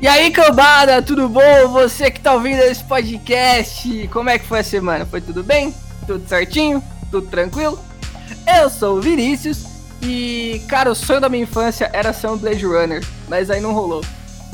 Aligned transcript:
E 0.00 0.06
aí, 0.06 0.30
cambada, 0.30 1.02
tudo 1.02 1.28
bom? 1.28 1.68
Você 1.72 2.08
que 2.08 2.20
tá 2.20 2.32
ouvindo 2.32 2.60
esse 2.60 2.84
podcast, 2.84 4.08
como 4.12 4.30
é 4.30 4.38
que 4.38 4.46
foi 4.46 4.60
a 4.60 4.64
semana? 4.64 5.04
Foi 5.04 5.20
tudo 5.20 5.42
bem? 5.42 5.74
Tudo 6.06 6.26
certinho? 6.28 6.80
Tudo 7.10 7.26
tranquilo? 7.26 7.76
Eu 8.60 8.70
sou 8.70 8.98
o 8.98 9.00
Vinícius 9.00 9.66
e, 10.00 10.62
cara, 10.68 10.92
o 10.92 10.94
sonho 10.94 11.20
da 11.20 11.28
minha 11.28 11.42
infância 11.42 11.90
era 11.92 12.12
ser 12.12 12.28
um 12.28 12.36
Blade 12.36 12.64
Runner, 12.64 13.04
mas 13.28 13.50
aí 13.50 13.60
não 13.60 13.72
rolou. 13.72 14.04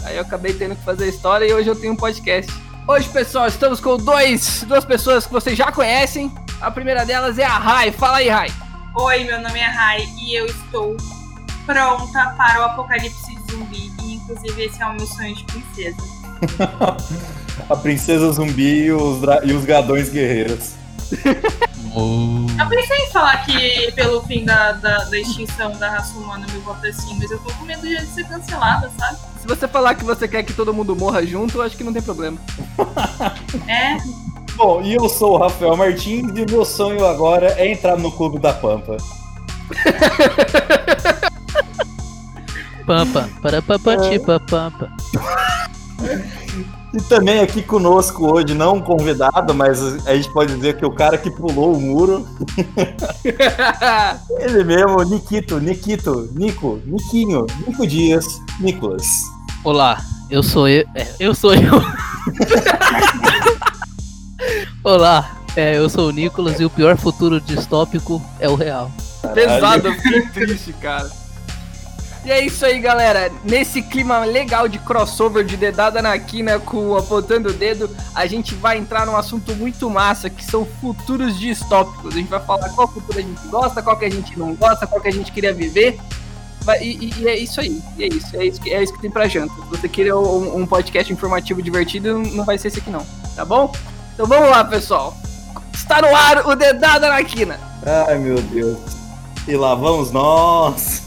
Aí 0.05 0.17
eu 0.17 0.23
acabei 0.23 0.55
tendo 0.55 0.77
que 0.77 0.83
fazer 0.83 1.09
história 1.11 1.45
e 1.45 1.53
hoje 1.53 1.69
eu 1.69 1.79
tenho 1.79 1.93
um 1.93 1.97
podcast. 1.97 2.51
Hoje, 2.89 3.07
pessoal, 3.11 3.47
estamos 3.47 3.81
com 3.81 3.99
dois, 3.99 4.65
duas 4.67 4.87
pessoas 4.87 5.27
que 5.27 5.33
vocês 5.33 5.59
já 5.59 5.71
conhecem. 5.71 6.33
A 6.59 6.71
primeira 6.71 7.05
delas 7.05 7.39
é 7.39 7.45
a 7.45 7.59
Rai. 7.59 7.93
Fala 7.93 8.17
aí, 8.17 8.31
Rai. 8.31 8.49
Oi, 8.97 9.25
meu 9.25 9.43
nome 9.43 9.59
é 9.59 9.67
Rai 9.67 10.09
e 10.23 10.39
eu 10.39 10.47
estou 10.47 10.97
pronta 11.67 12.35
para 12.39 12.61
o 12.61 12.65
apocalipse 12.65 13.37
zumbi. 13.51 13.94
Inclusive, 14.25 14.65
esse 14.65 14.83
é 14.83 14.87
o 14.87 14.95
meu 14.95 15.07
sonho 15.07 15.35
de 15.35 15.45
princesa. 15.45 15.97
a 17.69 17.77
princesa 17.77 18.33
zumbi 18.33 18.85
e 18.85 18.93
os, 18.93 19.21
e 19.45 19.53
os 19.53 19.65
gadões 19.65 20.09
guerreiros. 20.09 20.73
Eu 21.97 22.69
pensei 22.69 22.97
em 22.97 23.11
falar 23.11 23.45
que 23.45 23.93
pelo 23.93 24.21
fim 24.25 24.45
da, 24.45 24.73
da, 24.73 25.05
da 25.05 25.19
extinção 25.19 25.71
da 25.79 25.91
raça 25.91 26.19
humana 26.19 26.45
me 26.53 26.59
voto 26.61 26.85
assim, 26.87 27.17
mas 27.21 27.31
eu 27.31 27.39
tô 27.39 27.53
com 27.55 27.65
medo 27.65 27.83
de 27.83 28.05
ser 28.07 28.27
cancelada, 28.27 28.91
sabe? 28.99 29.19
Se 29.41 29.47
você 29.47 29.69
falar 29.69 29.95
que 29.95 30.05
você 30.05 30.27
quer 30.27 30.43
que 30.43 30.53
todo 30.53 30.75
mundo 30.75 30.97
morra 30.97 31.25
junto, 31.25 31.59
eu 31.59 31.63
acho 31.63 31.77
que 31.77 31.85
não 31.85 31.93
tem 31.93 32.03
problema. 32.03 32.37
É. 33.69 33.97
Bom, 34.57 34.83
e 34.83 34.95
eu 34.95 35.09
sou 35.09 35.35
o 35.35 35.37
Rafael 35.37 35.77
Martins 35.77 36.27
e 36.35 36.43
o 36.43 36.51
meu 36.51 36.65
sonho 36.65 37.05
agora 37.07 37.55
é 37.59 37.71
entrar 37.71 37.97
no 37.97 38.11
Clube 38.11 38.39
da 38.39 38.53
Pampa. 38.53 38.97
Pampa, 42.87 43.29
para 43.41 43.63
papati, 43.63 44.19
pampa. 44.19 44.91
E 46.93 47.01
também 47.09 47.41
aqui 47.41 47.63
conosco 47.63 48.31
hoje, 48.33 48.55
não 48.55 48.77
um 48.77 48.81
convidado, 48.81 49.55
mas 49.55 50.07
a 50.07 50.15
gente 50.15 50.31
pode 50.33 50.55
dizer 50.55 50.77
que 50.77 50.87
o 50.87 50.93
cara 50.93 51.19
que 51.19 51.31
pulou 51.31 51.75
o 51.75 51.81
muro. 51.81 52.29
Ele 54.39 54.63
mesmo, 54.63 55.03
Nikito, 55.03 55.59
Nikito, 55.59 56.31
Nico, 56.35 56.81
Niquinho, 56.85 57.47
Nico 57.67 57.87
Dias, 57.87 58.27
Nicolas. 58.61 59.07
Olá, 59.65 60.01
eu 60.31 60.43
sou 60.43 60.69
eu. 60.69 60.85
É, 60.95 61.09
eu 61.19 61.35
sou 61.35 61.55
eu. 61.55 61.63
Olá, 64.85 65.39
é, 65.57 65.79
eu 65.79 65.89
sou 65.89 66.09
o 66.09 66.13
Nicolas 66.13 66.61
e 66.61 66.65
o 66.65 66.71
pior 66.71 66.97
futuro 66.97 67.41
distópico 67.41 68.23
é 68.39 68.49
o 68.49 68.55
real. 68.55 68.93
Pesado, 69.33 69.89
eu 69.89 69.95
fiquei 69.95 70.23
triste, 70.29 70.73
cara. 70.75 71.24
E 72.25 72.33
é 72.33 72.43
isso 72.43 72.65
aí, 72.65 72.81
galera. 72.81 73.31
Nesse 73.45 73.83
clima 73.83 74.25
legal 74.25 74.67
de 74.67 74.79
crossover 74.79 75.45
de 75.45 75.59
dedada 75.59 76.01
na 76.01 76.19
quina 76.19 76.59
com 76.59 76.97
apontando 76.97 77.51
o 77.51 77.53
dedo, 77.53 77.95
a 78.15 78.27
gente 78.27 78.55
vai 78.55 78.79
entrar 78.79 79.05
num 79.05 79.15
assunto 79.15 79.55
muito 79.55 79.91
massa, 79.91 80.31
que 80.31 80.43
são 80.43 80.65
futuros 80.81 81.39
distópicos. 81.39 82.15
A 82.15 82.19
gente 82.19 82.31
vai 82.31 82.41
falar 82.41 82.71
qual 82.71 82.89
futuro 82.89 83.19
a 83.19 83.23
gente 83.23 83.47
gosta, 83.49 83.83
qual 83.83 83.99
que 83.99 84.07
a 84.07 84.11
gente 84.11 84.39
não 84.39 84.55
gosta, 84.55 84.87
qual 84.87 85.03
que 85.03 85.09
a 85.09 85.13
gente 85.13 85.31
queria 85.31 85.53
viver. 85.53 85.99
E, 86.81 86.85
e, 86.85 87.15
e 87.19 87.29
é 87.29 87.37
isso 87.37 87.61
aí. 87.61 87.83
E 87.99 88.05
é 88.05 88.07
isso. 88.09 88.37
É 88.37 88.47
isso, 88.47 88.61
que, 88.61 88.73
é 88.73 88.83
isso 88.83 88.95
que 88.95 89.03
tem 89.03 89.11
pra 89.11 89.29
janta. 89.29 89.53
Se 89.55 89.69
você 89.69 89.87
querer 89.87 90.15
um, 90.15 90.57
um 90.57 90.67
podcast 90.67 91.13
informativo 91.13 91.61
divertido, 91.61 92.19
não 92.19 92.45
vai 92.45 92.57
ser 92.57 92.69
esse 92.69 92.79
aqui 92.79 92.89
não. 92.89 93.05
Tá 93.37 93.45
bom? 93.45 93.71
Então 94.15 94.27
vamos 94.27 94.49
lá, 94.49 94.65
pessoal. 94.65 95.15
Está 95.75 96.01
no 96.01 96.15
ar 96.17 96.47
o 96.47 96.57
Dedada 96.57 97.11
na 97.11 97.23
Quina. 97.23 97.61
Ai, 97.85 98.17
meu 98.17 98.41
Deus. 98.41 98.79
E 99.47 99.55
lá 99.57 99.75
vamos 99.75 100.11
nós. 100.11 101.04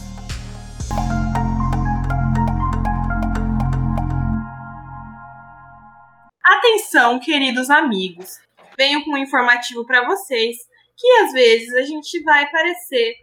Atenção, 6.97 7.19
queridos 7.19 7.69
amigos. 7.69 8.39
Venho 8.75 9.05
com 9.05 9.11
um 9.11 9.17
informativo 9.19 9.85
para 9.85 10.03
vocês 10.07 10.57
que 10.97 11.07
às 11.21 11.31
vezes 11.31 11.71
a 11.75 11.83
gente 11.83 12.23
vai 12.23 12.49
parecer 12.49 13.13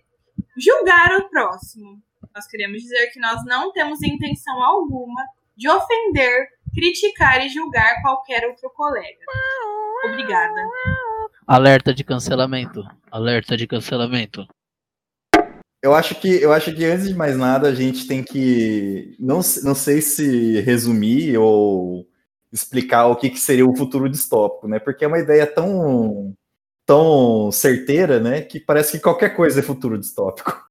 julgar 0.56 1.10
o 1.18 1.28
próximo. 1.28 2.00
Nós 2.32 2.46
queremos 2.46 2.80
dizer 2.80 3.08
que 3.08 3.18
nós 3.18 3.44
não 3.44 3.72
temos 3.72 4.00
intenção 4.00 4.62
alguma 4.62 5.20
de 5.56 5.68
ofender, 5.68 6.46
criticar 6.72 7.44
e 7.44 7.48
julgar 7.48 8.00
qualquer 8.00 8.48
outro 8.48 8.70
colega. 8.76 9.18
Obrigada. 10.04 10.54
Alerta 11.44 11.92
de 11.92 12.04
cancelamento. 12.04 12.80
Alerta 13.10 13.56
de 13.56 13.66
cancelamento. 13.66 14.46
Eu 15.82 15.92
acho 15.92 16.14
que 16.14 16.28
eu 16.28 16.52
acho 16.52 16.72
que 16.72 16.84
antes 16.84 17.08
de 17.08 17.14
mais 17.14 17.36
nada 17.36 17.70
a 17.70 17.74
gente 17.74 18.06
tem 18.06 18.22
que 18.22 19.16
não, 19.18 19.41
não 19.64 19.74
sei 19.74 20.00
se 20.00 20.60
resumir 20.60 21.36
ou 21.36 22.06
explicar 22.54 23.09
o 23.09 23.16
que, 23.16 23.28
que 23.28 23.41
seria 23.41 23.66
o 23.66 23.76
futuro 23.76 24.09
distópico, 24.09 24.69
né? 24.69 24.78
Porque 24.78 25.04
é 25.04 25.09
uma 25.09 25.19
ideia 25.19 25.44
tão 25.44 26.32
tão 26.87 27.50
certeira, 27.50 28.20
né, 28.20 28.42
que 28.42 28.60
parece 28.60 28.92
que 28.92 29.03
qualquer 29.03 29.31
coisa 29.31 29.60
é 29.60 29.62
futuro 29.62 29.98
distópico. 29.98 30.62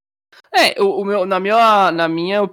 É, 0.54 0.80
o, 0.80 1.02
o 1.02 1.06
meu, 1.06 1.26
na 1.26 1.40
minha 1.40 1.92
na 1.92 2.08
minha 2.08 2.48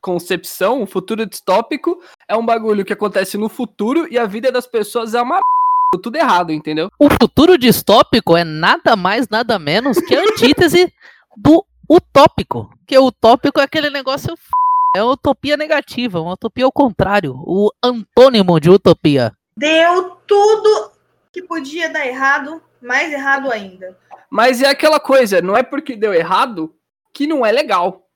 concepção, 0.00 0.82
o 0.82 0.86
futuro 0.86 1.26
distópico 1.26 2.00
é 2.26 2.34
um 2.34 2.44
bagulho 2.44 2.84
que 2.84 2.92
acontece 2.92 3.36
no 3.36 3.50
futuro 3.50 4.08
e 4.10 4.18
a 4.18 4.24
vida 4.24 4.50
das 4.50 4.66
pessoas 4.66 5.14
é 5.14 5.20
uma 5.20 5.40
tudo 6.02 6.16
errado, 6.16 6.52
entendeu? 6.52 6.90
O 6.98 7.08
futuro 7.08 7.56
distópico 7.56 8.36
é 8.36 8.42
nada 8.42 8.96
mais, 8.96 9.28
nada 9.28 9.58
menos 9.58 9.98
que 9.98 10.16
a 10.16 10.22
antítese 10.22 10.92
do 11.36 11.64
utópico. 11.88 12.70
Que 12.86 12.98
o 12.98 13.06
utópico 13.06 13.60
é 13.60 13.64
aquele 13.64 13.90
negócio 13.90 14.32
f... 14.32 14.50
é 14.94 15.02
uma 15.02 15.12
utopia 15.12 15.56
negativa, 15.56 16.20
uma 16.20 16.34
utopia 16.34 16.64
ao 16.64 16.72
contrário, 16.72 17.34
o 17.44 17.70
antônimo 17.82 18.60
de 18.60 18.70
utopia. 18.70 19.32
Deu 19.56 20.10
tudo 20.26 20.92
que 21.32 21.42
podia 21.42 21.90
dar 21.90 22.06
errado, 22.06 22.62
mais 22.80 23.12
errado 23.12 23.50
ainda. 23.50 23.98
Mas 24.30 24.62
é 24.62 24.68
aquela 24.68 25.00
coisa, 25.00 25.42
não 25.42 25.56
é 25.56 25.62
porque 25.62 25.96
deu 25.96 26.14
errado 26.14 26.74
que 27.12 27.26
não 27.26 27.44
é 27.44 27.50
legal. 27.50 28.08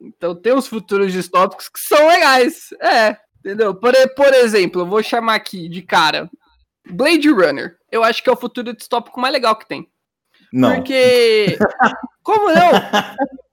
Então 0.00 0.34
tem 0.34 0.52
os 0.52 0.66
futuros 0.66 1.12
distópicos 1.12 1.68
que 1.68 1.80
são 1.80 2.06
legais. 2.06 2.68
É, 2.80 3.16
entendeu? 3.38 3.74
Por, 3.74 3.94
por 4.14 4.34
exemplo, 4.34 4.82
eu 4.82 4.86
vou 4.86 5.02
chamar 5.02 5.36
aqui 5.36 5.68
de 5.68 5.80
cara 5.80 6.30
Blade 6.90 7.30
Runner. 7.30 7.76
Eu 7.90 8.04
acho 8.04 8.22
que 8.22 8.28
é 8.28 8.32
o 8.32 8.36
futuro 8.36 8.74
distópico 8.74 9.20
mais 9.20 9.32
legal 9.32 9.56
que 9.56 9.66
tem. 9.66 9.88
Não. 10.52 10.74
Porque. 10.74 11.58
Como 12.22 12.48
não? 12.48 12.70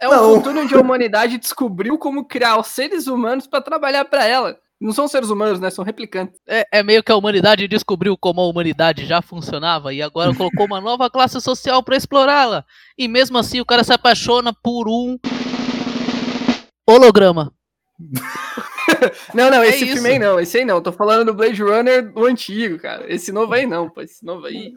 É 0.00 0.08
um 0.08 0.12
não. 0.12 0.34
futuro 0.36 0.60
onde 0.60 0.74
a 0.74 0.80
humanidade 0.80 1.38
descobriu 1.38 1.98
como 1.98 2.24
criar 2.24 2.58
os 2.58 2.68
seres 2.68 3.06
humanos 3.06 3.46
para 3.46 3.60
trabalhar 3.60 4.04
para 4.04 4.24
ela. 4.24 4.56
Não 4.80 4.92
são 4.92 5.08
seres 5.08 5.28
humanos, 5.28 5.58
né? 5.58 5.70
São 5.70 5.84
replicantes. 5.84 6.40
É, 6.46 6.64
é, 6.70 6.82
meio 6.84 7.02
que 7.02 7.10
a 7.10 7.16
humanidade 7.16 7.66
descobriu 7.66 8.16
como 8.16 8.40
a 8.40 8.46
humanidade 8.46 9.04
já 9.06 9.20
funcionava 9.20 9.92
e 9.92 10.00
agora 10.00 10.34
colocou 10.34 10.66
uma 10.66 10.80
nova 10.80 11.10
classe 11.10 11.40
social 11.40 11.82
para 11.82 11.96
explorá-la. 11.96 12.64
E 12.96 13.08
mesmo 13.08 13.38
assim 13.38 13.60
o 13.60 13.66
cara 13.66 13.82
se 13.82 13.92
apaixona 13.92 14.52
por 14.52 14.88
um 14.88 15.18
holograma. 16.88 17.52
não, 19.34 19.50
não, 19.50 19.64
esse 19.64 19.82
é 19.82 19.92
filme 19.94 20.08
aí 20.10 20.18
não, 20.20 20.38
esse 20.38 20.58
aí 20.58 20.64
não. 20.64 20.80
Tô 20.80 20.92
falando 20.92 21.26
do 21.26 21.34
Blade 21.34 21.60
Runner 21.60 22.12
do 22.12 22.24
antigo, 22.24 22.78
cara. 22.78 23.12
Esse 23.12 23.32
novo 23.32 23.52
aí 23.52 23.66
não, 23.66 23.90
pô. 23.90 24.00
Esse 24.00 24.24
novo 24.24 24.46
aí. 24.46 24.72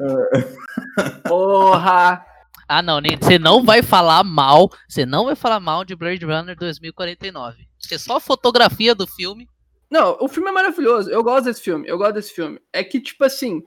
Porra! 1.28 2.26
Ah, 2.74 2.82
não, 2.82 3.02
você 3.20 3.38
não 3.38 3.66
vai 3.66 3.84
falar 3.84 4.24
mal, 4.24 4.70
você 4.88 5.06
não 5.06 5.26
vai 5.26 5.36
falar 5.36 5.60
mal 5.60 5.84
de 5.84 5.94
Blade 5.94 6.24
Runner 6.24 6.56
2049. 6.56 7.68
Porque 7.82 8.00
só 8.00 8.16
a 8.16 8.22
fotografia 8.22 8.96
do 8.96 9.06
filme. 9.06 9.46
Não, 9.90 10.16
o 10.22 10.30
filme 10.30 10.48
é 10.48 10.54
maravilhoso. 10.54 11.10
Eu 11.10 11.22
gosto 11.22 11.46
desse 11.46 11.62
filme. 11.62 11.86
Eu 11.86 11.98
gosto 11.98 12.14
desse 12.14 12.34
filme. 12.34 12.62
É 12.72 12.82
que, 12.82 13.02
tipo 13.02 13.26
assim, 13.26 13.62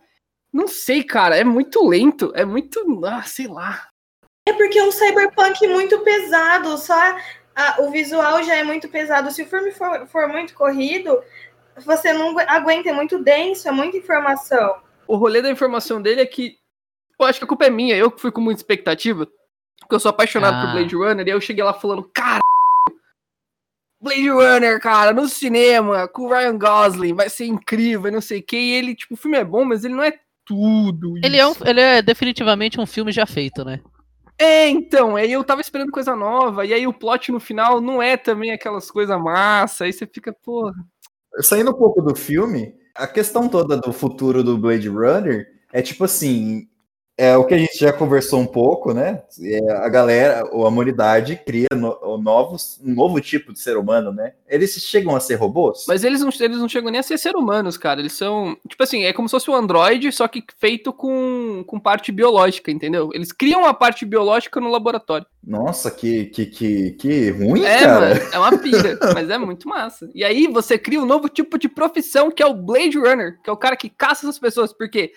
não 0.50 0.66
sei, 0.66 1.04
cara. 1.04 1.36
É 1.36 1.44
muito 1.44 1.86
lento. 1.86 2.32
É 2.34 2.46
muito. 2.46 2.80
Ah, 3.04 3.22
sei 3.24 3.46
lá. 3.46 3.88
É 4.48 4.54
porque 4.54 4.78
é 4.78 4.84
um 4.84 4.90
cyberpunk 4.90 5.66
muito 5.68 6.00
pesado. 6.00 6.78
Só 6.78 6.94
ah, 7.54 7.76
o 7.80 7.90
visual 7.90 8.42
já 8.42 8.56
é 8.56 8.64
muito 8.64 8.88
pesado. 8.88 9.30
Se 9.30 9.42
o 9.42 9.46
filme 9.46 9.70
for, 9.70 10.06
for 10.06 10.28
muito 10.28 10.54
corrido, 10.54 11.22
você 11.84 12.10
não 12.14 12.38
aguenta, 12.38 12.88
é 12.88 12.92
muito 12.94 13.18
denso, 13.22 13.68
é 13.68 13.70
muita 13.70 13.98
informação. 13.98 14.76
O 15.06 15.16
rolê 15.16 15.42
da 15.42 15.50
informação 15.50 16.00
dele 16.00 16.22
é 16.22 16.26
que. 16.26 16.56
Eu 17.20 17.26
acho 17.26 17.38
que 17.38 17.44
a 17.44 17.48
culpa 17.48 17.64
é 17.66 17.70
minha, 17.70 17.96
eu 17.96 18.10
que 18.10 18.20
fui 18.20 18.30
com 18.30 18.40
muita 18.40 18.60
expectativa. 18.60 19.26
Porque 19.80 19.94
eu 19.94 20.00
sou 20.00 20.10
apaixonado 20.10 20.56
Ah. 20.56 20.60
por 20.66 20.72
Blade 20.72 20.94
Runner, 20.94 21.26
e 21.26 21.30
aí 21.30 21.36
eu 21.36 21.40
cheguei 21.40 21.62
lá 21.62 21.74
falando, 21.74 22.02
cara. 22.12 22.40
Blade 24.00 24.28
Runner, 24.28 24.80
cara, 24.80 25.12
no 25.12 25.28
cinema, 25.28 26.06
com 26.08 26.22
o 26.22 26.28
Ryan 26.28 26.58
Gosling, 26.58 27.14
vai 27.14 27.30
ser 27.30 27.46
incrível, 27.46 28.08
e 28.08 28.12
não 28.12 28.20
sei 28.20 28.40
o 28.40 28.42
que. 28.42 28.56
E 28.56 28.72
ele, 28.72 28.94
tipo, 28.94 29.14
o 29.14 29.16
filme 29.16 29.38
é 29.38 29.44
bom, 29.44 29.64
mas 29.64 29.84
ele 29.84 29.94
não 29.94 30.02
é 30.02 30.12
tudo. 30.44 31.16
Ele 31.24 31.38
é, 31.38 31.46
um, 31.46 31.52
isso. 31.52 31.66
ele 31.66 31.80
é 31.80 32.02
definitivamente 32.02 32.78
um 32.78 32.86
filme 32.86 33.10
já 33.12 33.24
feito, 33.24 33.64
né? 33.64 33.80
É, 34.38 34.68
então, 34.68 35.16
aí 35.16 35.32
eu 35.32 35.42
tava 35.44 35.60
esperando 35.60 35.90
coisa 35.92 36.14
nova, 36.14 36.66
e 36.66 36.74
aí 36.74 36.86
o 36.86 36.92
plot 36.92 37.30
no 37.32 37.40
final 37.40 37.80
não 37.80 38.02
é 38.02 38.16
também 38.16 38.50
aquelas 38.52 38.90
coisas 38.90 39.18
massa, 39.18 39.84
aí 39.84 39.92
você 39.92 40.06
fica, 40.06 40.32
porra. 40.32 40.74
Saindo 41.40 41.70
um 41.70 41.74
pouco 41.78 42.02
do 42.02 42.14
filme, 42.14 42.74
a 42.94 43.06
questão 43.06 43.48
toda 43.48 43.76
do 43.76 43.92
futuro 43.92 44.44
do 44.44 44.58
Blade 44.58 44.88
Runner 44.88 45.46
é 45.72 45.80
tipo 45.80 46.04
assim. 46.04 46.68
É 47.16 47.36
o 47.36 47.44
que 47.44 47.54
a 47.54 47.58
gente 47.58 47.78
já 47.78 47.92
conversou 47.92 48.40
um 48.40 48.46
pouco, 48.46 48.92
né? 48.92 49.22
É, 49.40 49.72
a 49.72 49.88
galera, 49.88 50.48
ou 50.50 50.66
a 50.66 50.68
humanidade 50.68 51.40
cria 51.46 51.68
no- 51.72 52.18
novos, 52.18 52.80
um 52.84 52.92
novo 52.92 53.20
tipo 53.20 53.52
de 53.52 53.60
ser 53.60 53.76
humano, 53.76 54.12
né? 54.12 54.32
Eles 54.48 54.72
chegam 54.72 55.14
a 55.14 55.20
ser 55.20 55.36
robôs? 55.36 55.84
Mas 55.86 56.02
eles 56.02 56.20
não, 56.22 56.30
eles 56.40 56.58
não 56.58 56.68
chegam 56.68 56.90
nem 56.90 56.98
a 56.98 57.04
ser 57.04 57.16
ser 57.16 57.36
humanos, 57.36 57.76
cara. 57.76 58.00
Eles 58.00 58.14
são. 58.14 58.56
Tipo 58.68 58.82
assim, 58.82 59.04
é 59.04 59.12
como 59.12 59.28
se 59.28 59.32
fosse 59.32 59.48
um 59.48 59.54
androide, 59.54 60.10
só 60.10 60.26
que 60.26 60.42
feito 60.58 60.92
com, 60.92 61.62
com 61.68 61.78
parte 61.78 62.10
biológica, 62.10 62.72
entendeu? 62.72 63.10
Eles 63.14 63.30
criam 63.30 63.64
a 63.64 63.72
parte 63.72 64.04
biológica 64.04 64.60
no 64.60 64.68
laboratório. 64.68 65.26
Nossa, 65.46 65.90
que, 65.92 66.24
que, 66.26 66.46
que, 66.46 66.90
que 66.92 67.30
ruim, 67.30 67.62
É, 67.64 67.80
cara. 67.80 68.00
mano, 68.14 68.20
é 68.32 68.38
uma 68.38 68.58
pira, 68.58 68.98
mas 69.14 69.30
é 69.30 69.38
muito 69.38 69.68
massa. 69.68 70.10
E 70.14 70.24
aí 70.24 70.48
você 70.48 70.76
cria 70.76 71.00
um 71.00 71.06
novo 71.06 71.28
tipo 71.28 71.58
de 71.58 71.68
profissão 71.68 72.30
que 72.30 72.42
é 72.42 72.46
o 72.46 72.54
Blade 72.54 72.98
Runner, 72.98 73.38
que 73.42 73.48
é 73.48 73.52
o 73.52 73.56
cara 73.56 73.76
que 73.76 73.88
caça 73.88 74.26
essas 74.26 74.38
pessoas, 74.38 74.72
porque 74.72 75.12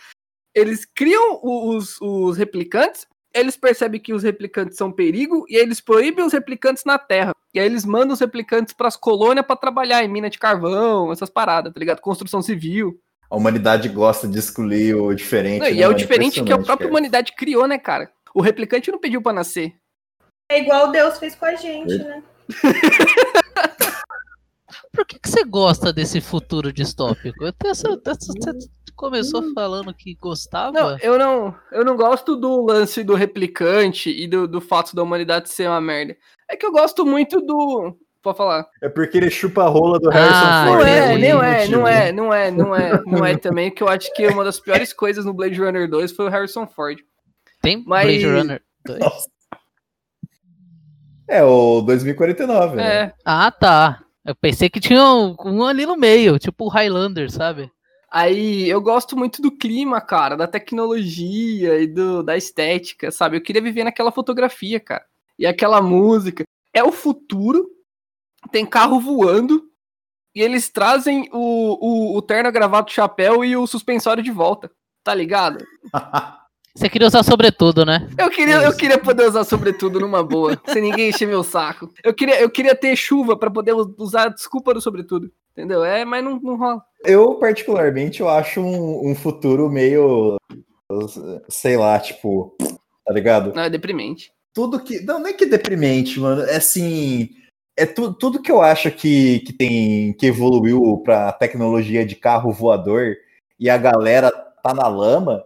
eles 0.57 0.85
criam 0.85 1.39
os, 1.43 2.01
os 2.01 2.35
replicantes, 2.35 3.05
eles 3.31 3.55
percebem 3.55 3.99
que 3.99 4.11
os 4.11 4.23
replicantes 4.23 4.75
são 4.75 4.91
perigo 4.91 5.45
e 5.47 5.55
eles 5.55 5.79
proíbem 5.79 6.25
os 6.25 6.33
replicantes 6.33 6.83
na 6.83 6.97
Terra. 6.97 7.35
E 7.53 7.59
aí 7.59 7.65
eles 7.67 7.85
mandam 7.85 8.13
os 8.13 8.19
replicantes 8.19 8.73
pras 8.73 8.95
colônias 8.95 9.45
pra 9.45 9.55
trabalhar 9.55 10.03
em 10.03 10.07
mina 10.07 10.31
de 10.31 10.39
carvão, 10.39 11.11
essas 11.11 11.29
paradas, 11.29 11.71
tá 11.71 11.79
ligado? 11.79 12.01
Construção 12.01 12.41
civil. 12.41 12.99
A 13.29 13.35
humanidade 13.35 13.87
gosta 13.89 14.27
de 14.27 14.39
excluir 14.39 14.95
o 14.95 15.13
diferente. 15.13 15.59
Não, 15.59 15.67
e 15.67 15.75
né, 15.75 15.81
é 15.81 15.87
o 15.87 15.93
diferente 15.93 16.43
que 16.43 16.51
a 16.51 16.57
própria 16.57 16.77
cara. 16.77 16.89
humanidade 16.89 17.33
criou, 17.33 17.67
né, 17.67 17.77
cara? 17.77 18.09
O 18.33 18.41
replicante 18.41 18.91
não 18.91 18.99
pediu 18.99 19.21
pra 19.21 19.33
nascer. 19.33 19.75
É 20.49 20.59
igual 20.59 20.91
Deus 20.91 21.19
fez 21.19 21.35
com 21.35 21.45
a 21.45 21.53
gente, 21.55 21.95
né? 21.99 22.23
Por 24.91 25.05
que, 25.05 25.19
que 25.19 25.29
você 25.29 25.43
gosta 25.43 25.93
desse 25.93 26.19
futuro 26.19 26.73
distópico? 26.73 27.43
Eu 27.43 27.53
tenho 27.53 27.71
essa, 27.71 27.87
essa- 28.05 28.57
começou 28.97 29.53
falando 29.53 29.93
que 29.93 30.15
gostava. 30.15 30.71
Não, 30.71 30.97
eu 30.99 31.17
não, 31.17 31.55
eu 31.71 31.85
não 31.85 31.95
gosto 31.95 32.35
do 32.35 32.65
lance 32.65 33.03
do 33.03 33.13
replicante 33.15 34.09
e 34.09 34.27
do, 34.27 34.47
do 34.47 34.59
fato 34.59 34.93
da 34.95 35.01
humanidade 35.03 35.49
ser 35.49 35.69
uma 35.69 35.79
merda. 35.79 36.17
É 36.49 36.57
que 36.57 36.65
eu 36.65 36.71
gosto 36.71 37.05
muito 37.05 37.39
do. 37.39 37.95
Pode 38.21 38.37
falar. 38.37 38.67
É 38.81 38.89
porque 38.89 39.17
ele 39.17 39.29
chupa 39.29 39.63
a 39.63 39.67
rola 39.69 39.99
do 39.99 40.09
Harrison 40.09 40.33
Ah, 40.35 40.65
Ford. 40.67 40.79
Não 40.79 40.85
né? 40.85 40.97
é, 40.97 41.11
Por 41.11 41.19
não 41.21 41.43
é, 41.43 41.57
motivo. 41.59 41.71
não 41.77 41.87
é, 41.87 42.11
não 42.11 42.33
é, 42.33 42.51
não 42.51 42.75
é, 42.75 43.01
não 43.05 43.25
é 43.25 43.37
também, 43.37 43.71
que 43.71 43.81
eu 43.81 43.87
acho 43.87 44.13
que 44.13 44.27
uma 44.27 44.43
das 44.43 44.59
piores 44.59 44.91
coisas 44.91 45.23
no 45.23 45.33
Blade 45.33 45.61
Runner 45.61 45.89
2 45.89 46.11
foi 46.11 46.25
o 46.25 46.29
Harrison 46.29 46.67
Ford. 46.67 46.97
Tem 47.61 47.83
mas- 47.87 48.05
Blade 48.05 48.25
Runner 48.25 48.61
2? 48.85 48.99
Nossa. 48.99 49.29
É 51.29 51.43
o 51.43 51.81
2049, 51.81 52.75
né? 52.77 52.95
É. 53.03 53.13
Ah, 53.23 53.51
tá. 53.51 54.01
Eu 54.25 54.35
pensei 54.35 54.69
que 54.69 54.79
tinha 54.79 55.03
um, 55.03 55.35
um 55.45 55.63
ali 55.65 55.85
no 55.85 55.95
meio, 55.95 56.37
tipo 56.39 56.65
o 56.65 56.69
Highlander, 56.69 57.31
sabe? 57.31 57.71
Aí 58.09 58.69
eu 58.69 58.81
gosto 58.81 59.17
muito 59.17 59.41
do 59.41 59.51
clima, 59.51 59.99
cara, 59.99 60.37
da 60.37 60.47
tecnologia 60.47 61.79
e 61.79 61.87
do, 61.87 62.23
da 62.23 62.37
estética, 62.37 63.11
sabe? 63.11 63.37
Eu 63.37 63.41
queria 63.41 63.61
viver 63.61 63.83
naquela 63.83 64.11
fotografia, 64.11 64.79
cara. 64.79 65.05
E 65.37 65.45
aquela 65.45 65.81
música. 65.81 66.43
É 66.73 66.83
o 66.83 66.91
futuro, 66.91 67.69
tem 68.51 68.65
carro 68.65 68.99
voando, 68.99 69.69
e 70.33 70.41
eles 70.41 70.69
trazem 70.69 71.27
o, 71.33 72.13
o, 72.13 72.17
o 72.17 72.21
terno, 72.21 72.51
gravado, 72.51 72.91
chapéu 72.91 73.43
e 73.43 73.57
o 73.57 73.65
suspensório 73.65 74.21
de 74.21 74.31
volta. 74.31 74.69
Tá 75.03 75.13
ligado? 75.13 75.65
Você 76.77 76.87
queria 76.89 77.07
usar 77.07 77.23
sobretudo, 77.23 77.83
né? 77.83 78.07
Eu 78.15 78.29
queria, 78.29 78.61
eu 78.61 78.77
queria 78.77 78.99
poder 78.99 79.27
usar 79.27 79.43
sobretudo 79.43 79.99
numa 79.99 80.23
boa, 80.23 80.61
sem 80.67 80.83
ninguém 80.83 81.09
encher 81.09 81.27
meu 81.27 81.43
saco. 81.43 81.91
Eu 82.03 82.13
queria, 82.13 82.39
eu 82.39 82.51
queria 82.51 82.75
ter 82.75 82.95
chuva 82.95 83.35
pra 83.35 83.49
poder 83.49 83.73
usar 83.73 84.27
a 84.27 84.29
desculpa 84.29 84.75
do 84.75 84.79
sobretudo. 84.79 85.31
Entendeu? 85.57 85.83
É, 85.83 86.05
mas 86.05 86.23
não, 86.23 86.39
não 86.39 86.55
rola. 86.55 86.83
Eu, 87.03 87.33
particularmente, 87.39 88.21
eu 88.21 88.29
acho 88.29 88.61
um, 88.61 89.09
um 89.09 89.15
futuro 89.15 89.67
meio. 89.71 90.37
Sei 91.49 91.75
lá, 91.75 91.99
tipo. 91.99 92.55
Tá 93.03 93.11
ligado? 93.11 93.53
Não, 93.55 93.63
é 93.63 93.69
deprimente. 93.69 94.31
Tudo 94.53 94.79
que. 94.79 94.99
Não, 94.99 95.17
não 95.17 95.27
é 95.27 95.33
que 95.33 95.45
é 95.45 95.47
deprimente, 95.47 96.19
mano. 96.19 96.43
É 96.43 96.57
assim. 96.57 97.29
É 97.75 97.87
tu, 97.87 98.13
tudo 98.13 98.41
que 98.41 98.51
eu 98.51 98.61
acho 98.61 98.91
que, 98.91 99.39
que 99.39 99.53
tem. 99.53 100.13
que 100.13 100.27
evoluiu 100.27 101.01
pra 101.03 101.31
tecnologia 101.31 102.05
de 102.05 102.15
carro 102.15 102.51
voador 102.51 103.15
e 103.59 103.67
a 103.67 103.77
galera 103.77 104.29
tá 104.61 104.75
na 104.75 104.87
lama. 104.87 105.43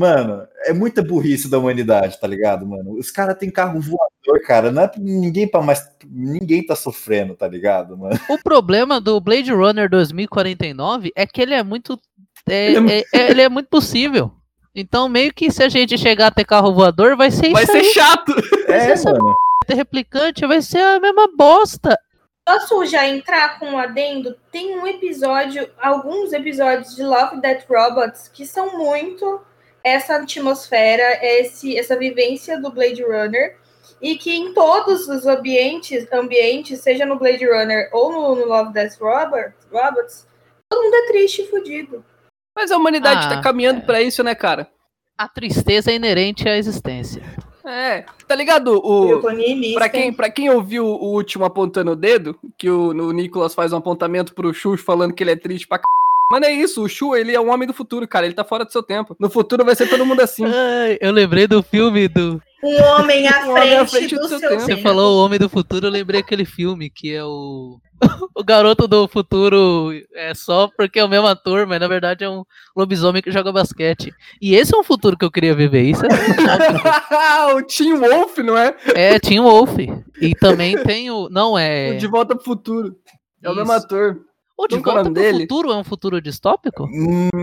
Mano, 0.00 0.48
é 0.64 0.72
muita 0.72 1.02
burrice 1.02 1.50
da 1.50 1.58
humanidade, 1.58 2.18
tá 2.18 2.26
ligado, 2.26 2.66
mano? 2.66 2.96
Os 2.98 3.10
caras 3.10 3.36
têm 3.36 3.50
carro 3.50 3.78
voador, 3.82 4.40
cara. 4.46 4.72
Não 4.72 4.80
é 4.82 4.90
ninguém 4.96 5.46
para 5.46 5.60
mais. 5.60 5.86
Ninguém 6.10 6.64
tá 6.64 6.74
sofrendo, 6.74 7.34
tá 7.34 7.46
ligado, 7.46 7.98
mano? 7.98 8.18
O 8.30 8.38
problema 8.42 8.98
do 8.98 9.20
Blade 9.20 9.52
Runner 9.52 9.90
2049 9.90 11.12
é 11.14 11.26
que 11.26 11.42
ele 11.42 11.52
é 11.52 11.62
muito. 11.62 12.00
é- 12.48 12.72
Ele 12.72 12.90
é- 12.92 13.04
é- 13.12 13.30
ele 13.30 13.42
é 13.42 13.48
muito 13.50 13.68
possível. 13.68 14.32
Então, 14.74 15.06
meio 15.06 15.34
que 15.34 15.50
se 15.50 15.62
a 15.62 15.68
gente 15.68 15.98
chegar 15.98 16.28
a 16.28 16.30
ter 16.30 16.46
carro 16.46 16.72
voador, 16.72 17.14
vai 17.14 17.30
ser 17.30 17.50
Vai 17.52 17.64
isso 17.64 17.72
ser 17.72 17.78
aí. 17.78 17.84
chato. 17.92 18.32
É, 18.68 18.94
mano. 19.04 19.34
Ter 19.66 19.74
replicante 19.74 20.46
vai 20.46 20.62
ser 20.62 20.78
a 20.80 20.98
mesma 20.98 21.28
bosta. 21.36 21.98
Posso 22.46 22.86
já 22.86 23.06
entrar 23.06 23.58
com 23.58 23.66
um 23.66 23.78
adendo? 23.78 24.34
Tem 24.50 24.78
um 24.78 24.86
episódio, 24.86 25.68
alguns 25.78 26.32
episódios 26.32 26.96
de 26.96 27.02
Love, 27.02 27.40
Death 27.40 27.64
Robots 27.68 28.28
que 28.28 28.46
são 28.46 28.78
muito 28.78 29.40
essa 29.82 30.16
atmosfera, 30.16 31.18
esse, 31.22 31.76
essa 31.76 31.96
vivência 31.96 32.60
do 32.60 32.70
Blade 32.70 33.02
Runner 33.02 33.56
e 34.00 34.16
que 34.16 34.34
em 34.34 34.54
todos 34.54 35.08
os 35.08 35.26
ambientes, 35.26 36.06
ambientes 36.12 36.80
seja 36.80 37.04
no 37.04 37.18
Blade 37.18 37.44
Runner 37.44 37.90
ou 37.92 38.12
no, 38.12 38.34
no 38.34 38.46
Love, 38.46 38.72
Death 38.72 38.98
Robot, 39.00 39.52
Robots, 39.70 40.26
todo 40.68 40.82
mundo 40.82 40.94
é 40.94 41.06
triste 41.08 41.42
e 41.42 41.46
fudido. 41.48 42.04
Mas 42.56 42.70
a 42.70 42.76
humanidade 42.76 43.26
Ah, 43.26 43.36
tá 43.36 43.40
caminhando 43.42 43.80
é. 43.80 43.84
pra 43.84 44.02
isso, 44.02 44.22
né, 44.22 44.34
cara? 44.34 44.68
A 45.16 45.28
tristeza 45.28 45.90
é 45.90 45.94
inerente 45.94 46.48
à 46.48 46.56
existência. 46.56 47.22
É. 47.64 48.04
Tá 48.26 48.34
ligado? 48.34 48.78
O, 48.78 49.20
pra, 49.74 49.88
quem, 49.88 50.12
pra 50.12 50.30
quem 50.30 50.50
ouviu 50.50 50.86
o 50.86 51.12
último 51.12 51.44
apontando 51.44 51.92
o 51.92 51.96
dedo, 51.96 52.38
que 52.56 52.70
o, 52.70 52.88
o 52.88 53.12
Nicolas 53.12 53.54
faz 53.54 53.72
um 53.72 53.76
apontamento 53.76 54.34
pro 54.34 54.52
Chu 54.54 54.76
falando 54.78 55.12
que 55.12 55.22
ele 55.22 55.32
é 55.32 55.36
triste 55.36 55.68
pra 55.68 55.78
c... 55.78 55.82
Mano, 56.30 56.46
é 56.46 56.52
isso, 56.52 56.82
o 56.84 56.88
Chu, 56.88 57.16
ele 57.16 57.34
é 57.34 57.40
um 57.40 57.50
homem 57.50 57.66
do 57.66 57.74
futuro, 57.74 58.06
cara, 58.06 58.24
ele 58.24 58.34
tá 58.34 58.44
fora 58.44 58.64
do 58.64 58.70
seu 58.70 58.84
tempo. 58.84 59.16
No 59.18 59.28
futuro 59.28 59.64
vai 59.64 59.74
ser 59.74 59.88
todo 59.88 60.06
mundo 60.06 60.20
assim. 60.20 60.44
Ai, 60.44 60.96
eu 61.00 61.10
lembrei 61.10 61.48
do 61.48 61.60
filme 61.60 62.06
do. 62.06 62.40
Um 62.62 62.80
homem 62.82 63.26
à 63.26 63.40
Um 63.48 63.50
homem 63.50 63.76
à 63.76 63.86
frente, 63.86 64.10
frente 64.10 64.14
do, 64.14 64.20
do 64.20 64.28
seu 64.28 64.38
seu 64.38 64.48
tempo. 64.48 64.60
Você 64.60 64.74
tempo. 64.74 64.82
falou 64.82 65.16
o 65.16 65.24
Homem 65.24 65.40
do 65.40 65.48
Futuro, 65.48 65.86
eu 65.86 65.90
lembrei 65.90 66.20
aquele 66.20 66.44
filme 66.44 66.88
que 66.88 67.12
é 67.12 67.24
o. 67.24 67.80
O 68.34 68.44
garoto 68.44 68.88
do 68.88 69.06
futuro 69.06 69.90
é 70.14 70.32
só 70.32 70.70
porque 70.74 70.98
é 70.98 71.04
o 71.04 71.08
mesmo 71.08 71.26
ator, 71.26 71.66
mas 71.66 71.78
na 71.78 71.86
verdade 71.86 72.24
é 72.24 72.30
um 72.30 72.42
lobisomem 72.74 73.20
que 73.20 73.30
joga 73.30 73.52
basquete. 73.52 74.14
E 74.40 74.54
esse 74.54 74.74
é 74.74 74.78
um 74.78 74.84
futuro 74.84 75.18
que 75.18 75.24
eu 75.24 75.30
queria 75.30 75.54
viver. 75.54 75.82
Isso 75.82 76.02
é 76.06 76.08
o 77.54 77.60
Tim 77.60 77.98
Wolf, 77.98 78.38
não 78.38 78.56
é? 78.56 78.74
É 78.94 79.18
Tim 79.18 79.40
Wolf. 79.40 79.76
E 80.22 80.34
também 80.36 80.82
tem 80.84 81.10
o. 81.10 81.28
Não 81.28 81.52
O 81.52 81.58
é. 81.58 81.94
De 81.96 82.06
Volta 82.06 82.34
pro 82.34 82.44
Futuro. 82.44 82.96
É 83.42 83.50
o 83.50 83.54
mesmo 83.54 83.72
ator. 83.72 84.16
O 84.62 84.66
De 84.68 84.76
Volta 84.78 85.04
pro 85.04 85.12
dele? 85.14 85.40
Futuro 85.40 85.72
é 85.72 85.76
um 85.76 85.84
futuro 85.84 86.20
distópico? 86.20 86.86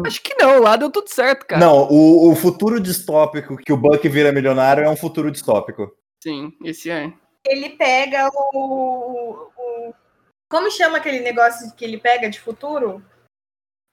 Acho 0.06 0.22
que 0.22 0.36
não, 0.40 0.62
lá 0.62 0.76
deu 0.76 0.92
tudo 0.92 1.10
certo, 1.10 1.48
cara. 1.48 1.60
Não, 1.66 1.88
o, 1.90 2.30
o 2.32 2.36
futuro 2.36 2.80
distópico 2.80 3.58
que 3.58 3.74
o 3.74 3.78
Buck 3.78 4.08
vira 4.08 4.32
milionário 4.32 4.84
é 4.84 4.90
um 4.90 4.96
futuro 4.96 5.32
distópico. 5.32 5.92
Sim, 6.24 6.54
esse 6.64 6.92
é. 6.92 7.12
Ele 7.48 7.70
pega 7.70 8.30
o, 8.54 9.50
o- 9.58 9.94
Como 10.48 10.70
chama 10.70 10.98
aquele 10.98 11.22
negócio 11.22 11.74
que 11.76 11.84
ele 11.84 11.98
pega 11.98 12.30
de 12.30 12.40
futuro? 12.40 13.02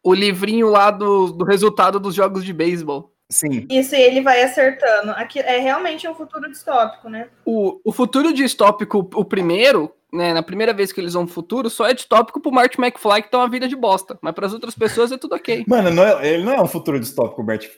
O 0.05 0.13
livrinho 0.13 0.69
lá 0.69 0.91
do, 0.91 1.33
do 1.33 1.47
resultado 1.47 1.99
dos 1.99 2.15
jogos 2.15 2.45
de 2.45 2.53
beisebol. 2.53 3.11
Sim. 3.33 3.67
Isso, 3.71 3.95
e 3.97 4.03
ele 4.03 4.21
vai 4.21 4.43
acertando. 4.43 5.13
Aqui 5.13 5.39
é 5.41 5.59
realmente 5.61 6.07
um 6.07 6.15
futuro 6.15 6.47
distópico, 6.51 7.09
né? 7.09 7.31
O, 7.47 7.81
o 7.83 7.91
futuro 7.91 8.35
distópico, 8.35 8.99
o 9.15 9.25
primeiro, 9.25 9.91
né, 10.15 10.33
na 10.33 10.43
primeira 10.43 10.73
vez 10.73 10.93
que 10.93 11.01
eles 11.01 11.13
vão 11.15 11.25
pro 11.27 11.35
futuro, 11.35 11.69
só 11.69 11.87
é 11.87 11.93
distópico 11.95 12.41
pro 12.41 12.53
Marty 12.53 12.81
McFly 12.81 13.23
que 13.23 13.31
tá 13.31 13.39
uma 13.39 13.49
vida 13.49 13.67
de 13.69 13.77
bosta. 13.77 14.17
Mas 14.23 14.33
pras 14.35 14.53
outras 14.53 14.75
pessoas 14.75 15.11
é 15.13 15.19
tudo 15.19 15.35
ok. 15.35 15.65
Mano, 15.67 15.91
não 15.91 16.03
é- 16.05 16.35
ele 16.35 16.45
não 16.45 16.53
é 16.53 16.61
um 16.63 16.67
futuro 16.69 16.99
distópico 17.01 17.43
Bert, 17.43 17.69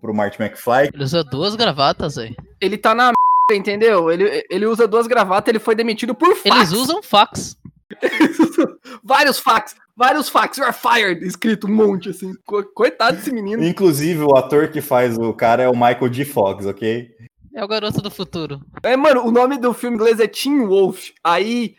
pro 0.00 0.14
Marty 0.14 0.42
McFly. 0.42 0.90
Ele 0.92 1.04
usa 1.04 1.22
duas 1.24 1.54
gravatas 1.54 2.18
aí. 2.18 2.34
Ele 2.60 2.76
tá 2.76 2.94
na 2.94 3.12
entendeu? 3.52 4.10
Ele, 4.10 4.44
ele 4.50 4.66
usa 4.66 4.88
duas 4.88 5.06
gravatas, 5.06 5.48
ele 5.48 5.60
foi 5.60 5.74
demitido 5.76 6.14
por 6.14 6.34
fax. 6.34 6.56
Eles 6.56 6.72
usam 6.72 7.00
fax. 7.02 7.56
vários 9.02 9.38
fax, 9.38 9.76
vários 9.96 10.28
fax, 10.28 10.58
you're 10.58 10.72
fired, 10.72 11.24
escrito 11.24 11.66
um 11.66 11.74
monte, 11.74 12.10
assim. 12.10 12.34
Co- 12.44 12.64
Coitado 12.74 13.16
desse 13.16 13.32
menino. 13.32 13.62
Inclusive, 13.64 14.22
o 14.22 14.36
ator 14.36 14.68
que 14.68 14.80
faz 14.80 15.16
o 15.16 15.32
cara 15.32 15.62
é 15.62 15.68
o 15.68 15.72
Michael 15.72 16.12
G. 16.12 16.24
Fox, 16.24 16.66
ok? 16.66 17.08
É 17.56 17.64
o 17.64 17.68
garoto 17.68 18.02
do 18.02 18.10
futuro. 18.10 18.60
É, 18.82 18.94
mano, 18.96 19.24
o 19.26 19.30
nome 19.30 19.56
do 19.56 19.72
filme 19.72 19.96
inglês 19.96 20.20
é 20.20 20.26
Teen 20.28 20.66
Wolf. 20.66 21.08
Aí, 21.24 21.74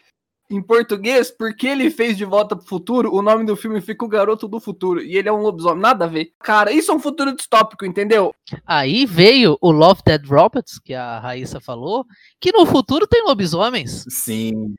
em 0.50 0.60
português, 0.60 1.30
porque 1.30 1.68
ele 1.68 1.92
fez 1.92 2.18
De 2.18 2.26
Volta 2.26 2.56
pro 2.56 2.66
Futuro, 2.66 3.14
o 3.14 3.22
nome 3.22 3.46
do 3.46 3.56
filme 3.56 3.80
fica 3.80 4.04
O 4.04 4.08
Garoto 4.08 4.48
do 4.48 4.60
Futuro. 4.60 5.00
E 5.04 5.16
ele 5.16 5.30
é 5.30 5.32
um 5.32 5.42
lobisomem, 5.42 5.80
nada 5.84 6.06
a 6.06 6.08
ver. 6.08 6.32
Cara, 6.40 6.72
isso 6.72 6.90
é 6.92 6.96
um 6.96 7.00
futuro 7.00 7.36
distópico, 7.36 7.86
entendeu? 7.86 8.34
Aí 8.66 9.06
veio 9.06 9.56
o 9.62 9.70
Love 9.70 10.02
Dead 10.04 10.26
Robots, 10.26 10.80
que 10.80 10.96
a 10.96 11.20
Raíssa 11.20 11.60
falou, 11.60 12.06
que 12.42 12.52
no 12.52 12.66
futuro 12.66 13.06
tem 13.06 13.24
lobisomens. 13.24 14.04
Sim. 14.10 14.74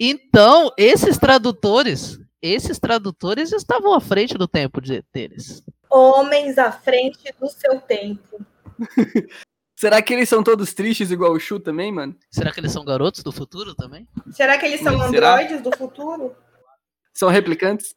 Então, 0.00 0.72
esses 0.76 1.16
tradutores, 1.16 2.18
esses 2.42 2.76
tradutores 2.80 3.52
estavam 3.52 3.94
à 3.94 4.00
frente 4.00 4.36
do 4.36 4.48
tempo 4.48 4.80
de- 4.80 5.04
deles. 5.14 5.62
Homens 5.88 6.58
à 6.58 6.72
frente 6.72 7.32
do 7.38 7.46
seu 7.48 7.80
tempo. 7.80 8.44
Será 9.80 10.02
que 10.02 10.12
eles 10.12 10.28
são 10.28 10.42
todos 10.42 10.74
tristes 10.74 11.10
igual 11.10 11.32
o 11.32 11.40
Shu 11.40 11.58
também, 11.58 11.90
mano? 11.90 12.14
Será 12.30 12.52
que 12.52 12.60
eles 12.60 12.70
são 12.70 12.84
garotos 12.84 13.22
do 13.22 13.32
futuro 13.32 13.74
também? 13.74 14.06
Será 14.30 14.58
que 14.58 14.66
eles 14.66 14.82
são 14.82 14.98
Mas 14.98 15.08
será? 15.08 15.32
androides 15.36 15.62
do 15.62 15.74
futuro? 15.74 16.36
São 17.14 17.30
replicantes? 17.30 17.94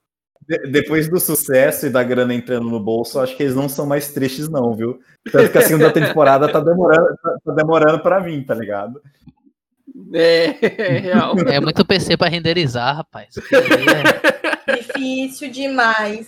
De- 0.47 0.71
depois 0.71 1.09
do 1.09 1.19
sucesso 1.19 1.85
e 1.87 1.89
da 1.89 2.01
grana 2.01 2.33
entrando 2.33 2.69
no 2.69 2.79
bolso, 2.79 3.19
acho 3.19 3.35
que 3.35 3.43
eles 3.43 3.53
não 3.53 3.67
são 3.67 3.85
mais 3.85 4.13
tristes, 4.13 4.47
não, 4.47 4.73
viu? 4.73 4.97
Tanto 5.29 5.51
que 5.51 5.57
a 5.57 5.61
segunda 5.61 5.91
temporada 5.91 6.49
tá 6.49 6.61
demorando, 6.61 7.17
tá, 7.21 7.35
tá 7.43 7.51
demorando 7.53 7.99
pra 8.01 8.19
vir, 8.19 8.45
tá 8.45 8.55
ligado? 8.55 9.01
É, 10.13 10.55
é 10.65 10.97
real. 10.99 11.35
É 11.49 11.59
muito 11.59 11.85
PC 11.85 12.15
pra 12.15 12.29
renderizar, 12.29 12.95
rapaz. 12.95 13.35
É- 13.37 14.71
Difícil 14.79 15.51
demais. 15.51 16.27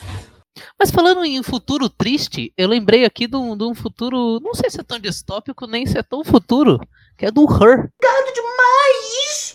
Mas 0.80 0.92
falando 0.92 1.24
em 1.26 1.42
futuro 1.44 1.90
triste, 1.90 2.54
eu 2.58 2.68
lembrei 2.68 3.06
aqui 3.06 3.28
de 3.28 3.36
um, 3.36 3.58
de 3.58 3.64
um 3.64 3.76
futuro, 3.76 4.40
não 4.42 4.54
sei 4.54 4.70
se 4.70 4.80
é 4.80 4.84
tão 4.84 5.00
distópico, 5.00 5.68
nem 5.68 5.86
se 5.86 5.98
é 5.98 6.04
tão 6.04 6.24
futuro, 6.24 6.80
que 7.18 7.26
é 7.26 7.32
do 7.32 7.44
Her. 7.44 7.90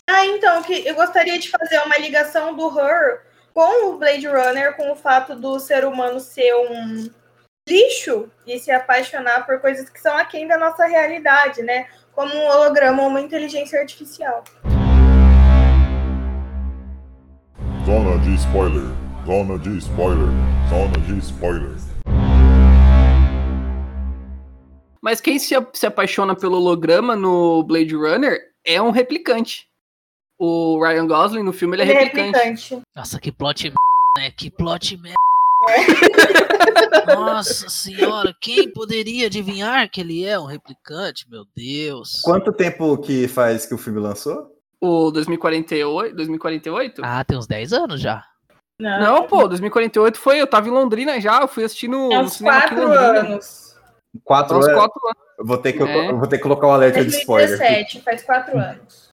Ah, 0.08 0.26
então, 0.26 0.62
que 0.62 0.86
eu 0.86 0.94
gostaria 0.94 1.38
de 1.38 1.48
fazer 1.48 1.78
uma 1.80 1.96
ligação 1.98 2.54
do 2.54 2.68
Her 2.78 3.22
com 3.54 3.88
o 3.88 3.98
Blade 3.98 4.26
Runner, 4.26 4.76
com 4.76 4.92
o 4.92 4.96
fato 4.96 5.34
do 5.34 5.58
ser 5.58 5.84
humano 5.84 6.20
ser 6.20 6.54
um 6.54 7.10
lixo 7.68 8.28
e 8.46 8.58
se 8.58 8.70
apaixonar 8.70 9.46
por 9.46 9.60
coisas 9.60 9.88
que 9.88 10.00
são 10.00 10.16
aquém 10.16 10.46
da 10.46 10.58
nossa 10.58 10.86
realidade, 10.86 11.62
né? 11.62 11.86
Como 12.12 12.34
um 12.34 12.46
holograma 12.46 13.02
ou 13.02 13.08
uma 13.08 13.20
inteligência 13.20 13.80
artificial. 13.80 14.44
Zona 17.86 18.18
de 18.18 18.34
spoiler. 18.34 18.84
Zona 19.26 19.58
de 19.58 19.78
spoiler. 19.78 20.59
Zona 20.70 20.96
de 21.04 21.18
spoiler. 21.18 21.74
Mas 25.02 25.20
quem 25.20 25.36
se, 25.38 25.54
se 25.72 25.86
apaixona 25.86 26.36
pelo 26.36 26.58
holograma 26.58 27.16
no 27.16 27.64
Blade 27.64 27.94
Runner 27.96 28.38
é 28.64 28.80
um 28.80 28.90
replicante. 28.90 29.66
O 30.38 30.80
Ryan 30.80 31.08
Gosling 31.08 31.42
no 31.42 31.52
filme 31.52 31.74
ele 31.74 31.82
é 31.82 31.86
Ele 31.86 31.92
é 31.94 31.98
replicante. 32.04 32.38
replicante. 32.38 32.82
Nossa, 32.94 33.18
que 33.18 33.32
plot 33.32 33.64
merda, 33.64 33.76
né? 34.18 34.30
Que 34.30 34.48
plot 34.48 34.96
merda. 34.96 35.16
Nossa 37.14 37.68
senhora, 37.68 38.32
quem 38.40 38.70
poderia 38.72 39.26
adivinhar 39.26 39.90
que 39.90 40.00
ele 40.00 40.24
é 40.24 40.38
um 40.38 40.44
replicante? 40.46 41.28
Meu 41.28 41.44
Deus. 41.56 42.22
Quanto 42.22 42.52
tempo 42.52 42.96
que 42.98 43.26
faz 43.26 43.66
que 43.66 43.74
o 43.74 43.78
filme 43.78 43.98
lançou? 43.98 44.46
O 44.80 45.10
2048? 45.10 46.14
2048? 46.14 47.02
Ah, 47.04 47.24
tem 47.24 47.36
uns 47.36 47.46
10 47.48 47.72
anos 47.72 48.00
já. 48.00 48.24
Não, 48.80 49.26
pô, 49.26 49.46
2048 49.48 50.18
foi. 50.18 50.40
Eu 50.40 50.46
tava 50.46 50.68
em 50.68 50.72
Londrina 50.72 51.20
já, 51.20 51.40
eu 51.40 51.48
fui 51.48 51.64
assistir 51.64 51.88
no, 51.88 52.12
É 52.12 52.16
no 52.18 52.22
uns 52.24 52.34
cinema 52.34 52.58
aqui 52.58 52.74
em 52.74 52.76
quatro 52.76 52.88
Londrina. 52.88 53.20
anos. 53.28 53.76
Quatro 54.24 54.54
anos. 54.56 54.66
quatro 54.72 55.00
anos. 55.06 55.18
Eu 55.38 55.46
Vou 55.46 55.58
ter 55.58 55.72
que, 55.72 55.82
É. 55.82 56.10
eu 56.10 56.18
vou 56.18 56.26
ter 56.26 56.36
que 56.36 56.42
colocar 56.42 56.66
o 56.66 56.70
alerta 56.70 57.02
de 57.04 57.10
spoiler. 57.10 57.48
2017, 57.56 58.00
faz 58.02 58.22
quatro 58.22 58.58
anos. 58.58 59.08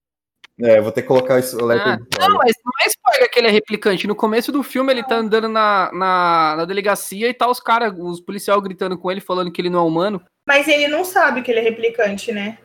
É, 0.60 0.78
eu 0.78 0.82
vou 0.82 0.90
ter 0.90 1.02
que 1.02 1.08
colocar 1.08 1.38
esse 1.38 1.54
alerta 1.58 1.90
Ah, 1.90 1.96
de 1.96 2.02
spoiler. 2.02 2.28
Não, 2.30 2.38
mas 2.38 2.52
não 2.64 2.72
é 2.82 2.86
spoiler 2.88 3.30
que 3.30 3.38
ele 3.38 3.46
é 3.46 3.50
replicante. 3.50 4.06
No 4.08 4.16
começo 4.16 4.50
do 4.50 4.62
filme, 4.62 4.92
ele 4.92 5.04
tá 5.04 5.14
andando 5.16 5.48
na, 5.48 5.90
na, 5.92 6.54
na 6.58 6.64
delegacia 6.64 7.28
e 7.28 7.34
tá 7.34 7.48
os 7.48 7.60
caras, 7.60 7.94
os 7.96 8.20
policiais 8.20 8.60
gritando 8.60 8.98
com 8.98 9.10
ele, 9.10 9.20
falando 9.20 9.52
que 9.52 9.60
ele 9.60 9.70
não 9.70 9.78
é 9.78 9.82
humano. 9.82 10.20
Mas 10.46 10.66
ele 10.66 10.88
não 10.88 11.04
sabe 11.04 11.42
que 11.42 11.50
ele 11.50 11.60
é 11.60 11.62
replicante, 11.62 12.32
né? 12.32 12.58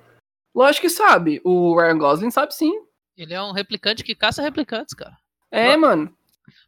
Lógico 0.55 0.87
que 0.87 0.89
sabe. 0.89 1.39
O 1.43 1.79
Ryan 1.79 1.97
Gosling 1.97 2.31
sabe 2.31 2.53
sim. 2.55 2.73
Ele 3.15 3.33
é 3.33 3.41
um 3.41 3.51
replicante 3.51 4.03
que 4.03 4.15
caça 4.15 4.41
replicantes, 4.41 4.95
cara. 4.95 5.13
É, 5.51 5.77
mano. 5.77 6.11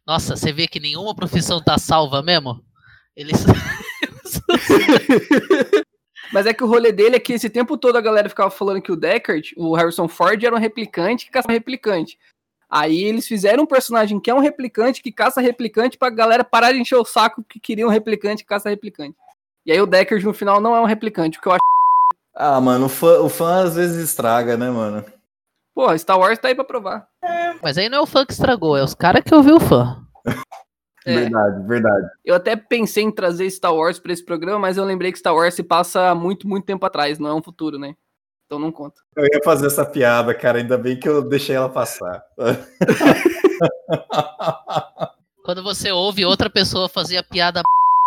Nossa, 0.06 0.36
você 0.36 0.52
vê 0.52 0.68
que 0.68 0.78
nenhuma 0.78 1.14
profissão 1.14 1.60
tá 1.60 1.78
salva 1.78 2.22
mesmo? 2.22 2.62
Eles. 3.16 3.44
Mas 6.32 6.46
é 6.46 6.54
que 6.54 6.62
o 6.62 6.66
rolê 6.66 6.92
dele 6.92 7.16
é 7.16 7.20
que 7.20 7.32
esse 7.32 7.50
tempo 7.50 7.76
todo 7.76 7.96
a 7.96 8.00
galera 8.00 8.28
ficava 8.28 8.50
falando 8.50 8.82
que 8.82 8.92
o 8.92 8.96
Deckard, 8.96 9.54
o 9.56 9.74
Harrison 9.74 10.08
Ford, 10.08 10.42
era 10.42 10.54
um 10.54 10.58
replicante 10.58 11.24
que 11.24 11.30
caça 11.30 11.50
replicante. 11.50 12.18
Aí 12.68 13.04
eles 13.04 13.26
fizeram 13.26 13.62
um 13.62 13.66
personagem 13.66 14.18
que 14.18 14.30
é 14.30 14.34
um 14.34 14.40
replicante 14.40 15.02
que 15.02 15.12
caça 15.12 15.40
replicante 15.40 15.96
pra 15.96 16.10
galera 16.10 16.44
parar 16.44 16.72
de 16.72 16.80
encher 16.80 16.96
o 16.96 17.04
saco 17.04 17.44
que 17.48 17.60
queria 17.60 17.86
um 17.86 17.90
replicante 17.90 18.42
que 18.42 18.48
caça 18.48 18.68
replicante. 18.68 19.16
E 19.64 19.72
aí 19.72 19.80
o 19.80 19.86
Deckard 19.86 20.24
no 20.24 20.34
final 20.34 20.60
não 20.60 20.74
é 20.74 20.80
um 20.80 20.84
replicante, 20.84 21.38
o 21.38 21.40
que 21.40 21.48
eu 21.48 21.52
acho. 21.52 21.60
Ah, 22.34 22.60
mano, 22.60 22.86
o 22.86 22.88
fã, 22.88 23.20
o 23.20 23.28
fã 23.28 23.64
às 23.64 23.76
vezes 23.76 24.10
estraga, 24.10 24.56
né, 24.56 24.68
mano? 24.68 25.04
Porra, 25.76 25.96
Star 25.98 26.18
Wars 26.18 26.38
tá 26.38 26.48
aí 26.48 26.54
pra 26.54 26.64
provar. 26.64 27.06
Mas 27.62 27.76
aí 27.76 27.90
não 27.90 27.98
é 27.98 28.00
o 28.00 28.06
fã 28.06 28.24
que 28.24 28.32
estragou, 28.32 28.78
é 28.78 28.82
os 28.82 28.94
caras 28.94 29.22
que 29.22 29.34
ouviu 29.34 29.56
o 29.56 29.60
fã. 29.60 30.02
É. 31.04 31.14
Verdade, 31.14 31.68
verdade. 31.68 32.06
Eu 32.24 32.34
até 32.34 32.56
pensei 32.56 33.04
em 33.04 33.12
trazer 33.12 33.50
Star 33.50 33.74
Wars 33.74 33.98
pra 33.98 34.10
esse 34.10 34.24
programa, 34.24 34.58
mas 34.58 34.78
eu 34.78 34.86
lembrei 34.86 35.12
que 35.12 35.18
Star 35.18 35.34
Wars 35.34 35.54
se 35.54 35.62
passa 35.62 36.14
muito, 36.14 36.48
muito 36.48 36.64
tempo 36.64 36.86
atrás, 36.86 37.18
não 37.18 37.28
é 37.28 37.34
um 37.34 37.42
futuro, 37.42 37.78
né? 37.78 37.94
Então 38.46 38.58
não 38.58 38.72
conta. 38.72 39.02
Eu 39.14 39.24
ia 39.24 39.40
fazer 39.44 39.66
essa 39.66 39.84
piada, 39.84 40.34
cara, 40.34 40.56
ainda 40.58 40.78
bem 40.78 40.98
que 40.98 41.06
eu 41.06 41.20
deixei 41.20 41.54
ela 41.54 41.68
passar. 41.68 42.24
Quando 45.44 45.62
você 45.62 45.92
ouve 45.92 46.24
outra 46.24 46.48
pessoa 46.48 46.88
fazer 46.88 47.18
a 47.18 47.22
piada 47.22 47.60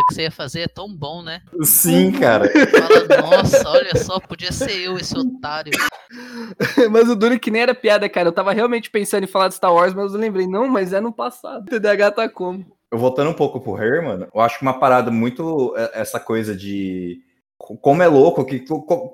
que 0.09 0.15
você 0.15 0.23
ia 0.23 0.31
fazer, 0.31 0.61
é 0.61 0.67
tão 0.67 0.93
bom, 0.93 1.21
né? 1.21 1.41
Sim, 1.61 2.11
cara. 2.11 2.49
Fala, 2.49 3.21
nossa, 3.21 3.69
olha 3.69 3.95
só, 3.95 4.19
podia 4.19 4.51
ser 4.51 4.75
eu 4.81 4.97
esse 4.97 5.17
otário. 5.17 5.71
mas 6.91 7.07
o 7.07 7.15
duro 7.15 7.35
é 7.35 7.39
que 7.39 7.51
nem 7.51 7.61
era 7.61 7.75
piada, 7.75 8.09
cara. 8.09 8.27
Eu 8.27 8.33
tava 8.33 8.51
realmente 8.51 8.89
pensando 8.89 9.23
em 9.23 9.27
falar 9.27 9.47
de 9.47 9.55
Star 9.55 9.73
Wars, 9.73 9.93
mas 9.93 10.13
eu 10.13 10.19
lembrei, 10.19 10.47
não, 10.47 10.67
mas 10.67 10.91
é 10.91 10.99
no 10.99 11.13
passado. 11.13 11.63
O 11.63 11.69
TDAH 11.69 12.11
tá 12.11 12.27
como? 12.29 12.65
Eu 12.91 12.97
voltando 12.97 13.29
um 13.29 13.35
pouco 13.35 13.61
pro 13.61 13.77
Her, 13.77 14.03
mano, 14.03 14.27
eu 14.33 14.41
acho 14.41 14.57
que 14.57 14.63
uma 14.65 14.79
parada 14.79 15.11
muito 15.11 15.75
é, 15.77 16.01
essa 16.01 16.19
coisa 16.19 16.55
de 16.55 17.21
co- 17.55 17.77
como 17.77 18.01
é 18.01 18.07
louco 18.07 18.43
que 18.43 18.65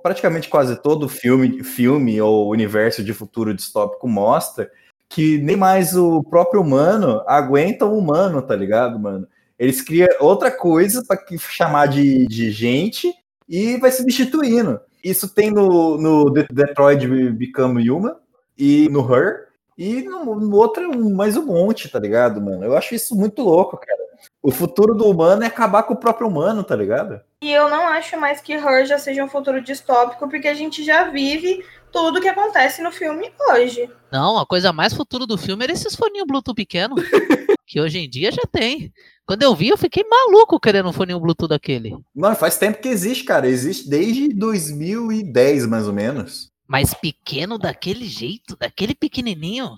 praticamente 0.01 0.47
quase 0.47 0.81
todo 0.81 1.09
filme, 1.09 1.61
filme 1.61 2.21
ou 2.21 2.49
universo 2.49 3.03
de 3.03 3.13
futuro 3.13 3.53
distópico 3.53 4.07
mostra 4.07 4.71
que 5.09 5.37
nem 5.39 5.57
mais 5.57 5.95
o 5.95 6.23
próprio 6.23 6.61
humano 6.61 7.21
aguenta 7.27 7.85
o 7.85 7.97
humano, 7.97 8.41
tá 8.41 8.55
ligado, 8.55 8.97
mano? 8.97 9.27
Eles 9.57 9.81
criam 9.81 10.07
outra 10.19 10.51
coisa 10.51 11.03
para 11.05 11.19
chamar 11.37 11.87
de, 11.87 12.25
de 12.27 12.51
gente 12.51 13.13
e 13.47 13.77
vai 13.77 13.91
substituindo. 13.91 14.79
Isso 15.03 15.33
tem 15.33 15.51
no, 15.51 15.97
no 15.97 16.29
De- 16.29 16.47
Detroit 16.51 17.05
Become 17.31 17.89
Human 17.89 18.15
e 18.57 18.89
no 18.89 19.01
Her, 19.01 19.45
e 19.77 20.01
no, 20.03 20.35
no 20.35 20.55
outro 20.55 20.83
é 20.83 20.97
mais 20.97 21.35
um 21.35 21.45
monte, 21.45 21.89
tá 21.89 21.99
ligado, 21.99 22.41
mano? 22.41 22.63
Eu 22.63 22.75
acho 22.77 22.95
isso 22.95 23.15
muito 23.15 23.41
louco, 23.41 23.77
cara. 23.77 24.05
O 24.41 24.49
futuro 24.49 24.95
do 24.95 25.05
humano 25.05 25.43
é 25.43 25.47
acabar 25.47 25.83
com 25.83 25.93
o 25.93 25.97
próprio 25.97 26.27
humano, 26.27 26.63
tá 26.63 26.75
ligado? 26.75 27.19
E 27.41 27.51
eu 27.51 27.69
não 27.69 27.85
acho 27.87 28.17
mais 28.19 28.39
que 28.41 28.53
Her 28.53 28.85
já 28.85 28.97
seja 28.97 29.23
um 29.23 29.27
futuro 29.27 29.61
distópico, 29.61 30.27
porque 30.29 30.47
a 30.47 30.53
gente 30.53 30.83
já 30.83 31.09
vive 31.09 31.63
tudo 31.91 32.21
que 32.21 32.27
acontece 32.27 32.81
no 32.81 32.91
filme 32.91 33.31
hoje. 33.51 33.89
Não, 34.11 34.37
a 34.39 34.45
coisa 34.45 34.71
mais 34.71 34.93
futuro 34.93 35.27
do 35.27 35.37
filme 35.37 35.63
era 35.63 35.73
esses 35.73 35.95
foninhos 35.95 36.25
Bluetooth 36.27 36.55
pequeno, 36.55 36.95
que 37.67 37.79
hoje 37.79 37.99
em 37.99 38.09
dia 38.09 38.31
já 38.31 38.43
tem. 38.51 38.91
Quando 39.25 39.41
eu 39.41 39.55
vi, 39.55 39.69
eu 39.69 39.77
fiquei 39.77 40.03
maluco 40.03 40.59
querendo 40.59 40.89
um 40.89 40.93
foninho 40.93 41.19
Bluetooth 41.19 41.49
daquele. 41.49 41.97
Mano, 42.13 42.35
faz 42.35 42.57
tempo 42.57 42.79
que 42.79 42.87
existe, 42.87 43.23
cara. 43.23 43.47
Existe 43.47 43.89
desde 43.89 44.29
2010, 44.29 45.65
mais 45.65 45.87
ou 45.87 45.93
menos. 45.93 46.51
Mas 46.67 46.93
pequeno 46.93 47.57
daquele 47.57 48.05
jeito, 48.05 48.55
daquele 48.55 48.93
pequenininho. 48.93 49.71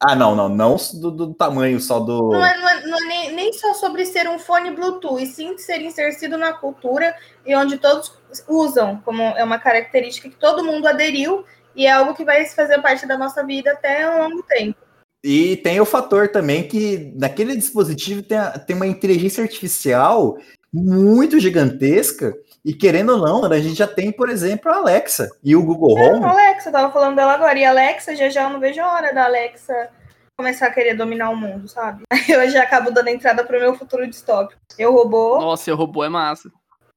Ah, 0.00 0.14
não, 0.14 0.34
não. 0.34 0.48
Não 0.48 0.76
do, 1.00 1.10
do 1.10 1.34
tamanho 1.34 1.80
só 1.80 2.00
do. 2.00 2.30
Não 2.30 2.44
é, 2.44 2.58
não 2.58 2.68
é- 2.68 2.86
não 2.86 2.98
é 2.98 3.04
nem, 3.06 3.32
nem 3.32 3.52
só 3.52 3.74
sobre 3.74 4.04
ser 4.04 4.28
um 4.28 4.38
fone 4.38 4.70
Bluetooth, 4.70 5.22
e 5.22 5.26
sim 5.26 5.56
ser 5.58 5.80
inserido 5.82 6.36
na 6.36 6.52
cultura 6.52 7.14
e 7.46 7.54
onde 7.54 7.78
todos 7.78 8.12
usam, 8.48 9.00
como 9.04 9.22
é 9.22 9.42
uma 9.44 9.58
característica 9.58 10.28
que 10.28 10.36
todo 10.36 10.64
mundo 10.64 10.86
aderiu 10.86 11.44
e 11.74 11.86
é 11.86 11.92
algo 11.92 12.14
que 12.14 12.24
vai 12.24 12.44
fazer 12.46 12.80
parte 12.80 13.06
da 13.06 13.16
nossa 13.18 13.44
vida 13.44 13.72
até 13.72 14.08
um 14.08 14.22
longo 14.28 14.42
tempo. 14.42 14.83
E 15.24 15.56
tem 15.56 15.80
o 15.80 15.86
fator 15.86 16.28
também 16.28 16.68
que 16.68 17.10
naquele 17.16 17.56
dispositivo 17.56 18.22
tem, 18.22 18.36
a- 18.36 18.58
tem 18.58 18.76
uma 18.76 18.86
inteligência 18.86 19.42
artificial 19.42 20.36
muito 20.70 21.40
gigantesca. 21.40 22.34
E 22.62 22.74
querendo 22.74 23.12
ou 23.12 23.18
não, 23.18 23.44
a 23.44 23.58
gente 23.58 23.74
já 23.76 23.86
tem, 23.86 24.12
por 24.12 24.28
exemplo, 24.28 24.70
a 24.70 24.76
Alexa 24.76 25.30
e 25.42 25.56
o 25.56 25.62
Google 25.64 25.98
É, 25.98 26.02
Home. 26.10 26.24
a 26.26 26.30
Alexa, 26.30 26.68
eu 26.68 26.72
tava 26.72 26.92
falando 26.92 27.16
dela 27.16 27.32
agora. 27.32 27.58
E 27.58 27.64
a 27.64 27.70
Alexa, 27.70 28.14
já 28.14 28.28
já 28.28 28.42
eu 28.44 28.50
não 28.50 28.60
vejo 28.60 28.80
a 28.82 28.92
hora 28.92 29.14
da 29.14 29.24
Alexa 29.24 29.90
começar 30.36 30.66
a 30.66 30.70
querer 30.70 30.94
dominar 30.94 31.30
o 31.30 31.36
mundo, 31.36 31.68
sabe? 31.68 32.02
Aí 32.10 32.20
eu 32.28 32.50
já 32.50 32.62
acabo 32.62 32.90
dando 32.90 33.08
entrada 33.08 33.44
pro 33.44 33.58
meu 33.60 33.74
futuro 33.78 34.06
distópico. 34.06 34.60
Eu 34.78 34.92
robô, 34.92 35.38
Nossa, 35.40 35.72
o 35.72 35.76
robô 35.76 36.04
é 36.04 36.08
massa. 36.08 36.50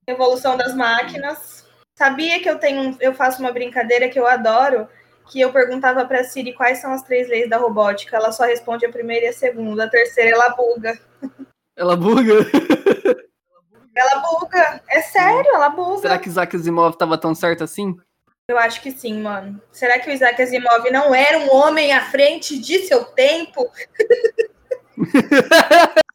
evolução 0.08 0.58
das 0.58 0.74
máquinas. 0.76 1.66
Sabia 1.98 2.40
que 2.42 2.50
eu 2.50 2.58
tenho, 2.60 2.82
um- 2.82 2.98
eu 3.00 3.14
faço 3.14 3.40
uma 3.42 3.52
brincadeira 3.52 4.08
que 4.10 4.20
eu 4.20 4.28
adoro, 4.28 4.88
que 5.30 5.42
eu 5.42 5.52
perguntava 5.52 6.06
pra 6.06 6.24
Siri 6.24 6.54
quais 6.54 6.80
são 6.80 6.92
as 6.92 7.04
três 7.04 7.28
leis 7.28 7.50
da 7.50 7.58
robótica. 7.58 8.18
Ela 8.18 8.32
só 8.32 8.44
responde 8.44 8.86
a 8.86 8.92
primeira 8.92 9.26
e 9.26 9.30
a 9.30 9.34
segunda. 9.34 9.86
A 9.86 9.90
terceira 9.90 10.32
ela 10.32 10.50
buga. 10.50 11.00
Ela 11.76 11.96
buga. 11.96 12.34
Ela 13.96 14.20
buga. 14.20 14.82
É 14.90 15.02
sério, 15.02 15.52
ela 15.54 15.70
buga. 15.70 16.02
Será 16.02 16.20
que 16.20 16.30
Isaac 16.30 16.56
Asimov 16.56 16.96
tava 16.96 17.18
tão 17.18 17.34
certo 17.34 17.64
assim? 17.64 17.96
Eu 18.50 18.58
acho 18.58 18.82
que 18.82 18.92
sim, 18.92 19.22
mano. 19.22 19.62
Será 19.72 20.00
que 20.00 20.10
o 20.10 20.14
Isaac 20.14 20.42
Asimov 20.42 20.90
não 20.92 21.14
era 21.14 21.40
um 21.40 21.54
homem 21.54 21.92
à 21.92 22.02
frente 22.10 22.58
de 22.60 22.80
seu 22.86 23.04
tempo? 23.06 23.70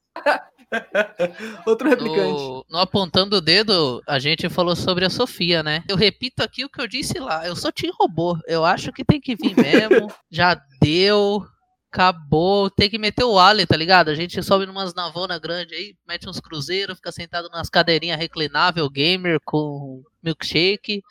Outro 1.66 1.88
replicante. 1.88 2.42
No, 2.42 2.64
no 2.70 2.78
apontando 2.78 3.36
o 3.36 3.40
dedo, 3.40 4.02
a 4.06 4.18
gente 4.18 4.48
falou 4.48 4.74
sobre 4.74 5.04
a 5.04 5.10
Sofia, 5.10 5.62
né? 5.62 5.84
Eu 5.88 5.96
repito 5.96 6.42
aqui 6.42 6.64
o 6.64 6.68
que 6.68 6.80
eu 6.80 6.88
disse 6.88 7.18
lá. 7.18 7.46
Eu 7.46 7.54
sou 7.54 7.72
Team 7.72 7.92
Robô. 7.98 8.38
Eu 8.46 8.64
acho 8.64 8.92
que 8.92 9.04
tem 9.04 9.20
que 9.20 9.36
vir 9.36 9.54
mesmo. 9.56 10.12
Já 10.30 10.60
deu. 10.80 11.44
Acabou. 11.90 12.70
Tem 12.70 12.88
que 12.88 12.98
meter 12.98 13.24
o 13.24 13.38
Ale, 13.38 13.66
tá 13.66 13.76
ligado? 13.76 14.08
A 14.08 14.14
gente 14.14 14.42
sobe 14.42 14.64
numas 14.64 14.94
navona 14.94 15.38
grande 15.38 15.74
aí, 15.74 15.94
mete 16.08 16.26
uns 16.26 16.40
cruzeiros, 16.40 16.96
fica 16.96 17.12
sentado 17.12 17.50
nas 17.50 17.68
cadeirinhas 17.68 18.18
reclinável, 18.18 18.88
gamer 18.88 19.38
com 19.44 20.02
milkshake. 20.22 21.02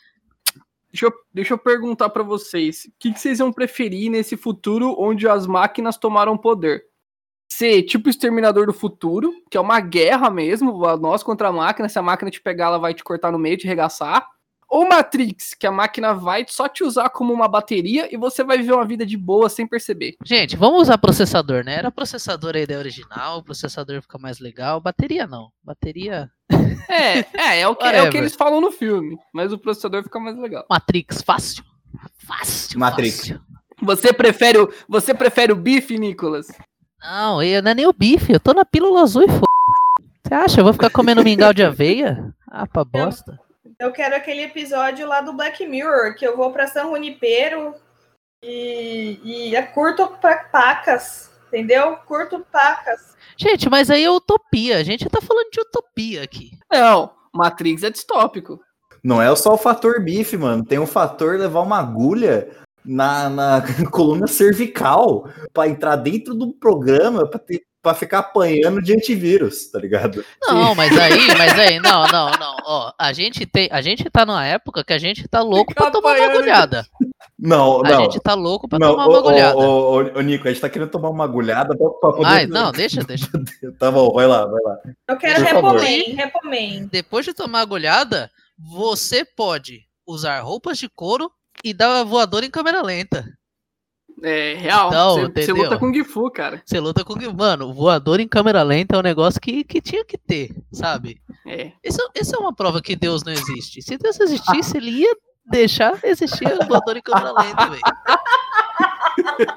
Deixa 0.90 1.06
eu, 1.06 1.12
deixa 1.32 1.54
eu 1.54 1.58
perguntar 1.58 2.10
pra 2.10 2.24
vocês. 2.24 2.84
O 2.86 2.92
que, 2.98 3.12
que 3.12 3.20
vocês 3.20 3.38
iam 3.38 3.52
preferir 3.52 4.10
nesse 4.10 4.36
futuro 4.36 4.94
onde 4.98 5.28
as 5.28 5.46
máquinas 5.46 5.96
tomaram 5.96 6.36
poder? 6.36 6.84
Ser 7.54 7.82
tipo 7.82 8.06
o 8.06 8.10
Exterminador 8.10 8.64
do 8.66 8.72
Futuro, 8.72 9.30
que 9.50 9.58
é 9.58 9.60
uma 9.60 9.78
guerra 9.78 10.30
mesmo, 10.30 10.72
nós 10.96 11.22
contra 11.22 11.48
a 11.48 11.52
máquina, 11.52 11.86
se 11.86 11.98
a 11.98 12.02
máquina 12.02 12.30
te 12.30 12.40
pegar, 12.40 12.66
ela 12.66 12.78
vai 12.78 12.94
te 12.94 13.04
cortar 13.04 13.30
no 13.30 13.38
meio, 13.38 13.58
te 13.58 13.66
regaçar. 13.66 14.26
Ou 14.70 14.88
Matrix, 14.88 15.52
que 15.52 15.66
a 15.66 15.70
máquina 15.70 16.14
vai 16.14 16.46
só 16.48 16.66
te 16.66 16.82
usar 16.82 17.10
como 17.10 17.30
uma 17.30 17.46
bateria 17.46 18.08
e 18.10 18.16
você 18.16 18.42
vai 18.42 18.56
viver 18.56 18.72
uma 18.72 18.86
vida 18.86 19.04
de 19.04 19.18
boa 19.18 19.50
sem 19.50 19.66
perceber. 19.66 20.16
Gente, 20.24 20.56
vamos 20.56 20.80
usar 20.80 20.96
processador, 20.96 21.62
né? 21.62 21.74
Era 21.74 21.90
processador 21.90 22.56
a 22.56 22.60
ideia 22.60 22.78
original, 22.78 23.40
o 23.40 23.44
processador 23.44 24.00
fica 24.00 24.16
mais 24.16 24.38
legal. 24.38 24.80
Bateria 24.80 25.26
não. 25.26 25.50
Bateria. 25.62 26.30
É, 26.88 27.18
é, 27.18 27.60
é 27.60 27.68
o 27.68 27.76
que, 27.76 27.84
é 27.84 28.02
o 28.02 28.10
que 28.10 28.16
eles 28.16 28.34
falam 28.34 28.62
no 28.62 28.72
filme, 28.72 29.18
mas 29.32 29.52
o 29.52 29.58
processador 29.58 30.02
fica 30.02 30.18
mais 30.18 30.38
legal. 30.38 30.64
Matrix, 30.70 31.20
fácil. 31.20 31.62
Fácil. 32.16 32.78
Matrix. 32.78 33.28
fácil. 33.28 33.40
Você 33.82 34.12
prefere 34.12 34.58
o, 34.58 34.72
você 34.88 35.12
prefere 35.12 35.52
o 35.52 35.56
bife, 35.56 35.98
Nicolas? 35.98 36.46
Não, 37.02 37.42
eu, 37.42 37.62
não 37.62 37.70
é 37.72 37.74
nem 37.74 37.86
o 37.86 37.92
bife, 37.92 38.32
eu 38.32 38.40
tô 38.40 38.54
na 38.54 38.64
pílula 38.64 39.02
azul 39.02 39.22
e 39.22 39.26
f. 39.26 39.40
Você 40.24 40.34
acha? 40.34 40.60
Eu 40.60 40.64
vou 40.64 40.72
ficar 40.72 40.90
comendo 40.90 41.24
mingau 41.24 41.52
de 41.52 41.62
aveia? 41.62 42.32
Ah, 42.46 42.66
pra 42.66 42.84
bosta. 42.84 43.38
Eu 43.78 43.90
quero 43.90 44.14
aquele 44.14 44.42
episódio 44.42 45.06
lá 45.06 45.20
do 45.20 45.32
Black 45.32 45.66
Mirror, 45.66 46.14
que 46.14 46.24
eu 46.24 46.36
vou 46.36 46.52
pra 46.52 46.68
São 46.68 46.94
Junipero 46.94 47.74
e, 48.42 49.20
e 49.24 49.56
é 49.56 49.62
curto 49.62 50.06
pra 50.20 50.44
pacas, 50.44 51.30
entendeu? 51.48 51.96
Curto 52.06 52.46
pacas. 52.52 53.16
Gente, 53.36 53.68
mas 53.68 53.90
aí 53.90 54.04
é 54.04 54.10
utopia. 54.10 54.78
A 54.78 54.82
gente 54.84 55.08
tá 55.08 55.20
falando 55.20 55.50
de 55.50 55.60
utopia 55.60 56.22
aqui. 56.22 56.52
Não, 56.70 57.10
Matrix 57.34 57.82
é 57.82 57.90
distópico. 57.90 58.60
Não 59.02 59.20
é 59.20 59.34
só 59.34 59.54
o 59.54 59.58
fator 59.58 60.00
bife, 60.00 60.36
mano. 60.36 60.64
Tem 60.64 60.78
o 60.78 60.86
fator 60.86 61.36
levar 61.36 61.60
uma 61.60 61.80
agulha 61.80 62.48
na, 62.84 63.28
na 63.28 63.62
coluna 63.90 64.26
cervical 64.26 65.28
pra 65.52 65.68
entrar 65.68 65.96
dentro 65.96 66.34
do 66.34 66.52
programa 66.52 67.26
pra, 67.26 67.38
ter, 67.38 67.62
pra 67.82 67.94
ficar 67.94 68.20
apanhando 68.20 68.80
de 68.80 68.94
antivírus, 68.94 69.70
tá 69.70 69.78
ligado? 69.78 70.24
Não, 70.42 70.74
mas 70.74 70.96
aí, 70.96 71.26
mas 71.36 71.58
aí, 71.58 71.80
não, 71.80 72.06
não, 72.06 72.30
não. 72.32 72.56
Ó, 72.64 72.92
a 72.98 73.12
gente 73.12 73.44
tem, 73.44 73.68
a 73.72 73.80
gente 73.80 74.08
tá 74.08 74.24
numa 74.24 74.44
época 74.46 74.84
que 74.84 74.92
a 74.92 74.98
gente 74.98 75.26
tá 75.28 75.42
louco 75.42 75.74
pra 75.74 75.90
tomar 75.90 76.16
uma 76.16 76.26
agulhada. 76.26 76.86
Não, 77.38 77.84
A 77.84 77.88
não. 77.88 78.02
gente 78.04 78.20
tá 78.20 78.34
louco 78.34 78.68
pra 78.68 78.78
não, 78.78 78.92
tomar 78.92 79.08
uma 79.08 79.18
agulhada. 79.18 79.56
ô, 79.56 79.96
ô, 79.96 80.18
ô, 80.18 80.20
Nico, 80.20 80.46
a 80.46 80.52
gente 80.52 80.60
tá 80.60 80.68
querendo 80.68 80.90
tomar 80.90 81.10
uma 81.10 81.24
agulhada 81.24 81.76
pra, 81.76 81.90
pra 81.90 82.12
poder. 82.12 82.24
Ai, 82.26 82.46
não, 82.46 82.70
deixa, 82.70 83.02
deixa. 83.04 83.26
Tá 83.80 83.90
bom, 83.90 84.12
vai 84.12 84.28
lá, 84.28 84.46
vai 84.46 84.62
lá. 84.62 84.78
Eu 85.08 85.16
quero. 85.16 85.42
Repomen, 85.42 86.14
Repomen. 86.14 86.86
Depois 86.86 87.24
de 87.24 87.34
tomar 87.34 87.62
agulhada, 87.62 88.30
você 88.56 89.24
pode 89.24 89.80
usar 90.06 90.40
roupas 90.40 90.78
de 90.78 90.88
couro 90.88 91.30
e 91.64 91.74
uma 91.80 92.04
voadora 92.04 92.44
em 92.46 92.50
câmera 92.50 92.82
lenta. 92.82 93.26
É 94.22 94.54
real. 94.54 94.88
Então, 94.88 95.32
você, 95.34 95.52
luta 95.52 95.78
com 95.78 95.92
Gifu, 95.92 96.30
cara. 96.30 96.62
Você 96.64 96.78
luta 96.78 97.04
com. 97.04 97.14
Mano, 97.32 97.72
voador 97.74 98.20
em 98.20 98.28
câmera 98.28 98.62
lenta 98.62 98.94
é 98.94 98.98
um 98.98 99.02
negócio 99.02 99.40
que, 99.40 99.64
que 99.64 99.80
tinha 99.80 100.04
que 100.04 100.16
ter, 100.16 100.54
sabe? 100.72 101.20
É. 101.46 101.72
Isso 101.82 102.00
é 102.34 102.38
uma 102.38 102.54
prova 102.54 102.80
que 102.80 102.94
Deus 102.94 103.24
não 103.24 103.32
existe. 103.32 103.82
Se 103.82 103.98
Deus 103.98 104.20
existisse, 104.20 104.76
ele 104.76 104.90
ia 104.90 105.16
deixar 105.44 105.98
existir 106.04 106.46
o 106.46 106.66
voador 106.66 106.96
em 106.96 107.02
câmera 107.02 107.32
lenta, 107.32 107.66
velho. 107.68 107.82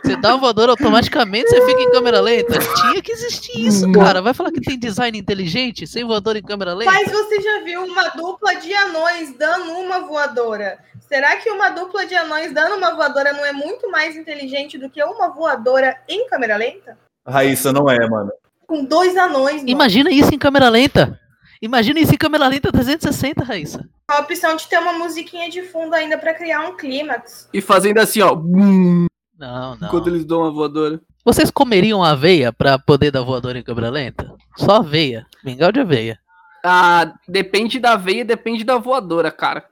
Você 0.04 0.16
dá 0.18 0.36
um 0.36 0.40
voador 0.40 0.70
automaticamente, 0.70 1.50
você 1.50 1.66
fica 1.66 1.82
em 1.82 1.92
câmera 1.92 2.20
lenta. 2.22 2.58
Tinha 2.60 3.02
que 3.02 3.12
existir 3.12 3.66
isso, 3.66 3.92
cara. 3.92 4.22
Vai 4.22 4.34
falar 4.34 4.52
que 4.52 4.62
tem 4.62 4.78
design 4.78 5.18
inteligente 5.18 5.86
sem 5.88 6.04
voador 6.04 6.36
em 6.36 6.44
câmera 6.44 6.74
lenta? 6.74 6.92
Mas 6.92 7.12
você 7.12 7.42
já 7.42 7.64
viu 7.64 7.84
uma 7.84 8.10
dupla 8.10 8.56
de 8.56 8.74
anões 8.74 9.36
dando 9.38 9.72
uma 9.74 10.02
voadora? 10.02 10.80
Será 11.08 11.36
que 11.38 11.50
uma 11.50 11.70
dupla 11.70 12.06
de 12.06 12.16
anões 12.16 12.54
dando 12.54 12.76
uma 12.76 12.94
voadora 12.94 13.34
não 13.34 13.46
é 13.46 13.52
muito 13.52 13.90
mais 13.92 14.16
inteligente 14.16 14.78
do 14.78 14.90
que 14.90 15.04
uma 15.04 15.30
voadora 15.30 15.98
em 16.08 16.28
câmera 16.28 16.58
lenta? 16.58 16.98
Raíssa, 17.28 17.72
não 17.72 17.90
é, 17.90 18.08
mano. 18.08 18.32
Com 18.68 18.84
dois 18.84 19.16
anões, 19.16 19.58
mano. 19.58 19.70
Imagina 19.70 20.10
isso 20.10 20.34
em 20.34 20.38
câmera 20.38 20.70
lenta. 20.70 21.20
Imagina 21.62 22.00
isso 22.00 22.14
em 22.14 22.18
câmera 22.18 22.48
lenta 22.48 22.72
360, 22.72 23.44
Raíssa. 23.44 23.90
A 24.08 24.20
opção 24.20 24.56
de 24.56 24.68
ter 24.68 24.78
uma 24.78 24.94
musiquinha 24.94 25.50
de 25.50 25.64
fundo 25.64 25.96
ainda 25.96 26.18
pra 26.18 26.34
criar 26.34 26.62
um 26.62 26.76
clímax. 26.76 27.50
E 27.54 27.62
fazendo 27.62 27.98
assim, 28.00 28.22
ó. 28.22 28.36
bum, 28.36 29.08
Não, 29.38 29.76
não. 29.76 29.88
Enquanto 29.88 30.08
eles 30.08 30.26
dão 30.26 30.42
uma 30.42 30.52
voadora. 30.52 31.02
Vocês 31.24 31.52
comeriam 31.52 32.04
aveia 32.04 32.54
pra 32.54 32.80
poder 32.80 33.12
dar 33.12 33.22
voador 33.22 33.56
em 33.56 33.64
câmera 33.64 33.90
lenta? 33.90 34.34
Só 34.58 34.78
aveia. 34.78 35.26
Mingau 35.44 35.72
de 35.72 35.80
aveia. 35.80 36.20
Ah, 36.64 37.14
depende 37.28 37.80
da 37.80 37.96
veia, 37.96 38.26
depende 38.26 38.64
da 38.64 38.78
voadora, 38.78 39.32
cara. 39.32 39.66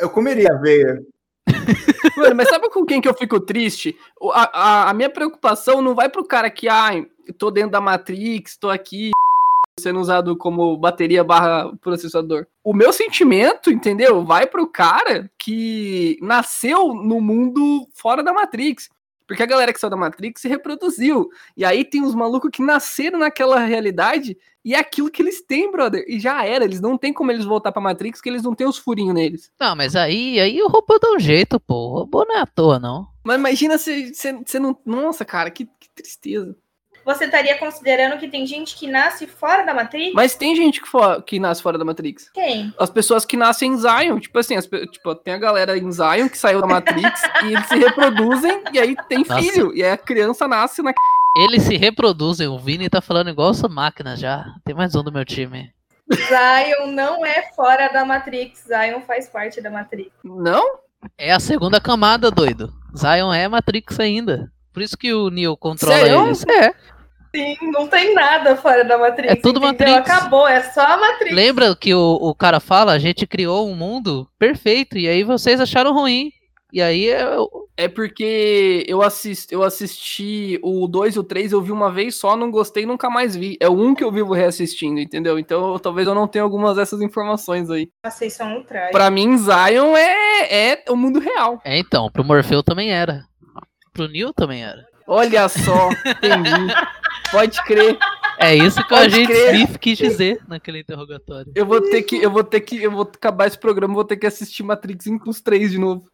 Eu 0.00 0.10
comeria 0.10 0.52
aveia. 0.52 1.02
Mano, 2.16 2.36
mas 2.36 2.48
sabe 2.48 2.68
com 2.70 2.84
quem 2.84 3.00
que 3.00 3.08
eu 3.08 3.14
fico 3.14 3.40
triste? 3.40 3.96
A, 4.32 4.50
a, 4.52 4.90
a 4.90 4.94
minha 4.94 5.10
preocupação 5.10 5.82
não 5.82 5.94
vai 5.94 6.08
pro 6.08 6.26
cara 6.26 6.50
que, 6.50 6.68
ai, 6.68 7.06
eu 7.26 7.34
tô 7.34 7.50
dentro 7.50 7.70
da 7.70 7.80
Matrix, 7.80 8.56
tô 8.56 8.68
aqui 8.68 9.10
sendo 9.78 10.00
usado 10.00 10.36
como 10.36 10.76
bateria 10.76 11.24
barra 11.24 11.72
processador. 11.80 12.46
O 12.62 12.74
meu 12.74 12.92
sentimento, 12.92 13.70
entendeu? 13.70 14.24
Vai 14.24 14.46
pro 14.46 14.66
cara 14.66 15.30
que 15.38 16.18
nasceu 16.20 16.94
no 16.94 17.20
mundo 17.20 17.88
fora 17.94 18.22
da 18.22 18.32
Matrix. 18.32 18.88
Porque 19.26 19.42
a 19.42 19.46
galera 19.46 19.72
que 19.72 19.80
saiu 19.80 19.90
da 19.90 19.96
Matrix 19.96 20.42
se 20.42 20.48
reproduziu. 20.48 21.30
E 21.56 21.64
aí 21.64 21.84
tem 21.84 22.02
os 22.02 22.14
malucos 22.14 22.50
que 22.52 22.62
nasceram 22.62 23.18
naquela 23.18 23.60
realidade 23.60 24.36
e 24.64 24.74
é 24.74 24.78
aquilo 24.78 25.10
que 25.10 25.22
eles 25.22 25.40
têm, 25.40 25.70
brother. 25.70 26.04
E 26.06 26.20
já 26.20 26.44
era. 26.44 26.64
Eles 26.64 26.80
não 26.80 26.98
tem 26.98 27.12
como 27.12 27.32
eles 27.32 27.44
voltar 27.44 27.72
pra 27.72 27.80
Matrix, 27.80 28.18
porque 28.18 28.28
eles 28.28 28.42
não 28.42 28.54
têm 28.54 28.66
os 28.66 28.76
furinhos 28.76 29.14
neles. 29.14 29.50
Não, 29.58 29.74
mas 29.74 29.96
aí, 29.96 30.38
aí 30.38 30.62
o 30.62 30.68
robô 30.68 30.98
dá 30.98 31.12
um 31.12 31.18
jeito, 31.18 31.58
pô. 31.58 31.74
O 31.74 31.98
robô 32.00 32.24
não 32.24 32.36
é 32.36 32.40
à 32.40 32.46
toa, 32.46 32.78
não. 32.78 33.08
Mas 33.24 33.38
imagina 33.38 33.78
se 33.78 34.12
você 34.14 34.58
não. 34.58 34.76
Nossa, 34.84 35.24
cara, 35.24 35.50
que, 35.50 35.64
que 35.64 35.88
tristeza. 35.94 36.56
Você 37.04 37.24
estaria 37.24 37.56
considerando 37.58 38.18
que 38.18 38.28
tem 38.28 38.46
gente 38.46 38.76
que 38.76 38.86
nasce 38.86 39.26
fora 39.26 39.64
da 39.64 39.74
Matrix? 39.74 40.12
Mas 40.14 40.34
tem 40.34 40.54
gente 40.54 40.80
que, 40.80 40.88
fo- 40.88 41.20
que 41.22 41.38
nasce 41.40 41.62
fora 41.62 41.76
da 41.76 41.84
Matrix. 41.84 42.30
Quem? 42.32 42.72
As 42.78 42.90
pessoas 42.90 43.24
que 43.24 43.36
nascem 43.36 43.72
em 43.72 43.76
Zion, 43.76 44.18
tipo 44.20 44.38
assim, 44.38 44.56
as 44.56 44.66
tipo, 44.66 45.14
tem 45.14 45.34
a 45.34 45.38
galera 45.38 45.76
em 45.76 45.90
Zion 45.90 46.28
que 46.28 46.38
saiu 46.38 46.60
da 46.60 46.66
Matrix 46.66 47.22
e 47.44 47.52
eles 47.52 47.66
se 47.66 47.76
reproduzem 47.76 48.62
e 48.72 48.78
aí 48.78 48.96
tem 49.08 49.18
Nossa. 49.24 49.40
filho. 49.40 49.74
E 49.74 49.82
aí 49.82 49.90
a 49.90 49.96
criança 49.96 50.46
nasce 50.46 50.82
na. 50.82 50.92
Eles 51.36 51.62
se 51.62 51.76
reproduzem. 51.76 52.46
O 52.46 52.58
Vini 52.58 52.88
tá 52.90 53.00
falando 53.00 53.30
igual 53.30 53.50
essa 53.52 53.68
máquina 53.68 54.16
já. 54.16 54.44
Tem 54.64 54.74
mais 54.74 54.94
um 54.94 55.02
do 55.02 55.10
meu 55.12 55.24
time. 55.24 55.72
Zion 56.12 56.88
não 56.92 57.24
é 57.24 57.50
fora 57.56 57.88
da 57.88 58.04
Matrix. 58.04 58.64
Zion 58.66 59.00
faz 59.00 59.28
parte 59.28 59.60
da 59.60 59.70
Matrix. 59.70 60.10
Não? 60.22 60.78
É 61.16 61.32
a 61.32 61.40
segunda 61.40 61.80
camada, 61.80 62.30
doido. 62.30 62.72
Zion 62.96 63.32
é 63.32 63.48
Matrix 63.48 63.98
ainda. 63.98 64.52
Por 64.72 64.82
isso 64.82 64.96
que 64.96 65.12
o 65.12 65.28
Neo 65.30 65.56
controla 65.56 65.96
Sério? 65.96 66.26
eles. 66.26 66.44
É. 66.46 66.74
Sim, 67.34 67.56
não 67.72 67.86
tem 67.88 68.14
nada 68.14 68.56
fora 68.56 68.84
da 68.84 68.98
Matrix. 68.98 69.32
É 69.32 69.36
tudo 69.36 69.64
entendeu? 69.66 69.94
Matrix. 69.96 70.18
Acabou, 70.18 70.46
é 70.46 70.62
só 70.72 70.82
a 70.82 70.96
Matrix. 70.98 71.34
Lembra 71.34 71.74
que 71.74 71.94
o, 71.94 72.18
o 72.20 72.34
cara 72.34 72.60
fala? 72.60 72.92
A 72.92 72.98
gente 72.98 73.26
criou 73.26 73.68
um 73.68 73.74
mundo 73.74 74.28
perfeito. 74.38 74.98
E 74.98 75.08
aí 75.08 75.22
vocês 75.24 75.60
acharam 75.60 75.92
ruim. 75.94 76.30
E 76.74 76.80
aí 76.80 77.04
eu, 77.04 77.48
É 77.76 77.86
porque 77.86 78.82
eu, 78.88 79.02
assist, 79.02 79.52
eu 79.52 79.62
assisti 79.62 80.58
o 80.62 80.86
2 80.88 81.16
e 81.16 81.18
o 81.18 81.22
3, 81.22 81.52
eu 81.52 81.60
vi 81.60 81.70
uma 81.70 81.92
vez 81.92 82.14
só, 82.16 82.34
não 82.34 82.50
gostei 82.50 82.84
e 82.84 82.86
nunca 82.86 83.10
mais 83.10 83.36
vi. 83.36 83.58
É 83.60 83.68
o 83.68 83.72
1 83.78 83.94
que 83.94 84.02
eu 84.02 84.10
vivo 84.10 84.32
reassistindo, 84.32 84.98
entendeu? 84.98 85.38
Então 85.38 85.72
eu- 85.74 85.78
talvez 85.78 86.08
eu 86.08 86.14
não 86.14 86.26
tenha 86.26 86.42
algumas 86.44 86.76
dessas 86.76 87.02
informações 87.02 87.68
aí. 87.70 87.88
Vocês 88.04 88.32
são 88.32 88.56
um 88.58 88.62
traje. 88.62 88.90
Pra 88.92 89.10
mim, 89.10 89.36
Zion 89.36 89.94
é, 89.96 90.70
é 90.72 90.84
o 90.88 90.96
mundo 90.96 91.18
real. 91.18 91.60
É, 91.62 91.78
então, 91.78 92.10
pro 92.10 92.24
Morfeu 92.24 92.62
também 92.62 92.90
era. 92.90 93.22
Pro 93.92 94.08
Neil 94.08 94.32
também 94.32 94.64
era. 94.64 94.82
Olha 95.06 95.48
só, 95.48 95.90
entendi. 96.06 96.74
Pode 97.30 97.62
crer. 97.64 97.98
É 98.38 98.54
isso 98.54 98.84
que 98.86 98.92
o 98.92 98.96
agente 98.96 99.26
crer. 99.26 99.54
Smith 99.54 99.78
quis 99.78 99.98
dizer 99.98 100.40
naquele 100.48 100.80
interrogatório. 100.80 101.52
Eu 101.54 101.64
vou 101.66 101.80
ter 101.80 102.02
que, 102.02 102.16
eu 102.16 102.30
vou 102.30 102.42
ter 102.44 102.60
que, 102.60 102.82
eu 102.82 102.90
vou 102.90 103.02
acabar 103.02 103.46
esse 103.46 103.58
programa, 103.58 103.94
vou 103.94 104.04
ter 104.04 104.16
que 104.16 104.26
assistir 104.26 104.62
Matrix 104.62 105.06
Impulse 105.06 105.42
3 105.42 105.70
de 105.70 105.78
novo. 105.78 106.04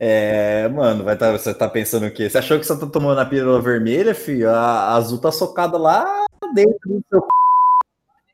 É, 0.00 0.68
mano, 0.68 1.04
vai 1.04 1.16
tá, 1.16 1.30
você 1.30 1.54
tá 1.54 1.68
pensando 1.68 2.06
o 2.06 2.10
quê? 2.10 2.28
Você 2.28 2.38
achou 2.38 2.58
que 2.58 2.66
você 2.66 2.76
tá 2.78 2.86
tomando 2.86 3.20
a 3.20 3.24
pílula 3.26 3.60
vermelha, 3.60 4.14
filho? 4.14 4.50
A, 4.50 4.54
a 4.54 4.94
azul 4.96 5.18
tá 5.18 5.30
socada 5.30 5.78
lá 5.78 6.04
dentro 6.54 6.78
do 6.86 7.04
seu. 7.08 7.26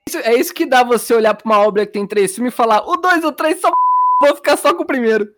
Isso- 0.09 0.19
é 0.19 0.35
isso 0.35 0.55
que 0.55 0.65
dá 0.65 0.83
você 0.83 1.13
olhar 1.13 1.35
pra 1.35 1.45
uma 1.45 1.59
obra 1.61 1.85
que 1.85 1.93
tem 1.93 2.07
três 2.07 2.35
filmes 2.35 2.53
e 2.55 2.57
falar, 2.57 2.89
o 2.89 2.97
2 2.97 3.23
ou 3.25 3.33
3 3.33 3.61
são 3.61 3.71
vou 4.21 4.35
ficar 4.35 4.57
só 4.57 4.73
com 4.75 4.83
o 4.83 4.87
primeiro. 4.87 5.29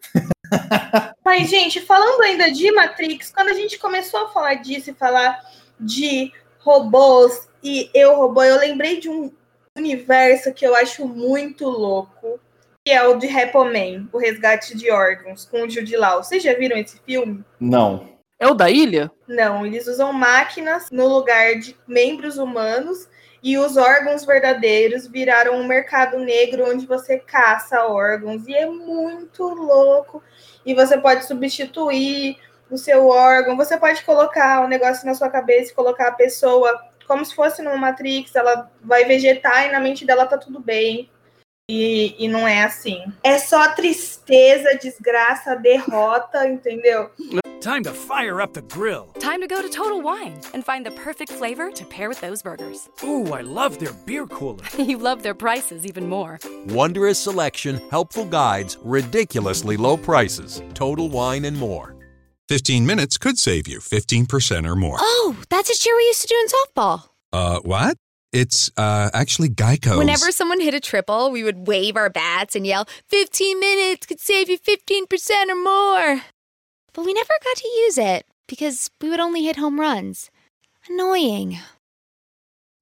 Mas, 1.25 1.49
gente, 1.49 1.81
falando 1.81 2.23
ainda 2.23 2.51
de 2.51 2.71
Matrix, 2.73 3.33
quando 3.33 3.49
a 3.49 3.55
gente 3.55 3.79
começou 3.79 4.25
a 4.25 4.29
falar 4.29 4.55
disso 4.55 4.91
e 4.91 4.95
falar 4.95 5.39
de 5.79 6.33
robôs 6.59 7.49
e 7.63 7.91
eu 7.95 8.17
robô, 8.17 8.43
eu 8.43 8.59
lembrei 8.59 9.01
de 9.01 9.09
um 9.09 9.31
universo 9.77 10.53
que 10.53 10.67
eu 10.67 10.75
acho 10.75 11.07
muito 11.07 11.69
louco, 11.69 12.41
que 12.85 12.91
é 12.91 13.07
o 13.07 13.17
de 13.17 13.27
Repoman, 13.27 14.09
o 14.13 14.19
resgate 14.19 14.77
de 14.77 14.91
órgãos, 14.91 15.45
com 15.45 15.63
o 15.63 15.71
Jude 15.71 15.97
Law. 15.97 16.23
Vocês 16.23 16.43
já 16.43 16.55
viram 16.55 16.77
esse 16.77 16.99
filme? 17.01 17.45
Não. 17.59 18.09
É 18.39 18.49
o 18.49 18.55
da 18.55 18.71
ilha? 18.71 19.11
Não, 19.29 19.67
eles 19.67 19.87
usam 19.87 20.13
máquinas 20.15 20.91
no 20.91 21.07
lugar 21.07 21.57
de 21.57 21.77
membros 21.87 22.39
humanos 22.39 23.07
e 23.43 23.59
os 23.59 23.77
órgãos 23.77 24.25
verdadeiros 24.25 25.07
viraram 25.07 25.55
um 25.55 25.67
mercado 25.67 26.19
negro 26.19 26.71
onde 26.71 26.87
você 26.87 27.19
caça 27.19 27.87
órgãos 27.87 28.47
e 28.47 28.55
é 28.55 28.67
muito 28.67 29.43
louco. 29.45 30.23
E 30.65 30.75
você 30.75 30.99
pode 30.99 31.25
substituir 31.25 32.37
o 32.71 32.77
seu 32.77 33.09
órgão, 33.09 33.57
você 33.57 33.77
pode 33.77 34.05
colocar 34.05 34.63
o 34.63 34.69
negócio 34.69 35.07
na 35.07 35.15
sua 35.15 35.29
cabeça 35.29 35.73
e 35.73 35.75
colocar 35.75 36.09
a 36.09 36.13
pessoa 36.13 36.91
como 37.11 37.25
se 37.25 37.35
fosse 37.35 37.61
numa 37.61 37.77
Matrix, 37.77 38.37
ela 38.37 38.71
vai 38.81 39.05
vegetar 39.05 39.67
e 39.67 39.73
na 39.73 39.81
mente 39.81 40.07
dela 40.07 40.27
tá 40.27 40.39
tudo 40.39 40.61
bem. 40.61 41.11
E, 41.69 42.15
e 42.25 42.29
não 42.29 42.47
é 42.47 42.63
assim. 42.63 43.03
É 43.25 43.37
só 43.39 43.75
tristeza, 43.75 44.79
desgraça, 44.81 45.57
derrota, 45.57 46.47
entendeu? 46.47 47.11
Time 47.61 47.85
to 47.85 47.93
fire 47.93 48.41
up 48.41 48.55
the 48.55 48.63
grill. 48.63 49.09
Time 49.19 49.43
to 49.43 49.47
go 49.47 49.61
to 49.61 49.69
Total 49.69 50.01
Wine 50.01 50.41
and 50.55 50.65
find 50.65 50.85
the 50.85 50.93
perfect 50.93 51.31
flavor 51.31 51.71
to 51.71 51.85
pair 51.85 52.09
with 52.09 52.19
those 52.23 52.43
burgers. 52.43 52.89
Ooh, 53.05 53.35
I 53.35 53.43
love 53.43 53.79
their 53.79 53.93
beer 54.07 54.27
cooler. 54.27 54.65
you 54.79 54.97
love 54.97 55.23
their 55.23 55.35
prices 55.35 55.85
even 55.85 56.09
more. 56.09 56.39
Wondrous 56.69 57.23
selection, 57.23 57.79
helpful 57.91 58.25
guides, 58.25 58.79
ridiculously 58.83 59.77
low 59.77 59.99
prices. 59.99 60.63
Total 60.73 61.09
Wine 61.11 61.45
and 61.45 61.57
more. 61.59 61.95
15 62.49 62.87
minutes 62.87 63.19
could 63.19 63.39
save 63.39 63.69
you 63.69 63.79
15% 63.79 64.67
or 64.67 64.75
more. 64.75 64.97
Oh, 64.99 65.37
that's 65.51 65.69
a 65.69 65.75
cheer 65.75 65.95
we 65.97 66.05
used 66.05 66.23
to 66.23 66.29
do 66.29 66.37
in 66.37 66.47
softball. 66.49 67.11
Uh, 67.31 67.61
what? 67.61 67.99
It's 68.33 68.71
uh, 68.79 69.11
actually 69.13 69.51
Geico. 69.51 69.99
Whenever 69.99 70.33
someone 70.33 70.61
hit 70.61 70.73
a 70.73 70.81
triple, 70.81 71.31
we 71.31 71.45
would 71.45 71.67
wave 71.67 71.97
our 71.97 72.09
bats 72.09 72.57
and 72.57 72.67
yell, 72.67 72.89
15 73.09 73.61
minutes 73.61 74.07
could 74.07 74.19
save 74.21 74.49
you 74.49 74.59
15% 74.59 75.49
or 75.51 75.63
more. 75.63 76.23
But 76.93 77.05
we 77.05 77.13
never 77.13 77.35
got 77.45 77.57
to 77.57 77.69
use 77.69 77.99
it 77.99 78.25
because 78.49 78.91
we 79.01 79.11
would 79.11 79.21
only 79.21 79.45
hit 79.45 79.57
home 79.57 79.79
runs. 79.79 80.31
Annoying. 80.89 81.59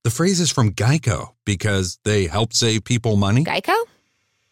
The 0.05 0.11
phrase 0.11 0.41
is 0.41 0.51
from 0.51 0.73
Geico 0.73 1.35
because 1.45 1.99
they 2.05 2.27
help 2.27 2.53
save 2.53 2.85
people 2.85 3.17
money. 3.17 3.45
Geico? 3.45 3.75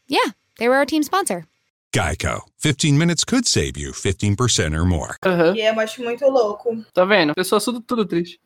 Yeah, 0.08 0.32
they 0.58 0.68
were 0.68 0.76
our 0.76 0.84
team 0.84 1.02
sponsor. 1.02 1.46
Geico. 1.94 2.40
15 2.58 2.98
minutes 2.98 3.24
could 3.24 3.46
save 3.46 3.76
you 3.76 3.92
15% 3.92 4.74
or 4.76 4.84
more. 4.84 5.16
E 5.24 5.60
eu 5.60 5.80
acho 5.80 6.02
muito 6.02 6.26
louco. 6.28 6.84
Tá 6.92 7.04
vendo? 7.04 7.34
Pessoa 7.34 7.60
tudo, 7.60 7.80
tudo 7.80 8.04
triste. 8.04 8.38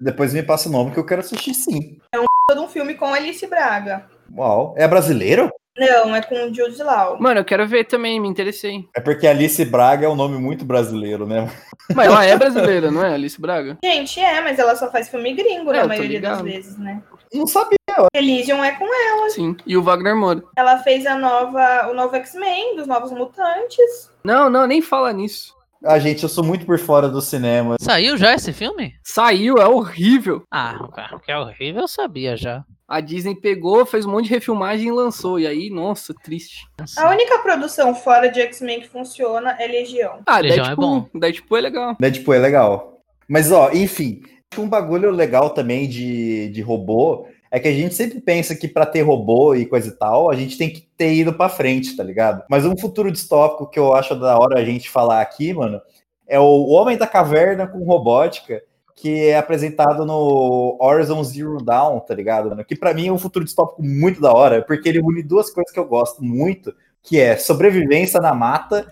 Depois 0.00 0.34
me 0.34 0.42
passa 0.42 0.68
o 0.68 0.72
nome 0.72 0.90
que 0.90 0.98
eu 0.98 1.06
quero 1.06 1.20
assistir 1.20 1.54
sim. 1.54 1.98
É 2.14 2.18
Todo 2.48 2.62
um 2.62 2.68
filme 2.68 2.94
com 2.94 3.14
Alice 3.14 3.46
Braga. 3.46 4.10
Uau. 4.36 4.74
É 4.76 4.86
brasileiro? 4.86 5.50
Não, 5.76 6.14
é 6.14 6.20
com 6.20 6.34
o 6.34 6.54
Jude 6.54 6.82
Law. 6.82 7.18
Mano, 7.20 7.40
eu 7.40 7.44
quero 7.44 7.66
ver 7.66 7.84
também, 7.84 8.20
me 8.20 8.28
interessei. 8.28 8.84
É 8.94 9.00
porque 9.00 9.26
Alice 9.26 9.64
Braga 9.64 10.06
é 10.06 10.08
um 10.08 10.14
nome 10.14 10.36
muito 10.38 10.64
brasileiro, 10.64 11.26
né? 11.26 11.50
Mas 11.94 12.06
ela 12.06 12.24
é 12.26 12.36
brasileira, 12.36 12.90
não 12.90 13.02
é, 13.04 13.14
Alice 13.14 13.40
Braga? 13.40 13.78
Gente, 13.82 14.20
é, 14.20 14.40
mas 14.42 14.58
ela 14.58 14.76
só 14.76 14.90
faz 14.90 15.08
filme 15.08 15.32
gringo 15.32 15.72
É, 15.72 15.78
na 15.80 15.86
maioria 15.88 16.20
das 16.20 16.40
ligado. 16.40 16.44
vezes, 16.44 16.78
né? 16.78 17.02
Não 17.32 17.46
sabia. 17.46 17.78
Elysium 18.14 18.62
é 18.62 18.72
com 18.72 18.84
ela. 18.84 19.30
Sim. 19.30 19.56
E 19.66 19.76
o 19.76 19.82
Wagner 19.82 20.14
Moura. 20.16 20.42
Ela 20.56 20.78
fez 20.78 21.06
a 21.06 21.16
nova, 21.16 21.88
o 21.90 21.94
novo 21.94 22.14
X-Men, 22.16 22.76
dos 22.76 22.86
Novos 22.86 23.10
Mutantes. 23.10 24.10
Não, 24.24 24.50
não, 24.50 24.66
nem 24.66 24.82
fala 24.82 25.12
nisso. 25.12 25.54
Ah, 25.84 25.98
gente, 25.98 26.22
eu 26.22 26.28
sou 26.28 26.44
muito 26.44 26.64
por 26.64 26.78
fora 26.78 27.08
do 27.08 27.20
cinema. 27.20 27.76
Saiu 27.80 28.16
já 28.16 28.34
esse 28.34 28.52
filme? 28.52 28.94
Saiu, 29.02 29.56
é 29.56 29.66
horrível. 29.66 30.42
Ah, 30.50 30.78
cara, 30.94 31.18
que 31.18 31.32
é 31.32 31.36
horrível 31.38 31.82
eu 31.82 31.88
sabia 31.88 32.36
já. 32.36 32.62
A 32.92 33.00
Disney 33.00 33.34
pegou, 33.34 33.86
fez 33.86 34.04
um 34.04 34.10
monte 34.10 34.26
de 34.26 34.34
refilmagem 34.34 34.88
e 34.88 34.92
lançou. 34.92 35.40
E 35.40 35.46
aí, 35.46 35.70
nossa, 35.70 36.12
triste. 36.12 36.68
A 36.98 37.08
única 37.08 37.38
produção 37.38 37.94
fora 37.94 38.28
de 38.28 38.38
X-Men 38.42 38.82
que 38.82 38.88
funciona 38.90 39.56
é 39.58 39.66
Legião. 39.66 40.20
Ah, 40.26 40.40
Legião 40.40 40.66
é 40.66 40.68
Deadpool. 40.68 41.10
Deadpool 41.14 41.56
é 41.56 41.60
legal. 41.62 41.96
Deadpool 41.98 42.34
é 42.34 42.38
legal. 42.38 43.00
Mas, 43.26 43.50
ó, 43.50 43.70
enfim, 43.72 44.20
um 44.58 44.68
bagulho 44.68 45.10
legal 45.10 45.48
também 45.48 45.88
de, 45.88 46.50
de 46.50 46.60
robô 46.60 47.26
é 47.50 47.58
que 47.58 47.68
a 47.68 47.72
gente 47.72 47.94
sempre 47.94 48.20
pensa 48.20 48.54
que 48.54 48.68
pra 48.68 48.84
ter 48.84 49.00
robô 49.00 49.54
e 49.54 49.64
coisa 49.64 49.88
e 49.88 49.92
tal, 49.92 50.30
a 50.30 50.34
gente 50.34 50.58
tem 50.58 50.68
que 50.68 50.82
ter 50.94 51.14
ido 51.14 51.32
pra 51.32 51.48
frente, 51.48 51.96
tá 51.96 52.04
ligado? 52.04 52.44
Mas 52.50 52.66
um 52.66 52.76
futuro 52.76 53.10
distópico 53.10 53.70
que 53.70 53.78
eu 53.78 53.94
acho 53.94 54.14
da 54.14 54.38
hora 54.38 54.60
a 54.60 54.64
gente 54.64 54.90
falar 54.90 55.22
aqui, 55.22 55.54
mano, 55.54 55.80
é 56.28 56.38
o 56.38 56.66
Homem 56.68 56.98
da 56.98 57.06
Caverna 57.06 57.66
com 57.66 57.84
robótica, 57.84 58.62
que 59.02 59.30
é 59.30 59.36
apresentado 59.36 60.06
no 60.06 60.78
Horizon 60.80 61.24
Zero 61.24 61.56
Dawn, 61.56 61.98
tá 61.98 62.14
ligado? 62.14 62.48
mano? 62.50 62.64
Que 62.64 62.76
pra 62.76 62.94
mim 62.94 63.08
é 63.08 63.12
um 63.12 63.18
futuro 63.18 63.44
distópico 63.44 63.82
muito 63.82 64.20
da 64.20 64.32
hora, 64.32 64.62
porque 64.62 64.88
ele 64.88 65.00
une 65.00 65.24
duas 65.24 65.50
coisas 65.50 65.72
que 65.72 65.80
eu 65.80 65.84
gosto 65.84 66.22
muito, 66.22 66.72
que 67.02 67.18
é 67.18 67.36
sobrevivência 67.36 68.20
na 68.20 68.32
mata 68.32 68.86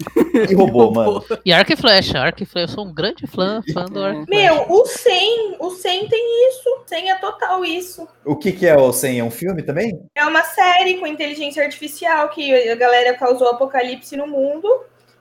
e 0.51 0.53
robô, 0.53 0.90
mano. 0.90 1.25
E 1.44 1.53
Arco 1.53 1.73
e 1.73 1.77
Flecha, 1.77 2.18
Arco 2.18 2.42
e 2.42 2.44
Flecha, 2.44 2.73
eu 2.73 2.75
sou 2.75 2.88
um 2.88 2.92
grande 2.92 3.25
fã, 3.29 3.62
fã 3.73 3.85
do 3.85 4.03
Arco 4.03 4.23
e 4.23 4.27
Flecha. 4.27 4.53
Meu, 4.53 4.66
o 4.68 4.85
100, 4.85 5.57
o 5.61 5.70
100 5.70 6.09
tem 6.09 6.49
isso. 6.49 6.83
100 6.87 7.11
é 7.12 7.14
total 7.14 7.64
isso. 7.64 8.09
O 8.25 8.35
que 8.35 8.51
que 8.51 8.66
é 8.66 8.77
o 8.77 8.92
100? 8.92 9.20
É 9.20 9.23
um 9.23 9.31
filme 9.31 9.62
também? 9.62 9.96
É 10.16 10.27
uma 10.27 10.42
série 10.42 10.94
com 10.94 11.07
inteligência 11.07 11.62
artificial 11.62 12.31
que 12.31 12.68
a 12.68 12.75
galera 12.75 13.16
causou 13.16 13.46
apocalipse 13.46 14.16
no 14.16 14.27
mundo. 14.27 14.68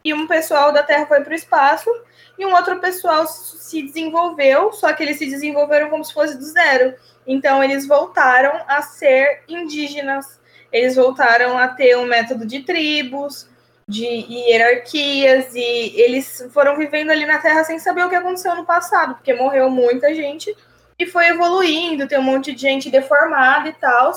E 0.04 0.15
um 0.15 0.25
pessoal 0.25 0.73
da 0.73 0.82
Terra 0.82 1.06
foi 1.06 1.21
para 1.21 1.32
o 1.32 1.36
espaço. 1.36 1.91
E 2.39 2.45
um 2.45 2.56
outro 2.56 2.80
pessoal 2.80 3.28
se 3.28 3.84
desenvolveu, 3.84 4.71
só 4.71 4.93
que 4.93 5.04
eles 5.04 5.17
se 5.17 5.25
desenvolveram 5.25 5.89
como 5.89 6.06
se 6.06 6.13
fosse 6.13 6.38
do 6.38 6.45
zero. 6.45 6.95
Então 7.28 7.62
eles 7.62 7.86
voltaram 7.86 8.63
a 8.65 8.82
ser 8.82 9.43
indígenas. 9.45 10.39
Eles 10.71 10.95
voltaram 10.95 11.58
a 11.58 11.67
ter 11.67 11.97
um 11.97 12.06
método 12.06 12.45
de 12.45 12.62
tribos, 12.62 13.49
de 13.86 14.06
hierarquias, 14.06 15.54
e 15.54 15.99
eles 15.99 16.47
foram 16.54 16.78
vivendo 16.78 17.10
ali 17.10 17.25
na 17.25 17.39
Terra 17.39 17.65
sem 17.65 17.78
saber 17.78 18.06
o 18.06 18.10
que 18.10 18.15
aconteceu 18.15 18.56
no 18.56 18.65
passado, 18.65 19.15
porque 19.15 19.34
morreu 19.34 19.69
muita 19.69 20.13
gente 20.15 20.56
e 20.97 21.06
foi 21.06 21.28
evoluindo, 21.28 22.08
tem 22.08 22.19
um 22.19 22.23
monte 22.23 22.54
de 22.54 22.62
gente 22.62 22.89
deformada 22.89 23.67
e 23.67 23.73
tal. 23.73 24.12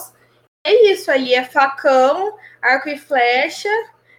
É 0.65 0.93
isso, 0.93 1.11
ali 1.11 1.35
é 1.35 1.43
facão, 1.43 2.37
arco 2.61 2.89
e 2.89 2.97
flecha, 2.97 3.69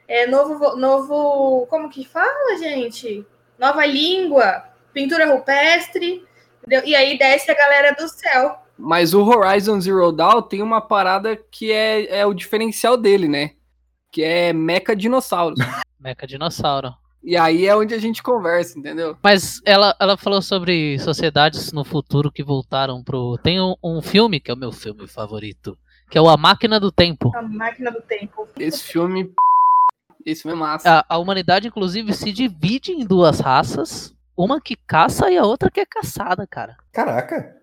é 0.07 0.27
novo, 0.27 0.75
novo, 0.75 1.67
como 1.67 1.89
que 1.89 2.03
fala, 2.03 2.57
gente? 2.57 3.25
Nova 3.59 3.85
língua, 3.85 4.63
pintura 4.93 5.25
rupestre, 5.25 6.23
entendeu? 6.59 6.81
e 6.85 6.95
aí 6.95 7.17
desce 7.17 7.49
a 7.51 7.55
galera 7.55 7.91
do 7.93 8.07
céu. 8.07 8.57
Mas 8.77 9.13
o 9.13 9.23
Horizon 9.23 9.79
Zero 9.79 10.11
Dawn 10.11 10.41
tem 10.41 10.61
uma 10.61 10.81
parada 10.81 11.37
que 11.51 11.71
é, 11.71 12.19
é 12.19 12.25
o 12.25 12.33
diferencial 12.33 12.97
dele, 12.97 13.27
né? 13.27 13.51
Que 14.11 14.23
é 14.23 14.53
meca 14.53 14.95
dinossauros. 14.95 15.59
Meca 15.99 16.27
dinossauro. 16.27 16.93
e 17.23 17.37
aí 17.37 17.65
é 17.65 17.73
onde 17.73 17.93
a 17.93 17.97
gente 17.97 18.21
conversa, 18.21 18.77
entendeu? 18.77 19.15
Mas 19.23 19.61
ela, 19.63 19.95
ela 19.97 20.17
falou 20.17 20.41
sobre 20.41 20.99
sociedades 20.99 21.71
no 21.71 21.85
futuro 21.85 22.29
que 22.29 22.43
voltaram 22.43 23.01
pro. 23.01 23.37
Tem 23.41 23.61
um, 23.61 23.73
um 23.81 24.01
filme 24.01 24.41
que 24.41 24.51
é 24.51 24.53
o 24.53 24.57
meu 24.57 24.73
filme 24.73 25.07
favorito, 25.07 25.77
que 26.09 26.17
é 26.17 26.21
o 26.21 26.27
A 26.27 26.35
Máquina 26.35 26.77
do 26.77 26.91
Tempo. 26.91 27.31
A 27.33 27.41
máquina 27.41 27.89
do 27.89 28.01
tempo. 28.01 28.45
Esse 28.59 28.83
filme. 28.83 29.31
Filme 30.25 30.55
é 30.57 30.59
massa. 30.59 30.89
A, 31.07 31.15
a 31.15 31.17
humanidade, 31.17 31.67
inclusive, 31.67 32.13
se 32.13 32.31
divide 32.31 32.91
em 32.91 33.05
duas 33.05 33.39
raças. 33.39 34.13
Uma 34.35 34.59
que 34.59 34.75
caça 34.75 35.29
e 35.29 35.37
a 35.37 35.43
outra 35.43 35.69
que 35.69 35.79
é 35.79 35.85
caçada, 35.85 36.47
cara. 36.47 36.75
Caraca. 36.91 37.55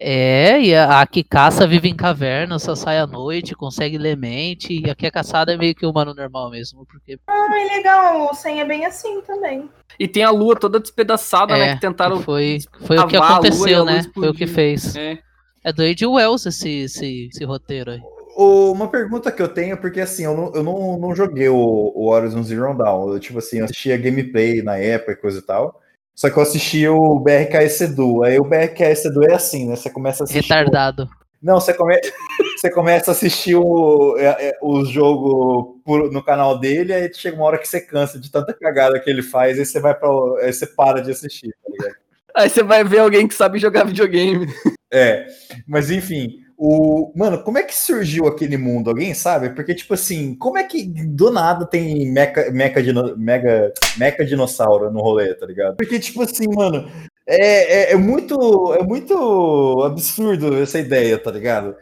É, 0.00 0.60
e 0.60 0.74
a, 0.74 1.00
a 1.00 1.06
que 1.06 1.22
caça 1.22 1.66
vive 1.66 1.88
em 1.88 1.94
caverna, 1.94 2.58
só 2.58 2.74
sai 2.74 2.98
à 2.98 3.06
noite, 3.06 3.54
consegue 3.54 3.96
ler 3.96 4.16
mente, 4.16 4.72
e 4.84 4.90
a 4.90 4.94
que 4.94 5.06
é 5.06 5.10
caçada 5.10 5.52
é 5.52 5.56
meio 5.56 5.74
que 5.74 5.86
humano 5.86 6.12
normal 6.12 6.50
mesmo, 6.50 6.84
porque 6.86 7.18
Ah, 7.26 7.46
legal. 7.76 8.30
O 8.30 8.34
100 8.34 8.60
é 8.60 8.64
bem 8.64 8.84
assim 8.86 9.20
também. 9.22 9.68
E 9.98 10.08
tem 10.08 10.24
a 10.24 10.30
lua 10.30 10.56
toda 10.56 10.80
despedaçada, 10.80 11.56
né? 11.56 11.70
É, 11.70 11.74
Que 11.74 11.80
tentaram. 11.80 12.20
foi, 12.20 12.58
foi 12.80 12.98
o 12.98 13.06
que 13.06 13.16
aconteceu, 13.16 13.84
né? 13.84 14.02
Foi 14.12 14.28
o 14.28 14.34
que 14.34 14.46
fez. 14.46 14.96
É. 14.96 15.18
É 15.62 15.72
do 15.72 15.82
Age 15.82 16.06
Wells 16.06 16.46
esse, 16.46 16.68
esse, 16.70 17.28
esse 17.32 17.44
roteiro 17.44 17.92
aí. 17.92 18.00
O- 18.36 18.72
Uma 18.72 18.88
pergunta 18.88 19.30
que 19.30 19.40
eu 19.42 19.48
tenho, 19.48 19.76
porque 19.76 20.00
assim, 20.00 20.24
eu 20.24 20.36
não, 20.36 20.52
eu 20.54 20.62
não, 20.62 20.98
não 20.98 21.14
joguei 21.14 21.48
o, 21.48 21.56
o 21.56 22.08
Horizon 22.08 22.42
Zero 22.42 22.76
Dawn. 22.76 23.12
Eu, 23.12 23.20
tipo 23.20 23.38
assim, 23.38 23.58
eu 23.58 23.64
assistia 23.64 23.96
gameplay 23.96 24.62
na 24.62 24.76
época 24.76 25.12
e 25.12 25.16
coisa 25.16 25.38
e 25.38 25.42
tal. 25.42 25.80
Só 26.14 26.30
que 26.30 26.36
eu 26.36 26.42
assisti 26.42 26.86
o 26.88 27.18
BRKS 27.18 27.80
Edu. 27.84 28.22
Aí 28.22 28.38
o 28.38 28.44
BRKS 28.44 29.06
Edu 29.06 29.24
é 29.24 29.34
assim, 29.34 29.68
né? 29.68 29.76
Você 29.76 29.90
começa 29.90 30.22
a 30.22 30.24
assistir. 30.24 30.42
Retardado. 30.42 31.08
Não, 31.42 31.60
você, 31.60 31.74
come... 31.74 31.94
você 32.56 32.70
começa 32.70 33.10
a 33.10 33.12
assistir 33.12 33.54
o, 33.56 34.16
é, 34.16 34.48
é, 34.48 34.58
o 34.62 34.84
jogo 34.84 35.80
por- 35.84 36.10
no 36.10 36.22
canal 36.24 36.58
dele, 36.58 36.92
aí 36.94 37.12
chega 37.12 37.36
uma 37.36 37.44
hora 37.46 37.58
que 37.58 37.68
você 37.68 37.80
cansa 37.80 38.18
de 38.18 38.30
tanta 38.30 38.54
cagada 38.54 38.98
que 38.98 39.10
ele 39.10 39.22
faz, 39.22 39.58
aí 39.58 39.66
você 39.66 39.78
vai 39.78 39.94
para 39.94 40.08
aí 40.40 40.52
você 40.52 40.66
para 40.66 41.02
de 41.02 41.10
assistir, 41.10 41.50
tá 41.62 41.70
ligado? 41.70 41.96
Aí 42.36 42.48
você 42.48 42.62
vai 42.62 42.82
ver 42.82 43.00
alguém 43.00 43.28
que 43.28 43.34
sabe 43.34 43.58
jogar 43.58 43.84
videogame. 43.84 44.46
É, 44.92 45.26
mas 45.68 45.90
enfim, 45.90 46.28
o 46.56 47.12
mano, 47.16 47.42
como 47.42 47.58
é 47.58 47.62
que 47.62 47.74
surgiu 47.74 48.26
aquele 48.26 48.56
mundo? 48.56 48.90
Alguém 48.90 49.14
sabe? 49.14 49.50
Porque 49.50 49.74
tipo 49.74 49.94
assim, 49.94 50.34
como 50.34 50.58
é 50.58 50.64
que 50.64 50.84
do 50.84 51.30
nada 51.30 51.66
tem 51.66 52.10
meca, 52.10 52.50
meca, 52.50 52.82
dino, 52.82 53.16
mega, 53.16 53.72
meca 53.96 54.24
dinossauro 54.24 54.90
no 54.90 55.00
rolê, 55.00 55.34
tá 55.34 55.46
ligado? 55.46 55.76
Porque 55.76 55.98
tipo 55.98 56.22
assim, 56.22 56.46
mano, 56.48 56.90
é, 57.26 57.90
é, 57.90 57.92
é 57.92 57.96
muito 57.96 58.74
é 58.74 58.82
muito 58.82 59.82
absurdo 59.84 60.56
essa 60.56 60.78
ideia, 60.78 61.18
tá 61.18 61.30
ligado? 61.30 61.74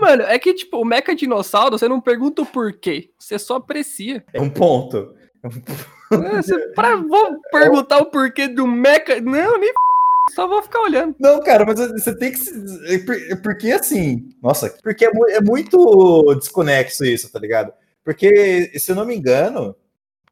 Mano, 0.00 0.22
é 0.22 0.38
que, 0.38 0.54
tipo, 0.54 0.78
o 0.78 0.84
Mecha 0.84 1.14
Dinossauro, 1.14 1.78
você 1.78 1.88
não 1.88 2.00
pergunta 2.00 2.42
o 2.42 2.46
porquê, 2.46 3.10
você 3.18 3.38
só 3.38 3.56
aprecia. 3.56 4.24
É 4.32 4.40
um 4.40 4.50
ponto. 4.50 5.14
É, 6.12 6.42
você, 6.42 6.58
pra, 6.74 6.96
vou 6.96 7.40
perguntar 7.50 7.98
o 7.98 8.06
porquê 8.06 8.48
do 8.48 8.66
Mecha. 8.66 9.20
Não, 9.20 9.58
nem. 9.58 9.72
Só 10.30 10.46
vou 10.48 10.62
ficar 10.62 10.80
olhando. 10.80 11.14
Não, 11.18 11.40
cara, 11.42 11.64
mas 11.66 11.78
você 11.78 12.16
tem 12.16 12.32
que. 12.32 12.38
se- 12.38 12.98
por- 13.04 13.42
Porque 13.42 13.70
assim. 13.72 14.28
Nossa, 14.42 14.70
porque 14.82 15.04
é, 15.04 15.10
é 15.30 15.40
muito 15.40 16.34
desconexo 16.36 17.04
isso, 17.04 17.30
tá 17.32 17.38
ligado? 17.38 17.72
Porque, 18.04 18.70
se 18.78 18.90
eu 18.92 18.96
não 18.96 19.04
me 19.04 19.14
engano, 19.14 19.74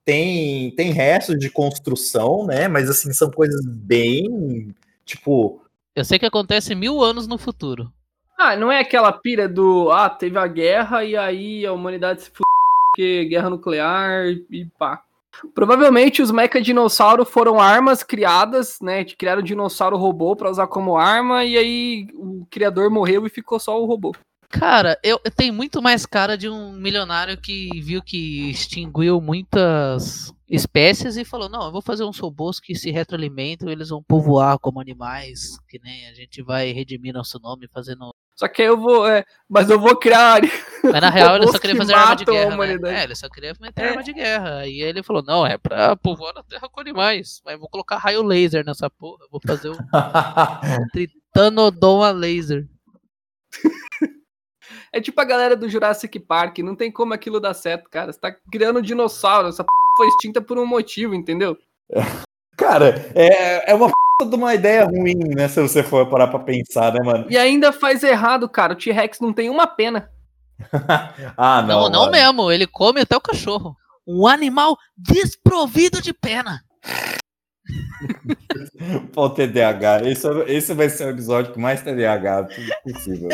tem, 0.05 0.71
tem 0.75 0.91
restos 0.91 1.39
de 1.39 1.51
construção, 1.51 2.47
né? 2.47 2.67
Mas 2.69 2.89
assim, 2.89 3.13
são 3.13 3.31
coisas 3.31 3.65
bem. 3.67 4.75
Tipo. 5.05 5.63
Eu 5.95 6.05
sei 6.05 6.19
que 6.19 6.27
acontece 6.27 6.75
mil 6.75 7.03
anos 7.03 7.27
no 7.27 7.37
futuro. 7.39 7.93
Ah, 8.39 8.57
não 8.57 8.71
é 8.71 8.81
aquela 8.81 9.13
pira 9.13 9.49
do. 9.49 9.91
Ah, 9.91 10.09
teve 10.09 10.39
a 10.39 10.47
guerra 10.47 11.05
e 11.05 11.17
aí 11.17 11.67
a 11.67 11.73
humanidade 11.73 12.23
se 12.23 12.29
f... 12.31 12.39
porque 12.91 13.25
guerra 13.27 13.51
nuclear 13.51 14.27
e 14.51 14.65
pá. 14.79 15.03
Provavelmente 15.55 16.23
os 16.23 16.31
Mecha 16.31 16.61
Dinossauro 16.61 17.25
foram 17.25 17.61
armas 17.61 18.03
criadas, 18.03 18.79
né? 18.81 19.05
Criaram 19.05 19.41
um 19.41 19.45
dinossauro 19.45 19.97
robô 19.97 20.35
pra 20.35 20.51
usar 20.51 20.67
como 20.67 20.97
arma 20.97 21.45
e 21.45 21.57
aí 21.57 22.09
o 22.15 22.47
criador 22.51 22.91
morreu 22.91 23.27
e 23.27 23.31
ficou 23.31 23.59
só 23.59 23.81
o 23.81 23.87
robô. 23.87 24.15
Cara, 24.51 24.99
eu, 25.03 25.21
eu 25.23 25.31
tenho 25.31 25.53
muito 25.53 25.83
mais 25.83 26.07
cara 26.07 26.37
de 26.37 26.49
um 26.49 26.73
milionário 26.73 27.37
que 27.37 27.69
viu 27.83 28.03
que 28.03 28.49
extinguiu 28.51 29.21
muitas 29.21 30.33
espécies 30.49 31.19
e 31.19 31.25
falou: 31.25 31.51
Não, 31.51 31.67
eu 31.67 31.73
vou 31.73 31.83
fazer 31.83 32.05
uns 32.05 32.19
robôs 32.19 32.59
que 32.59 32.75
se 32.75 32.91
retroalimentam, 32.91 33.69
eles 33.69 33.91
vão 33.91 34.03
povoar 34.03 34.59
como 34.59 34.81
animais, 34.81 35.59
que 35.69 35.79
nem 35.83 36.09
a 36.09 36.15
gente 36.15 36.43
vai 36.43 36.73
redimir 36.73 37.13
nosso 37.13 37.39
nome 37.39 37.69
fazendo. 37.69 38.11
Só 38.39 38.47
que 38.47 38.63
aí 38.63 38.69
eu 38.69 38.77
vou. 38.79 39.05
é, 39.05 39.25
mas 39.49 39.69
eu 39.69 39.81
vou 39.81 39.97
criar. 39.97 40.41
Mas 40.85 41.01
na 41.01 41.11
real 41.11 41.35
ele 41.43 41.49
só 41.49 41.59
queria 41.59 41.75
que 41.75 41.81
fazer 41.81 41.95
arma 41.95 42.15
de 42.15 42.25
guerra. 42.25 42.57
Né? 42.57 43.01
É, 43.01 43.03
ele 43.03 43.17
só 43.17 43.29
queria 43.29 43.53
meter 43.61 43.83
É. 43.85 43.89
arma 43.89 44.03
de 44.05 44.13
guerra. 44.13 44.59
Aí 44.59 44.81
ele 44.81 45.03
falou: 45.03 45.25
Não, 45.25 45.45
é 45.45 45.59
pra 45.59 45.97
povoar 45.97 46.33
a 46.37 46.43
terra 46.45 46.69
com 46.69 46.81
animais. 46.81 47.43
Mas 47.45 47.55
eu 47.55 47.59
vou 47.61 47.69
colocar 47.69 47.97
raio 47.97 48.23
laser 48.23 48.65
nessa 48.65 48.89
porra. 48.89 49.27
Vou 49.33 49.41
fazer 49.45 49.71
um 49.71 49.77
Tritanodon 50.93 52.13
laser. 52.13 52.65
É 54.91 55.03
tipo 55.03 55.21
a 55.21 55.25
galera 55.25 55.55
do 55.55 55.69
Jurassic 55.69 56.19
Park, 56.19 56.59
não 56.61 56.75
tem 56.75 56.91
como 56.91 57.13
aquilo 57.13 57.39
dar 57.39 57.53
certo, 57.53 57.91
cara. 57.91 58.11
Você 58.11 58.19
tá 58.19 58.33
criando 58.51 58.79
um 58.79 58.83
dinossauro, 58.83 59.49
essa 59.49 59.63
p... 59.63 59.69
foi 59.99 60.09
extinta 60.09 60.41
por 60.41 60.59
um 60.59 60.65
motivo, 60.65 61.15
entendeu? 61.15 61.59
Cara, 62.57 63.11
é, 63.15 63.71
é 63.71 63.75
uma 63.75 63.89
p 63.89 63.93
de 64.27 64.35
uma 64.35 64.53
ideia 64.55 64.85
ruim, 64.85 65.15
né? 65.17 65.47
Se 65.49 65.61
você 65.63 65.81
for 65.83 66.05
parar 66.09 66.27
pra 66.27 66.41
pensar, 66.41 66.93
né, 66.93 67.01
mano? 67.05 67.27
E 67.31 67.39
ainda 67.39 67.73
faz 67.73 68.03
errado, 68.03 68.49
cara. 68.49 68.73
O 68.73 68.77
T-Rex 68.77 69.21
não 69.21 69.33
tem 69.33 69.49
uma 69.49 69.67
pena. 69.67 70.11
Ah, 71.37 71.63
Não, 71.63 71.83
não. 71.83 71.91
não, 71.91 72.01
mano. 72.01 72.11
mesmo. 72.13 72.51
Ele 72.53 72.67
come 72.67 73.01
até 73.01 73.17
o 73.17 73.21
cachorro. 73.21 73.77
Um 74.05 74.27
animal 74.27 74.77
desprovido 74.97 76.03
de 76.03 76.13
pena. 76.13 76.61
Pô, 79.13 79.31
TDAH. 79.31 80.03
Esse, 80.09 80.27
é- 80.27 80.53
esse 80.53 80.75
vai 80.75 80.89
ser 80.89 81.07
o 81.07 81.11
episódio 81.11 81.53
com 81.55 81.61
mais 81.61 81.81
TDAH 81.83 82.49
possível. 82.83 83.29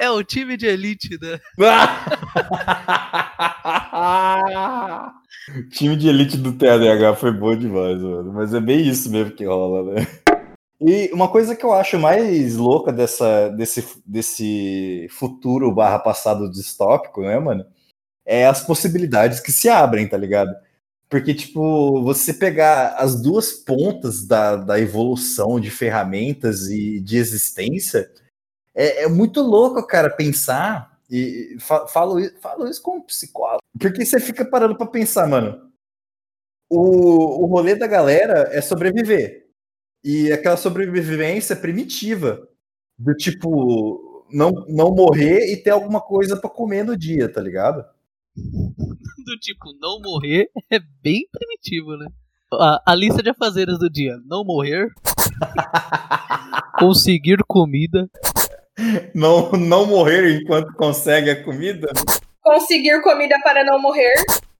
É 0.00 0.10
o 0.10 0.24
time 0.24 0.56
de 0.56 0.66
elite, 0.66 1.16
né? 1.20 1.38
time 5.70 5.94
de 5.94 6.08
elite 6.08 6.38
do 6.38 6.54
TDAH 6.54 7.16
foi 7.16 7.30
bom 7.30 7.54
demais, 7.54 8.00
mano. 8.00 8.32
Mas 8.32 8.54
é 8.54 8.60
bem 8.60 8.80
isso 8.80 9.10
mesmo 9.10 9.32
que 9.32 9.44
rola, 9.44 9.92
né? 9.92 10.06
E 10.80 11.10
uma 11.12 11.28
coisa 11.28 11.54
que 11.54 11.62
eu 11.62 11.74
acho 11.74 11.98
mais 11.98 12.56
louca 12.56 12.90
dessa, 12.90 13.50
desse, 13.50 13.86
desse 14.06 15.06
futuro 15.10 15.70
barra 15.70 15.98
passado 15.98 16.50
distópico, 16.50 17.20
né, 17.20 17.38
mano? 17.38 17.66
É 18.24 18.46
as 18.46 18.64
possibilidades 18.64 19.38
que 19.38 19.52
se 19.52 19.68
abrem, 19.68 20.08
tá 20.08 20.16
ligado? 20.16 20.56
Porque, 21.10 21.34
tipo, 21.34 22.02
você 22.02 22.32
pegar 22.32 22.94
as 22.96 23.20
duas 23.20 23.52
pontas 23.52 24.26
da, 24.26 24.56
da 24.56 24.80
evolução 24.80 25.60
de 25.60 25.70
ferramentas 25.70 26.70
e 26.70 27.00
de 27.00 27.18
existência, 27.18 28.10
é, 28.82 29.02
é 29.04 29.08
muito 29.08 29.40
louco, 29.42 29.84
cara, 29.86 30.10
pensar. 30.10 30.98
E 31.10 31.56
fa- 31.58 31.86
falo, 31.88 32.16
falo 32.40 32.68
isso 32.68 32.80
como 32.82 33.04
psicólogo. 33.04 33.60
Porque 33.78 34.04
você 34.04 34.20
fica 34.20 34.44
parando 34.44 34.76
pra 34.76 34.86
pensar, 34.86 35.26
mano. 35.28 35.68
O, 36.68 37.42
o 37.42 37.46
rolê 37.46 37.74
da 37.74 37.86
galera 37.86 38.48
é 38.52 38.60
sobreviver. 38.60 39.48
E 40.04 40.32
aquela 40.32 40.56
sobrevivência 40.56 41.56
primitiva. 41.56 42.46
Do 42.98 43.14
tipo, 43.14 44.24
não, 44.32 44.50
não 44.68 44.94
morrer 44.94 45.52
e 45.52 45.56
ter 45.56 45.70
alguma 45.70 46.00
coisa 46.00 46.36
pra 46.36 46.48
comer 46.50 46.84
no 46.84 46.96
dia, 46.96 47.32
tá 47.32 47.40
ligado? 47.40 47.84
Do 48.36 49.36
tipo, 49.40 49.72
não 49.80 50.00
morrer 50.00 50.48
é 50.70 50.78
bem 51.02 51.26
primitivo, 51.32 51.96
né? 51.96 52.06
A, 52.52 52.82
a 52.92 52.94
lista 52.94 53.22
de 53.22 53.30
afazeres 53.30 53.78
do 53.78 53.88
dia: 53.90 54.16
não 54.26 54.44
morrer, 54.44 54.88
conseguir 56.78 57.38
comida, 57.46 58.08
Não, 59.14 59.50
não 59.52 59.86
morrer 59.86 60.36
enquanto 60.36 60.72
consegue 60.74 61.30
a 61.30 61.42
comida. 61.42 61.88
Conseguir 62.42 63.00
comida 63.02 63.38
para 63.42 63.64
não 63.64 63.80
morrer. 63.80 64.14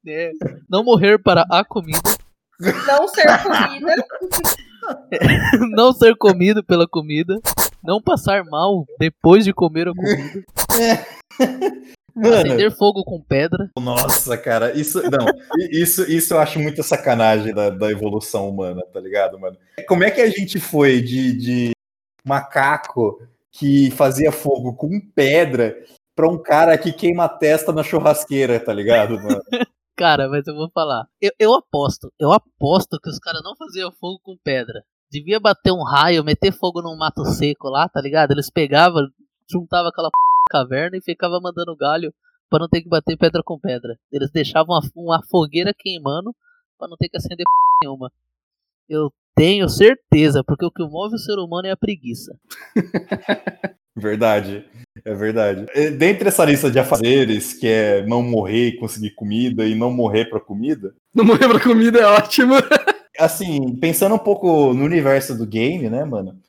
né? 0.05 0.31
não 0.69 0.85
morrer 0.85 1.19
para 1.19 1.45
a 1.51 1.65
comida, 1.65 1.99
Não 2.87 3.09
ser 3.09 3.27
comida. 3.43 3.95
não 5.77 5.93
ser 5.93 6.17
comido 6.17 6.65
pela 6.65 6.87
comida, 6.89 7.39
não 7.83 8.01
passar 8.01 8.45
mal 8.45 8.85
depois 8.99 9.45
de 9.45 9.53
comer 9.53 9.89
a 9.89 9.93
comida, 9.95 10.45
Mano, 12.13 12.35
acender 12.35 12.77
fogo 12.77 13.05
com 13.05 13.21
pedra. 13.21 13.71
Nossa, 13.79 14.37
cara, 14.37 14.77
isso 14.77 15.01
não, 15.11 15.27
isso, 15.71 16.03
isso 16.11 16.35
eu 16.35 16.41
acho 16.41 16.59
muita 16.59 16.83
sacanagem 16.83 17.55
da, 17.55 17.71
da 17.71 17.91
evolução 17.91 18.49
humana, 18.49 18.83
tá 18.93 19.01
ligado, 19.01 19.39
mano? 19.39 19.57
Como 19.87 20.03
é 20.03 20.11
que 20.11 20.21
a 20.21 20.29
gente 20.29 20.59
foi 20.59 21.01
de, 21.01 21.33
de 21.33 21.71
macaco 22.25 23.23
que 23.53 23.91
fazia 23.91 24.31
fogo 24.31 24.75
com 24.77 24.91
pedra 25.15 25.77
pra 26.15 26.29
um 26.29 26.41
cara 26.41 26.77
que 26.77 26.93
queima 26.93 27.25
a 27.25 27.29
testa 27.29 27.73
na 27.73 27.83
churrasqueira, 27.83 28.61
tá 28.61 28.73
ligado, 28.73 29.15
mano? 29.15 29.41
Cara, 29.97 30.31
mas 30.31 30.47
eu 30.47 30.55
vou 30.55 30.71
falar. 30.71 31.07
Eu, 31.21 31.31
eu 31.39 31.55
aposto, 31.55 32.11
eu 32.19 32.33
aposto 32.33 32.99
que 33.03 33.11
os 33.11 33.19
caras 33.19 33.43
não 33.45 33.55
faziam 33.55 33.93
fogo 33.93 34.19
com 34.23 34.35
pedra. 34.43 34.83
Devia 35.11 35.39
bater 35.39 35.73
um 35.73 35.83
raio, 35.83 36.25
meter 36.25 36.53
fogo 36.53 36.81
num 36.81 36.97
mato 36.97 37.23
seco 37.27 37.69
lá, 37.69 37.87
tá 37.87 38.01
ligado? 38.01 38.31
Eles 38.31 38.49
pegavam, 38.51 39.03
juntavam 39.51 39.89
aquela 39.89 40.09
p... 40.09 40.17
caverna 40.51 40.97
e 40.97 41.03
ficavam 41.03 41.39
mandando 41.43 41.77
galho 41.77 42.15
pra 42.49 42.61
não 42.61 42.69
ter 42.69 42.81
que 42.81 42.89
bater 42.89 43.19
pedra 43.19 43.43
com 43.45 43.59
pedra. 43.59 43.95
Eles 44.11 44.31
deixavam 44.31 44.75
uma, 44.75 44.81
uma 44.97 45.23
fogueira 45.31 45.75
queimando 45.77 46.35
pra 46.79 46.89
não 46.89 46.97
ter 46.97 47.11
que 47.11 47.19
acender 47.19 47.45
p... 47.45 47.85
nenhuma. 47.85 48.11
Eu 48.89 49.11
tenho 49.35 49.69
certeza, 49.69 50.43
porque 50.45 50.65
o 50.65 50.71
que 50.71 50.83
move 50.83 51.15
o 51.15 51.19
ser 51.19 51.39
humano 51.39 51.69
é 51.69 51.71
a 51.71 51.77
preguiça. 51.77 52.37
Verdade, 53.97 54.65
é 55.05 55.15
verdade. 55.15 55.67
E 55.75 55.91
Dentre 55.91 56.29
essa 56.29 56.45
lista 56.45 56.71
de 56.71 56.79
afazeres, 56.79 57.53
que 57.53 57.67
é 57.67 58.07
não 58.07 58.23
morrer 58.23 58.69
e 58.69 58.77
conseguir 58.77 59.11
comida 59.11 59.67
e 59.67 59.75
não 59.75 59.93
morrer 59.93 60.27
pra 60.27 60.41
comida, 60.41 60.95
Não 61.15 61.25
morrer 61.25 61.49
pra 61.49 61.61
comida 61.61 61.99
é 61.99 62.07
ótimo. 62.07 62.55
assim, 63.19 63.77
pensando 63.77 64.15
um 64.15 64.19
pouco 64.19 64.73
no 64.73 64.85
universo 64.85 65.37
do 65.37 65.47
game, 65.47 65.91
né, 65.91 66.05
mano? 66.05 66.41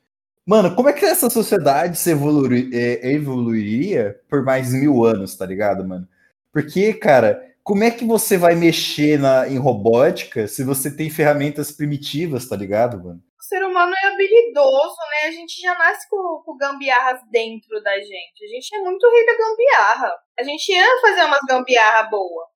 Mano, 0.48 0.76
como 0.76 0.90
é 0.90 0.94
que 0.94 1.06
essa 1.06 1.30
sociedade 1.30 1.98
se 1.98 2.12
evolui, 2.12 2.70
é, 2.74 3.12
evoluiria 3.14 4.20
por 4.30 4.44
mais 4.44 4.74
mil 4.74 5.04
anos, 5.04 5.36
tá 5.36 5.46
ligado, 5.46 5.88
mano? 5.88 6.08
Porque, 6.54 6.94
cara, 6.94 7.42
como 7.64 7.84
é 7.84 7.92
que 7.92 8.06
você 8.06 8.38
vai 8.38 8.56
mexer 8.56 9.20
na, 9.20 9.48
em 9.48 9.58
robótica 9.58 10.48
se 10.48 10.64
você 10.64 10.96
tem 10.96 11.10
ferramentas 11.10 11.72
primitivas, 11.72 12.48
tá 12.48 12.56
ligado, 12.56 13.04
mano? 13.04 13.22
O 13.40 13.44
ser 13.44 13.64
humano 13.64 13.94
é 14.04 14.08
habilidoso, 14.08 14.96
né? 15.10 15.28
A 15.28 15.32
gente 15.32 15.62
já 15.62 15.78
nasce 15.78 16.10
com, 16.10 16.42
com 16.46 16.58
gambiarras 16.58 17.22
dentro 17.30 17.82
da 17.84 17.96
gente. 18.00 18.46
A 18.46 18.48
gente 18.48 18.76
é 18.76 18.80
muito 18.80 19.10
rei 19.10 19.26
da 19.26 19.38
gambiarra. 19.38 20.12
A 20.40 20.44
gente 20.44 20.72
ia 20.72 21.02
fazer 21.02 21.24
umas 21.26 21.42
gambiarra 21.48 22.04
boa. 22.04 22.48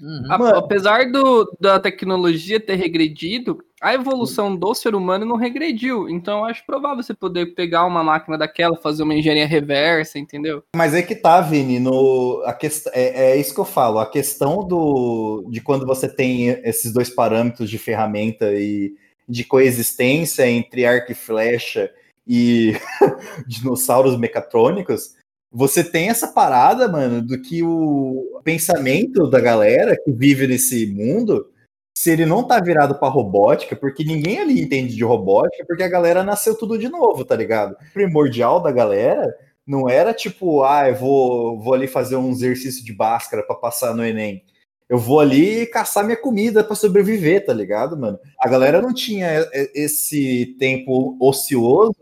Uhum. 0.00 0.30
A, 0.30 0.58
apesar 0.58 1.10
do, 1.10 1.50
da 1.58 1.80
tecnologia 1.80 2.60
ter 2.60 2.76
regredido, 2.76 3.58
a 3.80 3.94
evolução 3.94 4.54
do 4.54 4.74
ser 4.74 4.94
humano 4.94 5.24
não 5.24 5.36
regrediu. 5.36 6.08
Então, 6.08 6.40
eu 6.40 6.44
acho 6.44 6.64
provável 6.66 7.02
você 7.02 7.14
poder 7.14 7.54
pegar 7.54 7.86
uma 7.86 8.04
máquina 8.04 8.36
daquela, 8.36 8.76
fazer 8.76 9.02
uma 9.02 9.14
engenharia 9.14 9.46
reversa, 9.46 10.18
entendeu? 10.18 10.62
Mas 10.74 10.94
é 10.94 11.02
que 11.02 11.14
tá, 11.14 11.40
Vini, 11.40 11.78
no, 11.78 12.42
a 12.44 12.52
quest, 12.52 12.86
é, 12.92 13.32
é 13.32 13.36
isso 13.36 13.54
que 13.54 13.60
eu 13.60 13.64
falo. 13.64 13.98
A 13.98 14.10
questão 14.10 14.66
do, 14.66 15.46
de 15.50 15.60
quando 15.60 15.86
você 15.86 16.08
tem 16.08 16.48
esses 16.64 16.92
dois 16.92 17.08
parâmetros 17.08 17.70
de 17.70 17.78
ferramenta 17.78 18.52
e 18.52 18.94
de 19.28 19.44
coexistência 19.44 20.48
entre 20.48 20.84
arco 20.84 21.10
e 21.10 21.14
flecha 21.14 21.90
e 22.26 22.74
dinossauros 23.46 24.16
mecatrônicos, 24.18 25.15
você 25.56 25.82
tem 25.82 26.10
essa 26.10 26.28
parada, 26.28 26.86
mano, 26.86 27.22
do 27.22 27.40
que 27.40 27.62
o 27.62 28.42
pensamento 28.44 29.26
da 29.30 29.40
galera 29.40 29.96
que 29.96 30.12
vive 30.12 30.46
nesse 30.46 30.86
mundo, 30.86 31.50
se 31.96 32.10
ele 32.10 32.26
não 32.26 32.46
tá 32.46 32.60
virado 32.60 32.98
pra 32.98 33.08
robótica, 33.08 33.74
porque 33.74 34.04
ninguém 34.04 34.38
ali 34.38 34.60
entende 34.60 34.94
de 34.94 35.02
robótica, 35.02 35.64
porque 35.66 35.82
a 35.82 35.88
galera 35.88 36.22
nasceu 36.22 36.54
tudo 36.54 36.76
de 36.76 36.90
novo, 36.90 37.24
tá 37.24 37.34
ligado? 37.34 37.72
O 37.72 37.92
primordial 37.94 38.62
da 38.62 38.70
galera 38.70 39.34
não 39.66 39.88
era 39.88 40.12
tipo, 40.12 40.62
ah, 40.62 40.90
eu 40.90 40.94
vou, 40.94 41.58
vou 41.58 41.72
ali 41.72 41.88
fazer 41.88 42.16
um 42.16 42.30
exercício 42.32 42.84
de 42.84 42.92
báscara 42.92 43.42
para 43.42 43.56
passar 43.56 43.94
no 43.94 44.04
Enem. 44.04 44.44
Eu 44.90 44.98
vou 44.98 45.20
ali 45.20 45.64
caçar 45.68 46.04
minha 46.04 46.20
comida 46.20 46.62
para 46.62 46.76
sobreviver, 46.76 47.46
tá 47.46 47.54
ligado, 47.54 47.96
mano? 47.96 48.18
A 48.38 48.46
galera 48.46 48.82
não 48.82 48.92
tinha 48.92 49.48
esse 49.74 50.54
tempo 50.58 51.16
ocioso 51.18 51.96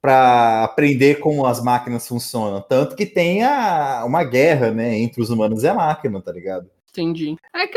para 0.00 0.64
aprender 0.64 1.16
como 1.16 1.44
as 1.46 1.62
máquinas 1.62 2.06
funcionam. 2.06 2.60
Tanto 2.60 2.94
que 2.94 3.04
tem 3.04 3.44
a, 3.44 4.04
uma 4.04 4.24
guerra, 4.24 4.70
né, 4.70 4.96
entre 4.98 5.20
os 5.20 5.30
humanos 5.30 5.62
e 5.62 5.68
a 5.68 5.74
máquina, 5.74 6.20
tá 6.20 6.32
ligado? 6.32 6.70
Entendi. 6.90 7.36
É 7.54 7.66
que 7.66 7.76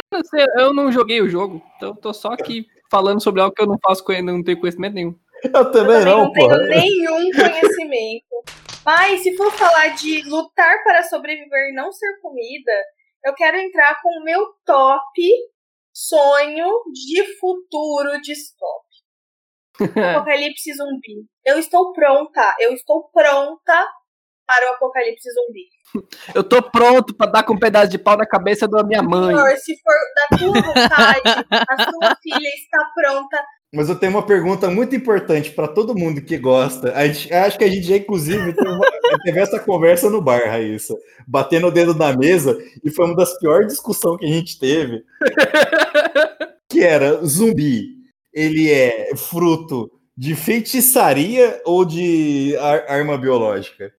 eu 0.57 0.73
não 0.73 0.91
joguei 0.91 1.21
o 1.21 1.29
jogo, 1.29 1.61
então 1.75 1.95
tô 1.95 2.13
só 2.13 2.29
aqui 2.29 2.65
falando 2.89 3.21
sobre 3.21 3.41
algo 3.41 3.53
que 3.53 3.61
eu 3.61 3.67
não 3.67 3.77
faço, 3.81 4.03
não 4.23 4.43
tenho 4.43 4.59
conhecimento 4.59 4.93
nenhum. 4.93 5.15
Eu 5.43 5.71
também, 5.71 5.95
eu 5.95 6.05
não, 6.05 6.25
não 6.25 6.31
tenho 6.31 6.67
nenhum 6.67 7.31
conhecimento. 7.31 8.25
Mas 8.85 9.21
se 9.21 9.35
for 9.35 9.51
falar 9.51 9.89
de 9.95 10.21
lutar 10.27 10.83
para 10.83 11.03
sobreviver 11.03 11.69
e 11.69 11.73
não 11.73 11.91
ser 11.91 12.19
comida, 12.21 12.71
eu 13.25 13.33
quero 13.33 13.57
entrar 13.57 13.99
com 14.01 14.09
o 14.19 14.23
meu 14.23 14.45
top 14.65 15.21
sonho 15.93 16.67
de 16.91 17.37
futuro 17.39 18.21
distópico. 18.21 18.90
Apocalipse 20.15 20.73
zumbi. 20.73 21.25
Eu 21.45 21.57
estou 21.59 21.93
pronta. 21.93 22.55
Eu 22.59 22.73
estou 22.73 23.09
pronta 23.13 23.87
para 24.51 24.69
o 24.69 24.73
apocalipse 24.75 25.29
zumbi. 25.31 26.07
Eu 26.35 26.43
tô 26.43 26.61
pronto 26.61 27.15
para 27.15 27.31
dar 27.31 27.43
com 27.43 27.53
um 27.53 27.59
pedaço 27.59 27.89
de 27.89 27.97
pau 27.97 28.17
na 28.17 28.25
cabeça 28.25 28.67
da 28.67 28.83
minha 28.83 29.01
mãe. 29.01 29.35
Senhor, 29.35 29.57
se 29.57 29.73
for 29.81 29.93
da 30.15 30.37
tua 30.37 30.61
vontade, 30.61 31.45
a 31.49 31.83
sua 31.83 32.15
filha 32.21 32.49
está 32.55 32.85
pronta. 32.95 33.43
Mas 33.73 33.87
eu 33.87 33.97
tenho 33.97 34.11
uma 34.11 34.25
pergunta 34.25 34.69
muito 34.69 34.93
importante 34.93 35.51
para 35.51 35.69
todo 35.69 35.95
mundo 35.95 36.21
que 36.21 36.37
gosta. 36.37 36.93
A 36.93 37.07
gente, 37.07 37.33
acho 37.33 37.57
que 37.57 37.63
a 37.63 37.69
gente 37.69 37.83
já, 37.83 37.95
inclusive, 37.95 38.53
teve, 38.53 38.67
uma, 38.67 38.85
teve 39.23 39.39
essa 39.39 39.59
conversa 39.59 40.09
no 40.09 40.21
bar, 40.21 40.45
Raíssa. 40.45 40.93
Batendo 41.25 41.67
o 41.67 41.71
dedo 41.71 41.95
na 41.95 42.11
mesa, 42.11 42.57
e 42.83 42.91
foi 42.91 43.05
uma 43.05 43.15
das 43.15 43.37
piores 43.39 43.67
discussões 43.67 44.17
que 44.19 44.25
a 44.25 44.29
gente 44.29 44.59
teve. 44.59 45.05
que 46.69 46.83
era 46.83 47.25
zumbi 47.25 48.00
ele 48.33 48.69
é 48.71 49.15
fruto 49.15 49.91
de 50.15 50.35
feitiçaria 50.35 51.61
ou 51.65 51.85
de 51.85 52.55
ar 52.57 52.85
arma 52.87 53.17
biológica? 53.17 53.91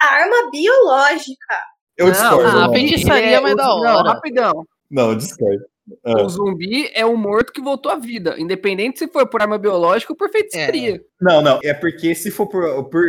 A 0.00 0.06
arma 0.06 0.50
biológica. 0.50 1.54
Eu 1.96 2.10
discordo. 2.10 2.58
Ah, 2.58 2.66
a 2.66 2.70
feitiçaria 2.70 3.36
é 3.36 3.40
mais 3.40 3.56
da 3.56 3.74
hora. 3.74 3.92
Não, 3.92 4.02
rapidão. 4.02 4.66
Não, 4.90 5.16
discordo. 5.16 5.64
Ah. 6.04 6.22
O 6.22 6.28
zumbi 6.28 6.90
é 6.94 7.04
um 7.04 7.16
morto 7.16 7.52
que 7.52 7.60
voltou 7.60 7.90
à 7.90 7.96
vida, 7.96 8.36
independente 8.38 9.00
se 9.00 9.08
for 9.08 9.28
por 9.28 9.42
arma 9.42 9.58
biológica 9.58 10.12
ou 10.12 10.16
por 10.16 10.30
feitiçaria. 10.30 10.96
É. 10.96 11.00
Não, 11.20 11.42
não, 11.42 11.58
é 11.62 11.74
porque 11.74 12.14
se 12.14 12.30
for 12.30 12.46
por, 12.46 12.84
por 12.84 13.04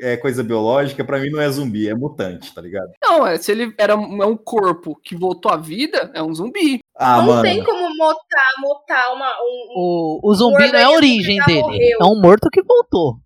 é, 0.00 0.16
coisa 0.16 0.42
biológica, 0.42 1.04
para 1.04 1.20
mim 1.20 1.30
não 1.30 1.40
é 1.40 1.48
zumbi, 1.48 1.88
é 1.88 1.94
mutante, 1.94 2.52
tá 2.52 2.60
ligado? 2.60 2.90
Não, 3.02 3.26
é, 3.26 3.38
se 3.38 3.52
ele 3.52 3.72
era 3.78 3.96
um, 3.96 4.22
é 4.22 4.26
um 4.26 4.36
corpo 4.36 4.98
que 5.02 5.14
voltou 5.14 5.52
à 5.52 5.56
vida, 5.56 6.10
é 6.14 6.22
um 6.22 6.34
zumbi. 6.34 6.80
Ah, 6.96 7.18
não 7.18 7.26
mano. 7.26 7.42
tem 7.42 7.62
como 7.62 7.75
mutar, 7.96 8.52
mutar 8.58 9.14
uma, 9.14 9.30
um, 9.40 9.72
o, 9.76 10.20
o 10.22 10.34
zumbi 10.34 10.64
um 10.64 10.72
não 10.72 10.78
é 10.78 10.82
a 10.84 10.90
origem 10.90 11.38
dele, 11.46 11.60
morreu. 11.62 11.98
é 12.00 12.04
um 12.04 12.20
morto 12.20 12.48
que 12.50 12.62
voltou. 12.62 13.16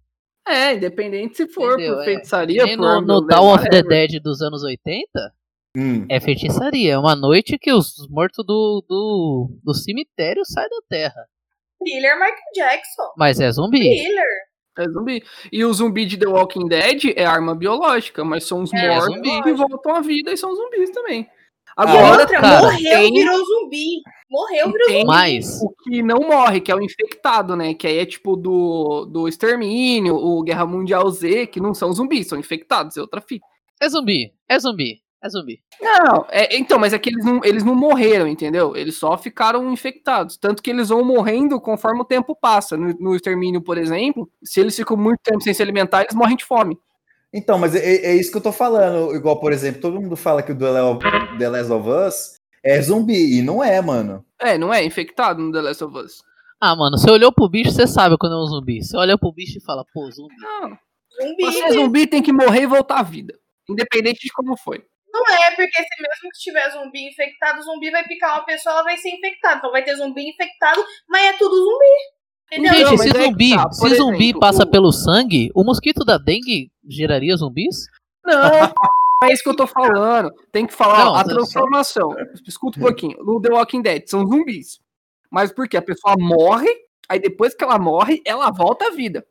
É, 0.46 0.74
independente 0.74 1.36
se 1.36 1.46
for 1.48 1.74
Entendeu? 1.74 1.96
por 1.96 2.04
feitiçaria, 2.04 2.62
é. 2.62 2.76
por 2.76 2.76
no, 2.78 3.00
no 3.00 3.26
Dawn 3.26 3.54
of 3.54 3.68
the 3.68 3.82
Dead 3.82 4.20
dos 4.22 4.40
anos 4.40 4.62
80, 4.62 5.08
Hum. 5.76 6.04
É 6.08 6.18
feitiçaria. 6.18 6.94
É 6.94 6.98
uma 6.98 7.14
noite 7.14 7.58
que 7.58 7.72
os 7.72 7.94
mortos 8.08 8.44
do, 8.44 8.84
do, 8.88 9.60
do 9.62 9.74
cemitério 9.74 10.42
saem 10.44 10.68
da 10.68 10.80
terra. 10.88 11.26
Thriller 11.78 12.14
Michael 12.14 12.34
Jackson. 12.54 13.12
Mas 13.16 13.40
é 13.40 13.50
zumbi. 13.50 13.78
Thriller. 13.78 14.50
É 14.78 14.88
zumbi. 14.88 15.22
E 15.52 15.64
o 15.64 15.72
zumbi 15.72 16.06
de 16.06 16.16
The 16.16 16.26
Walking 16.26 16.66
Dead 16.68 17.12
é 17.16 17.24
arma 17.24 17.54
biológica, 17.54 18.24
mas 18.24 18.44
são 18.44 18.62
os 18.62 18.72
é, 18.72 18.88
mortos 18.88 19.14
zumbi. 19.14 19.42
que 19.42 19.52
voltam 19.52 19.94
à 19.94 20.00
vida 20.00 20.32
e 20.32 20.36
são 20.36 20.54
zumbis 20.54 20.90
também. 20.90 21.28
Agora, 21.76 22.20
outra, 22.20 22.40
cara, 22.40 22.62
morreu, 22.62 22.78
tem... 22.78 23.12
virou 23.12 23.44
zumbi. 23.44 24.02
Morreu, 24.30 24.70
virou 24.70 24.86
tem 24.86 25.00
zumbi. 25.00 25.06
Mais. 25.06 25.62
O 25.62 25.70
que 25.70 26.02
não 26.02 26.20
morre, 26.20 26.60
que 26.60 26.70
é 26.70 26.74
o 26.74 26.82
infectado, 26.82 27.56
né? 27.56 27.74
Que 27.74 27.86
aí 27.86 27.98
é 27.98 28.06
tipo 28.06 28.36
do, 28.36 29.06
do 29.06 29.28
Extermínio, 29.28 30.14
o 30.14 30.42
Guerra 30.42 30.66
Mundial 30.66 31.08
Z, 31.10 31.46
que 31.46 31.60
não 31.60 31.74
são 31.74 31.92
zumbis, 31.92 32.28
são 32.28 32.38
infectados, 32.38 32.96
é 32.96 33.00
outra 33.00 33.20
fita. 33.20 33.46
É 33.80 33.88
zumbi, 33.88 34.32
é 34.48 34.58
zumbi. 34.58 35.02
É 35.22 35.28
zumbi. 35.28 35.62
Não, 35.78 36.24
é, 36.30 36.56
então, 36.56 36.78
mas 36.78 36.94
é 36.94 36.98
que 36.98 37.10
eles 37.10 37.22
não, 37.22 37.40
eles 37.44 37.62
não 37.62 37.74
morreram, 37.74 38.26
entendeu? 38.26 38.74
Eles 38.74 38.96
só 38.96 39.18
ficaram 39.18 39.70
infectados. 39.70 40.38
Tanto 40.38 40.62
que 40.62 40.70
eles 40.70 40.88
vão 40.88 41.04
morrendo 41.04 41.60
conforme 41.60 42.00
o 42.00 42.06
tempo 42.06 42.34
passa. 42.34 42.74
No, 42.74 42.88
no 42.98 43.14
extermínio, 43.14 43.60
por 43.60 43.76
exemplo, 43.76 44.30
se 44.42 44.60
eles 44.60 44.74
ficam 44.74 44.96
muito 44.96 45.20
tempo 45.22 45.42
sem 45.42 45.52
se 45.52 45.62
alimentar, 45.62 46.02
eles 46.02 46.14
morrem 46.14 46.36
de 46.36 46.44
fome. 46.44 46.78
Então, 47.32 47.58
mas 47.58 47.74
é, 47.74 47.78
é 47.78 48.14
isso 48.14 48.30
que 48.30 48.38
eu 48.38 48.42
tô 48.42 48.52
falando. 48.52 49.14
Igual, 49.14 49.38
por 49.38 49.52
exemplo, 49.52 49.80
todo 49.80 50.00
mundo 50.00 50.16
fala 50.16 50.42
que 50.42 50.52
o 50.52 50.58
The 50.58 51.48
Last 51.48 51.72
of 51.72 51.88
Us 51.88 52.34
é 52.62 52.80
zumbi, 52.82 53.38
e 53.38 53.42
não 53.42 53.62
é, 53.62 53.80
mano. 53.80 54.24
É, 54.38 54.58
não 54.58 54.72
é 54.72 54.84
infectado 54.84 55.40
no 55.40 55.52
The 55.52 55.60
Last 55.60 55.84
of 55.84 55.96
Us. 55.96 56.22
Ah, 56.60 56.76
mano, 56.76 56.98
você 56.98 57.10
olhou 57.10 57.32
pro 57.32 57.48
bicho, 57.48 57.70
você 57.70 57.86
sabe 57.86 58.18
quando 58.18 58.34
é 58.34 58.38
um 58.38 58.46
zumbi. 58.46 58.82
Você 58.82 58.96
olha 58.96 59.16
pro 59.16 59.32
bicho 59.32 59.58
e 59.58 59.64
fala, 59.64 59.84
pô, 59.94 60.10
zumbi. 60.10 60.34
Não. 60.36 60.78
Zumbi. 61.22 61.44
Você 61.44 61.62
é 61.62 61.72
zumbi 61.72 62.06
tem 62.06 62.22
que 62.22 62.32
morrer 62.32 62.62
e 62.62 62.66
voltar 62.66 62.98
à 63.00 63.02
vida. 63.02 63.34
Independente 63.68 64.20
de 64.20 64.32
como 64.32 64.56
foi. 64.58 64.84
Não 65.12 65.22
é, 65.26 65.50
porque 65.56 65.76
se 65.76 66.02
mesmo 66.02 66.30
que 66.32 66.38
tiver 66.38 66.70
zumbi 66.70 67.08
infectado, 67.08 67.60
o 67.60 67.62
zumbi 67.62 67.90
vai 67.90 68.04
picar 68.04 68.34
uma 68.34 68.44
pessoa, 68.44 68.74
ela 68.74 68.84
vai 68.84 68.96
ser 68.96 69.10
infectada. 69.10 69.58
Então 69.58 69.72
vai 69.72 69.82
ter 69.82 69.96
zumbi 69.96 70.28
infectado, 70.28 70.84
mas 71.08 71.34
é 71.34 71.38
tudo 71.38 71.56
zumbi. 71.56 72.19
Entendeu? 72.52 72.88
Gente, 72.88 73.02
se 73.02 73.08
é 73.08 73.24
zumbi, 73.24 73.50
tá, 73.54 73.72
se 73.72 73.86
exemplo, 73.86 74.04
zumbi 74.04 74.38
passa 74.38 74.64
o... 74.64 74.70
pelo 74.70 74.92
sangue, 74.92 75.50
o 75.54 75.62
mosquito 75.62 76.04
da 76.04 76.18
dengue 76.18 76.70
geraria 76.88 77.36
zumbis? 77.36 77.86
Não, 78.24 78.34
é 79.24 79.32
isso 79.32 79.42
que 79.42 79.48
eu 79.48 79.56
tô 79.56 79.66
falando. 79.66 80.32
Tem 80.50 80.66
que 80.66 80.72
falar 80.72 81.04
não, 81.04 81.14
a 81.14 81.24
transformação. 81.24 82.14
Escuta 82.46 82.78
um 82.78 82.82
pouquinho. 82.82 83.16
No 83.24 83.40
The 83.40 83.52
Walking 83.52 83.82
Dead 83.82 84.02
são 84.06 84.26
zumbis. 84.26 84.80
Mas 85.30 85.52
por 85.52 85.68
quê? 85.68 85.76
A 85.76 85.82
pessoa 85.82 86.16
morre, 86.18 86.68
aí 87.08 87.20
depois 87.20 87.54
que 87.54 87.62
ela 87.62 87.78
morre, 87.78 88.20
ela 88.26 88.50
volta 88.50 88.88
à 88.88 88.90
vida. 88.90 89.24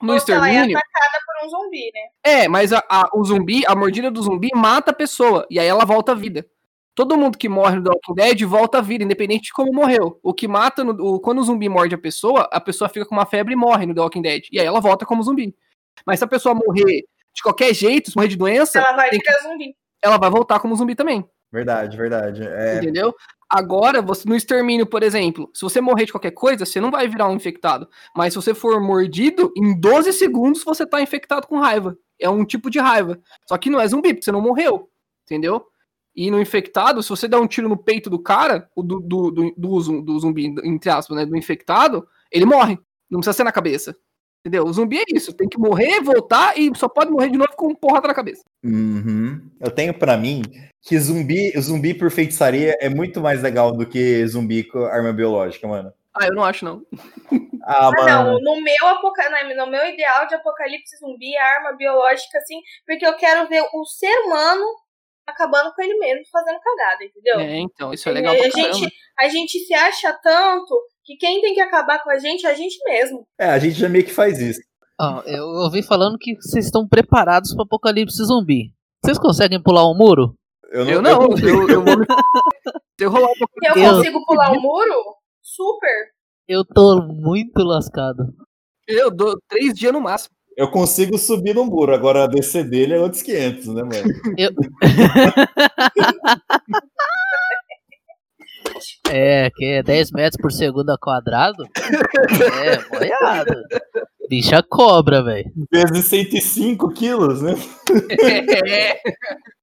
No 0.00 0.16
extermínio. 0.16 0.56
Ela 0.56 0.66
é 0.66 0.70
atacada 0.70 1.24
por 1.26 1.46
um 1.46 1.50
zumbi, 1.50 1.90
né? 1.92 2.00
É, 2.24 2.48
mas 2.48 2.72
a, 2.72 2.82
a, 2.88 3.10
o 3.14 3.24
zumbi, 3.24 3.62
a 3.66 3.74
mordida 3.74 4.10
do 4.10 4.22
zumbi 4.22 4.50
mata 4.54 4.92
a 4.92 4.94
pessoa. 4.94 5.46
E 5.50 5.58
aí 5.58 5.66
ela 5.66 5.84
volta 5.84 6.12
à 6.12 6.14
vida. 6.14 6.46
Todo 6.94 7.16
mundo 7.16 7.38
que 7.38 7.48
morre 7.48 7.76
no 7.76 7.84
The 7.84 7.90
Walking 7.90 8.14
Dead 8.14 8.42
volta 8.46 8.78
à 8.78 8.80
vida, 8.82 9.02
independente 9.02 9.44
de 9.44 9.52
como 9.52 9.72
morreu. 9.72 10.18
O 10.22 10.34
que 10.34 10.46
mata, 10.46 10.84
no, 10.84 10.92
o, 10.92 11.20
quando 11.20 11.38
o 11.38 11.44
zumbi 11.44 11.68
morde 11.68 11.94
a 11.94 11.98
pessoa, 11.98 12.48
a 12.52 12.60
pessoa 12.60 12.88
fica 12.88 13.06
com 13.06 13.14
uma 13.14 13.24
febre 13.24 13.54
e 13.54 13.56
morre 13.56 13.86
no 13.86 13.94
The 13.94 14.00
Walking 14.00 14.22
Dead. 14.22 14.42
E 14.52 14.60
aí 14.60 14.66
ela 14.66 14.80
volta 14.80 15.06
como 15.06 15.22
zumbi. 15.22 15.54
Mas 16.06 16.18
se 16.18 16.24
a 16.24 16.28
pessoa 16.28 16.54
morrer 16.54 17.04
de 17.34 17.42
qualquer 17.42 17.74
jeito, 17.74 18.10
se 18.10 18.16
morrer 18.16 18.28
de 18.28 18.36
doença. 18.36 18.78
Ela 18.78 18.92
vai 18.94 19.08
ficar 19.08 19.34
que... 19.34 19.42
zumbi. 19.42 19.74
Ela 20.02 20.18
vai 20.18 20.30
voltar 20.30 20.60
como 20.60 20.76
zumbi 20.76 20.94
também. 20.94 21.26
Verdade, 21.50 21.96
verdade. 21.96 22.42
É... 22.46 22.76
Entendeu? 22.76 23.14
Agora, 23.48 24.00
você 24.00 24.26
no 24.26 24.34
extermínio, 24.34 24.86
por 24.86 25.02
exemplo, 25.02 25.50
se 25.52 25.60
você 25.60 25.80
morrer 25.80 26.06
de 26.06 26.12
qualquer 26.12 26.30
coisa, 26.30 26.64
você 26.64 26.80
não 26.80 26.90
vai 26.90 27.06
virar 27.06 27.28
um 27.28 27.36
infectado. 27.36 27.86
Mas 28.16 28.32
se 28.32 28.36
você 28.36 28.54
for 28.54 28.80
mordido, 28.80 29.52
em 29.56 29.78
12 29.78 30.12
segundos 30.14 30.64
você 30.64 30.86
tá 30.86 31.00
infectado 31.02 31.46
com 31.46 31.58
raiva. 31.58 31.96
É 32.18 32.28
um 32.30 32.44
tipo 32.44 32.70
de 32.70 32.78
raiva. 32.78 33.20
Só 33.46 33.58
que 33.58 33.68
não 33.68 33.80
é 33.80 33.86
zumbi, 33.86 34.14
porque 34.14 34.24
você 34.24 34.32
não 34.32 34.40
morreu. 34.40 34.88
Entendeu? 35.24 35.66
E 36.14 36.30
no 36.30 36.40
infectado, 36.40 37.02
se 37.02 37.08
você 37.08 37.26
der 37.26 37.38
um 37.38 37.46
tiro 37.46 37.68
no 37.68 37.76
peito 37.76 38.10
do 38.10 38.18
cara, 38.18 38.68
o 38.76 38.82
do, 38.82 39.00
do, 39.00 39.30
do, 39.30 39.54
do, 39.56 40.02
do 40.02 40.18
zumbi, 40.20 40.54
entre 40.64 40.90
aspas, 40.90 41.16
né? 41.16 41.24
Do 41.26 41.36
infectado, 41.36 42.06
ele 42.30 42.44
morre. 42.44 42.78
Não 43.10 43.20
precisa 43.20 43.32
ser 43.36 43.44
na 43.44 43.52
cabeça. 43.52 43.96
Entendeu? 44.44 44.64
O 44.64 44.72
zumbi 44.72 44.98
é 44.98 45.04
isso. 45.14 45.32
Tem 45.32 45.48
que 45.48 45.58
morrer, 45.58 46.00
voltar 46.00 46.58
e 46.58 46.70
só 46.76 46.88
pode 46.88 47.10
morrer 47.10 47.30
de 47.30 47.38
novo 47.38 47.52
com 47.56 47.68
um 47.68 47.74
porrada 47.74 48.08
na 48.08 48.14
cabeça. 48.14 48.42
Uhum. 48.64 49.40
Eu 49.60 49.70
tenho 49.70 49.94
pra 49.94 50.16
mim 50.16 50.42
que 50.82 50.98
zumbi, 50.98 51.52
zumbi 51.60 51.94
por 51.94 52.10
feitiçaria 52.10 52.76
é 52.80 52.88
muito 52.88 53.20
mais 53.20 53.40
legal 53.40 53.72
do 53.72 53.86
que 53.86 54.26
zumbi 54.26 54.64
com 54.64 54.84
arma 54.84 55.12
biológica, 55.12 55.68
mano. 55.68 55.92
Ah, 56.14 56.26
eu 56.26 56.34
não 56.34 56.44
acho, 56.44 56.64
não. 56.64 56.82
Ah, 57.64 57.86
Ah, 57.86 57.92
mano. 57.92 58.08
não, 58.08 58.40
no 58.40 58.60
meu, 58.60 58.88
apoca... 58.88 59.22
não, 59.30 59.64
no 59.64 59.70
meu 59.70 59.86
ideal 59.88 60.26
de 60.26 60.34
apocalipse 60.34 60.96
zumbi, 60.98 61.32
é 61.32 61.40
arma 61.40 61.76
biológica, 61.76 62.36
assim, 62.38 62.60
porque 62.84 63.06
eu 63.06 63.14
quero 63.14 63.48
ver 63.48 63.62
o 63.72 63.84
ser 63.84 64.12
humano 64.26 64.64
acabando 65.26 65.72
com 65.74 65.82
ele 65.82 65.98
mesmo, 65.98 66.22
fazendo 66.30 66.58
cagada, 66.60 67.04
entendeu? 67.04 67.40
É, 67.40 67.58
então, 67.58 67.92
isso 67.92 68.08
é 68.08 68.12
legal 68.12 68.34
a, 68.34 68.36
pra 68.36 68.44
gente, 68.44 68.56
caramba. 68.62 68.90
a 69.20 69.28
gente 69.28 69.58
se 69.60 69.74
acha 69.74 70.12
tanto 70.22 70.74
que 71.04 71.16
quem 71.16 71.40
tem 71.40 71.54
que 71.54 71.60
acabar 71.60 72.02
com 72.02 72.10
a 72.10 72.18
gente 72.18 72.46
é 72.46 72.50
a 72.50 72.54
gente 72.54 72.78
mesmo. 72.84 73.26
É, 73.38 73.46
a 73.50 73.58
gente 73.58 73.74
já 73.78 73.88
meio 73.88 74.04
que 74.04 74.12
faz 74.12 74.38
isso. 74.40 74.60
Ó, 75.00 75.22
eu 75.26 75.44
ouvi 75.64 75.82
falando 75.82 76.16
que 76.18 76.34
vocês 76.36 76.66
estão 76.66 76.86
preparados 76.86 77.54
para 77.54 77.64
apocalipse 77.64 78.22
zumbi. 78.24 78.72
Vocês 79.04 79.18
conseguem 79.18 79.60
pular 79.62 79.90
um 79.90 79.96
muro? 79.96 80.36
Eu 80.70 80.86
Eu 80.88 81.02
não, 81.02 81.22
eu, 81.36 81.68
eu 81.68 81.84
vou. 81.84 81.94
Se 82.98 83.04
eu 83.04 83.10
rolar 83.10 83.30
um 83.32 83.38
pouco. 83.38 83.52
Eu, 83.62 83.82
Eu- 83.82 83.96
consigo 83.96 84.24
pular 84.24 84.52
o 84.52 84.60
muro? 84.60 84.94
Super. 85.42 86.12
Eu 86.46 86.64
tô 86.64 87.02
muito 87.02 87.62
lascado. 87.64 88.24
Eu 88.86 89.10
dou 89.10 89.36
três 89.48 89.74
dias 89.74 89.92
no 89.92 90.00
máximo. 90.00 90.34
Eu 90.56 90.70
consigo 90.70 91.18
subir 91.18 91.54
no 91.54 91.64
muro, 91.64 91.94
agora 91.94 92.28
descer 92.28 92.68
dele 92.68 92.94
é 92.94 93.00
outros 93.00 93.22
500, 93.22 93.66
né, 93.68 93.82
mano? 93.82 94.12
Eu... 94.36 94.50
é, 99.10 99.50
que 99.50 99.64
é 99.64 99.82
10 99.82 100.12
metros 100.12 100.40
por 100.40 100.52
segundo 100.52 100.90
ao 100.90 100.98
quadrado? 100.98 101.64
É, 101.64 102.78
moiado. 102.94 103.62
Bicha 104.28 104.62
cobra, 104.62 105.22
velho. 105.22 105.50
Vezes 105.70 106.04
105 106.06 106.92
quilos, 106.92 107.40
né? 107.42 107.54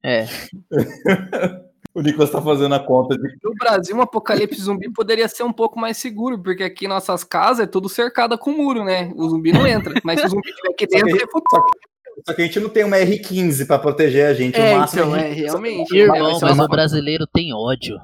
É. 0.01 0.25
O 1.99 2.01
Nicolas 2.01 2.29
tá 2.31 2.41
fazendo 2.41 2.73
a 2.75 2.79
conta 2.79 3.15
de. 3.17 3.27
No 3.43 3.53
Brasil, 3.59 3.95
um 3.95 4.01
apocalipse 4.01 4.61
zumbi 4.61 4.89
poderia 4.93 5.27
ser 5.27 5.43
um 5.43 5.51
pouco 5.51 5.77
mais 5.77 5.97
seguro, 5.97 6.41
porque 6.41 6.63
aqui 6.63 6.87
nossas 6.87 7.23
casas 7.25 7.65
é 7.65 7.67
tudo 7.67 7.89
cercada 7.89 8.37
com 8.37 8.51
muro, 8.51 8.85
né? 8.85 9.11
O 9.17 9.27
zumbi 9.29 9.51
não 9.51 9.67
entra. 9.67 9.93
Mas 10.03 10.21
se 10.21 10.27
o 10.27 10.29
zumbi 10.29 10.47
estiver 10.49 10.69
aqui 10.71 10.87
dentro, 10.87 11.17
é 11.17 11.19
só 11.19 11.61
que- 11.61 11.79
só 12.25 12.33
que 12.33 12.41
a 12.41 12.45
gente 12.45 12.59
não 12.61 12.69
tem 12.69 12.83
uma 12.85 12.97
R15 12.97 13.65
pra 13.67 13.77
proteger 13.79 14.27
a 14.27 14.33
gente. 14.33 14.55
É, 14.57 14.75
o 14.75 14.79
máximo 14.79 15.03
então, 15.03 15.15
é, 15.15 15.31
realmente. 15.33 15.95
Irmão, 15.95 16.39
mas 16.41 16.53
uma- 16.53 16.65
o 16.65 16.67
brasileiro 16.69 17.25
tem 17.27 17.53
ódio. 17.53 17.97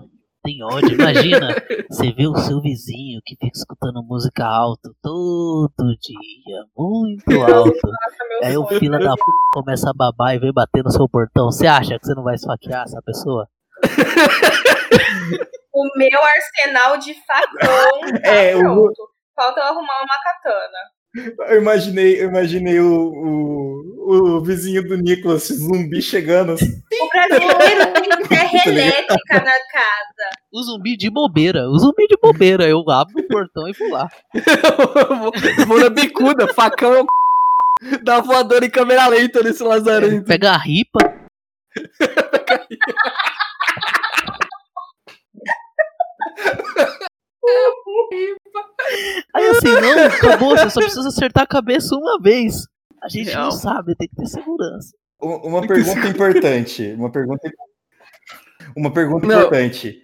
Tem 0.43 0.61
ódio. 0.63 0.93
Imagina, 0.93 1.55
você 1.89 2.11
vê 2.11 2.27
o 2.27 2.35
seu 2.35 2.61
vizinho 2.61 3.19
que 3.25 3.35
fica 3.35 3.57
escutando 3.57 4.03
música 4.03 4.45
alto 4.45 4.93
todo 5.01 5.71
dia, 6.01 6.63
muito 6.77 7.41
alto. 7.41 7.89
Aí 8.43 8.55
o 8.57 8.65
fila 8.67 8.99
da 8.99 9.15
p 9.15 9.21
começa 9.53 9.89
a 9.89 9.93
babar 9.93 10.35
e 10.35 10.39
vem 10.39 10.53
bater 10.53 10.83
no 10.83 10.91
seu 10.91 11.07
portão. 11.09 11.45
Você 11.51 11.65
acha 11.65 11.97
que 11.97 12.05
você 12.05 12.13
não 12.13 12.23
vai 12.23 12.35
esfaquear 12.35 12.83
essa 12.83 13.01
pessoa? 13.01 13.47
O 15.77 15.97
meu 15.97 16.19
arsenal 16.23 16.97
de 16.97 17.13
facão 17.25 17.99
tá 18.23 18.29
É, 18.31 18.55
o- 18.55 18.59
pronto. 18.59 19.09
Falta 19.35 19.59
eu 19.59 19.65
arrumar 19.65 20.01
uma 20.03 20.17
katana. 20.23 20.77
Eu 21.49 21.61
imaginei, 21.61 22.21
eu 22.21 22.29
imaginei 22.29 22.79
o, 22.79 22.87
o, 23.11 24.37
o 24.37 24.41
vizinho 24.43 24.87
do 24.87 24.95
Nicolas, 24.97 25.47
zumbi 25.49 26.01
chegando. 26.01 26.53
assim. 26.53 26.65
O 27.01 27.09
brasileiro 27.09 27.91
tem 27.99 28.27
terra 28.29 28.63
Tá 28.63 28.69
elétrica 28.69 29.33
na 29.33 29.51
casa. 29.69 30.29
O 30.53 30.63
zumbi 30.63 30.95
de 30.95 31.09
bobeira. 31.09 31.67
O 31.69 31.77
zumbi 31.77 32.07
de 32.07 32.15
bobeira. 32.21 32.65
Eu 32.69 32.81
abro 32.89 33.19
o 33.19 33.27
portão 33.27 33.67
e 33.67 33.73
vou 33.73 33.89
lá. 33.91 34.07
vou, 35.19 35.31
vou 35.67 35.79
na 35.81 35.89
bicuda, 35.89 36.53
facão 36.53 36.93
é 36.93 37.01
o 37.01 37.05
c... 37.89 37.97
da 37.97 38.21
voadora 38.21 38.65
em 38.65 38.69
câmera 38.69 39.07
lenta 39.07 39.43
nesse 39.43 39.61
lazarento. 39.63 40.23
Pega 40.25 40.51
a 40.51 40.57
ripa. 40.57 40.99
Aí 49.35 49.47
assim, 49.47 49.71
não, 49.71 50.05
acabou, 50.05 50.57
você 50.57 50.69
só 50.69 50.81
precisa 50.81 51.07
acertar 51.07 51.43
a 51.43 51.47
cabeça 51.47 51.95
uma 51.95 52.19
vez. 52.19 52.67
A 53.03 53.09
gente 53.09 53.29
Real. 53.29 53.45
não 53.45 53.51
sabe, 53.51 53.95
tem 53.95 54.07
que 54.07 54.15
ter 54.15 54.25
segurança. 54.27 54.95
Uma 55.21 55.65
pergunta 55.65 56.07
importante. 56.07 56.93
Uma 56.93 57.11
pergunta, 57.11 57.51
uma 58.75 58.91
pergunta 58.91 59.27
Não. 59.27 59.37
importante. 59.39 60.01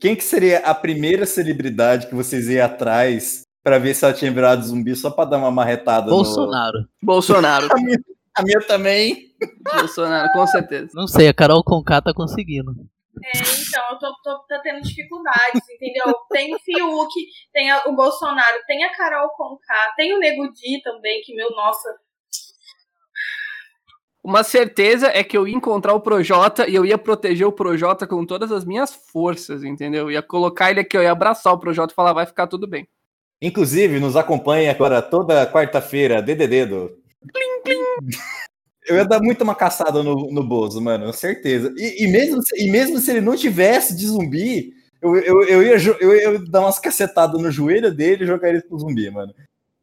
Quem 0.00 0.16
que 0.16 0.24
seria 0.24 0.58
a 0.58 0.74
primeira 0.74 1.26
celebridade 1.26 2.06
que 2.08 2.14
vocês 2.14 2.48
iam 2.48 2.66
atrás 2.66 3.42
pra 3.62 3.78
ver 3.78 3.94
se 3.94 4.04
ela 4.04 4.12
tinha 4.14 4.32
virado 4.32 4.64
zumbi 4.64 4.94
só 4.94 5.10
pra 5.10 5.24
dar 5.24 5.38
uma 5.38 5.50
marretada 5.50 6.10
Bolsonaro. 6.10 6.86
Bolsonaro. 7.02 7.68
no... 7.68 7.72
A 7.74 7.80
minha, 7.80 7.98
a 8.36 8.42
minha 8.42 8.60
também. 8.60 9.32
Bolsonaro, 9.78 10.32
com 10.32 10.46
certeza. 10.46 10.88
Não 10.94 11.06
sei, 11.06 11.28
a 11.28 11.34
Carol 11.34 11.62
Conká 11.62 12.02
tá 12.02 12.12
conseguindo. 12.12 12.74
É, 13.22 13.30
então, 13.38 13.82
eu 13.90 13.98
tô, 13.98 14.14
tô, 14.22 14.38
tô 14.46 14.62
tendo 14.62 14.82
dificuldades, 14.82 15.62
entendeu? 15.74 16.14
Tem 16.30 16.54
o 16.54 16.58
Fiuk, 16.58 17.12
tem 17.52 17.70
a- 17.70 17.84
o 17.86 17.94
Bolsonaro, 17.94 18.58
tem 18.66 18.84
a 18.84 18.94
Carol 18.96 19.28
Conká, 19.36 19.92
tem 19.96 20.14
o 20.14 20.18
Nego 20.18 20.52
Di 20.52 20.80
também, 20.82 21.20
que, 21.22 21.34
meu, 21.34 21.50
nossa, 21.50 21.88
Uma 24.22 24.42
certeza 24.42 25.08
é 25.08 25.22
que 25.22 25.36
eu 25.36 25.46
ia 25.46 25.54
encontrar 25.54 25.92
o 25.92 26.00
Projota 26.00 26.66
e 26.66 26.74
eu 26.74 26.86
ia 26.86 26.96
proteger 26.96 27.46
o 27.46 27.52
Projota 27.52 28.06
com 28.06 28.24
todas 28.24 28.50
as 28.50 28.64
minhas 28.64 28.94
forças, 29.12 29.62
entendeu? 29.62 30.04
Eu 30.04 30.12
ia 30.12 30.22
colocar 30.22 30.70
ele 30.70 30.80
aqui, 30.80 30.96
eu 30.96 31.02
ia 31.02 31.12
abraçar 31.12 31.52
o 31.52 31.58
Projota 31.58 31.92
e 31.92 31.94
falar, 31.94 32.14
vai 32.14 32.24
ficar 32.24 32.46
tudo 32.46 32.66
bem. 32.66 32.88
Inclusive, 33.42 34.00
nos 34.00 34.16
acompanha 34.16 34.70
agora 34.70 35.02
toda 35.02 35.46
quarta-feira, 35.46 36.22
Dededo. 36.22 36.96
Eu 38.86 38.96
ia 38.96 39.04
dar 39.04 39.20
muito 39.20 39.42
uma 39.42 39.54
caçada 39.54 40.02
no, 40.02 40.30
no 40.30 40.46
Bozo, 40.46 40.80
mano, 40.80 41.12
certeza. 41.12 41.72
E, 41.76 42.04
e 42.04 42.08
mesmo, 42.08 42.42
se- 42.42 42.66
e 42.66 42.70
mesmo 42.70 42.98
se 42.98 43.10
ele 43.10 43.20
não 43.20 43.36
tivesse 43.36 43.96
de 43.96 44.06
zumbi, 44.06 44.72
eu, 45.02 45.16
eu, 45.16 45.42
eu, 45.44 45.62
ia, 45.62 45.76
eu 46.00 46.14
ia 46.14 46.38
dar 46.50 46.60
umas 46.60 46.78
cacetadas 46.78 47.40
no 47.40 47.50
joelho 47.50 47.94
dele 47.94 48.24
e 48.24 48.26
jogar 48.26 48.48
ele 48.50 48.62
pro 48.62 48.78
zumbi, 48.78 49.10
mano. 49.10 49.32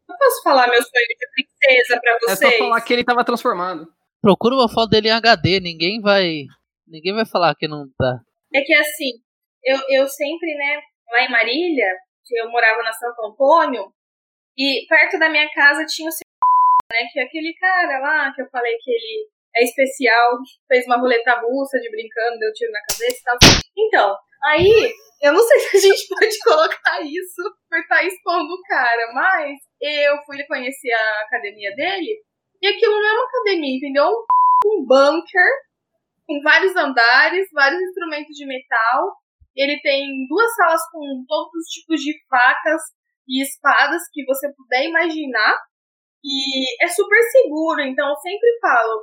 eu 0.10 0.16
posso 0.18 0.44
falar 0.44 0.68
meu 0.68 0.82
sonho 0.82 1.08
de 1.08 1.28
princesa 1.34 2.00
pra 2.02 2.12
É 2.12 2.20
vocês? 2.36 2.52
só 2.54 2.58
falar 2.60 2.82
que 2.82 2.94
ele 2.94 3.04
tava 3.04 3.24
transformado. 3.26 3.88
Procura 4.22 4.56
uma 4.56 4.70
foto 4.70 4.90
dele 4.92 5.08
em 5.08 5.12
HD, 5.12 5.60
ninguém 5.60 6.00
vai. 6.00 6.44
Ninguém 6.88 7.14
vai 7.14 7.26
falar 7.26 7.56
que 7.56 7.68
não 7.68 7.86
tá. 7.98 8.20
É 8.54 8.62
que 8.62 8.74
assim, 8.74 9.12
eu, 9.64 9.80
eu 9.90 10.08
sempre, 10.08 10.54
né, 10.56 10.80
lá 11.12 11.26
em 11.26 11.32
Marília, 11.32 11.88
que 12.26 12.38
eu 12.38 12.52
morava 12.52 12.84
na 12.84 12.94
Santo 12.94 13.20
Antônio, 13.26 13.92
e 14.58 14.86
perto 14.88 15.18
da 15.18 15.30
minha 15.30 15.50
casa 15.54 15.86
tinha 15.88 16.08
o 16.10 16.12
seu, 16.12 16.22
né, 16.92 17.08
que 17.12 17.20
é 17.20 17.24
aquele 17.24 17.54
cara 17.56 18.00
lá 18.00 18.34
que 18.34 18.42
eu 18.42 18.50
falei 18.50 18.76
que 18.82 18.92
ele 18.92 19.28
é 19.56 19.64
especial, 19.64 20.38
fez 20.68 20.86
uma 20.86 20.98
roleta 20.98 21.40
russa 21.40 21.80
de 21.80 21.90
brincando, 21.90 22.40
deu 22.40 22.54
tiro 22.54 22.72
na 22.72 22.82
cabeça 22.82 23.18
e 23.20 23.24
tal. 23.24 23.38
Então, 23.78 24.16
aí, 24.44 24.94
eu 25.22 25.34
não 25.34 25.42
sei 25.42 25.60
se 25.60 25.78
a 25.78 25.80
gente 25.80 26.08
pode 26.08 26.40
colocar 26.40 27.02
isso 27.02 27.44
por 27.70 27.80
estar 27.80 28.04
expondo 28.04 28.54
o 28.54 28.62
cara, 28.68 29.14
mas 29.14 29.58
eu 29.82 30.18
fui 30.26 30.44
conhecer 30.46 30.92
a 30.92 31.22
academia 31.26 31.76
dele, 31.76 32.22
e 32.62 32.68
aquilo 32.68 32.94
não 32.94 33.10
é 33.10 33.14
uma 33.14 33.26
academia, 33.26 33.78
entendeu? 33.78 34.10
Um 34.66 34.86
bunker 34.86 35.52
com 36.28 36.42
vários 36.44 36.76
andares, 36.76 37.50
vários 37.52 37.82
instrumentos 37.82 38.36
de 38.36 38.46
metal. 38.46 39.18
Ele 39.56 39.82
tem 39.82 40.06
duas 40.30 40.56
salas 40.56 40.82
com 40.92 41.26
todos 41.28 41.52
os 41.54 41.68
tipos 41.68 42.00
de 42.00 42.14
facas 42.30 42.82
e 43.28 43.42
espadas 43.42 44.02
que 44.14 44.24
você 44.26 44.48
puder 44.54 44.86
imaginar. 44.86 45.58
E 46.24 46.84
é 46.84 46.88
super 46.88 47.22
seguro, 47.32 47.82
então 47.82 48.10
eu 48.10 48.16
sempre 48.18 48.48
falo, 48.62 49.02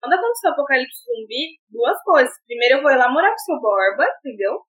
quando 0.00 0.14
acontecer 0.14 0.48
o 0.48 0.52
apocalipse 0.52 1.02
zumbi, 1.04 1.58
duas 1.68 2.02
coisas. 2.02 2.32
Primeiro 2.46 2.76
eu 2.76 2.82
vou 2.82 2.90
ir 2.90 2.96
lá 2.96 3.10
morar 3.10 3.30
com 3.30 3.34
o 3.34 3.38
seu 3.38 3.60
Borba, 3.60 4.06
entendeu? 4.18 4.60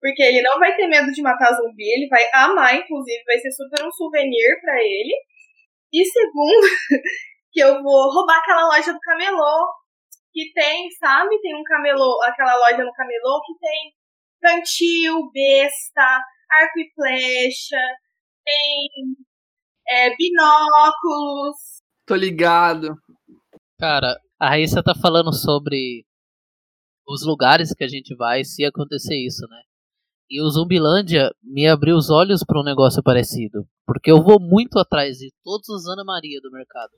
Porque 0.00 0.22
ele 0.22 0.42
não 0.42 0.58
vai 0.58 0.76
ter 0.76 0.86
medo 0.86 1.10
de 1.10 1.22
matar 1.22 1.52
zumbi, 1.54 1.84
ele 1.84 2.08
vai 2.08 2.22
amar, 2.32 2.76
inclusive, 2.76 3.24
vai 3.24 3.38
ser 3.38 3.50
super 3.50 3.84
um 3.86 3.90
souvenir 3.92 4.60
pra 4.60 4.74
ele. 4.80 5.14
E 5.92 6.04
segundo, 6.04 6.66
que 7.52 7.60
eu 7.60 7.82
vou 7.82 8.12
roubar 8.12 8.38
aquela 8.38 8.68
loja 8.68 8.92
do 8.92 9.00
camelô, 9.00 9.68
que 10.32 10.52
tem, 10.54 10.88
sabe? 10.92 11.40
Tem 11.40 11.54
um 11.56 11.64
camelô, 11.64 12.22
aquela 12.22 12.56
loja 12.56 12.84
no 12.84 12.92
camelô 12.92 13.40
que 13.44 13.58
tem 13.58 13.92
cantil, 14.40 15.30
besta, 15.32 16.22
arco 16.50 16.78
e 16.78 16.92
flecha, 16.94 17.80
tem 18.44 18.88
é, 19.88 20.16
binóculos. 20.16 21.56
Tô 22.06 22.14
ligado. 22.14 22.94
Cara, 23.78 24.16
a 24.38 24.48
Raíssa 24.48 24.82
tá 24.82 24.94
falando 24.94 25.32
sobre 25.32 26.04
os 27.06 27.24
lugares 27.24 27.72
que 27.72 27.84
a 27.84 27.88
gente 27.88 28.14
vai 28.14 28.44
se 28.44 28.64
acontecer 28.64 29.16
isso, 29.16 29.46
né? 29.48 29.62
E 30.30 30.42
o 30.42 30.50
Zumbilândia 30.50 31.30
me 31.42 31.66
abriu 31.66 31.96
os 31.96 32.10
olhos 32.10 32.44
pra 32.44 32.60
um 32.60 32.64
negócio 32.64 33.02
parecido. 33.02 33.66
Porque 33.86 34.10
eu 34.10 34.22
vou 34.22 34.38
muito 34.38 34.78
atrás 34.78 35.16
de 35.16 35.32
todos 35.42 35.66
os 35.70 35.86
Ana 35.86 36.04
Maria 36.04 36.38
do 36.42 36.50
mercado. 36.50 36.92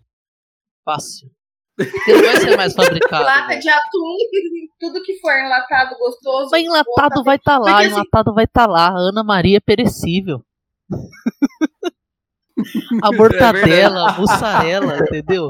Fácil. 0.84 1.30
Porque 1.76 2.12
não 2.12 2.22
vai 2.22 2.36
ser 2.36 2.56
mais 2.56 2.74
fabricado. 2.74 3.24
Lata 3.24 3.48
velho. 3.48 3.60
de 3.60 3.68
atum, 3.68 4.16
tudo 4.80 5.02
que 5.02 5.18
for 5.20 5.32
enlatado 5.32 5.96
gostoso. 5.96 6.48
Mas 6.50 6.64
enlatado 6.64 7.14
boa, 7.14 7.24
vai 7.24 7.36
estar 7.36 7.52
tá 7.52 7.58
lá, 7.58 7.72
Porque, 7.72 7.86
assim, 7.86 7.94
enlatado 7.94 8.34
vai 8.34 8.44
estar 8.44 8.66
tá 8.66 8.70
lá. 8.70 8.88
Ana 8.90 9.22
Maria 9.22 9.58
é 9.58 9.60
perecível. 9.60 10.44
A 13.02 13.12
mortadela, 13.12 14.10
a 14.10 14.12
mussarela, 14.18 14.98
entendeu? 14.98 15.48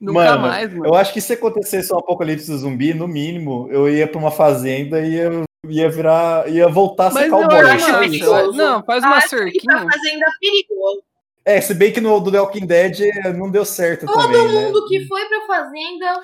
Nunca 0.00 0.12
mano, 0.36 0.42
mais, 0.42 0.72
mano. 0.72 0.86
eu 0.86 0.94
acho 0.94 1.12
que 1.12 1.20
se 1.20 1.32
acontecesse 1.32 1.92
um 1.92 1.98
apocalipse 1.98 2.56
zumbi, 2.56 2.94
no 2.94 3.08
mínimo, 3.08 3.68
eu 3.70 3.88
ia 3.88 4.06
pra 4.06 4.18
uma 4.20 4.30
fazenda 4.30 5.00
e 5.00 5.14
ia, 5.14 5.30
ia 5.68 5.90
virar. 5.90 6.48
ia 6.48 6.68
voltar 6.68 7.08
a 7.08 7.10
ser 7.10 7.28
Mas 7.28 7.32
eu 7.32 7.38
cowboy. 7.48 7.70
acho 7.70 7.98
perigoso. 7.98 8.52
Não, 8.52 8.82
faz 8.84 9.02
uma 9.02 9.16
Acho 9.16 9.28
que 9.30 9.36
cerquinha. 9.36 9.60
pra 9.76 9.78
fazenda 9.90 10.24
é 10.24 10.30
perigoso. 10.40 11.02
É, 11.44 11.60
se 11.62 11.72
bem 11.74 11.90
que 11.90 12.00
no 12.00 12.20
do 12.20 12.30
The 12.30 12.40
Walking 12.40 12.66
Dead 12.66 13.00
eh, 13.00 13.32
não 13.32 13.50
deu 13.50 13.64
certo 13.64 14.04
Todo 14.06 14.20
também, 14.20 14.46
né? 14.48 14.66
mundo 14.66 14.86
que 14.86 15.06
foi 15.06 15.24
pra 15.24 15.46
fazenda. 15.46 16.20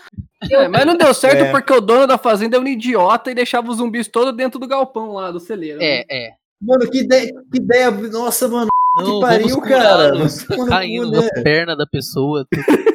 É, 0.53 0.69
mas 0.69 0.85
não 0.85 0.97
deu 0.97 1.15
certo 1.15 1.45
É. 1.45 1.51
porque 1.51 1.73
o 1.73 1.81
dono 1.81 2.07
da 2.07 2.19
fazenda 2.19 2.59
é 2.59 2.61
um 2.61 2.67
idiota 2.67 3.31
e 3.31 3.35
deixava 3.35 3.71
os 3.71 3.79
zumbis 3.79 4.07
todos 4.07 4.37
dentro 4.37 4.61
do 4.61 4.69
galpão 4.69 5.15
lá 5.15 5.31
do 5.31 5.41
celeiro. 5.41 5.79
né? 5.79 5.85
É, 5.85 6.05
é. 6.11 6.31
Mano, 6.61 6.91
que 6.91 7.01
ideia, 7.01 7.33
que 7.53 7.59
ideia. 7.59 7.91
Nossa, 7.91 8.49
mano. 8.49 8.69
Não, 8.97 9.21
que 9.21 9.21
pariu, 9.21 9.61
cara. 9.61 10.15
Mano, 10.15 10.67
Caindo 10.69 11.11
né? 11.11 11.29
na 11.35 11.43
perna 11.43 11.77
da 11.77 11.87
pessoa. 11.87 12.47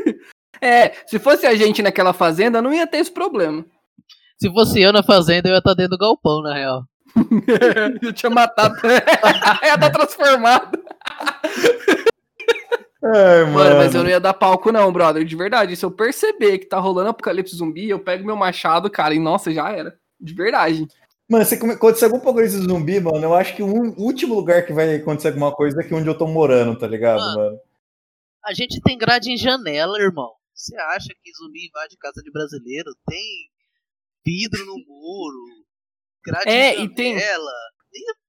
É, 0.61 0.91
se 1.07 1.17
fosse 1.19 1.45
a 1.45 1.55
gente 1.55 1.81
naquela 1.81 2.11
fazenda, 2.11 2.61
não 2.61 2.73
ia 2.73 2.85
ter 2.85 2.97
esse 2.97 3.09
problema. 3.11 3.65
Se 4.37 4.51
fosse 4.51 4.81
eu 4.81 4.91
na 4.91 5.03
fazenda, 5.03 5.47
eu 5.47 5.53
ia 5.53 5.59
estar 5.59 5.73
dentro 5.73 5.91
do 5.91 5.97
galpão, 5.97 6.41
na 6.41 6.53
real. 6.53 6.83
eu 8.01 8.13
tinha 8.13 8.29
matado. 8.29 8.75
ia 8.85 9.73
estar 9.75 9.89
transformado. 9.89 10.77
Ai, 13.03 13.43
mano. 13.45 13.53
Mano, 13.53 13.75
mas 13.77 13.95
eu 13.95 14.03
não 14.03 14.09
ia 14.09 14.19
dar 14.19 14.33
palco, 14.33 14.71
não, 14.71 14.91
brother. 14.91 15.23
De 15.23 15.35
verdade. 15.35 15.75
Se 15.75 15.85
eu 15.85 15.91
perceber 15.91 16.57
que 16.59 16.65
tá 16.65 16.77
rolando 16.77 17.09
apocalipse 17.09 17.55
zumbi, 17.55 17.89
eu 17.89 17.99
pego 17.99 18.25
meu 18.25 18.35
machado, 18.35 18.89
cara, 18.89 19.13
e 19.13 19.19
nossa, 19.19 19.51
já 19.51 19.69
era. 19.71 19.93
De 20.19 20.33
verdade. 20.33 20.85
Mano, 21.29 21.45
se 21.45 21.55
acontecer 21.55 22.05
algum 22.05 22.17
apocalipse 22.17 22.57
zumbi, 22.57 22.99
mano, 22.99 23.23
eu 23.23 23.35
acho 23.35 23.55
que 23.55 23.61
o 23.61 23.67
último 24.01 24.33
lugar 24.33 24.65
que 24.65 24.73
vai 24.73 24.95
acontecer 24.95 25.27
alguma 25.27 25.53
coisa 25.53 25.79
é 25.79 25.85
aqui 25.85 25.93
onde 25.93 26.07
eu 26.07 26.17
tô 26.17 26.25
morando, 26.27 26.77
tá 26.77 26.87
ligado, 26.87 27.19
Mano. 27.19 27.37
mano? 27.37 27.59
A 28.43 28.53
gente 28.53 28.81
tem 28.81 28.97
grade 28.97 29.31
em 29.31 29.37
janela, 29.37 29.99
irmão. 29.99 30.31
Você 30.55 30.75
acha 30.75 31.09
que 31.23 31.31
zumbi 31.37 31.67
invade 31.67 31.95
casa 31.97 32.21
de 32.23 32.31
brasileiro? 32.31 32.89
Tem 33.07 33.21
vidro 34.25 34.65
no 34.65 34.75
muro, 34.87 35.65
grade 36.25 36.49
É, 36.49 36.75
em 36.79 36.85
e 36.85 36.89
tem- 36.95 37.19
janela. 37.19 37.51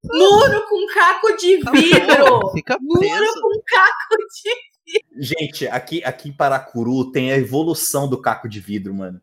Muro 0.04 0.66
com 0.68 0.86
caco 0.94 1.36
de 1.36 1.56
vidro. 1.56 2.50
Fica 2.52 2.76
Muro 2.80 3.26
com 3.40 3.62
caco 3.66 4.16
de 4.34 5.22
Gente, 5.22 5.68
aqui, 5.68 6.02
aqui 6.04 6.28
em 6.30 6.32
Paracuru 6.36 7.12
tem 7.12 7.30
a 7.32 7.36
evolução 7.36 8.08
do 8.08 8.20
caco 8.20 8.48
de 8.48 8.58
vidro, 8.60 8.94
mano. 8.94 9.20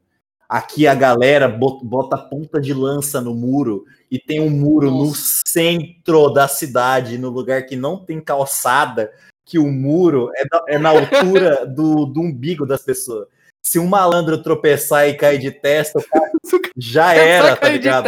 Aqui 0.49 0.87
a 0.87 0.95
galera 0.95 1.47
bot- 1.49 1.83
bota 1.85 2.17
ponta 2.17 2.59
de 2.61 2.73
lança 2.73 3.19
no 3.19 3.33
muro 3.33 3.83
e 4.09 4.17
tem 4.17 4.39
um 4.39 4.49
muro 4.49 4.89
no 4.89 5.13
centro 5.13 6.29
da 6.29 6.47
cidade, 6.47 7.17
no 7.17 7.29
lugar 7.29 7.65
que 7.65 7.75
não 7.75 7.97
tem 7.97 8.21
calçada, 8.21 9.11
que 9.45 9.59
o 9.59 9.67
muro 9.67 10.29
é, 10.35 10.45
da- 10.45 10.63
é 10.67 10.77
na 10.77 10.89
altura 10.89 11.65
do, 11.67 12.05
do 12.05 12.21
umbigo 12.21 12.65
das 12.65 12.81
pessoas. 12.81 13.27
Se 13.61 13.77
um 13.77 13.87
malandro 13.87 14.41
tropeçar 14.41 15.09
e 15.09 15.15
cair 15.15 15.39
de 15.39 15.51
testa, 15.51 16.01
cara 16.01 16.31
já 16.77 17.13
era, 17.13 17.55
tá 17.57 17.67
ligado? 17.67 18.07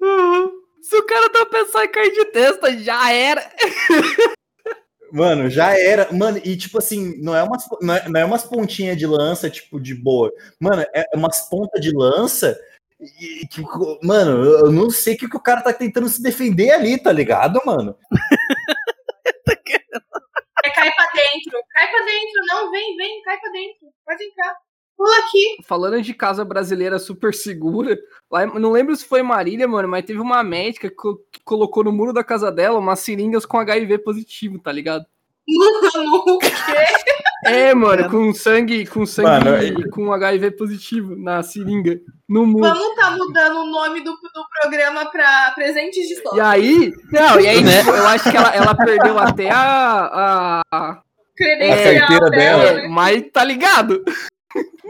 Uhum. 0.00 0.50
Se 0.82 0.96
o 0.96 1.02
cara 1.06 1.28
pensando 1.46 1.84
em 1.84 1.88
cair 1.92 2.12
de 2.12 2.24
testa, 2.26 2.76
já 2.78 3.12
era. 3.12 3.42
Mano, 5.12 5.50
já 5.50 5.78
era. 5.78 6.10
Mano, 6.10 6.38
e 6.42 6.56
tipo 6.56 6.78
assim, 6.78 7.20
não 7.22 7.36
é 7.36 7.42
umas, 7.42 7.64
não 7.82 7.94
é, 7.94 8.08
não 8.08 8.20
é 8.20 8.24
umas 8.24 8.44
pontinhas 8.44 8.96
de 8.96 9.06
lança, 9.06 9.50
tipo, 9.50 9.78
de 9.78 9.94
boa. 9.94 10.32
Mano, 10.58 10.82
é 10.94 11.04
umas 11.14 11.48
pontas 11.50 11.80
de 11.82 11.94
lança. 11.94 12.58
E, 12.98 13.46
que, 13.48 13.60
mano, 14.02 14.42
eu 14.44 14.72
não 14.72 14.88
sei 14.88 15.14
o 15.14 15.18
que, 15.18 15.28
que 15.28 15.36
o 15.36 15.42
cara 15.42 15.60
tá 15.60 15.72
tentando 15.72 16.08
se 16.08 16.22
defender 16.22 16.70
ali, 16.70 16.96
tá 16.96 17.12
ligado, 17.12 17.60
mano? 17.66 17.96
É, 20.64 20.70
cai 20.70 20.94
pra 20.94 21.06
dentro. 21.12 21.58
Cai 21.72 21.90
pra 21.90 22.04
dentro. 22.04 22.40
Não, 22.46 22.70
vem, 22.70 22.96
vem, 22.96 23.22
cai 23.22 23.38
pra 23.40 23.50
dentro. 23.50 23.88
Pode 24.06 24.22
entrar. 24.24 24.56
Pula 25.02 25.18
aqui. 25.18 25.56
Falando 25.64 26.00
de 26.00 26.14
casa 26.14 26.44
brasileira 26.44 26.96
super 26.96 27.34
segura, 27.34 27.98
lá, 28.30 28.46
não 28.46 28.70
lembro 28.70 28.94
se 28.94 29.04
foi 29.04 29.20
Marília, 29.20 29.66
mano, 29.66 29.88
mas 29.88 30.04
teve 30.04 30.20
uma 30.20 30.44
médica 30.44 30.88
que, 30.88 30.94
que 31.32 31.40
colocou 31.44 31.82
no 31.82 31.90
muro 31.90 32.12
da 32.12 32.22
casa 32.22 32.52
dela 32.52 32.78
umas 32.78 33.00
seringas 33.00 33.44
com 33.44 33.58
HIV 33.58 33.98
positivo, 33.98 34.60
tá 34.60 34.70
ligado? 34.70 35.04
Mano, 35.48 36.14
o 36.28 36.38
quê? 36.38 36.52
É, 37.44 37.74
mano, 37.74 38.08
com 38.08 38.32
sangue, 38.32 38.86
com 38.86 39.04
sangue 39.04 39.28
Mano, 39.28 39.60
e 39.64 39.90
com 39.90 40.12
HIV 40.12 40.52
positivo 40.52 41.16
na 41.16 41.42
seringa, 41.42 41.98
no 42.28 42.46
muro. 42.46 42.68
Vamos 42.72 42.94
tá 42.94 43.10
mudando 43.10 43.56
o 43.56 43.66
nome 43.66 44.00
do, 44.04 44.12
do 44.12 44.46
programa 44.60 45.06
pra 45.06 45.50
Presentes 45.56 46.06
de 46.06 46.14
Sorte. 46.22 46.36
E 46.36 46.40
aí, 46.40 46.92
não, 47.10 47.40
e 47.40 47.48
aí, 47.48 47.64
Né? 47.64 47.80
tipo, 47.80 47.90
eu 47.90 48.06
acho 48.06 48.30
que 48.30 48.36
ela, 48.36 48.54
ela 48.54 48.74
perdeu 48.76 49.18
até 49.18 49.50
a. 49.50 49.60
a, 49.60 50.62
a 50.72 51.02
Credencial 51.36 51.98
carteira 51.98 52.30
dela. 52.30 52.62
é, 52.62 52.88
mas 52.88 53.24
tá 53.32 53.42
ligado? 53.42 54.04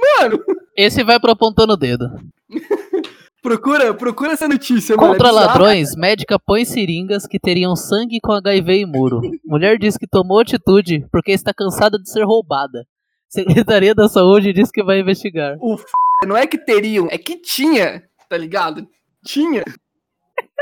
Mano, 0.02 0.38
Esse 0.76 1.04
vai 1.04 1.20
pro 1.20 1.32
apontando 1.32 1.74
o 1.74 1.76
dedo. 1.76 2.10
procura, 3.42 3.94
procura 3.94 4.32
essa 4.32 4.48
notícia, 4.48 4.96
mano. 4.96 5.08
é 5.08 5.12
Contra 5.12 5.30
ladrões, 5.30 5.94
médica 5.94 6.38
põe 6.38 6.64
seringas 6.64 7.26
que 7.26 7.38
teriam 7.38 7.76
sangue 7.76 8.20
com 8.20 8.32
HIV 8.32 8.72
em 8.72 8.86
muro. 8.86 9.20
Mulher 9.44 9.78
diz 9.78 9.96
que 9.96 10.06
tomou 10.06 10.40
atitude 10.40 11.06
porque 11.10 11.32
está 11.32 11.52
cansada 11.54 11.98
de 11.98 12.10
ser 12.10 12.24
roubada. 12.24 12.84
Secretaria 13.28 13.94
da 13.94 14.08
Saúde 14.08 14.52
diz 14.52 14.70
que 14.70 14.82
vai 14.82 15.00
investigar. 15.00 15.56
O 15.60 15.74
f... 15.74 15.84
não 16.26 16.36
é 16.36 16.46
que 16.46 16.58
teriam, 16.58 17.08
é 17.10 17.16
que 17.16 17.36
tinha, 17.36 18.02
tá 18.28 18.36
ligado? 18.36 18.86
Tinha. 19.24 19.64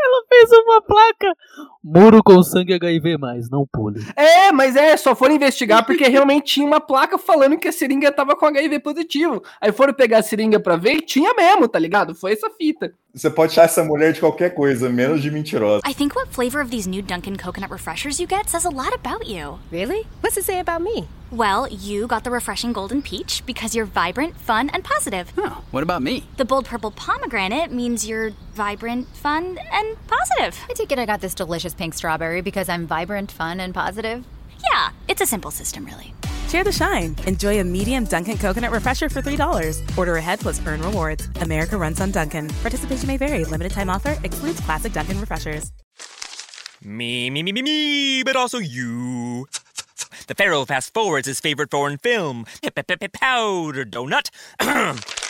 Ela 0.03 0.25
fez 0.29 0.51
uma 0.53 0.81
placa. 0.83 1.37
Muro 1.83 2.23
com 2.23 2.43
sangue 2.43 2.75
HIV+, 2.75 3.17
não 3.51 3.67
pule. 3.71 4.01
É, 4.17 4.53
mas 4.53 4.77
é, 4.77 4.97
só 4.97 5.15
foram 5.15 5.35
investigar 5.35 5.85
porque 5.85 6.05
realmente 6.09 6.55
tinha 6.55 6.67
uma 6.67 6.81
placa 6.81 7.19
falando 7.19 7.59
que 7.59 7.69
a 7.69 7.73
seringa 7.73 8.11
tava 8.13 8.37
com 8.37 8.47
HIV 8.47 8.81
positivo. 8.81 9.43
Aí 9.61 9.73
foram 9.73 9.93
pegar 9.95 10.19
a 10.19 10.23
seringa 10.23 10.61
pra 10.61 10.77
ver 10.77 10.95
e 10.95 11.01
tinha 11.01 11.35
mesmo, 11.35 11.69
tá 11.69 11.79
ligado? 11.79 12.15
Foi 12.15 12.33
essa 12.33 12.51
fita. 12.51 12.93
Você 13.13 13.29
pode 13.29 13.53
achar 13.53 13.65
essa 13.65 13.83
mulher 13.83 14.13
de 14.13 14.21
qualquer 14.21 14.55
coisa, 14.55 14.89
menos 14.89 15.21
de 15.21 15.31
mentirosa. 15.31 15.83
I 15.85 15.93
think 15.93 16.15
what 16.15 16.33
flavor 16.33 16.61
of 16.61 16.71
these 16.71 16.89
new 16.89 17.03
Dunkin' 17.03 17.37
coconut 17.37 17.71
refreshers 17.71 18.21
you 18.21 18.27
get 18.29 18.49
says 18.49 18.65
a 18.65 18.71
lot 18.71 18.95
about 18.95 19.27
you. 19.27 19.59
Really? 19.73 20.07
What's 20.23 20.37
it 20.37 20.45
say 20.45 20.61
about 20.61 20.83
me? 20.83 21.09
Well, 21.33 21.69
you 21.69 22.09
got 22.09 22.25
the 22.25 22.31
refreshing 22.31 22.73
golden 22.73 23.03
peach 23.03 23.45
because 23.47 23.75
you're 23.75 23.87
vibrant, 23.87 24.37
fun, 24.41 24.69
and 24.71 24.83
positive. 24.83 25.33
Oh, 25.39 25.63
what 25.71 25.83
about 25.83 26.03
me? 26.03 26.25
The 26.37 26.45
bold 26.45 26.67
purple 26.67 26.91
pomegranate 26.91 27.71
means 27.73 28.07
you're 28.07 28.33
vibrant, 28.55 29.07
fun, 29.17 29.59
and 29.73 29.90
positive. 30.07 30.59
I 30.69 30.73
take 30.75 30.93
it 30.93 30.99
I 30.99 31.07
got 31.07 31.21
this 31.21 31.35
delicious 31.35 31.75
pink 31.75 31.95
strawberry 31.95 32.41
because 32.41 32.69
I'm 32.69 32.87
vibrant, 32.87 33.33
fun, 33.33 33.61
and 33.61 33.73
positive. 33.75 34.25
Yeah, 34.73 34.91
it's 35.09 35.21
a 35.21 35.27
simple 35.27 35.51
system, 35.51 35.85
really. 35.85 36.15
Share 36.49 36.65
the 36.65 36.73
shine. 36.73 37.15
Enjoy 37.27 37.61
a 37.61 37.65
medium 37.65 38.05
Dunkin' 38.05 38.39
coconut 38.39 38.73
refresher 38.73 39.09
for 39.09 39.23
$3. 39.23 39.97
Order 39.97 40.17
ahead 40.17 40.41
plus 40.41 40.61
earn 40.67 40.83
rewards. 40.83 41.29
America 41.41 41.77
runs 41.77 42.01
on 42.01 42.11
Dunkin'. 42.11 42.49
Participation 42.63 43.07
may 43.07 43.17
vary. 43.17 43.45
Limited 43.45 43.73
time 43.73 43.89
offer 43.89 44.17
excludes 44.25 44.61
classic 44.61 44.93
Dunkin' 44.93 45.21
refreshers. 45.21 45.71
Me, 46.83 47.29
me, 47.29 47.43
me, 47.43 47.53
me, 47.53 47.63
me, 47.63 48.23
but 48.23 48.37
also 48.37 48.59
you. 48.59 49.47
The 50.29 50.35
Pharaoh 50.35 50.65
fast 50.65 50.95
forwards 50.95 51.27
his 51.27 51.39
favorite 51.41 51.71
foreign 51.71 51.99
film, 51.99 52.47
Powder 52.63 53.85
Donut. 53.85 54.31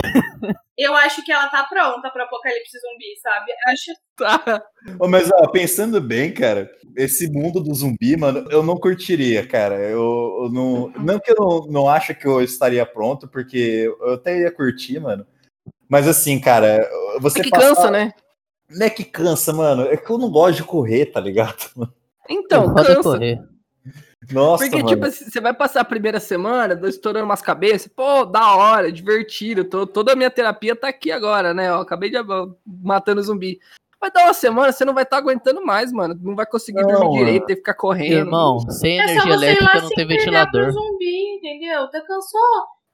Eu 0.77 0.93
acho 0.95 1.23
que 1.23 1.31
ela 1.31 1.47
tá 1.47 1.63
pronta 1.63 2.09
pro 2.09 2.23
apocalipse 2.23 2.77
zumbi, 2.79 3.19
sabe? 3.21 3.51
Acho 3.67 3.91
Tá. 4.21 4.63
Ô, 4.99 5.07
mas, 5.07 5.31
ó, 5.31 5.47
pensando 5.47 5.99
bem, 5.99 6.31
cara, 6.33 6.69
esse 6.95 7.27
mundo 7.31 7.59
do 7.59 7.73
zumbi, 7.73 8.15
mano, 8.15 8.47
eu 8.51 8.61
não 8.61 8.77
curtiria, 8.77 9.45
cara. 9.47 9.75
Eu, 9.79 10.41
eu 10.43 10.49
não. 10.51 10.89
Não 11.03 11.19
que 11.19 11.31
eu 11.31 11.35
não, 11.39 11.59
não 11.67 11.89
acho 11.89 12.13
que 12.13 12.27
eu 12.27 12.41
estaria 12.41 12.85
pronto, 12.85 13.27
porque 13.27 13.91
eu 14.01 14.13
até 14.13 14.39
ia 14.39 14.51
curtir, 14.51 14.99
mano. 14.99 15.25
Mas 15.89 16.07
assim, 16.07 16.39
cara, 16.39 16.87
você 17.19 17.39
É 17.39 17.43
que 17.43 17.49
passar- 17.49 17.67
cansa, 17.69 17.91
né? 17.91 18.11
Não 18.69 18.85
é 18.85 18.89
que 18.89 19.03
cansa, 19.03 19.51
mano. 19.51 19.83
É 19.83 19.97
que 19.97 20.09
eu 20.09 20.17
não 20.17 20.29
gosto 20.29 20.57
de 20.57 20.63
correr, 20.63 21.07
tá 21.07 21.19
ligado? 21.19 21.57
Então, 22.29 22.73
Pode 22.73 22.87
cansa. 22.87 23.01
correr. 23.01 23.39
Nossa, 24.31 24.63
Porque, 24.63 24.83
mano. 24.83 24.87
tipo, 25.09 25.31
você 25.31 25.41
vai 25.41 25.53
passar 25.53 25.81
a 25.81 25.85
primeira 25.85 26.19
semana 26.19 26.79
estourando 26.87 27.25
umas 27.25 27.41
cabeças, 27.41 27.87
pô, 27.87 28.23
da 28.23 28.55
hora, 28.55 28.91
divertido, 28.91 29.63
tô, 29.65 29.87
toda 29.87 30.13
a 30.13 30.15
minha 30.15 30.29
terapia 30.29 30.75
tá 30.75 30.89
aqui 30.89 31.11
agora, 31.11 31.53
né? 31.53 31.73
Ó, 31.73 31.81
acabei 31.81 32.09
de 32.11 32.17
matando 32.65 33.23
zumbi. 33.23 33.59
Vai 33.99 34.11
dar 34.11 34.23
uma 34.25 34.33
semana, 34.33 34.71
você 34.71 34.83
não 34.85 34.93
vai 34.93 35.03
estar 35.03 35.17
aguentando 35.17 35.63
mais, 35.65 35.91
mano. 35.91 36.17
Não 36.21 36.35
vai 36.35 36.45
conseguir 36.45 36.81
Não, 36.81 36.87
dormir 36.87 37.05
mano. 37.07 37.17
direito, 37.17 37.45
ter 37.45 37.53
que 37.55 37.61
ficar 37.61 37.75
correndo. 37.75 38.13
Irmão, 38.13 38.59
sem 38.69 38.99
é 38.99 39.03
energia 39.03 39.33
elétrica 39.33 39.81
não 39.81 39.89
tem 39.89 40.07
ventilador. 40.07 40.71
zumbi, 40.71 41.35
entendeu? 41.35 41.87
Tá 41.89 42.01
cansou? 42.01 42.41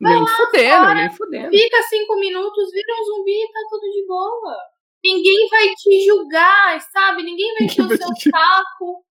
Vai 0.02 0.14
Nem 0.14 0.22
lá 0.22 0.28
fudendo, 0.28 0.86
fora, 0.86 0.94
nem 0.96 1.10
fudendo. 1.12 1.50
Fica 1.50 1.84
cinco 1.84 2.20
minutos, 2.20 2.72
vira 2.72 2.94
um 3.02 3.06
zumbi 3.06 3.32
e 3.32 3.52
tá 3.52 3.60
tudo 3.70 3.92
de 3.92 4.06
boa. 4.06 4.56
Ninguém 5.04 5.48
vai 5.50 5.70
te 5.76 6.06
julgar, 6.06 6.82
sabe? 6.92 7.24
Ninguém 7.24 7.54
vai 7.56 7.64
encher 7.66 7.82
o 7.84 7.88
seu 7.88 7.98
saco. 8.32 9.04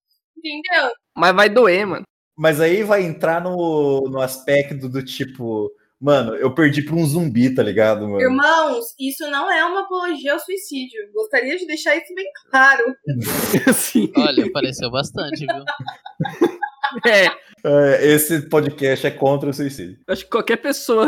Entendeu? 0.47 0.91
Mas 1.15 1.35
vai 1.35 1.49
doer, 1.49 1.85
mano. 1.85 2.03
Mas 2.37 2.61
aí 2.61 2.83
vai 2.83 3.03
entrar 3.03 3.41
no, 3.41 4.01
no 4.09 4.21
aspecto 4.21 4.87
do 4.87 5.03
tipo, 5.03 5.71
mano, 5.99 6.35
eu 6.35 6.53
perdi 6.53 6.83
pra 6.83 6.93
um 6.95 7.03
zumbi, 7.05 7.53
tá 7.53 7.63
ligado, 7.63 8.01
mano? 8.07 8.21
Irmãos, 8.21 8.85
isso 8.99 9.29
não 9.31 9.51
é 9.51 9.65
uma 9.65 9.81
apologia 9.81 10.33
ao 10.33 10.39
suicídio. 10.39 10.99
Gostaria 11.13 11.57
de 11.57 11.65
deixar 11.65 11.95
isso 11.95 12.13
bem 12.13 12.27
claro. 12.51 12.83
Sim. 13.73 14.11
Olha, 14.17 14.51
pareceu 14.51 14.91
bastante, 14.91 15.45
viu? 15.45 15.63
É, 17.05 17.25
É, 17.65 18.07
esse 18.13 18.47
podcast 18.49 19.05
é 19.07 19.11
contra 19.11 19.49
o 19.49 19.53
suicídio. 19.53 19.99
acho 20.07 20.23
que 20.23 20.29
qualquer 20.29 20.55
pessoa 20.57 21.05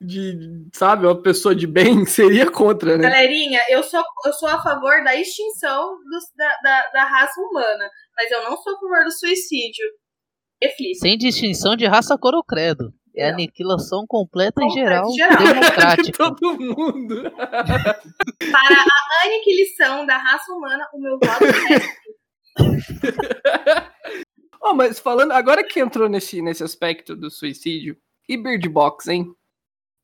de, 0.00 0.38
sabe, 0.72 1.04
uma 1.04 1.20
pessoa 1.20 1.54
de 1.54 1.66
bem 1.66 2.04
seria 2.06 2.48
contra, 2.50 2.96
né? 2.96 3.10
Galerinha, 3.10 3.60
eu 3.68 3.82
sou, 3.82 4.02
eu 4.24 4.32
sou 4.34 4.48
a 4.48 4.62
favor 4.62 5.02
da 5.02 5.14
extinção 5.16 5.96
dos- 6.10 6.30
da, 6.36 6.48
da, 6.62 6.90
da 6.92 7.04
raça 7.04 7.40
humana, 7.40 7.90
mas 8.20 8.30
eu 8.30 8.42
não 8.42 8.56
sou 8.58 8.74
a 8.74 8.78
favor 8.78 9.04
do 9.04 9.10
suicídio. 9.10 9.84
Reflita. 10.62 10.98
Sem 10.98 11.16
distinção 11.16 11.74
de 11.74 11.86
raça, 11.86 12.18
cor 12.18 12.34
ou 12.34 12.44
credo. 12.44 12.92
É 13.16 13.30
aniquilação 13.30 14.04
completa 14.06 14.62
em 14.62 14.70
geral, 14.70 15.10
geral. 15.12 15.38
democrática. 15.42 16.18
Todo 16.36 16.60
mundo. 16.60 17.22
Para 17.32 18.76
a 18.76 19.26
aniquilação 19.26 20.06
da 20.06 20.18
raça 20.18 20.52
humana, 20.52 20.86
o 20.92 21.00
meu 21.00 21.18
voto 21.18 21.44
é 21.44 22.00
Oh, 24.62 24.74
mas 24.74 24.98
falando, 24.98 25.32
agora 25.32 25.64
que 25.64 25.80
entrou 25.80 26.08
nesse, 26.08 26.42
nesse 26.42 26.62
aspecto 26.62 27.16
do 27.16 27.30
suicídio, 27.30 27.96
e 28.28 28.36
Bird 28.36 28.68
Box, 28.68 29.08
hein? 29.08 29.34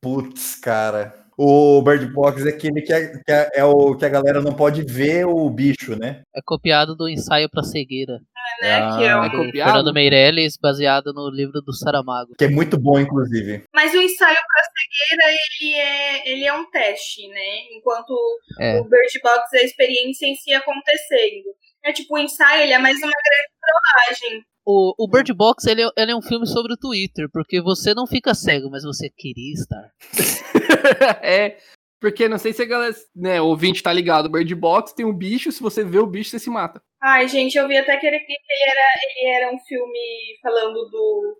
Putz, 0.01 0.55
cara. 0.55 1.26
O 1.37 1.81
Bird 1.83 2.07
Box 2.13 2.43
é 2.45 2.49
aquele 2.49 2.81
que 2.81 2.91
é, 2.91 3.07
que 3.19 3.31
é- 3.31 3.49
é 3.57 3.63
o 3.63 3.95
que 3.95 4.03
a 4.05 4.09
galera 4.09 4.41
não 4.41 4.53
pode 4.53 4.81
ver 4.83 5.25
o 5.27 5.47
bicho, 5.51 5.95
né? 5.95 6.23
É 6.35 6.41
copiado 6.43 6.95
do 6.95 7.07
ensaio 7.07 7.47
pra 7.49 7.61
cegueira. 7.63 8.19
né? 8.61 8.97
que 8.97 9.03
é 9.03 9.15
um- 9.15 9.29
do 9.29 9.37
copiado? 9.45 9.71
Fernando 9.71 9.93
Meirelles, 9.93 10.57
baseado 10.59 11.13
no 11.13 11.29
livro 11.29 11.61
do 11.61 11.73
Saramago. 11.73 12.31
Que 12.39 12.45
é 12.45 12.49
muito 12.49 12.75
bom, 12.79 12.97
inclusive. 12.97 13.63
Mas 13.75 13.93
o 13.93 14.01
ensaio 14.01 14.35
para 14.35 14.63
cegueira, 14.63 15.37
ele 15.61 15.73
é, 15.75 16.31
ele 16.31 16.45
é 16.45 16.53
um 16.53 16.67
teste, 16.71 17.27
né? 17.27 17.59
Enquanto 17.77 18.15
É. 18.59 18.79
o 18.79 18.85
Bird 18.85 19.19
Box 19.21 19.53
é 19.53 19.59
a 19.59 19.63
experiência 19.63 20.25
em 20.25 20.33
si 20.35 20.53
acontecendo. 20.53 21.43
É 21.83 21.91
tipo, 21.93 22.15
o 22.15 22.17
ensaio, 22.17 22.63
ele 22.63 22.73
é 22.73 22.79
mais 22.79 22.97
uma 22.97 23.11
grande 23.11 23.51
trollagem. 23.61 24.43
O, 24.69 24.93
o 25.05 25.07
Bird 25.09 25.33
Box 25.33 25.65
ele, 25.65 25.81
é- 25.83 25.89
ele 25.97 26.11
é 26.11 26.15
um 26.15 26.21
filme 26.21 26.45
sobre 26.45 26.73
o 26.73 26.77
Twitter, 26.77 27.29
porque 27.31 27.61
você 27.61 27.93
não 27.93 28.05
fica 28.05 28.33
cego, 28.35 28.69
mas 28.69 28.83
você 28.83 29.09
queria 29.09 29.53
estar. 29.53 29.91
é, 31.23 31.57
porque 32.01 32.27
não 32.27 32.37
sei 32.37 32.51
se 32.51 32.61
a 32.63 32.65
galera, 32.65 32.93
né, 33.15 33.39
o 33.41 33.45
ouvinte 33.47 33.81
tá 33.81 33.93
ligado, 33.93 34.29
Bird 34.29 34.53
Box 34.55 34.93
tem 34.93 35.05
um 35.05 35.15
bicho, 35.17 35.51
se 35.53 35.61
você 35.63 35.85
vê 35.85 35.99
o 35.99 36.05
bicho, 36.05 36.31
você 36.31 36.39
se 36.39 36.49
mata. 36.49 36.81
Ai, 37.01 37.27
gente, 37.29 37.55
eu 37.57 37.67
vi 37.67 37.77
até 37.77 37.95
que 37.97 38.05
ele, 38.07 38.17
ele, 38.17 38.71
era, 38.71 38.81
ele 39.19 39.35
era 39.37 39.55
um 39.55 39.59
filme 39.59 40.37
falando 40.41 40.73
do 40.89 41.37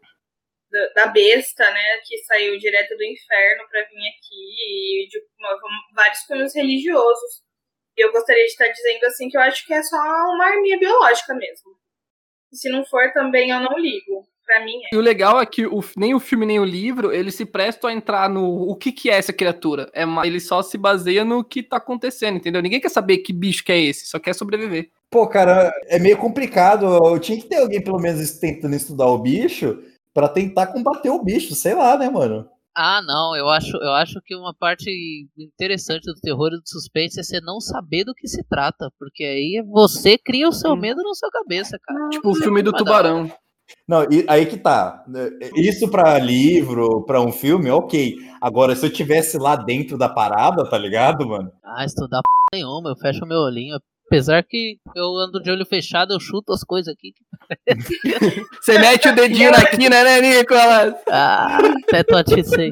da, 0.72 1.04
da 1.06 1.12
besta, 1.12 1.70
né? 1.72 1.98
Que 2.06 2.18
saiu 2.26 2.58
direto 2.58 2.96
do 2.96 3.04
inferno 3.04 3.68
pra 3.70 3.82
vir 3.82 4.08
aqui, 4.08 5.04
e 5.04 5.08
de 5.10 5.20
uma- 5.40 5.60
vários 5.96 6.20
cunhos 6.26 6.56
religiosos. 6.56 7.42
E 7.98 8.06
eu 8.06 8.12
gostaria 8.12 8.44
de 8.46 8.52
estar 8.52 8.68
dizendo 8.70 9.04
assim 9.06 9.28
que 9.30 9.38
eu 9.38 9.42
acho 9.42 9.66
que 9.66 9.74
é 9.74 9.82
só 9.84 9.98
uma 9.98 10.46
arminha 10.46 10.78
biológica 10.80 11.34
mesmo. 11.34 11.72
E 12.52 12.58
se 12.58 12.70
não 12.70 12.86
for, 12.86 13.12
também 13.14 13.50
eu 13.52 13.60
não 13.60 13.78
ligo. 13.78 14.26
Pra 14.46 14.64
mim 14.64 14.72
é. 14.92 14.96
E 14.96 14.98
o 14.98 15.02
legal 15.02 15.42
é 15.42 15.46
que 15.46 15.66
o- 15.68 15.84
nem 15.98 16.16
o 16.16 16.22
filme 16.22 16.46
nem 16.46 16.58
o 16.58 16.64
livro, 16.64 17.12
eles 17.12 17.36
se 17.36 17.46
prestam 17.46 17.90
a 17.90 17.94
entrar 17.94 18.30
no 18.30 18.46
o 18.70 18.76
que 18.78 18.94
que 18.94 19.10
é 19.10 19.16
essa 19.18 19.34
criatura. 19.34 19.90
É, 19.94 20.04
ele 20.26 20.40
só 20.40 20.62
se 20.62 20.78
baseia 20.78 21.26
no 21.26 21.44
que 21.44 21.62
tá 21.62 21.76
acontecendo, 21.78 22.38
entendeu? 22.38 22.62
Ninguém 22.62 22.80
quer 22.80 22.88
saber 22.90 23.18
que 23.18 23.34
bicho 23.34 23.66
que 23.66 23.74
é 23.74 23.80
esse, 23.82 24.06
só 24.06 24.18
quer 24.20 24.34
sobreviver. 24.34 24.90
Pô, 25.12 25.28
cara, 25.28 25.74
é 25.88 26.00
meio 26.00 26.18
complicado. 26.18 26.86
Eu 26.86 27.20
tinha 27.20 27.38
que 27.38 27.48
ter 27.48 27.58
alguém, 27.58 27.84
pelo 27.84 28.00
menos, 28.00 28.40
tentando 28.40 28.74
estudar 28.76 29.08
o 29.08 29.18
bicho 29.18 29.80
pra 30.14 30.30
tentar 30.30 30.68
combater 30.68 31.10
o 31.10 31.22
bicho, 31.22 31.54
sei 31.54 31.74
lá, 31.76 31.98
né, 31.98 32.10
mano? 32.10 32.50
Ah, 32.80 33.02
não, 33.02 33.36
eu 33.36 33.50
acho, 33.50 33.76
eu 33.78 33.92
acho 33.94 34.22
que 34.24 34.36
uma 34.36 34.54
parte 34.54 34.88
interessante 35.36 36.04
do 36.06 36.14
terror 36.22 36.50
e 36.54 36.58
do 36.58 36.62
suspense 36.64 37.20
é 37.20 37.24
você 37.24 37.42
não 37.42 37.60
saber 37.60 38.04
do 38.04 38.14
que 38.14 38.28
se 38.28 38.44
trata, 38.48 38.92
porque 39.00 39.24
aí 39.24 39.64
você 39.68 40.16
cria 40.16 40.48
o 40.48 40.52
seu 40.52 40.76
medo 40.76 41.02
na 41.02 41.14
sua 41.16 41.32
cabeça, 41.32 41.80
cara. 41.84 42.10
Tipo 42.10 42.30
o 42.30 42.36
filme 42.36 42.62
do 42.62 42.72
tubarão. 42.72 43.32
Não, 43.88 44.04
e- 44.04 44.24
aí 44.30 44.46
que 44.46 44.58
tá. 44.58 45.04
Isso 45.56 45.90
pra 45.90 46.20
livro, 46.20 47.04
pra 47.06 47.20
um 47.20 47.32
filme, 47.32 47.72
ok. 47.72 48.16
Agora, 48.40 48.76
se 48.76 48.86
eu 48.86 48.94
tivesse 48.94 49.40
lá 49.40 49.56
dentro 49.56 49.98
da 49.98 50.08
parada, 50.08 50.70
tá 50.70 50.78
ligado, 50.78 51.28
mano? 51.28 51.52
Ah, 51.66 51.84
estudar 51.84 52.22
p 52.22 52.58
nenhuma, 52.58 52.92
eu 52.92 52.96
fecho 52.96 53.26
meu 53.26 53.40
olhinho. 53.40 53.80
Apesar 54.08 54.42
que 54.44 54.80
eu 54.96 55.18
ando 55.18 55.42
de 55.42 55.52
olho 55.52 55.66
fechado, 55.66 56.14
eu 56.14 56.20
chuto 56.20 56.54
as 56.54 56.64
coisas 56.64 56.94
aqui. 56.94 57.14
Você 58.62 58.80
mete 58.80 59.10
o 59.10 59.16
dedinho 59.16 59.52
na 59.52 59.66
quina, 59.66 60.02
né, 60.02 60.22
Nicolas? 60.22 60.96
Ah, 61.10 61.58
até 61.84 62.04
tô 62.04 62.16
sei. 62.46 62.70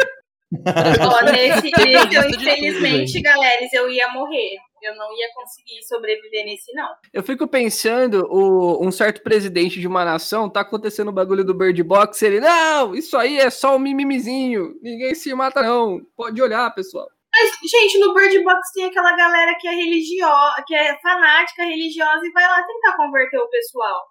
Ó, 0.54 1.26
nesse, 1.26 1.68
eu, 1.68 2.10
tudo, 2.10 2.36
infelizmente, 2.36 3.22
galera, 3.22 3.68
eu 3.74 3.90
ia 3.90 4.08
morrer. 4.10 4.58
Eu 4.82 4.96
não 4.96 5.12
ia 5.18 5.28
conseguir 5.34 5.84
sobreviver 5.84 6.46
nesse, 6.46 6.72
não. 6.74 6.88
Eu 7.12 7.24
fico 7.24 7.48
pensando, 7.48 8.28
o, 8.30 8.86
um 8.86 8.92
certo 8.92 9.24
presidente 9.24 9.80
de 9.80 9.88
uma 9.88 10.06
nação 10.06 10.50
tá 10.50 10.62
acontecendo 10.62 11.10
o 11.10 11.14
bagulho 11.14 11.44
do 11.44 11.56
Bird 11.56 11.82
Box, 11.84 12.22
ele, 12.22 12.40
não, 12.40 12.94
isso 12.96 13.18
aí 13.18 13.40
é 13.40 13.50
só 13.50 13.76
um 13.76 13.80
mimimizinho, 13.80 14.76
ninguém 14.82 15.16
se 15.16 15.34
mata 15.34 15.64
não, 15.64 16.00
pode 16.16 16.40
olhar, 16.40 16.74
pessoal. 16.76 17.08
Mas, 17.38 17.52
gente, 17.70 18.00
no 18.00 18.14
Bird 18.14 18.42
Box 18.44 18.72
tem 18.74 18.86
aquela 18.86 19.14
galera 19.16 19.54
que 19.60 19.68
é 19.68 19.72
religiosa, 19.72 20.64
que 20.66 20.74
é 20.74 20.98
fanática 21.02 21.64
religiosa 21.66 22.26
e 22.26 22.32
vai 22.32 22.48
lá 22.48 22.64
tentar 22.64 22.96
converter 22.96 23.38
o 23.40 23.50
pessoal. 23.50 24.02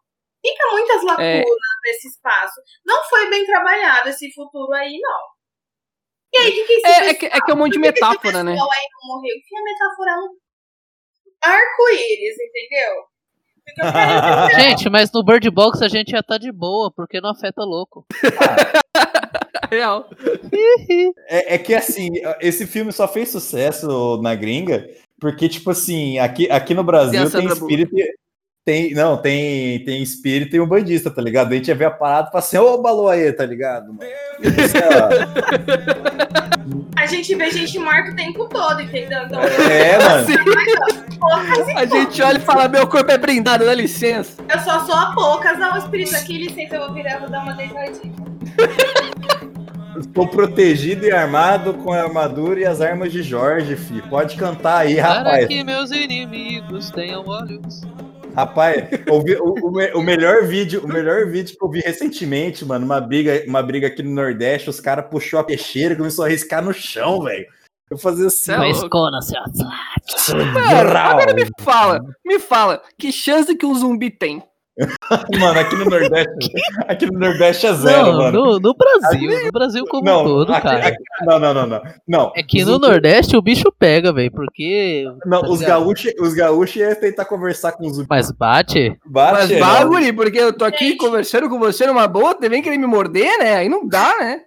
Fica 0.46 0.66
muitas 0.72 1.02
lacunas 1.02 1.24
É. 1.24 1.42
nesse 1.86 2.08
espaço. 2.08 2.60
Não 2.84 3.02
foi 3.04 3.30
bem 3.30 3.46
trabalhado 3.46 4.10
esse 4.10 4.30
futuro 4.34 4.70
aí, 4.74 4.98
não. 5.00 5.20
E 6.34 6.38
aí, 6.38 6.50
o 6.50 6.54
que, 6.54 6.64
que 6.64 6.86
É, 6.86 7.08
é 7.08 7.14
que, 7.14 7.26
é 7.26 7.40
que 7.40 7.50
é 7.50 7.54
um 7.54 7.56
monte 7.56 7.72
de 7.72 7.78
metáfora, 7.80 8.42
né? 8.44 8.50
aí 8.52 8.56
não 8.56 9.16
morreu? 9.16 9.34
A 9.56 9.62
metáfora 9.64 10.16
no 10.16 10.36
arco-íris, 11.42 12.36
entendeu? 12.40 13.04
Gente, 14.60 14.90
mas 14.90 15.10
no 15.10 15.24
Bird 15.24 15.48
Box 15.50 15.80
a 15.82 15.88
gente 15.88 16.10
já 16.10 16.22
tá 16.22 16.36
de 16.36 16.52
boa, 16.52 16.92
porque 16.94 17.20
não 17.22 17.30
afeta 17.30 17.62
louco. 17.64 18.04
Real. 19.70 20.08
É, 21.28 21.54
é 21.54 21.58
que 21.58 21.74
assim, 21.74 22.10
esse 22.40 22.66
filme 22.66 22.92
só 22.92 23.06
fez 23.08 23.30
sucesso 23.30 24.20
na 24.22 24.34
gringa, 24.34 24.88
porque, 25.20 25.48
tipo 25.48 25.70
assim, 25.70 26.18
aqui, 26.18 26.50
aqui 26.50 26.74
no 26.74 26.84
Brasil 26.84 27.30
tem 27.30 27.46
espírito. 27.46 27.94
Tem, 28.66 28.94
não, 28.94 29.18
tem, 29.18 29.84
tem 29.84 30.02
espírito 30.02 30.56
e 30.56 30.60
um 30.60 30.66
bandista, 30.66 31.10
tá 31.10 31.20
ligado? 31.20 31.52
A 31.52 31.54
gente 31.54 31.68
ia 31.68 31.74
ver 31.74 31.84
a 31.84 31.90
parada 31.90 32.28
e 32.28 32.32
fala 32.32 32.38
assim, 32.42 32.56
ô 32.56 32.80
balou 32.80 33.10
aí, 33.10 33.30
tá 33.30 33.44
ligado? 33.44 33.92
mano? 33.92 34.00
A 36.96 37.04
gente 37.06 37.34
vê 37.34 37.50
gente 37.50 37.78
morta 37.78 38.10
o 38.10 38.16
tempo 38.16 38.48
todo, 38.48 38.80
entendeu? 38.80 39.24
Então, 39.24 39.38
É, 39.42 39.98
mano. 39.98 40.26
e 41.68 41.72
A 41.76 41.84
gente 41.84 42.22
olha 42.22 42.38
e 42.38 42.40
fala, 42.40 42.66
meu 42.66 42.86
corpo 42.86 43.10
é 43.10 43.18
blindado, 43.18 43.66
dá 43.66 43.74
licença. 43.74 44.42
Eu 44.50 44.58
só 44.60 44.82
sou 44.86 44.94
a 44.94 45.12
poucas, 45.14 45.58
não, 45.58 45.76
espírito 45.76 46.16
aqui, 46.16 46.38
licença, 46.38 46.76
eu 46.76 46.86
vou 46.86 46.94
virar, 46.94 47.18
vou 47.18 47.28
dar 47.28 47.42
uma 47.42 47.52
deitadinha. 47.52 48.14
Estou 50.00 50.26
protegido 50.26 51.04
e 51.04 51.12
armado 51.12 51.74
com 51.74 51.92
a 51.92 52.00
armadura 52.02 52.60
e 52.60 52.64
as 52.64 52.80
armas 52.80 53.12
de 53.12 53.22
Jorge, 53.22 53.76
fi. 53.76 54.00
Pode 54.08 54.36
cantar 54.36 54.78
aí, 54.78 54.96
Para 54.96 55.12
rapaz. 55.18 55.46
que 55.46 55.62
meus 55.62 55.90
inimigos 55.90 56.90
tenham 56.90 57.22
olhos. 57.26 57.82
Rapaz, 58.34 58.88
o, 59.08 59.18
o 59.48 59.98
o 59.98 60.02
melhor 60.02 60.44
vídeo, 60.44 60.84
o 60.84 60.88
melhor 60.88 61.26
vídeo 61.26 61.56
que 61.56 61.64
eu 61.64 61.70
vi 61.70 61.80
recentemente, 61.80 62.64
mano, 62.64 62.84
uma 62.84 63.00
briga, 63.00 63.44
uma 63.46 63.62
briga 63.62 63.86
aqui 63.86 64.02
no 64.02 64.10
Nordeste, 64.10 64.68
os 64.68 64.80
caras 64.80 65.06
puxou 65.08 65.38
a 65.38 65.44
peixeira 65.44 65.94
e 65.94 65.96
começou 65.96 66.24
a 66.24 66.28
riscar 66.28 66.62
no 66.62 66.72
chão, 66.72 67.22
velho. 67.22 67.46
Eu 67.90 67.98
fazia 67.98 68.26
assim. 68.26 68.50
é 68.50 68.56
Uma 68.56 68.64
louco. 68.64 68.84
escona, 68.84 69.20
seu 69.22 69.40
Mano, 70.36 70.96
agora 70.98 71.34
me 71.34 71.46
fala, 71.60 72.00
me 72.24 72.38
fala, 72.38 72.82
que 72.98 73.12
chance 73.12 73.54
que 73.54 73.66
um 73.66 73.74
zumbi 73.74 74.10
tem? 74.10 74.42
Mano, 75.38 75.60
aqui 75.60 75.76
no 75.76 75.84
Nordeste, 75.84 76.52
aqui 76.88 77.06
no 77.06 77.18
Nordeste 77.18 77.66
é 77.66 77.72
zero, 77.74 78.06
Não, 78.10 78.16
mano. 78.18 78.44
no, 78.44 78.58
no 78.58 78.74
Brasil, 78.74 79.44
no 79.44 79.52
Brasil 79.52 79.84
como 79.84 80.10
um 80.10 80.24
todo, 80.24 80.52
aqui- 80.52 80.62
cara. 80.62 80.88
aqui- 80.88 80.96
não, 81.24 81.38
não, 81.38 81.54
não, 81.54 81.66
não. 81.66 81.82
Não, 82.08 82.32
É 82.34 82.42
que 82.42 82.64
no 82.64 82.78
Nordeste 82.78 83.36
o 83.36 83.42
bicho 83.42 83.70
pega, 83.78 84.12
velho, 84.12 84.32
porque. 84.32 85.04
Não, 85.26 85.42
tá 85.42 85.48
os 85.48 85.60
gaúchos, 85.60 86.12
os 86.20 86.34
gaúchos 86.34 86.76
iam 86.76 86.94
tentar 86.96 87.24
conversar 87.26 87.72
com 87.72 87.86
os 87.86 88.04
Mas 88.08 88.32
bate? 88.32 88.98
Bate, 89.06 89.32
Mas 89.32 89.50
não. 89.50 89.60
bagulho, 89.60 90.14
porque 90.16 90.38
eu 90.38 90.52
tô 90.52 90.64
aqui 90.64 90.96
conversando 90.96 91.48
com 91.48 91.58
você 91.58 91.86
numa 91.86 92.08
boa, 92.08 92.34
você 92.34 92.48
vem 92.48 92.60
querer 92.62 92.78
me 92.78 92.86
morder, 92.86 93.38
né? 93.38 93.56
Aí 93.56 93.68
não 93.68 93.86
dá, 93.86 94.12
né? 94.18 94.40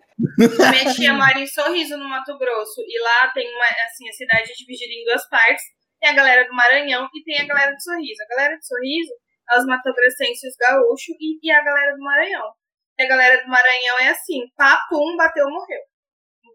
Tia 0.96 1.14
mora 1.14 1.40
em 1.40 1.48
Sorriso, 1.48 1.96
no 1.98 2.10
Mato 2.10 2.38
Grosso, 2.38 2.82
e 2.82 3.02
lá 3.04 3.32
tem 3.34 3.48
uma, 3.48 3.66
assim, 3.86 4.10
a 4.10 4.14
cidade 4.14 4.52
é 4.52 4.54
dividida 4.58 4.92
em 4.92 5.06
duas 5.06 5.30
partes. 5.30 5.64
Tem 6.02 6.10
a 6.10 6.14
galera 6.14 6.48
do 6.48 6.54
Maranhão 6.54 7.08
e 7.16 7.24
tem 7.24 7.40
a 7.40 7.48
galera 7.48 7.72
de 7.72 7.84
Sorriso. 7.84 8.18
A 8.30 8.36
galera 8.36 8.58
de 8.58 8.68
Sorriso 8.68 9.12
é 9.52 9.60
os 9.60 9.66
matogrossenses 9.66 10.56
gaúchos 10.60 11.16
e, 11.20 11.40
e 11.42 11.52
a 11.52 11.64
galera 11.64 11.96
do 11.96 12.04
Maranhão. 12.04 12.52
E 13.00 13.04
a 13.04 13.08
galera 13.08 13.44
do 13.44 13.50
Maranhão 13.50 14.00
é 14.02 14.10
assim, 14.10 14.42
papum, 14.58 15.16
bateu, 15.16 15.46
morreu. 15.50 15.80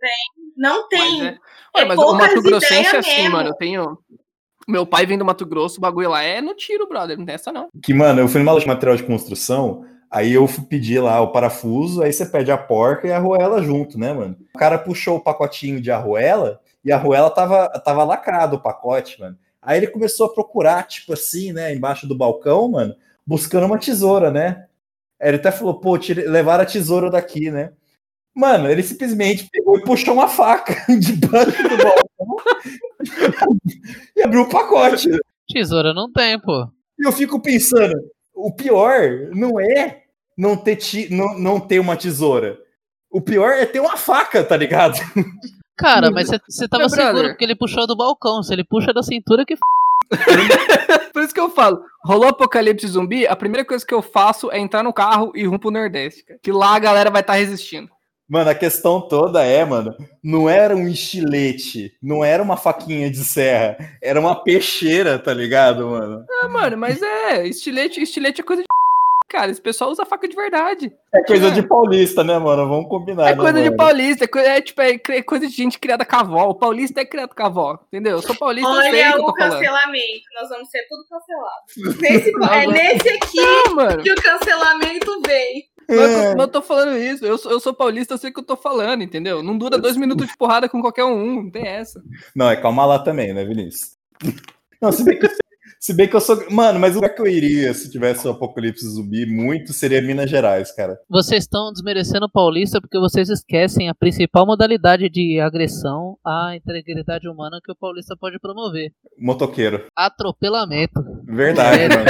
tem. 0.01 0.53
Não 0.57 0.89
tem. 0.89 1.19
Mas, 1.19 1.33
é... 1.33 1.39
É 1.75 1.79
Ué, 1.79 1.85
mas 1.85 1.99
o 1.99 2.15
Mato 2.15 2.43
Grossense 2.43 2.97
é 2.97 2.99
assim, 2.99 3.17
mesmo. 3.23 3.33
mano. 3.33 3.49
Eu 3.51 3.55
tenho. 3.55 3.99
Meu 4.69 4.87
pai 4.87 5.07
vem 5.07 5.19
do 5.19 5.25
Mato 5.25 5.45
Grosso, 5.45 5.79
o 5.79 5.81
bagulho 5.81 6.11
lá 6.11 6.23
é 6.23 6.41
no 6.41 6.55
tiro, 6.55 6.89
brother. 6.89 7.19
Não 7.19 7.25
tem 7.25 7.35
essa, 7.35 7.53
não. 7.53 7.69
Que, 7.83 7.93
mano, 7.93 8.21
eu 8.21 8.29
fui 8.29 8.41
numa 8.41 8.53
loja 8.53 8.65
de 8.65 8.69
material 8.69 8.97
de 8.97 9.03
construção, 9.03 9.85
aí 10.11 10.33
eu 10.33 10.47
fui 10.47 10.65
pedir 10.65 11.01
lá 11.01 11.21
o 11.21 11.33
parafuso, 11.33 12.03
aí 12.03 12.13
você 12.13 12.27
pede 12.27 12.53
a 12.53 12.59
porca 12.59 13.09
e 13.09 13.13
a 13.13 13.17
arruela 13.17 13.61
junto, 13.63 13.99
né, 13.99 14.13
mano? 14.13 14.37
O 14.55 14.59
cara 14.59 14.79
puxou 14.79 15.17
o 15.17 15.21
pacotinho 15.21 15.81
de 15.81 15.91
arruela 15.91 16.61
e 16.85 16.93
a 16.93 16.97
arruela 16.97 17.29
tava, 17.29 17.69
tava 17.85 18.05
lacrado 18.05 18.57
o 18.57 18.63
pacote, 18.63 19.21
mano. 19.21 19.37
Aí 19.63 19.79
ele 19.79 19.87
começou 19.87 20.27
a 20.27 20.35
procurar, 20.35 20.83
tipo 20.89 21.13
assim, 21.13 21.53
né, 21.53 21.73
embaixo 21.73 22.07
do 22.07 22.17
balcão, 22.17 22.69
mano, 22.69 22.97
buscando 23.25 23.67
uma 23.67 23.79
tesoura, 23.79 24.29
né? 24.31 24.67
Aí 25.21 25.29
ele 25.29 25.37
até 25.37 25.53
falou, 25.53 25.79
pô, 25.79 25.97
tire... 25.97 26.27
levaram 26.27 26.65
a 26.65 26.67
tesoura 26.67 27.09
daqui, 27.09 27.49
né? 27.49 27.73
Mano, 28.35 28.69
ele 28.69 28.83
simplesmente 28.83 29.49
pegou 29.53 29.79
e 29.79 29.85
puxou 29.85 30.15
uma 30.15 30.27
faca 30.27 30.75
debaixo 30.99 31.63
do 31.63 31.77
balcão 31.77 32.37
e 34.17 34.23
abriu 34.23 34.43
o 34.43 34.49
pacote. 34.49 35.09
Tesoura 35.49 35.95
não 35.95 36.11
tem, 36.11 36.41
pô. 36.41 36.69
E 36.99 37.07
eu 37.07 37.13
fico 37.13 37.41
pensando, 37.41 37.95
o 38.35 38.53
pior 38.53 39.31
não 39.33 39.61
é 39.61 40.03
não 40.37 40.57
ter, 40.57 40.77
ti, 40.77 41.09
não, 41.15 41.39
não 41.39 41.61
ter 41.61 41.79
uma 41.79 41.97
tesoura. 41.97 42.59
O 43.11 43.21
pior 43.21 43.53
é 43.53 43.67
ter 43.67 43.81
uma 43.81 43.97
faca, 43.97 44.43
tá 44.43 44.57
ligado? 44.57 44.99
Cara, 45.77 46.11
mas 46.11 46.29
você 46.49 46.69
tava 46.69 46.83
Meu 46.83 46.91
seguro 46.91 47.13
brother. 47.13 47.31
porque 47.31 47.45
ele 47.45 47.57
puxou 47.57 47.87
do 47.87 47.97
balcão. 47.97 48.43
Se 48.43 48.53
ele 48.53 48.65
puxa 48.65 48.93
da 48.93 49.03
cintura, 49.03 49.45
que 49.45 49.55
f... 49.55 49.61
Por 51.13 51.23
isso 51.23 51.33
que 51.33 51.41
eu 51.41 51.51
falo, 51.51 51.83
rolou 52.05 52.29
apocalipse 52.29 52.87
zumbi, 52.87 53.27
a 53.27 53.37
primeira 53.37 53.65
coisa 53.67 53.85
que 53.85 53.95
eu 53.95 54.03
faço 54.03 54.51
é 54.51 54.59
entrar 54.59 54.83
no 54.83 54.93
carro 54.93 55.33
e 55.35 55.45
rumo 55.45 55.59
pro 55.59 55.71
Nordeste, 55.71 56.25
cara. 56.25 56.39
Que 56.43 56.53
lá 56.53 56.75
a 56.75 56.79
galera 56.79 57.11
vai 57.11 57.21
estar 57.21 57.35
resistindo. 57.35 57.91
Mano, 58.29 58.49
a 58.49 58.55
questão 58.55 59.01
toda 59.01 59.45
é, 59.45 59.63
mano, 59.63 59.95
não 60.25 60.49
era 60.49 60.75
um 60.75 60.89
estilete, 60.89 61.93
não 62.03 62.25
era 62.25 62.43
uma 62.43 62.57
faquinha 62.57 63.11
de 63.11 63.23
serra, 63.25 63.77
era 64.03 64.19
uma 64.19 64.43
peixeira, 64.43 65.19
tá 65.19 65.35
ligado, 65.35 65.87
mano? 65.91 66.25
Ah, 66.43 66.49
mano, 66.49 66.79
mas 66.79 67.03
é, 67.03 67.47
estilete, 67.47 68.01
estilete 68.01 68.41
é 68.41 68.45
coisa 68.45 68.63
de 68.63 68.69
cara, 69.33 69.51
esse 69.51 69.61
pessoal 69.61 69.91
usa 69.91 70.05
faca 70.05 70.29
de 70.29 70.37
verdade. 70.37 70.93
É 71.15 71.23
coisa 71.25 71.51
de 71.51 71.63
paulista, 71.63 72.23
né, 72.23 72.39
mano? 72.39 72.69
Vamos 72.69 72.89
combinar. 72.91 73.29
É 73.29 73.31
né, 73.31 73.37
coisa 73.37 73.59
de 73.59 73.65
mano? 73.71 73.77
paulista, 73.79 74.29
é, 74.39 74.47
é, 74.59 74.61
tipo, 74.61 74.81
é 74.83 74.99
cre- 74.99 75.23
coisa 75.23 75.47
de 75.47 75.53
gente 75.55 75.79
criada 75.79 76.05
com 76.05 76.17
a 76.17 76.21
avó. 76.21 76.49
O 76.51 76.55
paulista 76.55 77.01
é 77.01 77.05
criado 77.07 77.35
com 77.35 77.43
a 77.43 77.47
avó, 77.47 77.79
entendeu? 77.89 78.13
Eu 78.13 78.23
sou 78.23 78.37
paulista, 78.37 78.69
Olha 78.69 79.17
o 79.17 79.25
tô 79.25 79.35
falando. 79.37 79.53
cancelamento. 79.59 80.25
Nós 80.39 80.49
vamos 80.51 80.69
ser 80.69 80.87
tudo 80.89 81.05
cancelado. 81.09 81.99
Nesse, 82.01 82.33
Não, 82.39 82.49
é 82.53 82.67
nesse 82.67 83.09
aqui 83.09 83.41
Não, 83.41 83.75
mano. 83.77 84.03
que 84.03 84.13
o 84.13 84.17
cancelamento 84.17 85.23
vem. 85.27 85.65
Mas 85.89 85.99
eu- 85.99 86.31
mas 86.31 86.39
eu 86.41 86.49
tô 86.49 86.63
falando 86.63 86.97
isso, 86.97 87.25
eu 87.27 87.37
sou, 87.39 87.51
eu 87.53 87.59
sou 87.61 87.75
paulista, 87.75 88.15
eu 88.15 88.19
sei 88.19 88.31
o 88.31 88.33
que 88.35 88.41
eu 88.41 88.45
tô 88.47 88.57
falando, 88.57 89.03
entendeu? 89.03 89.43
Não 89.43 89.59
dura 89.59 89.77
dois 89.79 89.97
minutos 89.97 90.27
de 90.29 90.37
porrada 90.37 90.69
com 90.69 90.81
qualquer 90.81 91.05
um, 91.05 91.43
não 91.43 91.51
tem 91.51 91.67
essa. 91.67 92.01
Não, 92.37 92.49
é 92.51 92.57
calma 92.57 92.87
lá 92.87 92.99
também, 93.01 93.33
né, 93.35 93.45
Vinícius? 93.45 93.97
Não, 94.81 94.91
se 94.91 95.05
bem 95.05 95.17
que, 95.17 95.29
se 95.83 95.93
bem 95.93 96.07
que 96.07 96.15
eu 96.15 96.21
sou. 96.21 96.49
Mano, 96.49 96.79
mas 96.79 96.93
o 96.93 96.95
lugar 96.97 97.13
que 97.13 97.21
eu 97.21 97.27
iria 97.27 97.75
se 97.75 97.91
tivesse 97.91 98.25
o 98.29 98.31
apocalipse 98.31 98.87
zumbi 98.89 99.27
muito 99.27 99.73
seria 99.73 100.01
Minas 100.01 100.31
Gerais, 100.31 100.71
cara. 100.71 100.97
Vocês 101.11 101.43
estão 101.43 101.73
desmerecendo 101.73 102.27
o 102.27 102.31
paulista 102.31 102.81
porque 102.81 102.97
vocês 103.01 103.29
esquecem 103.29 103.89
a 103.89 103.95
principal 103.95 104.47
modalidade 104.47 105.09
de 105.11 105.41
agressão 105.41 106.17
à 106.25 106.55
integridade 106.55 107.29
humana 107.29 107.59
que 107.65 107.73
o 107.73 107.75
paulista 107.75 108.17
pode 108.17 108.39
promover: 108.39 108.93
Motoqueiro. 109.19 109.85
atropelamento. 109.97 111.03
Verdade, 111.27 111.89
mano. 111.89 112.05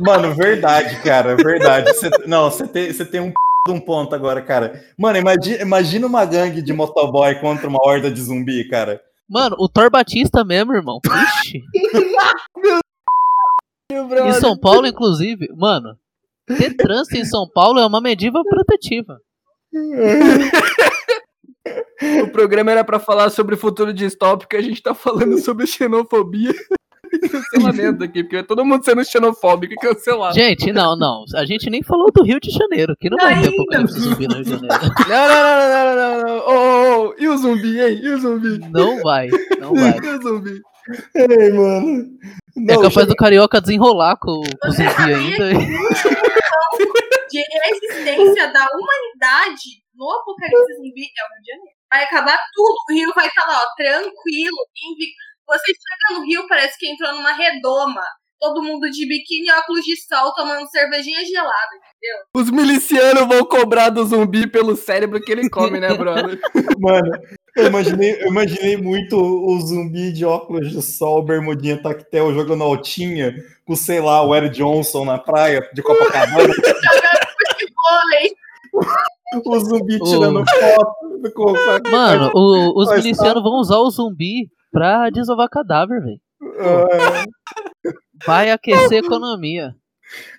Mano, 0.00 0.34
verdade, 0.34 0.96
cara, 1.02 1.36
verdade. 1.36 1.92
Cê- 1.94 2.10
não, 2.26 2.50
você 2.50 2.66
tem, 2.66 2.90
você 2.92 3.04
tem 3.04 3.20
um 3.20 3.32
de 3.66 3.72
um 3.72 3.80
ponto 3.80 4.14
agora, 4.14 4.42
cara. 4.42 4.82
Mano, 4.98 5.18
imagina, 5.18 5.62
imagina 5.62 6.06
uma 6.06 6.24
gangue 6.24 6.60
de 6.60 6.72
motoboy 6.72 7.34
contra 7.36 7.68
uma 7.68 7.78
horda 7.82 8.10
de 8.10 8.20
zumbi, 8.20 8.64
cara. 8.68 9.00
Mano, 9.28 9.56
o 9.58 9.68
Thor 9.68 9.90
Batista 9.90 10.44
mesmo, 10.44 10.74
irmão. 10.74 11.00
Ixi. 11.42 11.62
Em 13.90 14.32
São 14.34 14.58
Paulo, 14.58 14.86
inclusive, 14.86 15.46
mano, 15.56 15.96
ter 16.46 16.74
trânsito 16.74 17.16
em 17.16 17.24
São 17.24 17.48
Paulo 17.48 17.78
é 17.78 17.86
uma 17.86 18.00
medida 18.00 18.42
protetiva. 18.42 19.20
O 22.22 22.28
programa 22.28 22.70
era 22.70 22.84
pra 22.84 22.98
falar 22.98 23.30
sobre 23.30 23.54
o 23.54 23.58
futuro 23.58 23.90
distópico 23.92 24.54
a 24.54 24.60
gente 24.60 24.82
tá 24.82 24.94
falando 24.94 25.38
sobre 25.38 25.66
xenofobia 25.66 26.52
cancelamento 27.20 28.04
aqui, 28.04 28.22
porque 28.22 28.42
todo 28.42 28.64
mundo 28.64 28.84
sendo 28.84 29.04
xenofóbico 29.04 29.72
e 29.72 29.76
cancelado. 29.76 30.34
Gente, 30.34 30.72
não, 30.72 30.96
não. 30.96 31.24
A 31.34 31.44
gente 31.44 31.70
nem 31.70 31.82
falou 31.82 32.10
do 32.12 32.22
Rio 32.22 32.40
de 32.40 32.50
Janeiro, 32.50 32.94
que 32.98 33.10
não 33.10 33.18
vai 33.18 33.40
ter 33.40 33.48
apocalipse 33.48 34.00
zumbi 34.00 34.26
no 34.28 34.34
Rio 34.34 34.44
de 34.44 34.50
Janeiro. 34.50 34.74
Não, 35.08 35.28
não, 35.28 35.44
não, 35.44 35.68
não, 35.68 35.96
não, 35.96 35.96
não, 35.96 36.22
não. 36.24 36.38
Ô, 36.46 36.52
ô, 36.52 37.08
ô, 37.08 37.14
e 37.18 37.28
o 37.28 37.36
zumbi, 37.36 37.80
hein? 37.80 38.00
E 38.02 38.08
o 38.08 38.18
zumbi? 38.18 38.58
Não 38.70 39.00
vai, 39.02 39.28
não 39.60 39.74
vai. 39.74 39.96
E 39.98 40.08
o 40.08 40.22
zumbi? 40.22 40.60
Ei, 41.14 41.52
mano. 41.52 42.04
É 42.68 42.76
capaz 42.80 43.06
do 43.06 43.16
carioca 43.16 43.60
desenrolar 43.60 44.16
com 44.20 44.40
o 44.40 44.70
zumbi 44.70 45.14
ainda. 45.14 45.50
de 47.30 47.42
existência 47.70 48.52
da 48.52 48.66
humanidade 48.72 49.84
no 49.94 50.10
apocalipse 50.10 50.74
zumbi 50.76 51.02
é 51.02 51.22
o 51.24 51.28
Rio 51.34 51.42
de 51.42 51.50
Janeiro. 51.50 51.76
Vai 51.90 52.04
acabar 52.04 52.38
tudo. 52.52 52.74
O 52.90 52.92
Rio 52.92 53.12
vai 53.14 53.26
estar 53.28 53.46
lá, 53.46 53.58
ó, 53.58 53.74
tranquilo, 53.76 54.58
invicto. 54.90 55.33
Você 55.46 55.72
chega 55.72 56.18
no 56.18 56.26
Rio, 56.26 56.46
parece 56.48 56.78
que 56.78 56.88
entrou 56.90 57.12
numa 57.12 57.32
redoma. 57.32 58.02
Todo 58.40 58.62
mundo 58.62 58.90
de 58.90 59.06
biquíni 59.08 59.46
e 59.48 59.52
óculos 59.52 59.84
de 59.84 59.96
sol, 60.02 60.32
tomando 60.34 60.68
cervejinha 60.68 61.24
gelada, 61.24 61.70
entendeu? 61.76 62.24
Os 62.36 62.50
milicianos 62.50 63.26
vão 63.26 63.44
cobrar 63.44 63.88
do 63.88 64.04
zumbi 64.04 64.46
pelo 64.46 64.76
cérebro 64.76 65.20
que 65.20 65.32
ele 65.32 65.48
come, 65.48 65.80
né, 65.80 65.94
brother? 65.94 66.38
Mano, 66.78 67.10
eu 67.56 67.66
imaginei, 67.68 68.20
eu 68.22 68.26
imaginei 68.28 68.76
muito 68.76 69.16
o 69.16 69.58
zumbi 69.60 70.12
de 70.12 70.26
óculos 70.26 70.70
de 70.70 70.82
sol, 70.82 71.22
bermudinha 71.24 71.80
tactel, 71.80 72.34
jogando 72.34 72.64
altinha, 72.64 73.32
com, 73.64 73.74
sei 73.74 74.00
lá, 74.00 74.22
o 74.22 74.34
Eric 74.34 74.54
Johnson 74.56 75.06
na 75.06 75.16
praia 75.16 75.66
de 75.72 75.80
Copacabana. 75.82 76.52
Vôlei. 77.74 78.34
o 79.46 79.58
zumbi 79.60 79.96
O- 80.00 80.04
tirando 80.04 80.44
foto. 80.46 81.32
com- 81.34 81.90
Mano, 81.90 82.30
o- 82.34 82.82
os 82.82 82.90
milicianos 82.90 83.42
vão 83.42 83.54
usar 83.60 83.78
o 83.78 83.90
zumbi 83.90 84.48
pra 84.74 85.08
desovar 85.08 85.48
cadáver, 85.48 86.02
velho. 86.02 86.20
Ah, 86.60 87.24
Vai 88.26 88.50
aquecer 88.50 89.02
a 89.02 89.06
economia. 89.06 89.74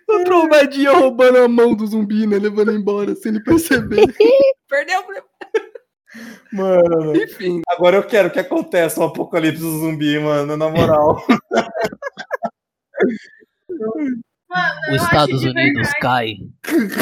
O 0.10 0.24
trombadinha 0.24 0.92
roubando 0.92 1.38
a 1.38 1.48
mão 1.48 1.74
do 1.74 1.88
zumbi, 1.88 2.28
né? 2.28 2.38
Levando 2.38 2.72
embora 2.74 3.16
sem 3.16 3.32
ele 3.32 3.44
perceber. 3.44 4.06
Perdeu 4.70 5.00
o 5.00 5.06
Mano, 6.54 7.16
Enfim. 7.16 7.62
agora 7.68 7.98
eu 7.98 8.04
quero 8.04 8.30
que 8.32 8.40
aconteça 8.40 9.02
um 9.02 9.06
apocalipse 9.06 9.62
zumbi, 9.62 10.20
mano, 10.20 10.56
na 10.56 10.70
moral. 10.70 11.26
Mano, 14.50 14.80
Os 14.82 14.88
eu 14.88 14.94
acho 14.96 15.04
Estados 15.06 15.44
Unidos 15.44 15.90
cai 16.00 16.34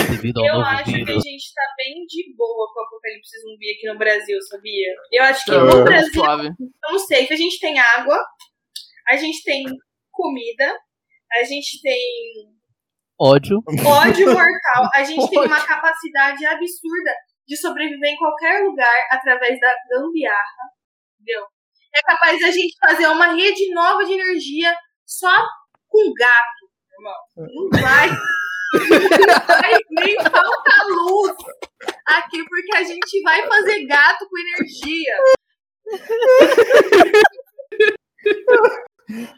devido 0.09 0.37
ao 0.39 0.45
Eu 0.45 0.53
novo 0.55 0.65
acho 0.65 0.83
que 0.85 0.91
a 1.01 1.19
gente 1.19 1.53
tá 1.53 1.61
bem 1.77 2.05
de 2.07 2.35
boa 2.37 2.67
com 2.73 2.79
o 2.79 2.83
apocalipse 2.85 3.41
zumbi 3.41 3.71
aqui 3.75 3.87
no 3.91 3.97
Brasil, 3.97 4.41
sabia? 4.43 4.93
Eu 5.11 5.23
acho 5.25 5.43
que 5.45 5.51
Tá, 5.51 5.59
no 5.59 5.69
tá 5.77 5.83
Brasil, 5.83 6.13
suave. 6.13 6.49
não 6.83 6.99
sei, 6.99 7.27
que 7.27 7.33
a 7.33 7.37
gente 7.37 7.59
tem 7.59 7.77
água, 7.79 8.17
a 9.09 9.17
gente 9.17 9.43
tem 9.43 9.65
comida, 10.11 10.79
a 11.33 11.43
gente 11.43 11.81
tem 11.81 11.99
Ódio. 13.19 13.57
ódio 13.85 14.25
mortal, 14.27 14.89
a 14.93 15.03
gente 15.03 15.29
tem 15.29 15.39
uma 15.39 15.65
capacidade 15.65 16.45
absurda 16.45 17.11
de 17.45 17.57
sobreviver 17.57 18.09
em 18.13 18.17
qualquer 18.17 18.63
lugar 18.63 19.07
através 19.11 19.59
da 19.59 19.73
gambiarra, 19.89 20.63
entendeu? 21.19 21.43
É 21.95 22.01
capaz 22.03 22.39
da 22.39 22.49
gente 22.49 22.75
fazer 22.79 23.07
uma 23.07 23.33
rede 23.33 23.71
nova 23.73 24.03
de 24.05 24.13
energia 24.13 24.73
só 25.05 25.45
com 25.89 26.11
gato. 26.17 26.62
Não 27.37 27.69
vai. 27.81 28.09
Não 28.09 29.47
vai 29.47 29.73
nem 29.91 30.15
faltar 30.15 30.85
luz 30.89 31.33
aqui, 32.07 32.43
porque 32.47 32.75
a 32.75 32.83
gente 32.83 33.21
vai 33.21 33.47
fazer 33.47 33.85
gato 33.85 34.27
com 34.29 34.37
energia. 34.39 35.13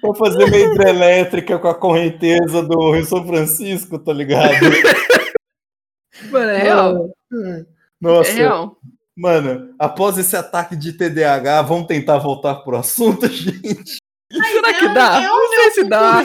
Vou 0.02 0.16
fazer 0.16 0.44
uma 0.44 0.58
hidrelétrica 0.58 1.58
com 1.60 1.68
a 1.68 1.76
correnteza 1.76 2.62
do 2.62 2.92
Rio 2.92 3.06
São 3.06 3.26
Francisco, 3.26 3.98
tá 4.00 4.14
ligado? 4.14 4.54
Mano, 6.32 6.50
é 6.52 6.58
real. 6.58 7.10
Nossa. 8.00 8.30
É 8.32 8.34
real. 8.34 8.78
Mano, 9.18 9.74
após 9.80 10.18
esse 10.18 10.36
ataque 10.36 10.76
de 10.76 10.94
TDAH, 10.94 11.62
vamos 11.64 11.88
tentar 11.88 12.18
voltar 12.20 12.56
pro 12.56 12.78
assunto, 12.78 13.28
gente. 13.32 13.98
Será 14.32 14.74
que 14.74 14.86
É 14.86 14.88
é 14.88 14.88
o 14.88 14.88
Não 14.88 14.88
se 14.88 14.94
dá. 14.94 15.22
futuro 15.22 15.45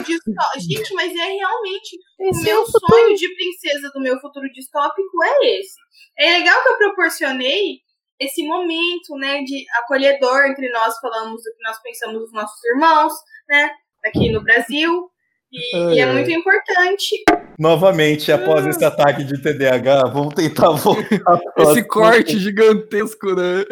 distó- 0.03 0.59
Gente, 0.59 0.93
mas 0.93 1.11
é 1.11 1.25
realmente 1.25 1.97
Esse 2.19 2.39
o 2.39 2.41
é 2.49 2.53
meu 2.53 2.61
o 2.61 2.65
futuro. 2.65 2.85
sonho 3.01 3.15
de 3.15 3.35
princesa 3.35 3.91
do 3.93 3.99
meu 4.01 4.19
futuro 4.19 4.47
distópico 4.51 5.23
é 5.23 5.59
esse. 5.59 5.75
É 6.17 6.37
legal 6.39 6.61
que 6.63 6.69
eu 6.69 6.77
proporcionei 6.77 7.79
esse 8.19 8.45
momento, 8.45 9.15
né, 9.17 9.41
de 9.41 9.65
acolhedor 9.79 10.45
entre 10.45 10.69
nós, 10.69 10.95
falamos 10.99 11.41
do 11.43 11.51
que 11.57 11.63
nós 11.67 11.81
pensamos 11.81 12.19
dos 12.19 12.33
nossos 12.33 12.63
irmãos, 12.65 13.13
né, 13.49 13.71
aqui 14.05 14.31
no 14.31 14.43
Brasil. 14.43 15.09
E, 15.51 15.75
e 15.95 15.99
é 15.99 16.11
muito 16.11 16.31
importante. 16.31 17.23
Novamente, 17.59 18.31
após 18.31 18.65
esse 18.65 18.83
ataque 18.83 19.23
de 19.23 19.41
TDAH, 19.41 20.03
vamos 20.05 20.33
tentar 20.33 20.71
voltar. 20.71 21.41
Esse 21.57 21.83
corte 21.83 22.39
gigantesco, 22.39 23.35
né? 23.35 23.65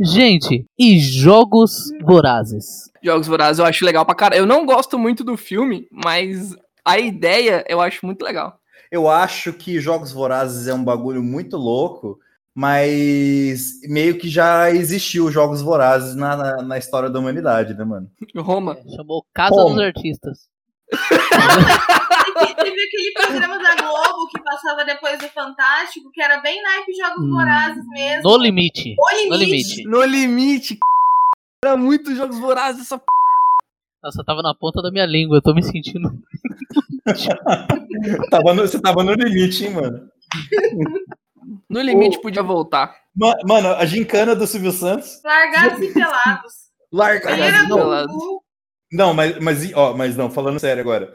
Gente, 0.00 0.66
e 0.78 0.98
jogos 0.98 1.90
vorazes? 2.02 2.90
Jogos 3.02 3.26
Vorazes 3.26 3.58
eu 3.58 3.64
acho 3.64 3.84
legal 3.84 4.06
pra 4.06 4.14
caralho. 4.14 4.40
Eu 4.40 4.46
não 4.46 4.64
gosto 4.64 4.98
muito 4.98 5.24
do 5.24 5.36
filme, 5.36 5.88
mas 5.90 6.56
a 6.84 6.98
ideia 6.98 7.64
eu 7.68 7.80
acho 7.80 8.06
muito 8.06 8.22
legal. 8.22 8.58
Eu 8.90 9.08
acho 9.08 9.52
que 9.52 9.80
Jogos 9.80 10.12
Vorazes 10.12 10.68
é 10.68 10.74
um 10.74 10.84
bagulho 10.84 11.22
muito 11.22 11.56
louco, 11.56 12.18
mas 12.54 13.80
meio 13.88 14.18
que 14.18 14.28
já 14.28 14.70
existiu 14.70 15.30
Jogos 15.30 15.62
Vorazes 15.62 16.14
na, 16.14 16.36
na, 16.36 16.62
na 16.62 16.78
história 16.78 17.08
da 17.08 17.18
humanidade, 17.18 17.74
né, 17.74 17.84
mano? 17.84 18.10
Roma. 18.36 18.76
Chamou 18.94 19.24
Casa 19.34 19.50
Como? 19.50 19.70
dos 19.70 19.80
Artistas. 19.80 20.51
Teve, 20.92 22.54
teve 22.54 22.82
aquele 22.82 23.12
programa 23.14 23.58
da 23.58 23.74
Globo 23.76 24.28
que 24.28 24.42
passava 24.42 24.84
depois 24.84 25.18
do 25.18 25.28
Fantástico, 25.28 26.10
que 26.12 26.20
era 26.22 26.40
bem 26.40 26.62
naipe 26.62 26.92
Jogos 26.94 27.28
Vorazes 27.30 27.86
mesmo. 27.88 28.22
No 28.30 28.36
limite. 28.36 28.94
O 28.98 29.28
No 29.30 29.36
limite. 29.36 29.46
limite. 29.46 29.84
No 29.88 30.02
limite. 30.04 30.78
Era 31.64 31.76
muito 31.76 32.14
Jogos 32.14 32.38
Vorazes 32.38 32.82
essa 32.82 32.98
p... 32.98 33.04
Nossa, 34.02 34.24
tava 34.24 34.42
na 34.42 34.52
ponta 34.54 34.82
da 34.82 34.90
minha 34.90 35.06
língua, 35.06 35.36
eu 35.36 35.42
tô 35.42 35.54
me 35.54 35.62
sentindo. 35.62 36.10
Tava 38.30 38.54
no- 38.54 38.62
você 38.66 38.80
tava 38.80 39.02
no 39.04 39.12
limite, 39.14 39.64
hein, 39.64 39.74
mano? 39.74 40.08
No 41.68 41.80
limite 41.80 42.20
podia 42.20 42.42
voltar. 42.42 42.94
Ma- 43.16 43.36
Mano, 43.44 43.68
a 43.74 43.84
gincana 43.84 44.34
do 44.34 44.46
Silvio 44.46 44.72
Santos. 44.72 45.20
Largados 45.24 45.80
e 45.82 45.92
pelados. 45.92 46.52
Larga. 46.92 47.34
Feira 47.34 47.64
do 47.66 48.42
Não, 48.92 49.14
mas, 49.14 49.38
mas, 49.38 49.72
ó, 49.74 49.94
mas 49.94 50.16
não, 50.16 50.30
falando 50.30 50.60
sério 50.60 50.82
agora. 50.82 51.14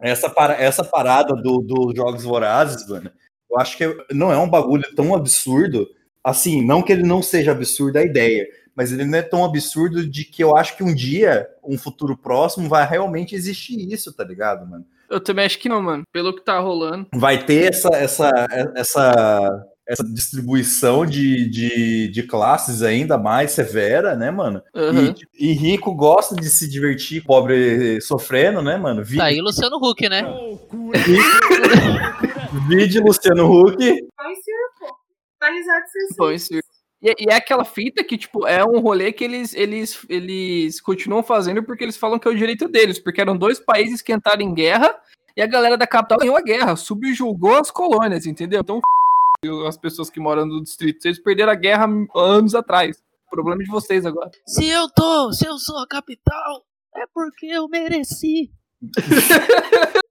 Essa, 0.00 0.30
para, 0.30 0.54
essa 0.54 0.82
parada 0.82 1.34
dos 1.34 1.66
do 1.66 1.92
Jogos 1.94 2.24
Vorazes, 2.24 2.88
mano, 2.88 3.10
eu 3.50 3.58
acho 3.58 3.76
que 3.76 3.84
não 4.12 4.32
é 4.32 4.38
um 4.38 4.48
bagulho 4.48 4.84
tão 4.94 5.14
absurdo. 5.14 5.86
Assim, 6.22 6.64
não 6.64 6.82
que 6.82 6.92
ele 6.92 7.02
não 7.02 7.22
seja 7.22 7.52
absurdo 7.52 7.98
a 7.98 8.02
ideia, 8.02 8.46
mas 8.74 8.90
ele 8.90 9.04
não 9.04 9.18
é 9.18 9.22
tão 9.22 9.44
absurdo 9.44 10.08
de 10.08 10.24
que 10.24 10.42
eu 10.42 10.56
acho 10.56 10.76
que 10.76 10.82
um 10.82 10.94
dia, 10.94 11.46
um 11.62 11.76
futuro 11.76 12.16
próximo, 12.16 12.68
vai 12.68 12.88
realmente 12.88 13.34
existir 13.34 13.92
isso, 13.92 14.12
tá 14.12 14.24
ligado, 14.24 14.66
mano? 14.66 14.86
Eu 15.10 15.20
também 15.20 15.44
acho 15.44 15.58
que 15.58 15.68
não, 15.68 15.82
mano. 15.82 16.02
Pelo 16.10 16.34
que 16.34 16.42
tá 16.42 16.58
rolando. 16.58 17.06
vai 17.14 17.44
ter 17.44 17.70
essa, 17.70 17.94
essa, 17.94 18.30
essa, 18.74 19.66
essa 19.86 20.04
distribuição 20.04 21.04
de, 21.04 21.48
de, 21.48 22.08
de 22.08 22.22
classes 22.22 22.82
ainda 22.82 23.18
mais 23.18 23.52
severa, 23.52 24.16
né, 24.16 24.30
mano? 24.30 24.62
Uhum. 24.74 25.14
E, 25.38 25.50
e 25.50 25.52
rico 25.52 25.94
gosta 25.94 26.34
de 26.34 26.48
se 26.48 26.68
divertir, 26.68 27.22
pobre 27.22 28.00
sofrendo, 28.00 28.62
né, 28.62 28.76
mano? 28.76 29.04
Vi, 29.04 29.18
Tá 29.18 29.24
aí 29.24 29.40
Luciano 29.40 29.76
Huck, 29.76 30.08
né? 30.08 30.22
Vide 32.68 33.00
Luciano 33.00 33.46
Huck. 33.46 33.76
Pão 33.76 34.30
e 34.30 34.36
circo. 34.36 34.96
Dá 35.40 35.50
risada 35.50 35.84
de 35.84 35.90
ser 35.90 36.16
Pão 36.16 36.32
e 36.32 36.38
circo. 36.38 36.68
E, 37.02 37.14
e 37.18 37.30
é 37.30 37.34
aquela 37.34 37.64
fita 37.64 38.02
que, 38.02 38.16
tipo, 38.16 38.46
é 38.46 38.64
um 38.64 38.80
rolê 38.80 39.12
que 39.12 39.22
eles, 39.22 39.52
eles, 39.54 40.06
eles 40.08 40.80
continuam 40.80 41.22
fazendo 41.22 41.62
porque 41.62 41.84
eles 41.84 41.98
falam 41.98 42.18
que 42.18 42.26
é 42.26 42.30
o 42.30 42.36
direito 42.36 42.66
deles, 42.68 42.98
porque 42.98 43.20
eram 43.20 43.36
dois 43.36 43.60
países 43.60 44.00
que 44.00 44.12
entraram 44.12 44.40
em 44.40 44.54
guerra 44.54 44.94
e 45.36 45.42
a 45.42 45.46
galera 45.46 45.76
da 45.76 45.86
capital 45.86 46.18
ganhou 46.18 46.36
a 46.36 46.40
guerra, 46.40 46.76
subjugou 46.76 47.56
as 47.56 47.70
colônias, 47.70 48.24
entendeu? 48.24 48.60
Então, 48.60 48.80
as 49.66 49.76
pessoas 49.76 50.10
que 50.10 50.20
moram 50.20 50.46
no 50.46 50.62
distrito, 50.62 51.04
eles 51.04 51.22
perderam 51.22 51.52
a 51.52 51.56
guerra 51.56 51.86
anos 52.14 52.54
atrás. 52.54 53.02
Problema 53.30 53.62
de 53.62 53.70
vocês 53.70 54.06
agora. 54.06 54.30
Se 54.46 54.66
eu 54.68 54.88
tô, 54.90 55.32
se 55.32 55.46
eu 55.46 55.58
sou 55.58 55.78
a 55.78 55.86
capital, 55.88 56.64
é 56.94 57.04
porque 57.12 57.46
eu 57.46 57.68
mereci. 57.68 58.50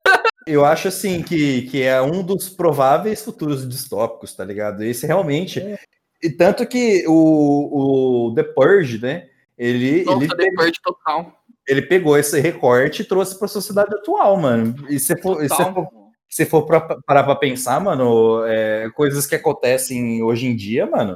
Eu 0.45 0.65
acho 0.65 0.89
assim 0.89 1.23
que, 1.23 1.63
que 1.63 1.84
é 1.84 2.01
um 2.01 2.21
dos 2.21 2.49
prováveis 2.49 3.23
futuros 3.23 3.67
distópicos, 3.67 4.34
tá 4.34 4.43
ligado? 4.43 4.84
Esse 4.84 5.07
realmente. 5.07 5.61
E 6.21 6.29
tanto 6.29 6.65
que 6.67 7.05
o, 7.07 8.27
o 8.27 8.36
The 8.36 8.43
Purge, 8.43 9.01
né? 9.01 9.29
Ele, 9.57 10.03
Nossa, 10.03 10.17
ele, 10.17 10.27
The 10.27 10.36
pegou, 10.36 10.55
Purge 10.57 10.81
total. 10.84 11.43
ele 11.67 11.81
pegou 11.84 12.17
esse 12.17 12.39
recorte 12.39 13.01
e 13.01 13.05
trouxe 13.05 13.38
pra 13.39 13.47
sociedade 13.47 13.95
atual, 13.95 14.36
mano. 14.38 14.75
E 14.89 14.99
se 14.99 15.15
for, 15.21 15.41
se 16.34 16.47
for 16.47 16.65
pra, 16.65 16.81
parar 17.05 17.23
pra 17.23 17.36
pensar, 17.36 17.79
mano, 17.79 18.43
é, 18.45 18.89
coisas 18.95 19.27
que 19.27 19.36
acontecem 19.36 20.23
hoje 20.23 20.47
em 20.47 20.55
dia, 20.55 20.88
mano, 20.88 21.15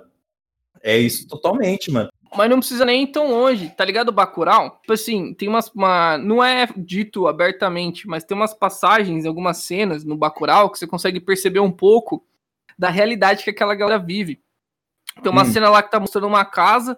é 0.83 0.95
isso 0.95 1.27
totalmente, 1.27 1.89
mano. 1.91 2.09
Mas 2.35 2.49
não 2.49 2.59
precisa 2.59 2.85
nem 2.85 3.03
ir 3.03 3.07
tão 3.07 3.31
longe, 3.31 3.69
tá 3.71 3.83
ligado? 3.83 4.09
O 4.09 4.11
Bacurau? 4.11 4.77
Tipo 4.81 4.93
assim, 4.93 5.33
tem 5.33 5.47
umas. 5.49 5.69
Uma, 5.69 6.19
não 6.19 6.43
é 6.43 6.67
dito 6.77 7.27
abertamente, 7.27 8.07
mas 8.07 8.23
tem 8.25 8.37
umas 8.37 8.53
passagens, 8.53 9.25
algumas 9.25 9.57
cenas 9.57 10.03
no 10.03 10.15
Bacurau 10.15 10.69
que 10.69 10.77
você 10.77 10.85
consegue 10.85 11.19
perceber 11.19 11.61
um 11.61 11.71
pouco 11.71 12.23
da 12.77 12.89
realidade 12.89 13.43
que 13.43 13.49
aquela 13.49 13.73
galera 13.73 13.97
vive. 13.97 14.39
Tem 15.23 15.31
uma 15.31 15.41
Hum. 15.41 15.51
cena 15.51 15.69
lá 15.69 15.81
que 15.81 15.89
tá 15.89 15.99
mostrando 15.99 16.27
uma 16.27 16.45
casa, 16.45 16.95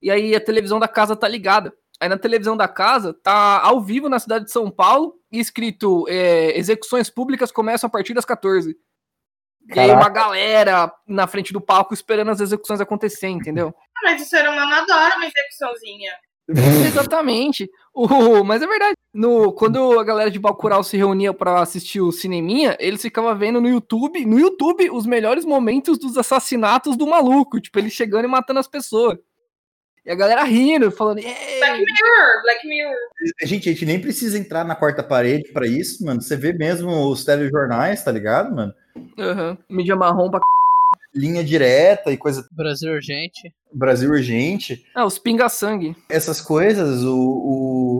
e 0.00 0.08
aí 0.08 0.36
a 0.36 0.40
televisão 0.40 0.78
da 0.78 0.86
casa 0.86 1.16
tá 1.16 1.26
ligada. 1.26 1.74
Aí 2.00 2.08
na 2.08 2.18
televisão 2.18 2.56
da 2.56 2.68
casa 2.68 3.14
tá 3.14 3.60
ao 3.62 3.80
vivo 3.80 4.08
na 4.08 4.18
cidade 4.18 4.46
de 4.46 4.52
São 4.52 4.70
Paulo, 4.70 5.14
e 5.30 5.38
escrito: 5.40 6.04
é, 6.08 6.58
execuções 6.58 7.10
públicas 7.10 7.50
começam 7.50 7.88
a 7.88 7.90
partir 7.90 8.14
das 8.14 8.24
14. 8.24 8.76
E 9.74 9.80
aí 9.80 9.90
uma 9.90 10.02
Caraca. 10.02 10.20
galera 10.20 10.92
na 11.08 11.26
frente 11.26 11.52
do 11.52 11.60
palco 11.60 11.92
esperando 11.92 12.30
as 12.30 12.40
execuções 12.40 12.80
acontecer, 12.80 13.28
entendeu? 13.28 13.74
Mas 14.02 14.22
o 14.22 14.24
ser 14.24 14.48
humano 14.48 14.72
adora 14.72 15.16
uma 15.16 15.26
execuçãozinha. 15.26 16.12
Exatamente. 16.86 17.68
O, 17.92 18.44
mas 18.44 18.62
é 18.62 18.66
verdade. 18.66 18.94
No, 19.12 19.52
quando 19.52 19.98
a 19.98 20.04
galera 20.04 20.30
de 20.30 20.38
Bacurau 20.38 20.84
se 20.84 20.96
reunia 20.96 21.32
pra 21.32 21.62
assistir 21.62 22.00
o 22.00 22.12
cineminha, 22.12 22.76
eles 22.78 23.02
ficavam 23.02 23.36
vendo 23.36 23.60
no 23.60 23.68
YouTube, 23.68 24.24
no 24.24 24.38
YouTube, 24.38 24.90
os 24.90 25.06
melhores 25.06 25.44
momentos 25.44 25.98
dos 25.98 26.16
assassinatos 26.16 26.96
do 26.96 27.06
maluco. 27.06 27.60
Tipo, 27.60 27.78
ele 27.78 27.90
chegando 27.90 28.26
e 28.26 28.28
matando 28.28 28.60
as 28.60 28.68
pessoas. 28.68 29.18
E 30.06 30.10
a 30.10 30.14
galera 30.14 30.44
rindo, 30.44 30.90
falando. 30.92 31.18
"É, 31.18 31.58
Black 31.58 31.78
Mirror, 31.78 32.42
Black 32.42 32.68
Mirror. 32.68 32.94
Gente, 33.42 33.68
a 33.68 33.72
gente 33.72 33.84
nem 33.84 34.00
precisa 34.00 34.38
entrar 34.38 34.64
na 34.64 34.76
quarta 34.76 35.02
parede 35.02 35.50
pra 35.52 35.66
isso, 35.66 36.04
mano. 36.04 36.22
Você 36.22 36.36
vê 36.36 36.52
mesmo 36.52 37.10
os 37.10 37.24
telejornais, 37.24 38.04
tá 38.04 38.12
ligado, 38.12 38.54
mano? 38.54 38.72
Aham. 39.18 39.58
Mídia 39.68 39.96
marrom 39.96 40.30
pra 40.30 40.38
c... 40.38 40.46
Linha 41.18 41.42
direta 41.42 42.12
e 42.12 42.16
coisa. 42.16 42.46
Brasil 42.52 42.92
urgente. 42.92 43.52
Brasil 43.72 44.10
urgente. 44.10 44.84
Ah, 44.94 45.04
os 45.06 45.18
pinga-sangue. 45.18 45.96
Essas 46.08 46.40
coisas, 46.40 47.02
o, 47.02 47.16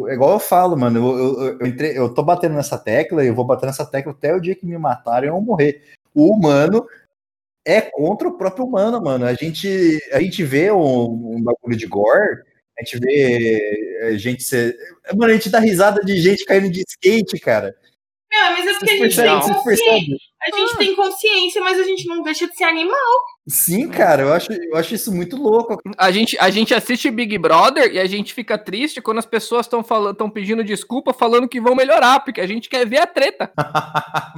o. 0.05 0.07
é 0.09 0.15
Igual 0.15 0.33
eu 0.35 0.39
falo, 0.39 0.77
mano. 0.77 0.99
Eu, 0.99 1.19
eu, 1.19 1.59
eu, 1.61 1.67
entrei- 1.67 1.99
eu 1.99 2.09
tô 2.13 2.23
batendo 2.23 2.55
nessa 2.55 2.79
tecla 2.79 3.25
e 3.25 3.29
eu 3.29 3.35
vou 3.35 3.45
bater 3.45 3.67
nessa 3.67 3.85
tecla 3.85 4.13
até 4.13 4.33
o 4.35 4.41
dia 4.41 4.55
que 4.55 4.67
me 4.67 4.79
matarem 4.79 5.29
ou 5.31 5.39
eu 5.39 5.43
morrer. 5.43 5.83
O 6.15 6.31
humano 6.33 6.87
é 7.67 7.81
contra 7.81 8.29
o 8.29 8.39
próprio 8.39 8.65
humano, 8.65 9.03
mano. 9.03 9.27
A 9.27 9.35
gente, 9.35 9.99
a 10.13 10.21
gente 10.21 10.45
vê 10.45 10.71
um, 10.71 11.37
um 11.37 11.43
bagulho 11.43 11.77
de 11.77 11.87
gore, 11.87 12.43
a 12.79 12.85
gente 12.85 12.99
vê 13.01 13.99
eh, 14.03 14.19
gente 14.19 14.45
ser. 14.45 14.77
Mano, 15.15 15.33
a 15.33 15.35
gente 15.35 15.51
dá 15.51 15.59
risada 15.59 16.01
de 16.03 16.17
gente 16.19 16.45
caindo 16.45 16.71
de 16.71 16.85
skate, 16.87 17.41
cara. 17.41 17.75
Não, 18.31 18.51
mas 18.53 18.67
é 18.67 18.73
porque 18.79 18.91
a 18.93 18.97
Vocês 18.99 19.15
gente 19.15 19.45
tem 19.45 19.55
consciência. 19.55 20.17
A 20.43 20.55
gente 20.57 20.77
tem 20.77 20.95
consciência, 20.95 21.61
mas 21.63 21.79
a 21.79 21.83
gente 21.83 22.07
não 22.07 22.23
deixa 22.23 22.47
de 22.47 22.55
ser 22.55 22.65
animal. 22.65 22.97
Sim, 23.49 23.89
cara, 23.89 24.23
eu 24.23 24.33
acho, 24.33 24.53
eu 24.53 24.77
acho 24.77 24.95
isso 24.95 25.13
muito 25.13 25.37
louco. 25.37 25.79
A 25.97 26.11
gente, 26.11 26.37
a 26.39 26.51
gente 26.51 26.75
assiste 26.75 27.11
Big 27.11 27.37
Brother 27.39 27.93
e 27.93 27.99
a 27.99 28.07
gente 28.07 28.35
fica 28.35 28.57
triste 28.59 29.01
quando 29.01 29.19
as 29.19 29.27
pessoas 29.27 29.67
estão 29.67 29.83
falando, 29.83 30.13
estão 30.13 30.29
pedindo 30.31 30.63
desculpa, 30.63 31.13
falando 31.15 31.49
que 31.49 31.61
vão 31.61 31.75
melhorar, 31.75 32.21
porque 32.21 32.41
a 32.41 32.47
gente 32.47 32.69
quer 32.69 32.87
ver 32.87 32.99
a 32.99 33.07
treta. 33.07 33.51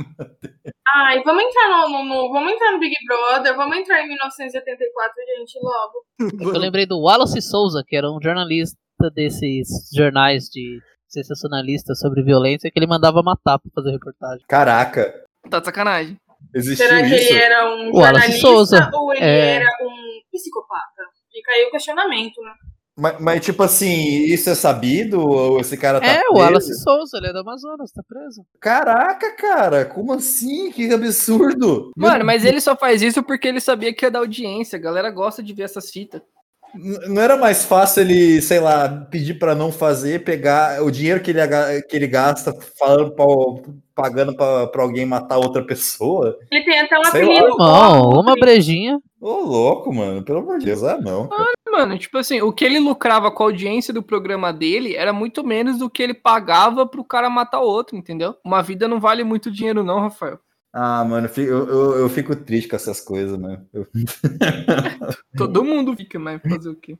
Ai, 0.95 1.23
vamos 1.23 1.43
entrar 1.45 1.69
no, 1.69 1.89
no- 1.91 2.05
no- 2.05 2.33
vamos 2.33 2.53
entrar 2.53 2.73
no 2.73 2.79
Big 2.81 2.95
Brother, 3.07 3.57
vamos 3.57 3.77
entrar 3.77 4.03
em 4.03 4.09
1984, 4.09 5.15
gente, 5.39 5.59
logo. 5.63 6.53
Eu 6.55 6.59
lembrei 6.59 6.87
do 6.87 6.99
Wallace 7.01 7.43
Souza, 7.43 7.83
que 7.87 7.97
era 7.97 8.11
um 8.11 8.19
jornalista 8.23 8.77
desses 9.15 9.69
jornais 9.95 10.45
de 10.45 10.81
sensacionalista 11.09 11.95
sobre 11.95 12.23
violência, 12.23 12.71
que 12.71 12.79
ele 12.79 12.87
mandava 12.87 13.23
matar 13.23 13.59
pra 13.59 13.71
fazer 13.75 13.91
reportagem. 13.93 14.45
Caraca, 14.49 15.15
Tá 15.49 15.59
de 15.61 15.67
sacanagem. 15.67 16.17
existiu 16.55 16.87
Será 16.87 17.01
que 17.01 17.15
isso? 17.15 17.33
ele 17.33 17.39
era 17.39 17.69
um 17.75 17.91
O 17.91 18.01
jornalista 18.01 18.41
Souza, 18.41 18.91
ou 18.95 19.13
ele 19.13 19.25
é. 19.25 19.57
era 19.57 19.67
um 19.83 20.21
psicopata? 20.33 21.03
Fica 21.33 21.53
aí 21.53 21.65
o 21.67 21.71
questionamento, 21.71 22.41
né? 22.43 22.53
Mas, 23.01 23.21
mas, 23.21 23.45
tipo 23.45 23.63
assim, 23.63 24.25
isso 24.25 24.51
é 24.51 24.57
sabido? 24.57 25.21
Ou 25.21 25.61
esse 25.61 25.77
cara 25.77 26.01
tá 26.01 26.07
é, 26.07 26.19
o 26.19 26.33
preso? 26.33 26.35
Wallace 26.35 26.83
Souza, 26.83 27.19
ele 27.19 27.29
é 27.29 27.33
do 27.33 27.39
Amazonas, 27.39 27.93
tá 27.93 28.03
preso. 28.03 28.45
Caraca, 28.61 29.37
cara, 29.37 29.85
como 29.85 30.13
assim? 30.13 30.73
Que 30.73 30.93
absurdo! 30.93 31.93
Mano, 31.97 32.25
mas 32.25 32.45
ele 32.45 32.61
só 32.61 32.75
faz 32.75 33.01
isso 33.01 33.23
porque 33.23 33.47
ele 33.47 33.61
sabia 33.61 33.95
que 33.95 34.05
ia 34.05 34.11
dar 34.11 34.19
audiência. 34.19 34.77
A 34.77 34.83
galera 34.83 35.13
gosta 35.13 35.41
de 35.45 35.55
ver 35.55 35.63
essas 35.63 35.91
fitas. 35.91 36.21
Não 36.75 37.21
era 37.23 37.37
mais 37.37 37.65
fácil 37.65 38.03
ele, 38.03 38.41
sei 38.43 38.61
lá, 38.61 38.89
pedir 39.11 39.35
pra 39.39 39.55
não 39.55 39.73
fazer, 39.73 40.23
pegar 40.25 40.83
o 40.83 40.91
dinheiro 40.91 41.21
que 41.21 41.31
ele, 41.31 41.41
que 41.89 41.97
ele 41.97 42.07
gasta 42.07 42.55
falando 42.79 43.13
pra- 43.13 43.73
pagando 43.95 44.37
pra 44.37 44.67
pra 44.69 44.83
alguém 44.83 45.05
matar 45.07 45.39
outra 45.39 45.65
pessoa? 45.65 46.37
Ele 46.53 46.65
tem 46.65 46.79
até 46.81 46.99
um 46.99 47.05
Sei 47.05 47.25
lá, 47.25 47.31
apelido. 47.33 47.53
Irmão, 47.55 48.11
uma 48.11 48.35
brejinha. 48.35 48.99
Ô, 49.21 49.41
louco, 49.41 49.93
mano, 49.93 50.23
pelo 50.23 50.39
amor 50.41 50.59
de 50.59 50.67
Deus, 50.67 50.85
ah, 50.85 50.99
não. 51.01 51.27
cara. 51.29 51.45
Mano, 51.71 51.99
tipo 51.99 52.17
assim, 52.19 52.41
o 52.41 52.53
que 52.53 52.65
ele 52.65 52.79
lucrava 52.79 53.31
com 53.31 53.43
a 53.43 53.47
audiência 53.47 53.93
do 53.93 54.03
programa 54.03 54.53
dele 54.53 54.95
era 54.97 55.13
muito 55.13 55.45
menos 55.45 55.79
do 55.79 55.91
que 55.91 56.03
ele 56.03 56.15
pagava 56.15 56.87
pro 56.87 57.05
cara 57.05 57.29
matar 57.29 57.61
o 57.61 57.67
outro, 57.69 57.97
entendeu? 57.97 58.35
Uma 58.45 58.63
vida 58.63 58.89
não 58.89 58.99
vale 59.01 59.23
muito 59.25 59.51
dinheiro, 59.51 59.83
não, 59.85 60.01
Rafael. 60.01 60.39
Ah, 60.73 61.05
mano, 61.05 61.29
eu, 61.37 61.69
eu, 61.69 61.99
eu 61.99 62.09
fico 62.09 62.37
triste 62.37 62.69
com 62.69 62.77
essas 62.77 63.01
coisas, 63.01 63.39
mano. 63.39 63.67
Eu... 63.73 63.87
Todo 65.37 65.65
mundo 65.65 65.97
fica, 65.97 66.19
mas 66.19 66.41
fazer 66.43 66.69
o 66.69 66.77
quê? 66.77 66.97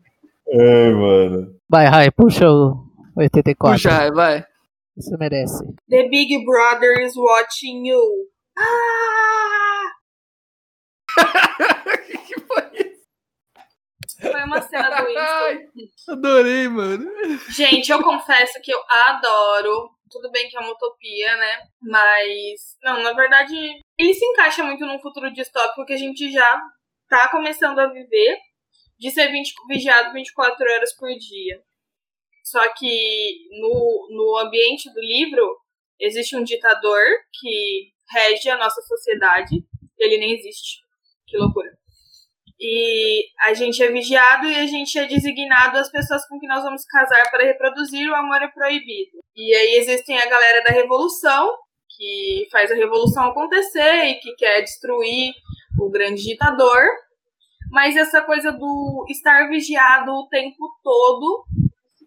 É, 0.49 0.91
mano. 0.91 1.55
Vai, 1.69 1.87
Rai, 1.87 2.11
puxa 2.11 2.49
o 2.51 2.87
84. 3.17 3.83
Puxa, 3.83 4.13
vai. 4.13 4.45
Você 4.97 5.17
merece. 5.17 5.65
The 5.89 6.09
Big 6.09 6.45
Brother 6.45 7.07
is 7.07 7.15
watching 7.17 7.87
you. 7.87 8.01
Ah! 8.59 9.93
que 12.27 12.41
foi 12.41 12.63
isso? 12.75 12.99
Foi 14.21 14.45
uma 14.45 14.63
cena 14.63 14.91
do 14.91 15.07
Winston. 15.07 16.13
Adorei, 16.13 16.69
mano. 16.69 17.09
Gente, 17.51 17.93
eu 17.93 18.03
confesso 18.03 18.61
que 18.63 18.73
eu 18.73 18.81
adoro. 18.89 19.91
Tudo 20.11 20.31
bem 20.31 20.49
que 20.49 20.57
é 20.57 20.61
uma 20.61 20.73
utopia, 20.73 21.37
né? 21.37 21.69
Mas. 21.81 22.77
Não, 22.83 23.03
na 23.03 23.13
verdade, 23.13 23.55
ele 23.99 24.15
se 24.15 24.25
encaixa 24.25 24.63
muito 24.63 24.85
num 24.87 25.01
futuro 25.01 25.33
distópico 25.33 25.85
que 25.85 25.93
a 25.93 25.99
gente 25.99 26.31
já 26.31 26.61
tá 27.09 27.31
começando 27.31 27.79
a 27.79 27.87
viver 27.87 28.39
de 28.99 29.11
ser 29.11 29.31
20, 29.31 29.53
vigiado 29.69 30.13
24 30.13 30.73
horas 30.73 30.95
por 30.97 31.09
dia. 31.11 31.63
Só 32.45 32.67
que 32.75 33.49
no, 33.61 34.09
no 34.11 34.39
ambiente 34.39 34.93
do 34.93 35.01
livro 35.01 35.57
existe 36.01 36.37
um 36.37 36.43
ditador 36.43 37.05
que 37.39 37.93
rege 38.11 38.49
a 38.49 38.57
nossa 38.57 38.81
sociedade. 38.83 39.65
Ele 39.99 40.19
nem 40.19 40.33
existe. 40.33 40.81
Que 41.27 41.37
loucura. 41.37 41.78
E 42.61 43.25
a 43.41 43.55
gente 43.55 43.81
é 43.83 43.91
vigiado 43.91 44.47
e 44.47 44.55
a 44.57 44.67
gente 44.67 44.99
é 44.99 45.07
designado 45.07 45.79
as 45.79 45.91
pessoas 45.91 46.27
com 46.27 46.41
que 46.41 46.49
nós 46.49 46.63
vamos 46.65 46.85
casar 46.85 47.31
para 47.31 47.45
reproduzir. 47.45 48.11
O 48.11 48.15
amor 48.15 48.43
é 48.43 48.49
proibido. 48.49 49.19
E 49.37 49.55
aí 49.55 49.75
existem 49.77 50.19
a 50.19 50.29
galera 50.29 50.65
da 50.65 50.71
revolução, 50.71 51.57
que 51.97 52.49
faz 52.51 52.71
a 52.73 52.75
revolução 52.75 53.25
acontecer 53.25 54.07
e 54.07 54.15
que 54.17 54.35
quer 54.35 54.63
destruir 54.63 55.33
o 55.81 55.89
grande 55.89 56.23
ditador. 56.23 56.83
Mas 57.71 57.97
essa 57.97 58.23
coisa 58.23 58.51
do 58.51 59.07
estar 59.09 59.49
vigiado 59.49 60.11
o 60.11 60.29
tempo 60.29 60.57
todo 60.83 61.45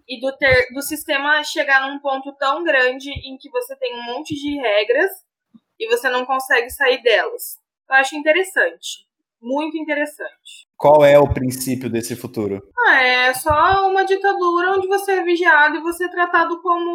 e 0.08 0.20
do, 0.20 0.36
ter, 0.36 0.68
do 0.74 0.82
sistema 0.82 1.42
chegar 1.44 1.88
num 1.88 2.00
ponto 2.00 2.36
tão 2.36 2.64
grande 2.64 3.10
em 3.10 3.38
que 3.38 3.50
você 3.50 3.76
tem 3.78 3.96
um 3.96 4.04
monte 4.04 4.36
de 4.36 4.58
regras 4.60 5.12
e 5.80 5.88
você 5.88 6.10
não 6.10 6.26
consegue 6.26 6.70
sair 6.70 7.02
delas. 7.02 7.58
Eu 7.90 7.96
acho 7.96 8.16
interessante. 8.16 9.11
Muito 9.42 9.78
interessante. 9.78 10.68
Qual 10.78 11.04
é 11.04 11.18
o 11.18 11.34
princípio 11.34 11.90
desse 11.90 12.16
futuro? 12.16 12.62
Ah, 12.88 13.02
é 13.02 13.34
só 13.34 13.90
uma 13.90 14.04
ditadura 14.04 14.74
onde 14.74 14.88
você 14.88 15.14
é 15.14 15.24
vigiado 15.24 15.78
e 15.78 15.82
você 15.82 16.06
é 16.06 16.10
tratado 16.10 16.62
como 16.62 16.92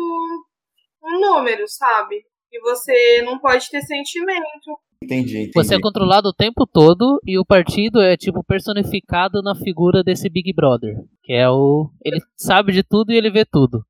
um 1.02 1.20
número, 1.20 1.64
sabe? 1.66 2.22
E 2.52 2.60
você 2.60 3.22
não 3.22 3.38
pode 3.38 3.68
ter 3.68 3.82
sentimento. 3.82 4.78
Entendi, 5.02 5.38
entendi. 5.38 5.52
Você 5.54 5.74
é 5.74 5.80
controlado 5.80 6.28
o 6.28 6.32
tempo 6.32 6.66
todo 6.66 7.20
e 7.24 7.38
o 7.38 7.44
partido 7.44 8.00
é 8.00 8.16
tipo 8.16 8.42
personificado 8.42 9.42
na 9.42 9.54
figura 9.54 10.02
desse 10.02 10.28
Big 10.28 10.52
Brother, 10.54 10.94
que 11.22 11.32
é 11.32 11.48
o 11.48 11.90
ele 12.04 12.20
sabe 12.36 12.72
de 12.72 12.82
tudo 12.82 13.12
e 13.12 13.16
ele 13.16 13.30
vê 13.30 13.44
tudo. 13.44 13.84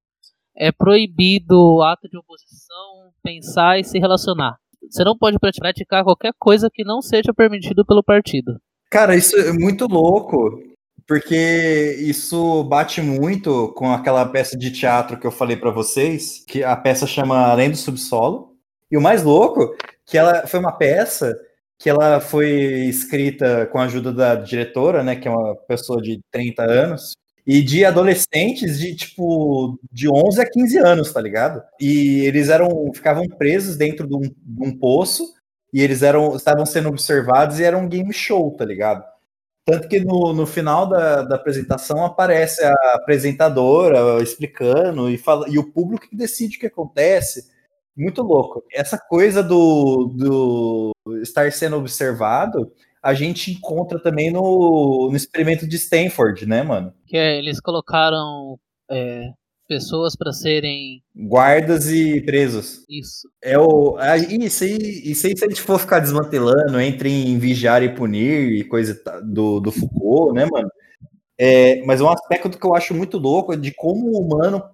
É 0.56 0.72
proibido 0.72 1.58
o 1.58 1.82
ato 1.82 2.08
de 2.08 2.16
oposição, 2.16 3.12
pensar 3.22 3.78
e 3.78 3.84
se 3.84 3.98
relacionar. 3.98 4.56
Você 4.90 5.04
não 5.04 5.16
pode 5.16 5.38
praticar 5.38 6.04
qualquer 6.04 6.32
coisa 6.38 6.70
que 6.72 6.84
não 6.84 7.00
seja 7.02 7.32
permitido 7.34 7.84
pelo 7.84 8.02
partido. 8.02 8.60
Cara, 8.90 9.16
isso 9.16 9.36
é 9.36 9.52
muito 9.52 9.86
louco, 9.86 10.60
porque 11.06 11.96
isso 12.00 12.64
bate 12.64 13.00
muito 13.00 13.72
com 13.76 13.92
aquela 13.92 14.24
peça 14.26 14.56
de 14.56 14.70
teatro 14.70 15.18
que 15.18 15.26
eu 15.26 15.30
falei 15.30 15.56
para 15.56 15.70
vocês, 15.70 16.44
que 16.46 16.62
a 16.62 16.76
peça 16.76 17.06
chama 17.06 17.46
Além 17.46 17.70
do 17.70 17.76
Subsolo. 17.76 18.54
E 18.90 18.96
o 18.96 19.00
mais 19.00 19.22
louco, 19.22 19.74
que 20.04 20.16
ela 20.16 20.46
foi 20.46 20.60
uma 20.60 20.72
peça 20.72 21.36
que 21.78 21.90
ela 21.90 22.20
foi 22.20 22.50
escrita 22.88 23.66
com 23.66 23.78
a 23.78 23.84
ajuda 23.84 24.12
da 24.12 24.34
diretora, 24.34 25.02
né, 25.02 25.16
que 25.16 25.28
é 25.28 25.30
uma 25.30 25.54
pessoa 25.68 26.00
de 26.00 26.20
30 26.30 26.62
anos, 26.62 27.12
e 27.46 27.62
de 27.62 27.84
adolescentes 27.84 28.78
de 28.78 28.94
tipo 28.96 29.78
de 29.92 30.08
11 30.08 30.40
a 30.40 30.50
15 30.50 30.78
anos, 30.78 31.12
tá 31.12 31.20
ligado? 31.20 31.62
E 31.80 32.26
eles 32.26 32.48
eram 32.48 32.92
ficavam 32.92 33.28
presos 33.28 33.76
dentro 33.76 34.06
de 34.06 34.16
um, 34.16 34.20
de 34.20 34.64
um 34.68 34.76
poço 34.76 35.24
e 35.72 35.80
eles 35.80 36.02
eram 36.02 36.34
estavam 36.34 36.66
sendo 36.66 36.88
observados 36.88 37.60
e 37.60 37.64
era 37.64 37.78
um 37.78 37.88
game 37.88 38.12
show, 38.12 38.50
tá 38.56 38.64
ligado? 38.64 39.04
Tanto 39.64 39.88
que 39.88 40.00
no, 40.00 40.32
no 40.32 40.46
final 40.46 40.88
da, 40.88 41.22
da 41.22 41.36
apresentação 41.36 42.04
aparece 42.04 42.64
a 42.64 42.72
apresentadora 42.94 44.22
explicando 44.22 45.10
e, 45.10 45.18
fala, 45.18 45.48
e 45.48 45.58
o 45.58 45.72
público 45.72 46.08
que 46.08 46.16
decide 46.16 46.56
o 46.56 46.60
que 46.60 46.66
acontece. 46.66 47.50
Muito 47.96 48.22
louco. 48.22 48.62
Essa 48.72 48.98
coisa 48.98 49.42
do, 49.42 50.12
do 50.14 50.92
estar 51.22 51.50
sendo 51.50 51.76
observado 51.76 52.72
a 53.06 53.14
gente 53.14 53.52
encontra 53.52 54.00
também 54.00 54.32
no, 54.32 55.08
no 55.08 55.16
experimento 55.16 55.64
de 55.64 55.76
Stanford, 55.76 56.44
né, 56.44 56.64
mano? 56.64 56.92
Que 57.06 57.16
é, 57.16 57.38
eles 57.38 57.60
colocaram 57.60 58.58
é, 58.90 59.30
pessoas 59.68 60.16
para 60.16 60.32
serem 60.32 61.00
guardas 61.14 61.88
e 61.88 62.20
presos. 62.22 62.84
Isso. 62.90 63.28
É 63.40 63.56
o 63.56 63.96
a, 63.96 64.16
isso 64.16 64.64
aí, 64.64 64.76
isso 65.04 65.24
aí 65.28 65.38
se 65.38 65.44
a 65.44 65.48
gente 65.48 65.62
for 65.62 65.78
ficar 65.78 66.00
desmantelando 66.00 66.80
entre 66.80 67.08
em 67.08 67.38
vigiar 67.38 67.80
e 67.80 67.94
punir 67.94 68.52
e 68.52 68.64
coisa 68.64 69.00
do, 69.22 69.60
do 69.60 69.70
Foucault, 69.70 70.34
né, 70.34 70.44
mano? 70.50 70.68
É, 71.38 71.84
mas 71.84 72.00
um 72.00 72.08
aspecto 72.08 72.58
que 72.58 72.66
eu 72.66 72.74
acho 72.74 72.92
muito 72.92 73.18
louco 73.18 73.52
é 73.52 73.56
de 73.56 73.70
como 73.70 74.08
o 74.08 74.20
humano 74.20 74.64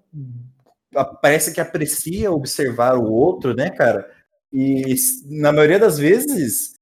parece 1.20 1.52
que 1.52 1.60
aprecia 1.60 2.32
observar 2.32 2.96
o 2.96 3.12
outro, 3.12 3.54
né, 3.54 3.68
cara? 3.68 4.10
E 4.50 4.94
na 5.26 5.52
maioria 5.52 5.78
das 5.78 5.98
vezes 5.98 6.80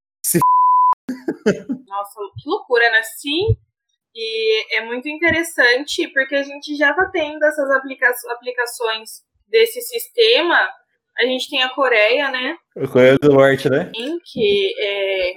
nossa, 1.86 2.20
que 2.38 2.48
loucura, 2.48 2.90
né? 2.90 3.02
Sim. 3.02 3.56
E 4.14 4.76
é 4.76 4.84
muito 4.84 5.08
interessante 5.08 6.08
porque 6.12 6.34
a 6.34 6.42
gente 6.42 6.76
já 6.76 6.92
tá 6.92 7.08
tendo 7.12 7.44
essas 7.44 7.70
aplica 7.70 8.12
aplicações 8.30 9.22
desse 9.46 9.80
sistema. 9.80 10.68
A 11.18 11.24
gente 11.24 11.48
tem 11.48 11.62
a 11.62 11.68
Coreia, 11.68 12.30
né? 12.30 12.56
A 12.76 12.88
Coreia 12.88 13.18
do 13.18 13.32
Norte, 13.32 13.68
né? 13.68 13.90
Que 14.24 14.74
é. 14.80 15.34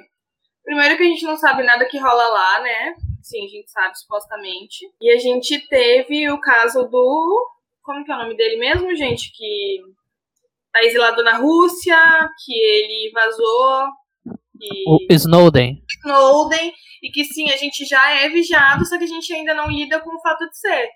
Primeiro 0.63 0.95
que 0.95 1.03
a 1.03 1.07
gente 1.07 1.25
não 1.25 1.35
sabe 1.35 1.63
nada 1.63 1.85
que 1.85 1.99
rola 1.99 2.27
lá, 2.29 2.61
né? 2.61 2.95
Sim, 3.21 3.45
a 3.45 3.47
gente 3.47 3.69
sabe, 3.69 3.97
supostamente. 3.97 4.85
E 5.01 5.11
a 5.11 5.17
gente 5.17 5.67
teve 5.67 6.29
o 6.31 6.39
caso 6.39 6.83
do. 6.87 7.51
Como 7.81 8.03
que 8.03 8.11
é 8.11 8.15
o 8.15 8.19
nome 8.19 8.35
dele 8.35 8.57
mesmo, 8.57 8.95
gente? 8.95 9.31
Que 9.33 9.81
tá 10.71 10.83
exilado 10.83 11.23
na 11.23 11.37
Rússia, 11.37 11.97
que 12.43 12.53
ele 12.53 13.11
vazou 13.13 13.87
o 14.87 14.97
Snowden. 15.09 15.81
Snowden, 16.03 16.73
e 17.01 17.09
que 17.09 17.23
sim, 17.25 17.49
a 17.51 17.57
gente 17.57 17.85
já 17.85 18.21
é 18.21 18.29
vigiado, 18.29 18.85
só 18.85 18.97
que 18.97 19.03
a 19.03 19.07
gente 19.07 19.33
ainda 19.33 19.53
não 19.53 19.69
lida 19.69 19.99
com 19.99 20.15
o 20.15 20.21
fato 20.21 20.47
de 20.49 20.57
ser. 20.57 20.89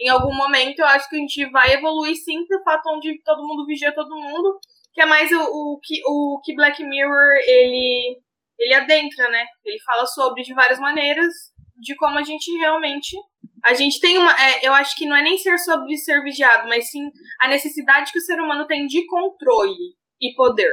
Em 0.00 0.08
algum 0.08 0.34
momento 0.34 0.80
eu 0.80 0.86
acho 0.86 1.08
que 1.08 1.16
a 1.16 1.18
gente 1.18 1.48
vai 1.50 1.72
evoluir 1.72 2.16
sim 2.16 2.44
pro 2.46 2.62
fato 2.64 2.82
onde 2.88 3.22
todo 3.22 3.46
mundo 3.46 3.66
vigia 3.66 3.94
todo 3.94 4.16
mundo, 4.16 4.58
que 4.92 5.00
é 5.00 5.06
mais 5.06 5.30
o, 5.30 5.40
o, 5.40 5.80
que, 5.82 6.00
o 6.04 6.40
que 6.42 6.54
Black 6.54 6.82
Mirror 6.82 7.36
ele, 7.46 8.18
ele 8.58 8.74
adentra, 8.74 9.28
né? 9.30 9.44
Ele 9.64 9.80
fala 9.84 10.06
sobre 10.06 10.42
de 10.42 10.52
várias 10.52 10.80
maneiras 10.80 11.32
de 11.76 11.94
como 11.96 12.18
a 12.18 12.22
gente 12.22 12.50
realmente. 12.58 13.16
A 13.64 13.74
gente 13.74 14.00
tem 14.00 14.18
uma. 14.18 14.32
É, 14.32 14.66
eu 14.66 14.72
acho 14.74 14.96
que 14.96 15.06
não 15.06 15.16
é 15.16 15.22
nem 15.22 15.38
ser 15.38 15.58
sobre 15.58 15.96
ser 15.96 16.22
vigiado, 16.22 16.68
mas 16.68 16.90
sim 16.90 17.10
a 17.40 17.48
necessidade 17.48 18.12
que 18.12 18.18
o 18.18 18.22
ser 18.22 18.40
humano 18.40 18.66
tem 18.66 18.86
de 18.86 19.06
controle 19.06 19.94
e 20.20 20.34
poder 20.34 20.70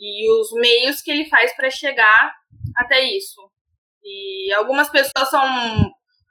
e 0.00 0.30
os 0.32 0.50
meios 0.52 1.02
que 1.02 1.10
ele 1.10 1.28
faz 1.28 1.54
para 1.54 1.70
chegar 1.70 2.34
até 2.76 3.02
isso. 3.02 3.40
E 4.02 4.52
algumas 4.54 4.88
pessoas 4.88 5.28
são 5.28 5.44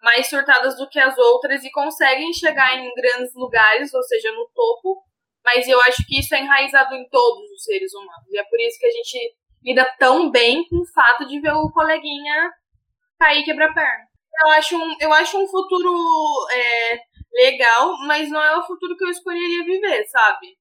mais 0.01 0.27
surtadas 0.27 0.75
do 0.77 0.89
que 0.89 0.99
as 0.99 1.17
outras 1.17 1.63
e 1.63 1.71
conseguem 1.71 2.33
chegar 2.33 2.77
em 2.77 2.91
grandes 2.95 3.33
lugares, 3.35 3.93
ou 3.93 4.01
seja, 4.03 4.31
no 4.31 4.49
topo, 4.55 5.03
mas 5.43 5.67
eu 5.67 5.79
acho 5.81 6.05
que 6.07 6.19
isso 6.19 6.33
é 6.33 6.41
enraizado 6.41 6.95
em 6.95 7.07
todos 7.09 7.49
os 7.51 7.63
seres 7.63 7.93
humanos. 7.93 8.27
E 8.31 8.39
é 8.39 8.43
por 8.43 8.59
isso 8.59 8.79
que 8.79 8.87
a 8.87 8.91
gente 8.91 9.35
lida 9.63 9.95
tão 9.99 10.31
bem 10.31 10.67
com 10.67 10.77
o 10.77 10.87
fato 10.87 11.25
de 11.27 11.39
ver 11.39 11.53
o 11.53 11.71
coleguinha 11.71 12.51
cair 13.19 13.41
e 13.41 13.43
quebrar 13.43 13.73
perna. 13.73 14.07
Eu 14.45 14.51
acho 14.53 14.77
um, 14.77 14.95
eu 15.01 15.13
acho 15.13 15.37
um 15.37 15.47
futuro 15.47 15.93
é, 16.51 16.99
legal, 17.33 17.93
mas 18.07 18.29
não 18.29 18.41
é 18.41 18.57
o 18.57 18.63
futuro 18.63 18.95
que 18.95 19.03
eu 19.03 19.09
escolheria 19.09 19.65
viver, 19.65 20.05
sabe? 20.05 20.57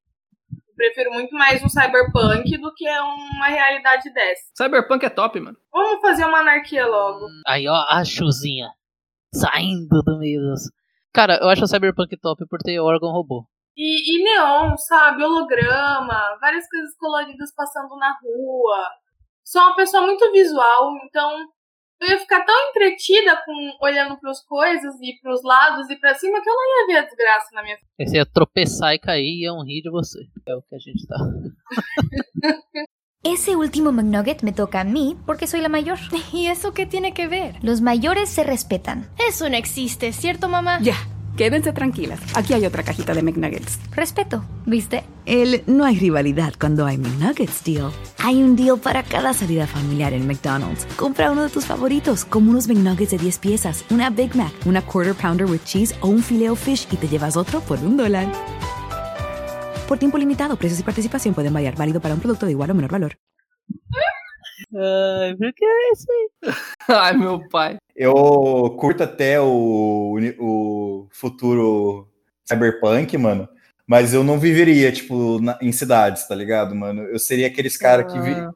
Prefiro 0.78 1.12
muito 1.12 1.34
mais 1.34 1.60
um 1.62 1.68
cyberpunk 1.68 2.56
do 2.56 2.72
que 2.72 2.88
uma 2.88 3.48
realidade 3.48 4.12
dessa. 4.12 4.42
Cyberpunk 4.56 5.04
é 5.04 5.10
top, 5.10 5.40
mano. 5.40 5.58
Vamos 5.72 6.00
fazer 6.00 6.24
uma 6.24 6.38
anarquia 6.38 6.86
logo. 6.86 7.26
Aí, 7.46 7.66
ó, 7.66 7.84
a 7.88 8.04
chuzinha 8.04 8.68
saindo 9.34 10.02
do 10.04 10.18
meio 10.18 10.40
dos. 10.40 10.70
Cara, 11.12 11.38
eu 11.42 11.48
acho 11.48 11.64
o 11.64 11.66
cyberpunk 11.66 12.16
top 12.20 12.46
por 12.48 12.60
ter 12.60 12.78
órgão 12.78 13.10
robô. 13.10 13.44
E, 13.76 14.20
e 14.20 14.24
neon, 14.24 14.76
sabe? 14.76 15.24
Holograma, 15.24 16.38
várias 16.40 16.68
coisas 16.68 16.96
coloridas 16.96 17.52
passando 17.54 17.96
na 17.96 18.16
rua. 18.22 18.88
Sou 19.44 19.60
uma 19.62 19.74
pessoa 19.74 20.04
muito 20.04 20.30
visual, 20.30 20.94
então 21.04 21.38
eu 22.00 22.08
ia 22.08 22.18
ficar 22.18 22.44
tão 22.44 22.54
entretida 22.70 23.36
com 23.44 23.76
olhando 23.80 24.18
pras 24.18 24.40
coisas 24.44 24.94
e 25.00 25.18
pros 25.20 25.42
lados 25.42 25.90
e 25.90 25.96
pra 25.96 26.14
cima 26.14 26.40
que 26.40 26.48
eu 26.48 26.54
não 26.54 26.62
ia 26.64 26.86
ver 26.86 26.98
a 26.98 27.04
desgraça 27.04 27.48
na 27.52 27.62
minha 27.62 27.76
frente. 27.76 28.10
Você 28.10 28.16
ia 28.16 28.26
tropeçar 28.26 28.94
e 28.94 28.98
cair 28.98 29.24
e 29.24 29.44
iam 29.44 29.64
rir 29.64 29.82
de 29.82 29.90
você. 29.90 30.20
É 30.46 30.54
o 30.54 30.62
que 30.62 30.74
a 30.74 30.78
gente 30.78 31.06
tá. 31.06 31.16
Ese 33.24 33.56
último 33.56 33.90
McNugget 33.90 34.44
me 34.44 34.52
toca 34.52 34.80
a 34.80 34.84
mí 34.84 35.16
porque 35.26 35.48
soy 35.48 35.60
la 35.60 35.68
mayor. 35.68 35.98
¿Y 36.32 36.46
eso 36.46 36.72
qué 36.72 36.86
tiene 36.86 37.12
que 37.12 37.26
ver? 37.26 37.56
Los 37.62 37.80
mayores 37.80 38.28
se 38.28 38.44
respetan. 38.44 39.10
Eso 39.18 39.48
no 39.48 39.56
existe, 39.56 40.12
¿cierto, 40.12 40.48
mamá? 40.48 40.78
Ya, 40.80 40.94
quédense 41.38 41.72
tranquilas. 41.72 42.20
Aquí 42.34 42.52
hay 42.52 42.66
otra 42.66 42.82
cajita 42.82 43.14
de 43.14 43.22
McNuggets. 43.22 43.78
Respeto, 43.92 44.44
¿viste? 44.66 45.04
El 45.24 45.62
no 45.66 45.84
hay 45.84 45.96
rivalidad 45.98 46.52
cuando 46.60 46.84
hay 46.84 46.98
McNuggets 46.98 47.64
deal. 47.64 47.90
Hay 48.18 48.42
un 48.42 48.56
deal 48.56 48.78
para 48.78 49.02
cada 49.04 49.32
salida 49.32 49.66
familiar 49.66 50.12
en 50.12 50.26
McDonald's. 50.26 50.84
Compra 50.96 51.30
uno 51.30 51.44
de 51.44 51.48
tus 51.48 51.64
favoritos, 51.64 52.24
como 52.24 52.50
unos 52.50 52.68
McNuggets 52.68 53.12
de 53.12 53.18
10 53.18 53.38
piezas, 53.38 53.84
una 53.90 54.10
Big 54.10 54.34
Mac, 54.36 54.52
una 54.66 54.82
Quarter 54.82 55.14
Pounder 55.14 55.46
with 55.46 55.62
Cheese 55.64 55.94
o 56.00 56.08
un 56.08 56.22
Filet 56.22 56.54
Fish 56.56 56.86
y 56.92 56.96
te 56.96 57.08
llevas 57.08 57.36
otro 57.36 57.60
por 57.60 57.78
un 57.78 57.96
dólar. 57.96 58.26
Por 59.86 59.98
tiempo 59.98 60.18
limitado, 60.18 60.56
precios 60.56 60.80
y 60.80 60.82
participación 60.82 61.34
pueden 61.34 61.54
variar. 61.54 61.74
Válido 61.76 62.00
para 62.00 62.14
un 62.14 62.20
producto 62.20 62.44
de 62.44 62.52
igual 62.52 62.70
o 62.72 62.74
menor 62.74 62.90
valor. 62.90 63.16
Ai, 64.74 65.34
por 65.36 65.54
que 65.54 65.64
é 65.64 65.92
isso 65.92 66.06
aí? 66.42 66.52
Ai, 66.88 67.16
meu 67.16 67.40
pai. 67.48 67.78
Eu 68.00 68.76
curto 68.78 69.02
até 69.02 69.40
o, 69.40 70.16
o 70.38 71.08
futuro 71.10 72.08
cyberpunk, 72.44 73.18
mano. 73.18 73.48
Mas 73.86 74.14
eu 74.14 74.22
não 74.22 74.38
viveria, 74.38 74.92
tipo, 74.92 75.40
na- 75.40 75.58
em 75.60 75.72
cidades, 75.72 76.28
tá 76.28 76.34
ligado, 76.34 76.74
mano? 76.76 77.02
Eu 77.02 77.18
seria 77.18 77.48
aqueles 77.48 77.76
caras 77.76 78.12
que, 78.12 78.20
vi, 78.20 78.30
Ah, 78.34 78.50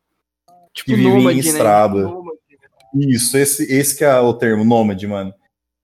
que 0.73 0.83
tipo 0.85 0.95
vivem 0.95 1.13
nômade, 1.15 1.39
em 1.39 1.43
né? 1.43 1.49
estrada. 1.49 2.03
Nômade. 2.03 2.39
Isso, 2.95 3.37
esse, 3.37 3.65
esse 3.73 3.97
que 3.97 4.05
é 4.05 4.15
o 4.21 4.33
termo, 4.35 4.65
nômade, 4.65 5.07
mano. 5.07 5.35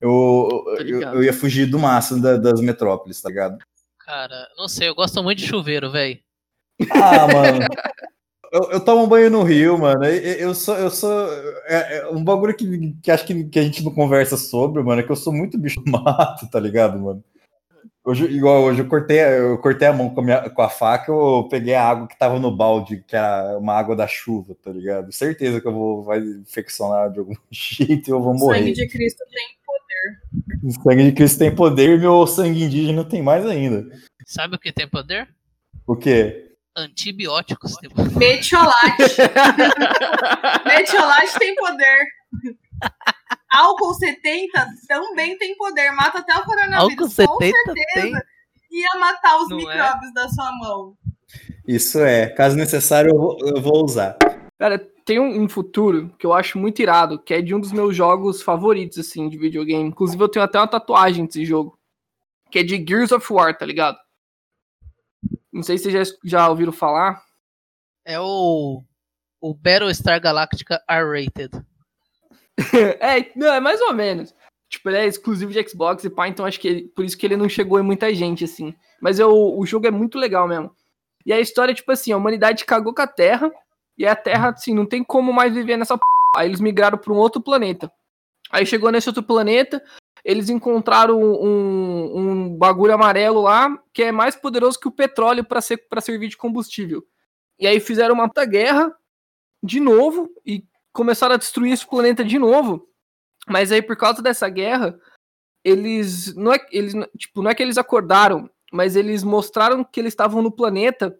Eu, 0.00 0.48
eu, 0.78 1.00
eu 1.00 1.24
ia 1.24 1.32
fugir 1.32 1.66
do 1.66 1.78
máximo 1.80 2.22
da- 2.22 2.36
das 2.36 2.60
metrópoles, 2.60 3.20
tá 3.20 3.28
ligado? 3.28 3.58
Cara, 3.98 4.46
não 4.56 4.68
sei, 4.68 4.88
eu 4.88 4.94
gosto 4.94 5.20
muito 5.22 5.38
de 5.40 5.46
chuveiro, 5.46 5.90
velho. 5.90 6.20
Ah, 6.92 7.26
mano. 7.26 7.66
Eu, 8.52 8.70
eu 8.72 8.80
tomo 8.80 9.06
banho 9.06 9.30
no 9.30 9.42
rio, 9.42 9.76
mano. 9.78 10.04
Eu, 10.04 10.12
eu 10.48 10.54
sou. 10.54 10.74
Eu 10.76 10.90
sou 10.90 11.10
é, 11.66 11.98
é 11.98 12.08
um 12.08 12.22
bagulho 12.24 12.56
que, 12.56 12.94
que 13.02 13.10
acho 13.10 13.26
que, 13.26 13.44
que 13.44 13.58
a 13.58 13.62
gente 13.62 13.84
não 13.84 13.92
conversa 13.92 14.36
sobre, 14.36 14.82
mano, 14.82 15.00
é 15.00 15.04
que 15.04 15.10
eu 15.12 15.16
sou 15.16 15.32
muito 15.32 15.58
bicho 15.58 15.82
mato, 15.86 16.48
tá 16.50 16.58
ligado, 16.58 16.98
mano? 16.98 17.22
Hoje, 18.04 18.24
igual 18.24 18.62
hoje, 18.62 18.80
eu 18.80 18.88
cortei, 18.88 19.20
eu 19.20 19.58
cortei 19.58 19.86
a 19.86 19.92
mão 19.92 20.08
com 20.08 20.22
a, 20.22 20.24
minha- 20.24 20.48
com 20.48 20.62
a 20.62 20.70
faca, 20.70 21.12
eu 21.12 21.46
peguei 21.50 21.74
a 21.74 21.86
água 21.86 22.08
que 22.08 22.18
tava 22.18 22.38
no 22.38 22.56
balde, 22.56 23.04
que 23.06 23.14
era 23.14 23.58
uma 23.58 23.74
água 23.74 23.94
da 23.94 24.06
chuva, 24.06 24.54
tá 24.62 24.70
ligado? 24.70 25.12
Certeza 25.12 25.60
que 25.60 25.68
eu 25.68 25.72
vou 25.74 26.02
vai 26.02 26.18
infeccionar 26.20 27.10
de 27.12 27.18
algum 27.18 27.34
jeito 27.52 28.08
e 28.08 28.10
eu 28.10 28.22
vou 28.22 28.32
O 28.32 28.38
morrer. 28.38 28.60
sangue 28.60 28.72
de 28.72 28.88
Cristo 28.88 29.24
tem 29.30 29.58
poder. 29.66 30.64
O 30.64 30.82
sangue 30.82 31.04
de 31.04 31.12
Cristo 31.12 31.38
tem 31.38 31.54
poder 31.54 31.96
e 31.96 32.00
meu 32.00 32.26
sangue 32.26 32.62
indígena 32.64 33.04
tem 33.04 33.20
mais 33.20 33.44
ainda. 33.44 33.86
Sabe 34.26 34.56
o 34.56 34.58
que 34.58 34.72
tem 34.72 34.88
poder? 34.88 35.28
O 35.86 35.94
quê? 35.94 36.47
Antibióticos. 36.78 37.74
Metiolate. 38.16 39.02
Metiolate 40.64 41.38
tem 41.38 41.54
poder. 41.56 41.98
Álcool 43.50 43.94
70 43.94 44.68
também 44.86 45.36
tem 45.38 45.56
poder. 45.56 45.90
Mata 45.92 46.18
até 46.18 46.36
o 46.36 46.44
coronavírus. 46.44 46.82
Álcool 46.82 46.96
com 46.96 47.08
70 47.08 47.38
certeza. 47.38 47.84
tem? 47.94 48.12
Ia 48.70 49.00
matar 49.00 49.38
os 49.40 49.48
Não 49.48 49.58
é? 49.58 49.60
micróbios 49.60 50.14
da 50.14 50.28
sua 50.28 50.52
mão. 50.58 50.96
Isso 51.66 51.98
é. 51.98 52.28
Caso 52.28 52.56
necessário, 52.56 53.10
eu 53.10 53.18
vou, 53.18 53.38
eu 53.40 53.60
vou 53.60 53.84
usar. 53.84 54.16
Cara, 54.58 54.78
tem 55.04 55.18
um, 55.18 55.42
um 55.42 55.48
futuro 55.48 56.14
que 56.18 56.26
eu 56.26 56.32
acho 56.32 56.58
muito 56.58 56.80
irado, 56.80 57.18
que 57.18 57.34
é 57.34 57.42
de 57.42 57.54
um 57.54 57.60
dos 57.60 57.72
meus 57.72 57.96
jogos 57.96 58.42
favoritos, 58.42 58.98
assim, 58.98 59.28
de 59.28 59.38
videogame. 59.38 59.88
Inclusive, 59.88 60.22
eu 60.22 60.28
tenho 60.28 60.44
até 60.44 60.58
uma 60.58 60.68
tatuagem 60.68 61.26
desse 61.26 61.44
jogo. 61.44 61.78
Que 62.50 62.60
é 62.60 62.62
de 62.62 62.84
Gears 62.86 63.12
of 63.12 63.30
War, 63.32 63.56
tá 63.56 63.66
ligado? 63.66 63.98
Não 65.52 65.62
sei 65.62 65.78
se 65.78 65.90
vocês 65.90 66.08
já, 66.08 66.14
já 66.24 66.48
ouviram 66.48 66.72
falar. 66.72 67.22
É 68.04 68.18
o. 68.20 68.82
O 69.40 69.54
Battlestar 69.54 70.20
Galactica 70.20 70.82
R-Rated. 70.88 71.64
é, 73.00 73.30
não, 73.36 73.52
é 73.54 73.60
mais 73.60 73.80
ou 73.80 73.94
menos. 73.94 74.34
Tipo, 74.68 74.90
ele 74.90 74.98
é 74.98 75.06
exclusivo 75.06 75.52
de 75.52 75.68
Xbox 75.68 76.04
e 76.04 76.10
pá, 76.10 76.28
então 76.28 76.44
acho 76.44 76.60
que 76.60 76.68
ele- 76.68 76.88
por 76.88 77.04
isso 77.04 77.16
que 77.16 77.24
ele 77.24 77.36
não 77.36 77.48
chegou 77.48 77.78
em 77.78 77.82
muita 77.82 78.12
gente, 78.14 78.44
assim. 78.44 78.74
Mas 79.00 79.18
eu, 79.18 79.30
o 79.30 79.64
jogo 79.64 79.86
é 79.86 79.90
muito 79.90 80.18
legal 80.18 80.46
mesmo. 80.46 80.74
E 81.24 81.32
a 81.32 81.40
história, 81.40 81.72
é 81.72 81.74
tipo 81.74 81.90
assim, 81.92 82.12
a 82.12 82.16
humanidade 82.16 82.64
cagou 82.64 82.94
com 82.94 83.02
a 83.02 83.06
Terra, 83.06 83.50
e 83.96 84.06
a 84.06 84.14
Terra, 84.16 84.50
assim, 84.50 84.74
não 84.74 84.86
tem 84.86 85.02
como 85.02 85.32
mais 85.32 85.52
viver 85.54 85.76
nessa 85.76 85.96
p... 85.96 86.02
Aí 86.36 86.48
eles 86.48 86.60
migraram 86.60 86.98
para 86.98 87.12
um 87.12 87.16
outro 87.16 87.40
planeta. 87.40 87.90
Aí 88.50 88.64
chegou 88.66 88.90
nesse 88.90 89.08
outro 89.08 89.22
planeta, 89.22 89.82
eles 90.24 90.48
encontraram 90.48 91.20
um, 91.20 92.18
um 92.18 92.56
bagulho 92.56 92.94
amarelo 92.94 93.42
lá, 93.42 93.76
que 93.92 94.02
é 94.02 94.12
mais 94.12 94.36
poderoso 94.36 94.78
que 94.78 94.88
o 94.88 94.92
petróleo 94.92 95.44
para 95.44 95.60
ser 95.60 95.76
para 95.88 96.00
servir 96.00 96.28
de 96.28 96.36
combustível. 96.36 97.04
E 97.58 97.66
aí 97.66 97.80
fizeram 97.80 98.14
uma 98.14 98.28
puta 98.28 98.44
guerra 98.44 98.92
de 99.62 99.80
novo 99.80 100.30
e 100.44 100.64
começaram 100.92 101.34
a 101.34 101.38
destruir 101.38 101.72
esse 101.72 101.86
planeta 101.86 102.24
de 102.24 102.38
novo. 102.38 102.88
Mas 103.48 103.72
aí 103.72 103.82
por 103.82 103.96
causa 103.96 104.22
dessa 104.22 104.48
guerra, 104.48 104.98
eles 105.64 106.34
não 106.34 106.52
é 106.52 106.58
eles 106.70 106.94
tipo, 107.16 107.42
não 107.42 107.50
é 107.50 107.54
que 107.54 107.62
eles 107.62 107.78
acordaram, 107.78 108.48
mas 108.72 108.96
eles 108.96 109.22
mostraram 109.22 109.82
que 109.82 110.00
eles 110.00 110.12
estavam 110.12 110.42
no 110.42 110.52
planeta 110.52 111.18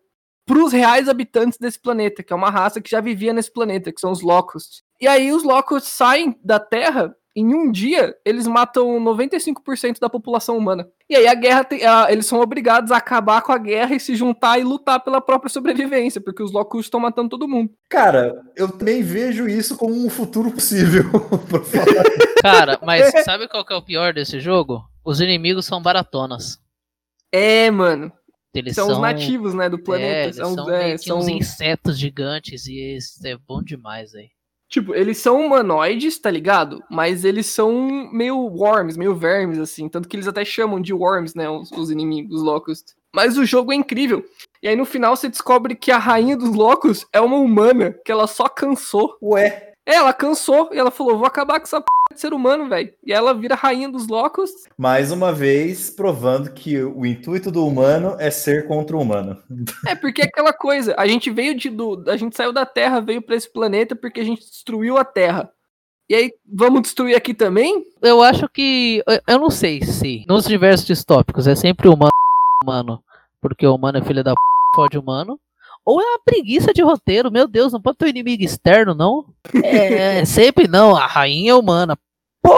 para 0.49 0.65
os 0.65 0.73
reais 0.73 1.11
habitantes 1.11 1.59
desse 1.59 1.79
planeta, 1.79 2.23
que 2.23 2.33
é 2.33 2.37
uma 2.37 2.51
raça 2.51 2.81
que 2.81 2.91
já 2.91 3.03
vivia 3.03 3.35
nesse 3.35 3.53
planeta, 3.53 3.93
que 3.93 4.01
são 4.01 4.11
os 4.11 4.23
Locusts. 4.23 4.83
E 4.99 5.07
aí 5.07 5.31
os 5.31 5.43
Locusts 5.43 5.93
saem 5.93 6.39
da 6.43 6.59
Terra 6.59 7.15
em 7.41 7.55
um 7.55 7.71
dia, 7.71 8.15
eles 8.25 8.47
matam 8.47 8.99
95% 9.01 9.99
da 10.01 10.09
população 10.09 10.57
humana. 10.57 10.89
E 11.09 11.15
aí 11.17 11.27
a 11.27 11.35
guerra 11.35 11.65
tem, 11.65 11.85
a- 11.85 12.07
eles 12.11 12.27
são 12.27 12.41
obrigados 12.41 12.91
a 12.91 12.97
acabar 12.97 13.43
com 13.43 13.53
a 13.53 13.59
guerra 13.59 13.95
e 13.95 14.01
se 14.01 14.15
juntar 14.17 14.59
e 14.59 14.65
lutar 14.65 15.01
pela 15.05 15.21
própria 15.21 15.49
sobrevivência, 15.51 16.21
porque 16.21 16.43
os 16.43 16.53
Locusts 16.53 16.87
estão 16.87 17.01
matando 17.01 17.29
todo 17.29 17.49
mundo. 17.49 17.71
Cara, 17.89 18.35
eu 18.57 18.71
também 18.71 19.03
vejo 19.03 19.49
isso 19.49 19.77
como 19.77 19.95
um 19.95 20.11
futuro 20.11 20.51
possível. 20.51 21.05
Cara, 22.43 22.79
mas 22.83 23.11
sabe 23.25 23.49
qual 23.49 23.65
que 23.65 23.73
é 23.73 23.77
o 23.77 23.83
pior 23.83 24.13
desse 24.13 24.41
jogo? 24.41 24.83
Os 25.05 25.21
inimigos 25.21 25.67
são 25.67 25.83
baratonas. 25.83 26.59
É, 27.33 27.71
mano. 27.71 28.13
Eles 28.55 28.75
são, 28.75 28.87
são 28.87 28.95
os 28.97 29.01
nativos, 29.03 29.55
né, 29.55 29.69
do 29.69 29.77
É, 29.77 29.81
planeta. 29.83 30.25
eles 30.25 30.37
são, 30.37 30.55
são, 30.55 30.71
é, 30.71 30.97
são- 30.99 31.19
uns 31.19 31.29
insetos 31.29 31.99
gigantes 31.99 32.67
e 32.67 32.97
isso 32.97 33.25
é 33.27 33.37
bom 33.37 33.63
demais 33.63 34.15
aí. 34.15 34.31
Tipo, 34.69 34.95
eles 34.95 35.19
são 35.19 35.47
humanoides, 35.47 36.19
tá 36.19 36.31
ligado? 36.31 36.83
Mas 36.91 37.25
eles 37.25 37.47
são 37.47 38.11
meio 38.13 38.37
worms, 38.37 38.97
meio 38.97 39.15
vermes, 39.15 39.59
assim. 39.59 39.89
Tanto 39.89 40.09
que 40.09 40.15
eles 40.15 40.29
até 40.29 40.45
chamam 40.45 40.81
de 40.81 40.93
worms, 40.93 41.35
né? 41.35 41.49
Os, 41.49 41.73
os 41.73 41.91
inimigos, 41.91 42.37
os 42.37 42.43
Locust. 42.43 42.95
Mas 43.15 43.39
o 43.39 43.47
jogo 43.47 43.73
é 43.73 43.77
incrível. 43.77 44.25
E 44.63 44.69
aí 44.69 44.77
no 44.77 44.85
final 44.85 45.17
você 45.17 45.29
descobre 45.29 45.75
que 45.75 45.91
a 45.91 45.99
rainha 45.99 46.37
dos 46.37 46.55
Locust 46.55 47.07
é 47.13 47.21
uma 47.21 47.39
humana, 47.39 47.97
que 48.05 48.13
ela 48.13 48.27
só 48.27 48.49
cansou. 48.49 49.17
Ué? 49.23 49.68
É, 49.89 49.95
ela 49.95 50.13
cansou 50.13 50.69
e 50.73 50.79
ela 50.79 50.91
falou: 50.91 51.17
vou 51.17 51.27
acabar 51.27 51.59
com 51.59 51.65
essa 51.65 51.81
p 51.81 51.87
de 52.13 52.21
ser 52.21 52.33
humano, 52.35 52.69
velho. 52.69 52.93
E 53.07 53.13
ela 53.13 53.33
vira 53.33 53.55
rainha 53.55 53.89
dos 53.89 54.07
Locust. 54.07 54.55
Mais 54.77 55.11
uma 55.11 55.33
vez, 55.33 55.89
provando 55.91 56.53
que 56.53 56.83
o 56.83 57.07
intuito 57.07 57.51
do 57.51 57.67
humano 57.67 58.15
é 58.19 58.31
ser 58.31 58.67
contra 58.69 58.97
o 58.97 59.01
humano. 59.01 59.43
É 59.87 59.95
porque 59.95 60.23
é 60.23 60.25
aquela 60.27 60.53
coisa, 60.53 60.95
a 60.99 61.07
gente 61.07 61.31
veio 61.31 61.55
de 61.55 61.71
do, 61.71 62.05
a 62.07 62.17
gente 62.17 62.37
saiu 62.37 62.53
da 62.53 62.67
Terra, 62.67 63.01
veio 63.01 63.23
pra 63.23 63.35
esse 63.37 63.51
planeta 63.51 63.97
porque 63.97 64.21
a 64.21 64.25
gente 64.25 64.41
destruiu 64.41 64.97
a 64.99 65.05
Terra. 65.05 65.51
E 66.11 66.15
aí, 66.15 66.33
vamos 66.51 66.83
destruir 66.83 67.15
aqui 67.15 67.35
também? 67.35 67.85
Eu 68.03 68.23
acho 68.23 68.49
que. 68.49 69.03
eu- 69.07 69.21
Eu 69.27 69.39
não 69.39 69.51
sei 69.51 69.83
se 69.83 70.25
nos 70.29 70.45
diversos 70.47 70.87
distópicos 70.87 71.47
é 71.47 71.55
sempre 71.55 71.89
humano, 71.89 72.11
humano, 72.65 73.03
porque 73.41 73.67
o 73.67 73.75
humano 73.75 73.99
é 73.99 74.03
filho 74.03 74.25
da 74.25 74.33
p, 74.33 74.37
fode 74.75 74.99
humano. 74.99 75.39
Ou 75.85 76.01
é 76.01 76.05
uma 76.05 76.21
preguiça 76.25 76.73
de 76.73 76.83
roteiro, 76.83 77.31
meu 77.31 77.47
Deus, 77.49 77.73
não 77.73 77.81
pode 77.81 77.97
ter 77.99 78.07
um 78.07 78.09
inimigo 78.09 78.43
externo, 78.43 78.95
não? 78.95 79.25
É, 79.65 80.25
sempre 80.25 80.69
não, 80.69 80.95
a 80.95 81.07
rainha 81.07 81.53
é 81.53 81.55
humana. 81.55 81.97
Pô, 82.43 82.57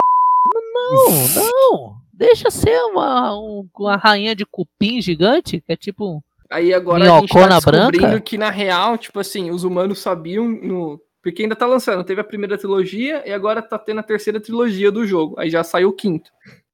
não, 0.53 1.09
não. 1.35 1.95
Deixa 2.13 2.51
ser 2.51 2.77
uma, 2.83 3.33
um- 3.37 3.67
uma 3.79 3.95
rainha 3.95 4.35
de 4.35 4.45
cupim 4.45 5.01
gigante, 5.01 5.61
que 5.65 5.71
é 5.73 5.75
tipo. 5.75 6.23
Aí 6.49 6.73
agora 6.73 7.03
a 7.03 7.19
gente 7.21 7.33
tá 7.33 7.47
descobrindo 7.47 7.97
branca? 8.07 8.21
que 8.21 8.37
na 8.37 8.49
real, 8.49 8.97
tipo 8.97 9.17
assim, 9.19 9.49
os 9.51 9.63
humanos 9.63 9.99
sabiam 9.99 10.47
no 10.47 10.99
porque 11.23 11.43
ainda 11.43 11.55
tá 11.55 11.67
lançando, 11.67 12.03
teve 12.03 12.19
a 12.19 12.23
primeira 12.23 12.57
trilogia 12.57 13.21
e 13.27 13.31
agora 13.31 13.61
tá 13.61 13.77
tendo 13.77 13.99
a 13.99 14.03
terceira 14.03 14.39
trilogia 14.41 14.91
do 14.91 15.05
jogo. 15.05 15.35
Aí 15.39 15.49
já 15.51 15.63
saiu 15.63 15.89
o 15.89 15.93
quinto. 15.93 16.29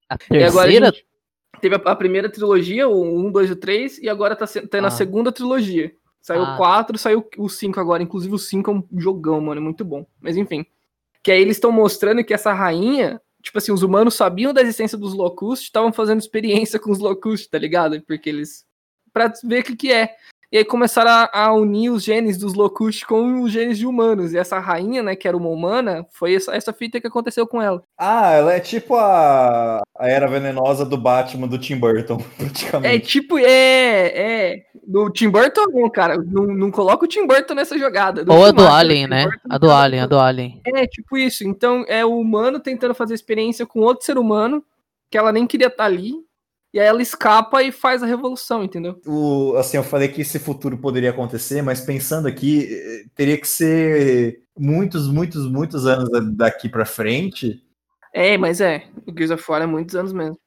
A 0.10 0.16
agora 0.16 0.48
a 0.48 0.64
terceira? 0.64 0.86
gente 0.88 1.06
teve 1.62 1.76
a, 1.76 1.78
a 1.80 1.96
primeira 1.96 2.30
trilogia, 2.32 2.88
o 2.88 3.28
1, 3.28 3.32
2 3.32 3.50
e 3.50 3.54
o 3.54 3.56
3, 3.58 3.98
e 4.00 4.10
agora 4.10 4.36
tá 4.38 4.48
tendo 4.48 4.86
Ah. 4.86 4.88
a 4.88 4.92
segunda 4.92 5.32
trilogia. 5.34 5.92
Saiu 6.28 6.44
Ah. 6.44 6.56
o 6.56 6.58
4, 6.58 6.98
saiu 6.98 7.26
o 7.38 7.48
5 7.48 7.80
agora. 7.80 8.04
Inclusive 8.04 8.36
o 8.36 8.38
5 8.38 8.70
é 8.70 8.74
um 8.74 8.84
jogão, 9.00 9.40
mano, 9.40 9.62
é 9.62 9.64
muito 9.64 9.86
bom. 9.86 10.06
Mas 10.20 10.36
enfim. 10.36 10.66
Que 11.24 11.32
aí 11.32 11.42
eles 11.42 11.56
estão 11.56 11.72
mostrando 11.72 12.22
que 12.22 12.34
essa 12.34 12.52
rainha, 12.52 13.22
tipo 13.42 13.58
assim, 13.58 13.72
os 13.72 13.82
humanos 13.82 14.14
sabiam 14.16 14.54
da 14.54 14.62
existência 14.62 14.98
dos 14.98 15.14
Locusts, 15.14 15.68
estavam 15.68 15.94
fazendo 15.94 16.20
experiência 16.20 16.80
com 16.82 16.92
os 16.92 17.00
Locusts, 17.00 17.48
tá 17.48 17.58
ligado? 17.58 18.02
Porque 18.02 18.28
eles. 18.28 18.66
Pra 19.14 19.32
ver 19.42 19.62
o 19.62 19.64
que, 19.64 19.76
que 19.78 19.90
é. 19.90 20.18
E 20.50 20.58
aí 20.58 20.64
começaram 20.64 21.12
a, 21.12 21.30
a 21.34 21.54
unir 21.54 21.90
os 21.90 22.04
genes 22.04 22.38
dos 22.38 22.54
Locush 22.54 23.04
com 23.04 23.42
os 23.42 23.52
genes 23.52 23.78
de 23.78 23.86
humanos. 23.86 24.32
E 24.34 24.38
essa 24.38 24.60
rainha, 24.60 25.04
né, 25.04 25.14
que 25.14 25.28
era 25.28 25.36
uma 25.36 25.50
humana, 25.50 26.06
foi 26.10 26.36
essa, 26.36 26.56
essa 26.56 26.72
fita 26.72 27.02
que 27.02 27.08
aconteceu 27.08 27.46
com 27.46 27.62
ela. 27.62 27.84
Ah, 27.98 28.32
ela 28.32 28.54
é 28.54 28.60
tipo 28.62 28.96
a, 28.96 29.82
a 29.98 30.08
era 30.08 30.26
venenosa 30.26 30.86
do 30.86 30.98
Batman 30.98 31.48
do 31.48 31.58
Tim 31.58 31.78
Burton, 31.78 32.18
É 32.40 32.44
praticamente. 32.46 33.08
tipo, 33.08 33.38
é, 33.38 33.46
é. 33.46 34.64
Do 34.88 35.10
Tim 35.12 35.30
Burton, 35.30 35.66
não, 35.74 35.90
cara. 35.90 36.16
Não, 36.18 36.48
não 36.48 36.72
coloca 36.72 37.04
o 37.04 37.10
Tim 37.10 37.28
Burton 37.28 37.54
nessa 37.54 37.78
jogada. 37.78 38.24
Ou 38.26 38.46
a 38.46 38.52
do 38.52 38.62
Schumacher, 38.62 38.80
Alien, 38.80 39.04
Tim 39.04 39.10
né? 39.10 39.24
Burton 39.26 39.48
A 39.50 39.58
do 39.58 39.72
Alien, 39.72 40.04
a 40.04 40.06
do 40.08 40.20
Alien. 40.20 40.62
É, 40.66 40.88
tipo 40.88 41.18
isso. 41.18 41.44
Então, 41.44 41.84
é 41.90 42.06
o 42.06 42.18
humano 42.18 42.58
tentando 42.58 42.96
fazer 42.96 43.14
experiência 43.14 43.66
com 43.66 43.82
outro 43.82 44.06
ser 44.06 44.18
humano, 44.18 44.64
que 45.12 45.18
ela 45.18 45.34
nem 45.34 45.46
queria 45.46 45.68
estar 45.68 45.84
ali, 45.84 46.14
e 46.78 46.80
aí 46.80 46.86
ela 46.86 47.02
escapa 47.02 47.64
e 47.64 47.72
faz 47.72 48.04
a 48.04 48.06
revolução, 48.06 48.64
entendeu? 48.64 49.02
O, 49.04 49.56
assim, 49.58 49.78
eu 49.78 49.84
falei 49.84 50.08
que 50.10 50.22
esse 50.22 50.38
futuro 50.38 50.78
poderia 50.78 51.10
acontecer, 51.10 51.64
mas 51.64 51.82
pensando 51.82 52.28
aqui, 52.28 52.68
eh, 52.72 53.06
teria 53.16 53.36
que 53.36 53.48
ser 53.48 54.44
muitos, 54.56 55.08
muitos, 55.08 55.50
muitos 55.50 55.88
anos 55.88 56.08
da- 56.12 56.20
daqui 56.20 56.70
pra 56.70 56.86
frente. 56.86 57.64
É, 58.14 58.38
mas 58.38 58.62
é. 58.62 58.84
O 59.08 59.12
Gears 59.12 59.32
of 59.32 59.44
War 59.52 59.64
é 59.64 59.66
muitos 59.66 59.96
anos 59.96 60.14
mesmo. 60.14 60.38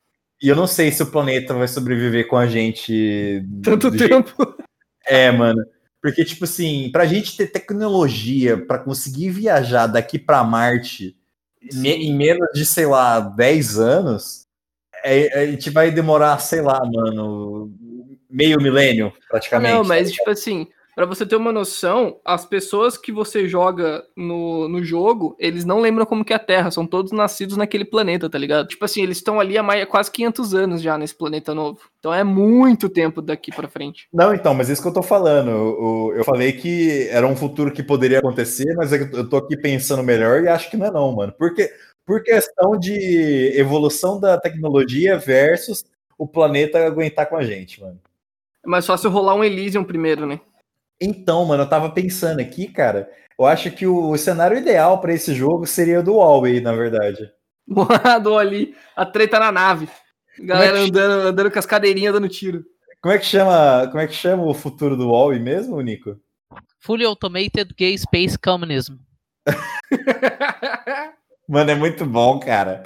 E 0.41 0.47
eu 0.49 0.55
não 0.55 0.69
sei 0.69 0.93
se 0.93 1.03
o 1.03 1.11
planeta 1.11 1.53
vai 1.53 1.67
sobreviver 1.67 2.29
com 2.29 2.37
a 2.37 2.47
gente. 2.47 3.45
Tanto 3.63 3.91
do 3.91 3.99
jeito- 3.99 4.15
tempo. 4.15 4.35
É, 5.07 5.33
mano. 5.33 5.65
Porque, 6.01 6.25
tipo 6.25 6.45
assim, 6.45 6.91
pra 6.93 7.07
gente 7.07 7.37
ter 7.37 7.49
tecnologia 7.49 8.57
pra 8.57 8.79
conseguir 8.79 9.31
viajar 9.31 9.89
daqui 9.89 10.17
pra 10.19 10.45
Marte 10.45 11.17
em 11.85 12.15
menos 12.17 12.49
de, 12.55 12.65
sei 12.65 12.87
lá, 12.87 13.19
10 13.19 13.79
anos, 13.79 14.40
é- 15.05 15.39
a 15.43 15.47
gente 15.47 15.71
vai 15.71 15.91
demorar, 15.91 16.39
sei 16.39 16.61
lá, 16.61 16.81
mano, 16.85 17.71
meio 18.31 18.61
milênio, 18.61 19.13
praticamente. 19.29 19.73
Não, 19.73 19.85
mas 19.85 20.13
tipo 20.13 20.31
assim, 20.31 20.67
pra 20.95 21.07
você 21.07 21.25
ter 21.25 21.37
uma 21.37 21.53
noção, 21.53 22.19
as 22.25 22.45
pessoas 22.45 22.97
que 22.99 23.11
você 23.11 23.49
joga 23.49 24.05
no, 24.17 24.69
no 24.69 24.85
jogo, 24.85 25.35
eles 25.39 25.65
não 25.65 25.81
lembram 25.81 26.05
como 26.07 26.25
que 26.25 26.33
é 26.33 26.37
a 26.37 26.41
Terra, 26.41 26.71
são 26.71 26.87
todos 26.87 27.11
nascidos 27.13 27.57
naquele 27.57 27.85
planeta, 27.85 28.29
tá 28.29 28.39
ligado? 28.39 28.69
Tipo 28.69 28.85
assim, 28.85 29.03
eles 29.03 29.17
estão 29.17 29.41
ali 29.41 29.57
há 29.57 29.63
mais, 29.63 29.85
quase 29.87 30.11
500 30.11 30.55
anos 30.55 30.83
já 30.83 30.97
nesse 30.99 31.15
planeta 31.15 31.55
novo. 31.55 31.81
Então 31.99 32.13
é 32.15 32.23
muito 32.25 32.89
tempo 32.89 33.21
daqui 33.23 33.51
pra 33.55 33.69
frente. 33.69 34.09
Não, 34.13 34.33
então, 34.35 34.55
mas 34.55 34.69
isso 34.69 34.81
que 34.83 34.89
eu 34.89 34.93
tô 34.93 35.03
falando. 35.03 35.51
o- 35.51 36.13
Eu 36.15 36.25
falei 36.25 36.53
que 36.53 37.09
era 37.11 37.27
um 37.27 37.37
futuro 37.37 37.73
que 37.73 37.83
poderia 37.83 38.19
acontecer, 38.19 38.75
mas 38.77 38.93
é 38.93 38.99
que 39.07 39.17
eu 39.17 39.29
tô 39.29 39.37
aqui 39.39 39.57
pensando 39.57 40.03
melhor 40.03 40.43
e 40.43 40.49
acho 40.49 40.71
que 40.71 40.77
não 40.77 40.87
é 40.87 40.91
não, 40.91 41.15
mano. 41.15 41.33
Porque 41.39 41.71
por 42.11 42.25
questão 42.25 42.77
de 42.77 43.53
evolução 43.57 44.19
da 44.19 44.37
tecnologia 44.37 45.17
versus 45.17 45.85
o 46.19 46.27
planeta 46.27 46.85
aguentar 46.85 47.29
com 47.29 47.37
a 47.37 47.45
gente, 47.45 47.81
mano. 47.81 48.01
É 48.65 48.69
mais 48.69 48.85
fácil 48.85 49.11
rolar 49.11 49.37
um 49.37 49.45
Elysium 49.45 49.85
primeiro, 49.85 50.27
né? 50.27 50.41
Então, 51.01 51.45
mano, 51.45 51.63
eu 51.63 51.69
tava 51.69 51.89
pensando 51.89 52.41
aqui, 52.41 52.67
cara. 52.67 53.09
Eu 53.39 53.47
acho 53.47 53.71
que 53.71 53.87
o 53.87 54.17
cenário 54.17 54.59
ideal 54.59 55.01
pra 55.01 55.15
esse 55.15 55.33
jogo 55.33 55.69
seria 55.69 56.01
o 56.01 56.03
do 56.03 56.17
Huawei, 56.17 56.61
na 56.61 56.73
verdade. 56.73 57.31
Do 58.25 58.37
ali, 58.37 58.75
a 58.97 59.07
treta 59.07 59.39
na 59.39 59.53
nave. 59.53 59.89
Galera 60.41 60.73
Como 60.73 60.83
é 60.83 60.89
andando, 60.89 61.29
andando 61.29 61.51
com 61.53 61.59
as 61.61 61.67
cadeirinhas 61.67 62.13
dando 62.13 62.29
tiro. 62.29 62.65
Como 63.01 63.15
é 63.15 63.19
que 63.21 63.25
chama, 63.25 63.87
como 63.87 64.01
é 64.01 64.09
que 64.09 64.15
chama 64.15 64.43
o 64.43 64.53
futuro 64.53 64.97
do 64.97 65.11
Huawei 65.11 65.39
mesmo, 65.39 65.81
Nico? 65.81 66.19
Fully 66.81 67.05
Automated 67.05 67.73
Gay 67.79 67.97
Space 67.97 68.37
Communism. 68.37 68.97
Mano, 71.51 71.71
é 71.71 71.75
muito 71.75 72.07
bom, 72.07 72.39
cara. 72.39 72.85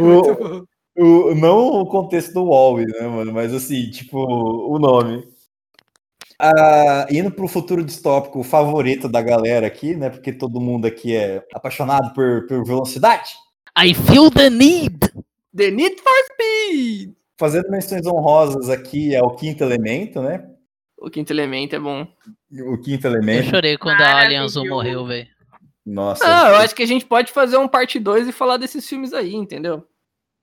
O, 0.00 0.64
o- 1.30 1.34
não 1.34 1.58
o 1.80 1.86
contexto 1.86 2.32
do 2.32 2.44
Huawei, 2.44 2.86
né, 2.86 3.06
mano? 3.06 3.32
Mas 3.32 3.52
assim, 3.52 3.90
tipo, 3.90 4.18
o 4.18 4.78
nome. 4.78 5.22
Ah, 6.38 7.06
indo 7.10 7.30
pro 7.30 7.46
futuro 7.46 7.84
distópico 7.84 8.42
favorito 8.42 9.08
da 9.08 9.20
galera 9.20 9.66
aqui, 9.66 9.94
né? 9.94 10.08
Porque 10.10 10.32
todo 10.32 10.60
mundo 10.60 10.86
aqui 10.86 11.14
é 11.14 11.44
apaixonado 11.54 12.12
por, 12.14 12.46
por 12.46 12.64
velocidade. 12.64 13.30
I 13.78 13.92
feel 13.94 14.30
the 14.30 14.48
need. 14.50 14.98
The 15.54 15.70
Need 15.70 15.96
for 16.00 16.12
Speed! 16.32 17.12
Fazendo 17.38 17.68
menções 17.70 18.06
honrosas 18.06 18.70
aqui 18.70 19.14
é 19.14 19.22
o 19.22 19.30
quinto 19.36 19.62
elemento, 19.62 20.22
né? 20.22 20.48
O 20.98 21.10
quinto 21.10 21.30
elemento 21.32 21.76
é 21.76 21.78
bom. 21.78 22.06
O 22.66 22.78
quinto 22.78 23.06
Eu 23.06 23.12
elemento. 23.12 23.50
chorei 23.50 23.76
quando 23.76 24.00
a 24.00 24.16
Alien 24.20 24.40
Azul 24.40 24.66
morreu, 24.66 25.04
velho. 25.04 25.26
Nossa. 25.84 26.24
Não, 26.24 26.48
eu 26.48 26.56
acho 26.56 26.74
que 26.74 26.82
a 26.82 26.86
gente 26.86 27.04
pode 27.04 27.32
fazer 27.32 27.56
um 27.56 27.68
parte 27.68 27.98
2 27.98 28.28
e 28.28 28.32
falar 28.32 28.56
desses 28.56 28.88
filmes 28.88 29.12
aí, 29.12 29.34
entendeu? 29.34 29.84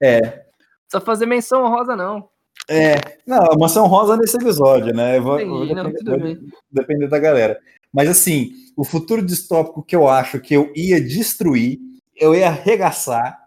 É. 0.02 0.44
Só 0.90 1.00
fazer 1.00 1.26
menção 1.26 1.64
honrosa, 1.64 1.96
não. 1.96 2.28
É, 2.68 2.94
não, 3.26 3.38
a 3.50 3.56
mansão 3.56 3.86
rosa 3.86 4.16
nesse 4.16 4.36
episódio, 4.36 4.94
né? 4.94 5.18
Eu 5.18 5.22
vou, 5.22 5.40
Entendi, 5.40 5.74
vou 5.74 5.76
não, 5.76 5.90
depender, 5.90 6.34
vou 6.36 6.50
depender 6.70 7.08
da 7.08 7.18
galera. 7.18 7.58
Mas 7.92 8.08
assim, 8.08 8.52
o 8.76 8.84
futuro 8.84 9.24
distópico 9.24 9.82
que 9.82 9.96
eu 9.96 10.08
acho 10.08 10.40
que 10.40 10.54
eu 10.54 10.72
ia 10.76 11.00
destruir, 11.00 11.78
eu 12.16 12.34
ia 12.34 12.48
arregaçar, 12.48 13.38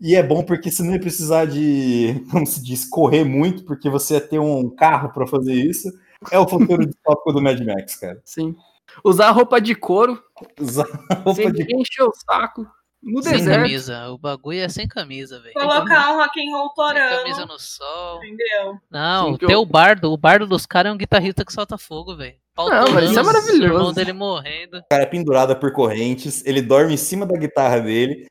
e 0.00 0.16
é 0.16 0.22
bom 0.22 0.42
porque 0.42 0.70
você 0.70 0.82
não 0.82 0.92
ia 0.92 1.00
precisar 1.00 1.44
de, 1.44 2.24
como 2.30 2.44
se 2.46 2.62
diz, 2.62 2.84
correr 2.84 3.24
muito, 3.24 3.64
porque 3.64 3.88
você 3.88 4.14
ia 4.14 4.20
ter 4.20 4.40
um 4.40 4.68
carro 4.68 5.12
para 5.12 5.26
fazer 5.26 5.54
isso. 5.54 5.88
É 6.30 6.38
o 6.38 6.48
futuro 6.48 6.84
distópico 6.86 7.32
do 7.32 7.42
Mad 7.42 7.60
Max, 7.60 7.96
cara. 7.96 8.20
Sim. 8.24 8.56
Usar 9.04 9.30
roupa 9.30 9.60
de 9.60 9.74
couro, 9.74 10.20
Usar 10.60 10.84
roupa 11.24 11.34
sem 11.34 11.52
de 11.52 11.74
encher 11.76 12.02
o 12.04 12.12
saco. 12.14 12.66
No 13.02 13.20
Sem 13.20 13.32
deserto. 13.32 13.62
camisa. 13.62 14.08
O 14.10 14.18
bagulho 14.18 14.60
é 14.60 14.68
sem 14.68 14.86
camisa, 14.86 15.40
velho. 15.40 15.54
Colocar 15.54 16.12
um 16.12 16.18
rock 16.18 16.40
and 16.40 16.56
roll 16.56 16.68
torando. 16.70 17.16
camisa 17.24 17.44
no 17.46 17.58
sol. 17.58 18.18
Entendeu? 18.24 18.78
Não, 18.88 19.36
Sim, 19.36 19.44
o 19.46 19.50
eu- 19.50 19.66
bardo, 19.66 20.12
o 20.12 20.16
bardo 20.16 20.46
dos 20.46 20.66
caras 20.66 20.90
é 20.90 20.94
um 20.94 20.98
guitarrista 20.98 21.44
que 21.44 21.52
solta 21.52 21.76
fogo, 21.76 22.16
velho. 22.16 22.36
Não, 22.56 22.92
mas 22.92 23.10
isso 23.10 23.18
é 23.18 23.22
maravilhoso. 23.24 23.60
O 23.60 23.64
irmão 23.64 23.92
dele 23.92 24.12
morrendo. 24.12 24.76
O 24.78 24.84
cara 24.88 25.02
é 25.02 25.06
pendurado 25.06 25.56
por 25.56 25.72
correntes, 25.72 26.44
ele 26.46 26.62
dorme 26.62 26.94
em 26.94 26.96
cima 26.98 27.26
da 27.26 27.36
guitarra 27.36 27.80
dele, 27.80 28.28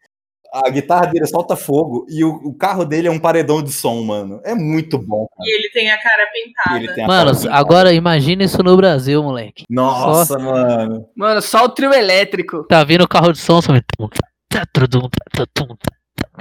a 0.51 0.69
guitarra 0.69 1.07
dele 1.07 1.25
solta 1.27 1.55
fogo 1.55 2.05
e 2.09 2.23
o, 2.23 2.29
o 2.35 2.53
carro 2.53 2.83
dele 2.83 3.07
é 3.07 3.11
um 3.11 3.19
paredão 3.19 3.63
de 3.63 3.71
som, 3.71 4.01
mano. 4.03 4.41
É 4.43 4.53
muito 4.53 4.97
bom, 4.97 5.25
cara. 5.35 5.49
E 5.49 5.55
ele 5.57 5.69
tem 5.69 5.89
a 5.89 5.97
cara 6.01 6.27
pintada. 6.33 6.77
Ele 6.77 6.93
tem 6.93 7.03
a 7.03 7.07
Mano, 7.07 7.25
cara 7.25 7.37
pintada. 7.37 7.55
agora 7.55 7.93
imagina 7.93 8.43
isso 8.43 8.61
no 8.61 8.75
Brasil, 8.75 9.23
moleque. 9.23 9.65
Nossa, 9.69 10.33
Só- 10.33 10.39
mano. 10.39 11.07
Mano, 11.15 11.41
só 11.41 11.63
o 11.65 11.69
trio 11.69 11.93
elétrico. 11.93 12.63
Tá 12.67 12.83
vindo 12.83 13.03
o 13.03 13.07
carro 13.07 13.31
de 13.31 13.39
som, 13.39 13.61
só... 13.61 13.71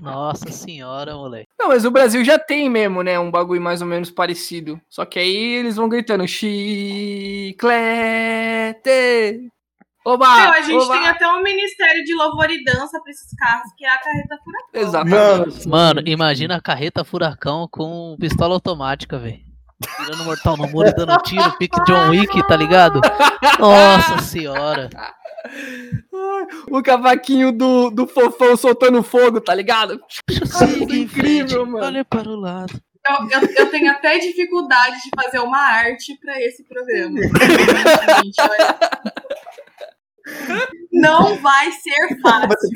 Nossa 0.02 0.50
senhora, 0.50 1.14
moleque. 1.14 1.48
Não, 1.58 1.68
mas 1.68 1.84
o 1.84 1.90
Brasil 1.90 2.24
já 2.24 2.38
tem 2.38 2.68
mesmo, 2.68 3.02
né? 3.02 3.18
Um 3.18 3.30
bagulho 3.30 3.60
mais 3.60 3.80
ou 3.82 3.86
menos 3.86 4.10
parecido. 4.10 4.80
Só 4.88 5.04
que 5.04 5.18
aí 5.18 5.36
eles 5.56 5.76
vão 5.76 5.88
gritando 5.88 6.26
chiclete. 6.26 7.60
Oba! 10.04 10.34
Meu, 10.34 10.52
a 10.52 10.60
gente 10.62 10.84
oba. 10.84 10.94
tem 10.94 11.08
até 11.08 11.28
um 11.28 11.42
ministério 11.42 12.02
de 12.04 12.14
louvor 12.14 12.50
e 12.50 12.64
dança 12.64 13.00
pra 13.00 13.10
esses 13.10 13.34
carros, 13.36 13.70
que 13.76 13.84
é 13.84 13.90
a 13.90 13.98
carreta 13.98 14.38
furacão. 14.42 14.88
Exatamente. 14.88 15.68
Mano, 15.68 16.02
imagina 16.06 16.56
a 16.56 16.60
carreta 16.60 17.04
furacão 17.04 17.68
com 17.70 18.16
pistola 18.18 18.54
automática, 18.54 19.18
velho. 19.18 19.50
Tirando 20.04 20.24
mortal 20.24 20.56
no 20.56 20.68
muro 20.68 20.88
e 20.88 20.94
dando 20.94 21.16
tiro, 21.22 21.56
pique 21.56 21.82
John 21.84 22.10
Wick, 22.10 22.46
tá 22.46 22.54
ligado? 22.54 23.00
Nossa 23.58 24.18
senhora. 24.18 24.90
O 26.70 26.82
cavaquinho 26.82 27.50
do, 27.50 27.90
do 27.90 28.06
fofão 28.06 28.56
soltando 28.56 29.02
fogo, 29.02 29.40
tá 29.40 29.54
ligado? 29.54 29.98
É 30.28 30.94
incrível, 30.94 31.64
mano. 31.64 31.86
Olha 31.86 32.04
para 32.04 32.28
o 32.28 32.36
lado. 32.36 32.78
Eu, 33.08 33.40
eu, 33.40 33.48
eu 33.56 33.70
tenho 33.70 33.90
até 33.90 34.18
dificuldade 34.18 34.96
de 35.02 35.10
fazer 35.16 35.38
uma 35.38 35.58
arte 35.58 36.18
pra 36.20 36.38
esse 36.40 36.62
programa. 36.64 37.18
Não 40.92 41.36
vai 41.36 41.70
ser 41.72 42.20
fácil. 42.20 42.70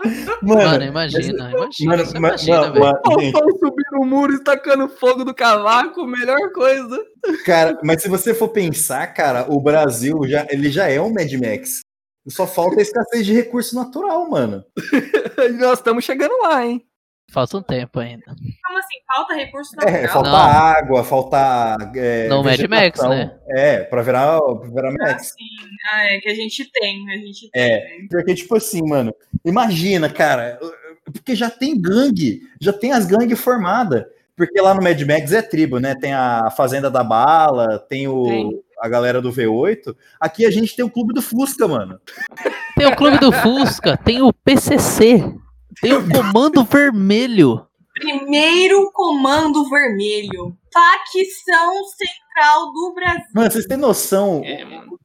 Mano, 0.42 0.84
imagina, 0.84 1.50
imagina, 1.50 1.96
Mano, 1.96 2.16
imagina, 2.16 2.56
não, 2.66 2.72
velho. 2.72 2.84
ma- 2.84 3.20
gente, 3.20 3.36
subindo 3.58 4.00
o 4.00 4.04
muro 4.06 4.32
e 4.34 4.44
tacando 4.44 4.88
fogo 4.88 5.24
do 5.24 5.34
cavaco, 5.34 6.06
melhor 6.06 6.52
coisa. 6.52 7.04
cara, 7.44 7.76
mas 7.82 8.00
se 8.02 8.08
você 8.08 8.32
for 8.32 8.48
pensar, 8.50 9.08
cara, 9.08 9.46
o 9.52 9.60
Brasil 9.60 10.20
já, 10.28 10.46
ele 10.50 10.70
já 10.70 10.88
é 10.88 11.00
um 11.00 11.12
Mad 11.12 11.32
Max. 11.32 11.80
Só 12.28 12.46
falta 12.46 12.78
a 12.78 12.82
escassez 12.82 13.26
de 13.26 13.32
recurso 13.32 13.74
natural, 13.74 14.28
mano. 14.30 14.62
Nós 15.58 15.78
estamos 15.78 16.04
chegando 16.04 16.36
lá, 16.42 16.64
hein? 16.64 16.86
Falta 17.30 17.58
um 17.58 17.62
tempo 17.62 18.00
ainda. 18.00 18.24
Como 18.26 18.78
assim? 18.78 18.96
Falta 19.06 19.34
recurso 19.34 19.76
natural? 19.76 19.96
É, 19.96 20.08
falta 20.08 20.30
Não. 20.30 20.36
água, 20.38 21.04
falta. 21.04 21.76
É, 21.94 22.26
No 22.28 22.42
Mad 22.42 22.60
Max, 22.68 23.02
né? 23.02 23.38
É, 23.50 23.80
pra 23.80 24.00
virar, 24.02 24.40
pra 24.40 24.68
virar 24.68 24.92
Max. 24.92 25.34
Ah, 25.92 26.04
é 26.06 26.18
que 26.20 26.28
a 26.28 26.34
gente 26.34 26.70
tem, 26.72 27.10
a 27.10 27.16
gente 27.18 27.50
tem. 27.50 27.62
É, 27.62 27.86
porque, 28.10 28.34
tipo 28.34 28.56
assim, 28.56 28.80
mano, 28.82 29.14
imagina, 29.44 30.08
cara, 30.08 30.58
porque 31.12 31.34
já 31.34 31.50
tem 31.50 31.78
gangue, 31.78 32.40
já 32.60 32.72
tem 32.72 32.92
as 32.92 33.04
gangues 33.06 33.38
formadas. 33.38 34.04
Porque 34.34 34.60
lá 34.60 34.72
no 34.72 34.80
Mad 34.82 35.00
Max 35.02 35.32
é 35.32 35.42
tribo, 35.42 35.80
né? 35.80 35.96
Tem 35.96 36.14
a 36.14 36.48
Fazenda 36.56 36.88
da 36.88 37.02
Bala, 37.02 37.78
tem 37.90 38.06
o, 38.06 38.22
Tem. 38.24 38.62
a 38.80 38.88
galera 38.88 39.20
do 39.20 39.32
V8. 39.32 39.94
Aqui 40.20 40.46
a 40.46 40.50
gente 40.50 40.76
tem 40.76 40.84
o 40.84 40.90
Clube 40.90 41.12
do 41.12 41.20
Fusca, 41.20 41.66
mano. 41.66 42.00
Tem 42.76 42.86
o 42.86 42.94
Clube 42.94 43.18
do 43.18 43.32
Fusca, 43.32 43.96
tem 43.96 44.22
o 44.22 44.32
PCC, 44.32 45.24
tem 45.80 45.92
o 45.92 46.08
Comando 46.08 46.64
Vermelho. 46.64 47.66
Primeiro 47.94 48.90
Comando 48.92 49.68
Vermelho. 49.68 50.56
Facção 50.72 51.84
Central 51.84 52.72
do 52.72 52.94
Brasil. 52.94 53.26
Mano, 53.34 53.50
vocês 53.50 53.66
têm 53.66 53.76
noção 53.76 54.42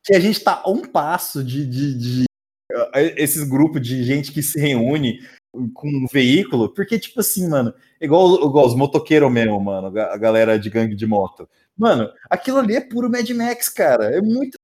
que 0.04 0.16
a 0.16 0.20
gente 0.20 0.40
tá 0.44 0.62
a 0.64 0.70
um 0.70 0.82
passo 0.82 1.44
de, 1.44 1.66
de, 1.66 1.98
de 1.98 2.24
uh, 2.72 2.98
esses 3.18 3.48
grupos 3.48 3.82
de 3.82 4.04
gente 4.04 4.32
que 4.32 4.44
se 4.44 4.60
reúne 4.60 5.20
com 5.74 5.88
um 5.88 6.08
veículo, 6.12 6.74
porque, 6.74 6.98
tipo 6.98 7.20
assim, 7.20 7.48
mano, 7.48 7.74
igual, 8.02 8.36
igual 8.36 8.66
os 8.66 8.76
motoqueiros 8.76 9.32
mesmo, 9.32 9.60
mano, 9.60 9.88
a 10.00 10.18
galera 10.18 10.58
de 10.58 10.70
gangue 10.70 10.96
de 10.96 11.06
moto. 11.06 11.48
Mano, 11.78 12.10
aquilo 12.30 12.58
ali 12.60 12.76
é 12.76 12.82
puro 12.82 13.10
Mad 13.10 13.30
Max, 13.32 13.70
cara. 13.70 14.06
É 14.16 14.22
muito. 14.22 14.58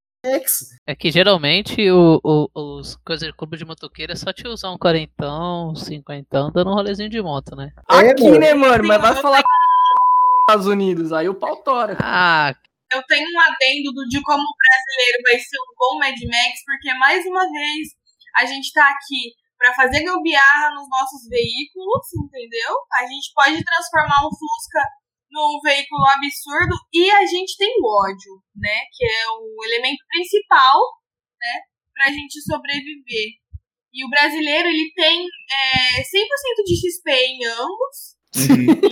É 0.86 0.94
que 0.94 1.12
geralmente 1.12 1.90
o, 1.90 2.20
o, 2.24 2.50
os 2.54 2.96
coisas 3.06 3.28
de 3.28 3.34
clube 3.34 3.58
de 3.58 3.64
motoqueiro 3.64 4.12
é 4.12 4.16
só 4.16 4.34
te 4.34 4.48
usar 4.48 4.72
um 4.72 4.78
quarentão, 4.78 5.72
um 5.72 5.76
cinquentão, 5.76 6.52
dando 6.52 6.72
um 6.72 6.74
rolezinho 6.74 7.10
de 7.10 7.22
moto, 7.22 7.56
né? 7.56 7.72
Aqui, 7.88 8.38
né, 8.38 8.54
mano? 8.54 8.84
Mas 8.86 9.02
vai 9.02 9.16
falar 9.16 9.42
com 9.42 9.50
Estados 10.44 10.68
Unidos, 10.68 11.14
aí 11.14 11.30
o 11.30 11.36
pau 11.36 11.56
tora. 11.64 11.98
Ah, 12.02 12.54
Eu 12.92 13.02
tenho 13.08 13.28
um 13.30 13.40
adendo 13.40 13.94
do, 13.94 14.08
de 14.10 14.22
como 14.22 14.44
o 14.44 14.58
brasileiro 14.58 15.24
vai 15.24 15.40
ser 15.40 15.58
um 15.58 15.74
bom 15.78 16.00
Mad 16.00 16.20
Max, 16.20 16.64
porque 16.66 16.94
mais 16.96 17.26
uma 17.26 17.46
vez 17.50 17.88
a 18.38 18.46
gente 18.46 18.74
tá 18.74 18.90
aqui 18.90 19.32
pra 19.58 19.74
fazer 19.74 20.04
gambiarra 20.04 20.72
nos 20.74 20.90
nossos 20.90 21.30
veículos, 21.30 22.08
entendeu? 22.16 22.76
A 23.00 23.06
gente 23.08 23.32
pode 23.34 23.64
transformar 23.64 24.26
um 24.26 24.32
Fusca 24.32 24.84
num 25.32 25.60
veículo 25.62 26.06
absurdo 26.08 26.76
e 26.94 27.10
a 27.12 27.26
gente 27.26 27.58
tem 27.58 27.76
o 27.80 28.08
ódio, 28.08 28.34
né? 28.56 28.78
Que 28.94 29.06
é 29.06 29.30
o 29.30 29.64
elemento 29.66 30.04
principal, 30.10 30.80
né? 31.40 31.62
Pra 31.94 32.12
gente 32.12 32.42
sobreviver. 32.42 33.40
E 33.94 34.06
o 34.06 34.10
brasileiro, 34.10 34.68
ele 34.68 34.92
tem 34.96 35.26
é, 35.26 36.02
100% 36.02 36.04
de 36.66 36.76
XP 36.76 37.12
em 37.12 37.46
ambos. 37.46 38.20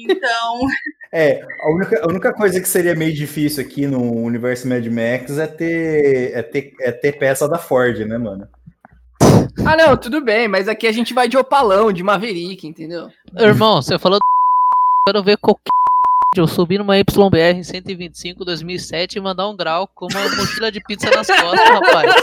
Então, 0.09 0.59
É, 1.11 1.41
a 1.41 1.69
única, 1.71 2.03
a 2.03 2.07
única 2.07 2.33
coisa 2.33 2.59
que 2.59 2.67
seria 2.67 2.93
meio 2.93 3.13
difícil 3.13 3.63
aqui 3.63 3.87
no 3.87 4.01
universo 4.23 4.67
Mad 4.67 4.85
Max 4.87 5.37
é 5.37 5.47
ter, 5.47 6.33
é 6.33 6.43
ter, 6.43 6.73
é 6.81 6.91
ter 6.91 7.13
peça 7.13 7.47
da 7.47 7.57
Ford, 7.57 7.97
né, 7.99 8.17
mano? 8.17 8.47
Ah, 9.65 9.75
não, 9.77 9.97
tudo 9.97 10.21
bem, 10.21 10.47
mas 10.47 10.67
aqui 10.67 10.85
a 10.85 10.91
gente 10.91 11.13
vai 11.13 11.27
de 11.27 11.37
opalão, 11.37 11.93
de 11.93 12.03
Maverick, 12.03 12.67
entendeu? 12.67 13.09
Irmão, 13.37 13.81
você 13.81 13.97
falou 13.97 14.19
do 14.19 14.21
quero 15.07 15.23
ver 15.23 15.37
qualquer 15.37 15.71
eu 16.35 16.47
subir 16.47 16.77
numa 16.77 16.97
YBR 16.97 17.63
125 17.63 18.43
2007 18.43 19.17
e 19.17 19.21
mandar 19.21 19.47
um 19.47 19.55
grau 19.55 19.87
com 19.87 20.07
uma 20.07 20.21
mochila 20.35 20.69
de 20.71 20.81
pizza 20.81 21.09
nas 21.09 21.27
costas, 21.27 21.69
rapaz. 21.69 22.13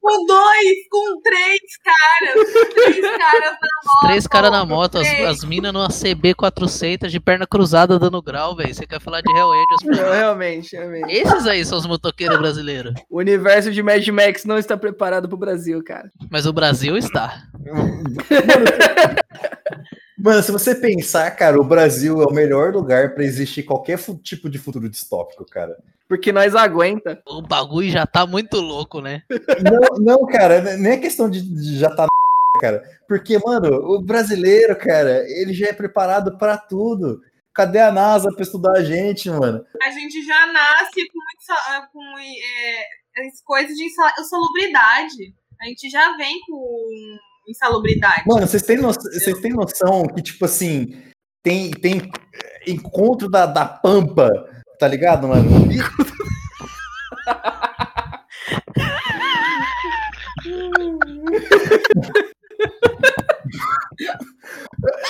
com 0.00 0.26
dois, 0.26 0.88
com 0.90 1.20
três 1.22 1.60
caras, 1.84 2.52
com 2.52 2.74
três 2.74 3.00
caras 3.00 3.52
na 3.52 3.68
moto. 3.84 4.06
Três 4.06 4.26
caras 4.26 4.50
na 4.50 4.66
moto, 4.66 4.98
as, 4.98 5.08
as 5.08 5.44
minas 5.44 5.72
numa 5.72 5.88
CB 5.88 6.34
400 6.34 7.10
de 7.10 7.20
perna 7.20 7.46
cruzada 7.46 7.98
dando 7.98 8.20
grau, 8.20 8.54
velho. 8.56 8.74
Você 8.74 8.86
quer 8.86 9.00
falar 9.00 9.22
de 9.22 9.32
Hell 9.32 9.52
Angels? 9.52 9.98
Não, 9.98 10.12
realmente, 10.12 10.76
realmente. 10.76 11.12
Esses 11.12 11.46
aí 11.46 11.64
são 11.64 11.78
os 11.78 11.86
motoqueiros 11.86 12.38
brasileiros. 12.38 12.92
O 13.08 13.18
universo 13.18 13.70
de 13.70 13.82
Mad 13.82 14.06
Max 14.08 14.44
não 14.44 14.58
está 14.58 14.76
preparado 14.76 15.28
pro 15.28 15.38
Brasil, 15.38 15.82
cara. 15.84 16.10
Mas 16.30 16.46
o 16.46 16.52
Brasil 16.52 16.96
está. 16.96 17.44
Mano, 20.22 20.42
se 20.42 20.52
você 20.52 20.74
pensar, 20.74 21.30
cara, 21.32 21.60
o 21.60 21.64
Brasil 21.64 22.20
é 22.22 22.26
o 22.26 22.32
melhor 22.32 22.72
lugar 22.72 23.14
pra 23.14 23.24
existir 23.24 23.62
qualquer 23.62 23.98
tipo 24.22 24.48
de 24.50 24.58
futuro 24.58 24.88
distópico, 24.88 25.44
cara. 25.46 25.76
Porque 26.08 26.32
nós 26.32 26.54
aguenta. 26.54 27.22
O 27.26 27.40
bagulho 27.40 27.88
já 27.90 28.04
tá 28.06 28.26
muito 28.26 28.56
louco, 28.60 29.00
né? 29.00 29.22
Não, 29.62 29.98
não, 29.98 30.26
cara, 30.26 30.76
nem 30.76 30.92
é 30.92 30.96
questão 30.98 31.30
de, 31.30 31.40
de 31.40 31.78
já 31.78 31.88
tá 31.88 32.02
na 32.02 32.08
cara. 32.60 32.82
Porque, 33.08 33.38
mano, 33.38 33.68
o 33.94 34.02
brasileiro, 34.02 34.76
cara, 34.76 35.24
ele 35.28 35.54
já 35.54 35.68
é 35.68 35.72
preparado 35.72 36.36
pra 36.36 36.58
tudo. 36.58 37.22
Cadê 37.54 37.78
a 37.80 37.90
NASA 37.92 38.30
pra 38.32 38.42
estudar 38.42 38.72
a 38.78 38.82
gente, 38.84 39.28
mano? 39.30 39.64
A 39.82 39.90
gente 39.90 40.24
já 40.24 40.46
nasce 40.52 41.08
com, 41.12 41.18
insa- 41.36 41.88
com 41.92 42.18
é, 42.18 43.26
as 43.26 43.40
coisas 43.42 43.76
de 43.76 43.84
insa- 43.84 44.14
insalubridade. 44.20 45.34
A 45.60 45.66
gente 45.66 45.88
já 45.90 46.16
vem 46.16 46.40
com 46.46 47.16
insalubridade. 47.50 48.22
Mano, 48.26 48.46
vocês 48.46 48.62
têm, 48.62 48.76
no- 48.76 48.92
vocês 48.92 49.38
têm 49.40 49.52
noção 49.52 50.06
que, 50.06 50.22
tipo 50.22 50.44
assim, 50.44 51.02
tem, 51.42 51.70
tem 51.70 52.10
encontro 52.66 53.28
da, 53.30 53.46
da 53.46 53.64
Pampa, 53.64 54.28
tá 54.78 54.86
ligado, 54.88 55.28
mano? 55.28 55.50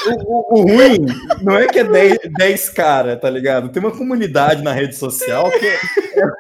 O, 0.07 0.13
o- 0.13 0.61
o 0.61 0.63
ruim 0.63 1.07
não 1.43 1.57
é 1.57 1.67
que 1.67 1.79
é 1.79 1.85
10, 1.85 2.19
10 2.37 2.69
cara, 2.71 3.17
tá 3.17 3.31
ligado? 3.31 3.71
Tem 3.71 3.83
uma 3.83 3.97
comunidade 3.97 4.63
na 4.63 4.73
rede 4.73 4.97
social 4.97 5.51
que 5.51 5.67
é, 5.67 5.75
é- 5.75 6.31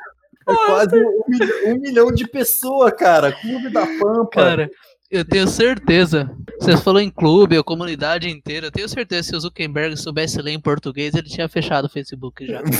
é 0.48 0.54
quase 0.66 0.96
um, 0.96 1.22
milhão- 1.28 1.48
um 1.66 1.80
milhão 1.80 2.12
de 2.12 2.26
pessoas, 2.26 2.92
cara. 2.94 3.32
Clube 3.32 3.70
da 3.72 3.86
Pampa. 3.86 4.30
Cara, 4.42 4.70
eu 5.10 5.24
tenho 5.24 5.46
certeza. 5.48 6.30
Você 6.60 6.76
falou 6.76 7.00
em 7.00 7.10
clube, 7.10 7.56
a 7.56 7.62
comunidade 7.64 8.28
inteira. 8.28 8.66
Eu 8.66 8.70
tenho 8.70 8.88
certeza 8.88 9.22
que 9.22 9.28
se 9.30 9.36
o 9.36 9.40
Zuckerberg 9.40 9.96
soubesse 9.96 10.40
ler 10.40 10.52
em 10.52 10.60
português, 10.60 11.14
ele 11.14 11.28
tinha 11.28 11.48
fechado 11.48 11.86
o 11.86 11.90
Facebook 11.90 12.46
já. 12.46 12.60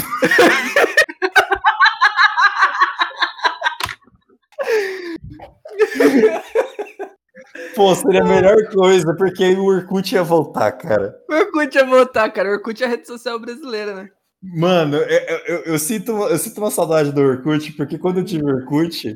Pô, 7.74 7.94
seria 7.94 8.23
a 8.23 8.27
melhor 8.27 8.57
coisa, 8.73 9.15
porque 9.16 9.43
aí 9.44 9.55
o 9.57 9.65
Orkut 9.65 10.15
ia 10.15 10.23
voltar, 10.23 10.73
cara. 10.73 11.15
O 11.28 11.35
Orkut 11.35 11.77
ia 11.77 11.85
voltar, 11.86 12.31
cara. 12.31 12.48
O 12.51 12.52
Orkut 12.52 12.82
é 12.82 12.86
a 12.86 12.89
rede 12.90 13.07
social 13.07 13.39
brasileira, 13.39 13.94
né? 13.94 14.09
Mano, 14.43 14.97
eu, 14.97 15.39
eu- 15.47 15.62
eu 15.65 15.78
sinto, 15.78 16.12
eu 16.12 16.39
sinto 16.39 16.59
uma 16.59 16.70
saudade 16.70 17.12
do 17.12 17.20
Orkut, 17.20 17.73
porque 17.73 17.98
quando 17.98 18.19
eu 18.20 18.24
tive 18.24 18.44
Orkut, 18.44 19.15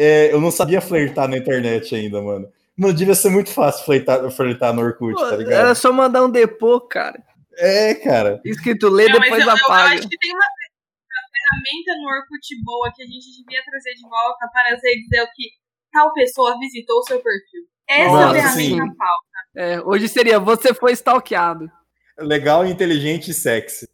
é, 0.00 0.32
eu 0.32 0.40
não 0.40 0.50
sabia 0.50 0.80
flertar 0.80 1.28
na 1.28 1.36
internet 1.36 1.94
ainda, 1.94 2.22
mano. 2.22 2.50
Não 2.74 2.90
devia 2.90 3.14
ser 3.14 3.28
muito 3.28 3.50
fácil 3.50 3.84
flertar, 3.84 4.30
flertar 4.30 4.72
no 4.72 4.80
Orkut, 4.80 5.12
Pô, 5.12 5.28
tá 5.28 5.36
ligado? 5.36 5.52
era 5.52 5.74
só 5.74 5.92
mandar 5.92 6.24
um 6.24 6.30
depô, 6.30 6.80
cara. 6.80 7.22
É, 7.58 7.94
cara. 7.96 8.40
Escrito 8.42 8.88
lê, 8.88 9.06
Não, 9.08 9.20
depois 9.20 9.42
eu, 9.42 9.46
eu 9.46 9.52
apaga. 9.52 9.94
acho 9.94 10.08
que 10.08 10.16
tem 10.16 10.32
uma, 10.32 10.38
uma 10.38 11.22
ferramenta 11.30 12.00
no 12.00 12.08
Orkut 12.08 12.64
boa 12.64 12.90
que 12.96 13.02
a 13.02 13.06
gente 13.06 13.26
devia 13.44 13.62
trazer 13.62 13.92
de 13.94 14.08
volta 14.08 14.48
para 14.50 14.74
dizer 14.76 15.22
o 15.22 15.26
que 15.34 15.50
tal 15.92 16.10
pessoa 16.14 16.58
visitou 16.58 16.98
o 17.00 17.02
seu 17.02 17.20
perfil. 17.20 17.62
Essa 17.86 18.10
Nossa, 18.10 18.32
ferramenta 18.32 18.84
sim. 18.84 18.96
falta. 18.96 19.30
É, 19.54 19.80
hoje 19.82 20.08
seria 20.08 20.38
você 20.38 20.72
foi 20.72 20.92
stalkeado. 20.92 21.70
Legal, 22.18 22.64
inteligente 22.64 23.32
e 23.32 23.34
sexy. 23.34 23.86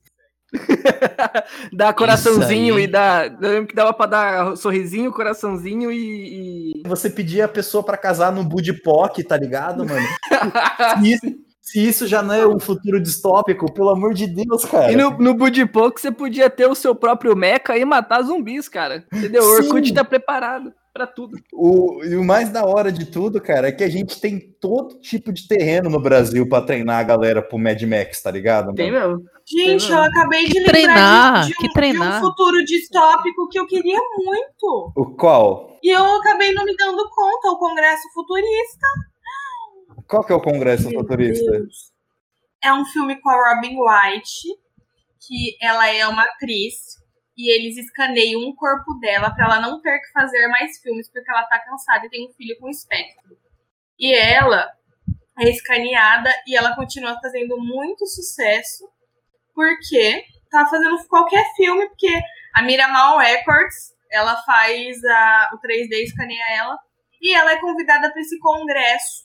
Dá 1.72 1.92
coraçãozinho 1.92 2.78
e 2.78 2.86
dá. 2.86 3.26
Eu 3.40 3.50
lembro 3.50 3.66
que 3.66 3.74
dava 3.74 3.92
pra 3.92 4.06
dar 4.06 4.56
sorrisinho, 4.56 5.12
coraçãozinho 5.12 5.90
e. 5.90 6.80
e- 6.80 6.88
Você 6.88 7.10
pedia 7.10 7.44
a 7.44 7.48
pessoa 7.48 7.82
pra 7.82 7.96
casar 7.96 8.32
no 8.32 8.44
Budipoc, 8.44 9.22
tá 9.24 9.36
ligado, 9.36 9.84
mano? 9.84 10.06
se, 11.02 11.12
isso, 11.12 11.26
se 11.60 11.88
isso 11.88 12.06
já 12.06 12.22
não 12.22 12.34
é 12.34 12.46
um 12.46 12.58
futuro 12.58 13.00
distópico, 13.00 13.72
pelo 13.72 13.90
amor 13.90 14.14
de 14.14 14.26
Deus, 14.26 14.64
cara. 14.64 14.92
E 14.92 14.96
no, 14.96 15.10
no 15.18 15.34
Budipoc 15.34 16.00
você 16.00 16.10
podia 16.12 16.48
ter 16.48 16.66
o 16.66 16.74
seu 16.74 16.94
próprio 16.94 17.34
mecha 17.36 17.76
e 17.76 17.84
matar 17.84 18.22
zumbis, 18.22 18.68
cara. 18.68 19.04
Entendeu? 19.12 19.42
O 19.42 19.56
Orkut 19.56 19.92
tá 19.92 20.04
preparado 20.04 20.72
pra 20.92 21.06
tudo. 21.06 21.36
O, 21.52 22.02
e 22.04 22.16
o 22.16 22.24
mais 22.24 22.48
da 22.48 22.64
hora 22.64 22.90
de 22.90 23.04
tudo, 23.04 23.38
cara, 23.40 23.68
é 23.68 23.72
que 23.72 23.84
a 23.84 23.88
gente 23.90 24.18
tem 24.20 24.38
todo 24.60 24.98
tipo 25.00 25.30
de 25.30 25.46
terreno 25.46 25.90
no 25.90 26.00
Brasil 26.00 26.48
pra 26.48 26.62
treinar 26.62 27.00
a 27.00 27.02
galera 27.02 27.42
pro 27.42 27.58
Mad 27.58 27.82
Max, 27.82 28.22
tá 28.22 28.30
ligado? 28.30 28.72
Tem 28.74 28.90
mano? 28.90 29.16
mesmo. 29.18 29.35
Gente, 29.48 29.90
eu 29.90 30.02
acabei 30.02 30.46
de 30.46 30.64
treinar, 30.64 31.42
de, 31.42 31.48
de 31.48 31.54
que 31.54 31.66
um, 31.66 31.72
treinar. 31.72 32.10
de 32.10 32.16
um 32.16 32.20
futuro 32.20 32.64
distópico 32.64 33.48
que 33.48 33.58
eu 33.58 33.66
queria 33.66 34.00
muito. 34.16 34.92
O 34.96 35.14
qual? 35.16 35.78
E 35.80 35.88
eu 35.88 36.04
acabei 36.16 36.52
não 36.52 36.64
me 36.64 36.76
dando 36.76 37.08
conta, 37.08 37.50
o 37.50 37.58
Congresso 37.58 38.12
Futurista. 38.12 38.86
Qual 40.08 40.24
que 40.24 40.32
é 40.32 40.36
o 40.36 40.42
Congresso 40.42 40.88
Meu 40.88 41.00
Futurista? 41.00 41.50
Deus. 41.50 41.92
É 42.62 42.72
um 42.72 42.84
filme 42.84 43.20
com 43.20 43.30
a 43.30 43.54
Robin 43.54 43.76
White, 43.78 44.48
que 45.20 45.56
ela 45.62 45.88
é 45.88 46.06
uma 46.08 46.24
atriz, 46.24 46.96
e 47.36 47.52
eles 47.54 47.76
escaneiam 47.76 48.40
o 48.48 48.56
corpo 48.56 48.94
dela 48.94 49.30
pra 49.30 49.44
ela 49.44 49.60
não 49.60 49.80
ter 49.80 49.98
que 50.00 50.10
fazer 50.10 50.48
mais 50.48 50.78
filmes, 50.78 51.08
porque 51.08 51.30
ela 51.30 51.44
tá 51.44 51.60
cansada 51.60 52.06
e 52.06 52.10
tem 52.10 52.28
um 52.28 52.32
filho 52.32 52.58
com 52.58 52.68
espectro. 52.68 53.36
E 53.98 54.12
ela 54.12 54.72
é 55.38 55.50
escaneada 55.50 56.30
e 56.46 56.56
ela 56.56 56.74
continua 56.74 57.18
fazendo 57.20 57.56
muito 57.58 58.06
sucesso, 58.06 58.88
porque 59.56 60.22
tá 60.50 60.66
fazendo 60.66 61.02
qualquer 61.08 61.42
filme, 61.56 61.88
porque 61.88 62.20
a 62.54 62.62
Miramal 62.62 63.16
Records, 63.16 63.96
ela 64.12 64.36
faz 64.42 65.02
a, 65.02 65.50
o 65.54 65.58
3D 65.58 66.04
escaneia 66.04 66.44
ela, 66.58 66.78
e 67.20 67.34
ela 67.34 67.52
é 67.52 67.60
convidada 67.60 68.12
para 68.12 68.20
esse 68.20 68.38
congresso. 68.38 69.24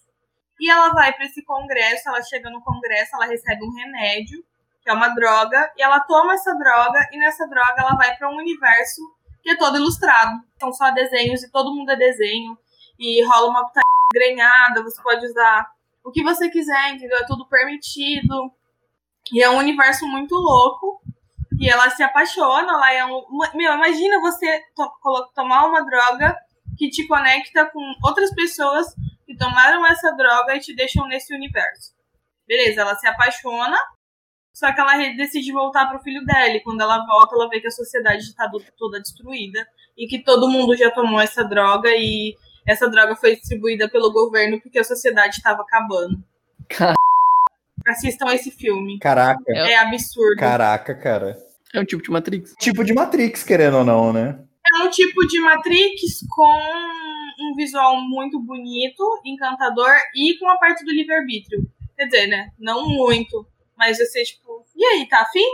E 0.57 0.69
ela 0.71 0.89
vai 0.93 1.11
para 1.13 1.25
esse 1.25 1.43
congresso, 1.43 2.07
ela 2.07 2.23
chega 2.23 2.49
no 2.49 2.63
congresso, 2.63 3.15
ela 3.15 3.25
recebe 3.25 3.63
um 3.65 3.75
remédio, 3.75 4.41
que 4.81 4.89
é 4.89 4.93
uma 4.93 5.09
droga, 5.09 5.71
e 5.77 5.83
ela 5.83 5.99
toma 5.99 6.33
essa 6.33 6.55
droga, 6.55 7.07
e 7.11 7.17
nessa 7.19 7.45
droga 7.47 7.75
ela 7.77 7.95
vai 7.95 8.15
para 8.15 8.29
um 8.31 8.37
universo 8.37 9.01
que 9.43 9.49
é 9.49 9.57
todo 9.57 9.77
ilustrado. 9.77 10.41
São 10.59 10.71
só 10.71 10.91
desenhos 10.91 11.43
e 11.43 11.51
todo 11.51 11.75
mundo 11.75 11.91
é 11.91 11.95
desenho. 11.95 12.57
E 12.97 13.23
rola 13.25 13.49
uma 13.49 13.65
putaria 13.65 13.83
grenhada, 14.13 14.83
você 14.83 15.01
pode 15.01 15.25
usar 15.25 15.67
o 16.03 16.11
que 16.11 16.23
você 16.23 16.49
quiser, 16.49 16.93
entendeu? 16.93 17.17
É 17.17 17.25
tudo 17.25 17.47
permitido. 17.47 18.51
E 19.33 19.41
é 19.41 19.49
um 19.49 19.57
universo 19.57 20.05
muito 20.07 20.35
louco. 20.35 21.01
E 21.59 21.69
ela 21.69 21.89
se 21.89 22.01
apaixona, 22.01 22.73
ela 22.73 22.93
é 22.93 23.05
um. 23.05 23.21
Meu, 23.53 23.73
imagina 23.73 24.19
você 24.19 24.63
to 24.75 24.89
tomar 25.35 25.67
uma 25.67 25.85
droga 25.85 26.35
que 26.77 26.89
te 26.89 27.05
conecta 27.05 27.69
com 27.69 27.79
outras 28.03 28.33
pessoas 28.33 28.87
que 29.25 29.37
tomaram 29.37 29.85
essa 29.85 30.11
droga 30.15 30.55
e 30.55 30.59
te 30.59 30.75
deixam 30.75 31.07
nesse 31.07 31.35
universo. 31.35 31.93
Beleza, 32.47 32.81
ela 32.81 32.95
se 32.95 33.07
apaixona, 33.07 33.77
só 34.53 34.73
que 34.73 34.81
ela 34.81 34.97
decide 35.15 35.51
voltar 35.51 35.87
pro 35.87 36.01
filho 36.01 36.25
dela. 36.25 36.55
E 36.55 36.63
quando 36.63 36.81
ela 36.81 37.05
volta, 37.05 37.35
ela 37.35 37.47
vê 37.47 37.61
que 37.61 37.67
a 37.67 37.71
sociedade 37.71 38.23
está 38.23 38.49
toda 38.77 38.99
destruída 38.99 39.65
e 39.97 40.07
que 40.07 40.23
todo 40.23 40.49
mundo 40.49 40.75
já 40.75 40.89
tomou 40.91 41.21
essa 41.21 41.43
droga 41.43 41.89
e 41.91 42.35
essa 42.67 42.89
droga 42.89 43.15
foi 43.15 43.35
distribuída 43.35 43.89
pelo 43.89 44.11
governo 44.11 44.59
porque 44.61 44.79
a 44.79 44.83
sociedade 44.83 45.35
estava 45.35 45.61
acabando. 45.61 46.23
Car... 46.67 46.95
Assistam 47.87 48.33
esse 48.33 48.51
filme. 48.51 48.99
Caraca. 48.99 49.43
É 49.47 49.75
absurdo. 49.77 50.37
Caraca, 50.37 50.95
cara. 50.95 51.37
É 51.73 51.79
um 51.79 51.85
tipo 51.85 52.03
de 52.03 52.11
Matrix. 52.11 52.53
Tipo 52.59 52.83
de 52.83 52.93
Matrix, 52.93 53.43
querendo 53.43 53.77
ou 53.77 53.83
não, 53.83 54.11
né? 54.11 54.39
É 54.73 54.83
um 54.83 54.89
tipo 54.89 55.25
de 55.27 55.39
Matrix 55.39 56.25
com 56.29 56.59
um 57.39 57.55
visual 57.55 58.01
muito 58.01 58.39
bonito, 58.39 59.03
encantador 59.25 59.93
e 60.15 60.37
com 60.37 60.49
a 60.49 60.57
parte 60.57 60.83
do 60.85 60.91
livre-arbítrio. 60.91 61.69
Quer 61.97 62.05
dizer, 62.05 62.27
né? 62.27 62.51
Não 62.59 62.87
muito. 62.87 63.47
Mas 63.77 63.97
você, 63.97 64.23
tipo, 64.23 64.65
e 64.75 64.85
aí, 64.85 65.07
tá 65.07 65.21
afim? 65.21 65.47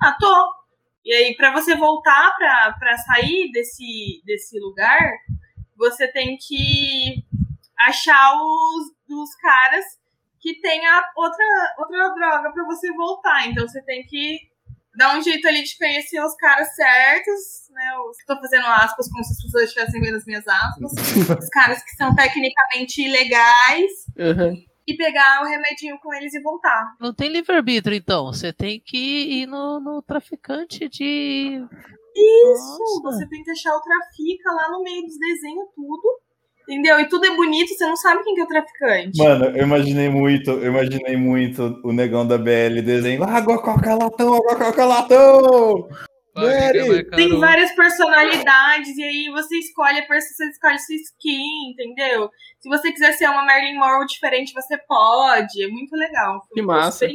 Ah, 0.00 0.16
tô. 0.18 0.58
E 1.04 1.12
aí, 1.12 1.36
para 1.36 1.52
você 1.52 1.74
voltar 1.76 2.34
pra, 2.36 2.76
pra 2.78 2.98
sair 2.98 3.50
desse, 3.52 4.22
desse 4.24 4.58
lugar, 4.58 5.12
você 5.76 6.08
tem 6.08 6.36
que 6.36 7.24
achar 7.78 8.34
os, 8.34 8.92
os 9.08 9.34
caras 9.36 9.84
que 10.40 10.60
tem 10.60 10.86
a 10.86 11.10
outra, 11.16 11.74
outra 11.78 12.08
droga 12.14 12.52
para 12.52 12.64
você 12.64 12.92
voltar. 12.92 13.46
Então 13.48 13.66
você 13.66 13.82
tem 13.82 14.04
que 14.04 14.38
dar 14.96 15.16
um 15.16 15.22
jeito 15.22 15.46
ali 15.46 15.62
de 15.62 15.78
conhecer 15.78 16.20
os 16.20 16.34
caras 16.34 16.74
certos, 16.74 17.70
né? 17.70 17.84
Estou 18.18 18.36
fazendo 18.40 18.66
aspas 18.66 19.08
como 19.08 19.24
se 19.24 19.32
as 19.32 19.42
pessoas 19.42 19.64
estivessem 19.64 20.00
vendo 20.00 20.16
as 20.16 20.26
minhas 20.26 20.46
aspas. 20.46 20.92
os 21.38 21.48
caras 21.50 21.82
que 21.82 21.90
são 21.92 22.14
tecnicamente 22.14 23.02
ilegais. 23.02 23.92
Uhum. 24.18 24.64
E 24.86 24.96
pegar 24.96 25.42
o 25.42 25.44
remedinho 25.44 25.98
com 26.00 26.14
eles 26.14 26.32
e 26.32 26.40
voltar. 26.40 26.96
Não 26.98 27.12
tem 27.12 27.28
livre-arbítrio, 27.28 27.94
então. 27.94 28.32
Você 28.32 28.52
tem 28.54 28.80
que 28.80 29.42
ir 29.42 29.46
no, 29.46 29.78
no 29.78 30.00
traficante 30.00 30.88
de. 30.88 31.62
Isso! 32.16 33.02
Nossa. 33.02 33.18
Você 33.18 33.28
tem 33.28 33.42
que 33.42 33.50
achar 33.50 33.76
o 33.76 33.82
trafica 33.82 34.50
lá 34.50 34.70
no 34.70 34.82
meio 34.82 35.02
dos 35.02 35.18
desenhos, 35.18 35.68
tudo. 35.74 36.20
Entendeu? 36.68 37.00
E 37.00 37.08
tudo 37.08 37.24
é 37.24 37.34
bonito, 37.34 37.74
você 37.74 37.86
não 37.86 37.96
sabe 37.96 38.22
quem 38.22 38.34
que 38.34 38.42
é 38.42 38.44
o 38.44 38.46
traficante. 38.46 39.16
Mano, 39.16 39.46
eu 39.56 39.62
imaginei 39.62 40.10
muito, 40.10 40.50
eu 40.50 40.66
imaginei 40.66 41.16
muito 41.16 41.80
o 41.82 41.92
negão 41.94 42.26
da 42.26 42.36
BL 42.36 42.82
desenho. 42.82 43.24
Água, 43.24 43.58
coca, 43.58 43.94
latão, 43.94 44.34
água, 44.34 44.54
coca, 44.54 44.84
latão! 44.84 45.88
Tem 47.16 47.38
várias 47.38 47.72
personalidades, 47.72 48.96
e 48.96 49.02
aí 49.02 49.30
você 49.32 49.56
escolhe 49.56 49.98
a 49.98 50.06
pessoa, 50.06 50.20
você 50.20 50.48
escolhe 50.48 50.78
sua 50.78 50.94
skin, 50.96 51.72
entendeu? 51.72 52.30
Se 52.60 52.68
você 52.68 52.90
quiser 52.90 53.12
ser 53.12 53.28
uma 53.28 53.44
Marilyn 53.44 53.78
Monroe 53.78 54.06
diferente, 54.06 54.52
você 54.52 54.76
pode. 54.78 55.62
É 55.62 55.68
muito 55.68 55.94
legal. 55.94 56.42
Que 56.52 56.60
massa. 56.60 57.06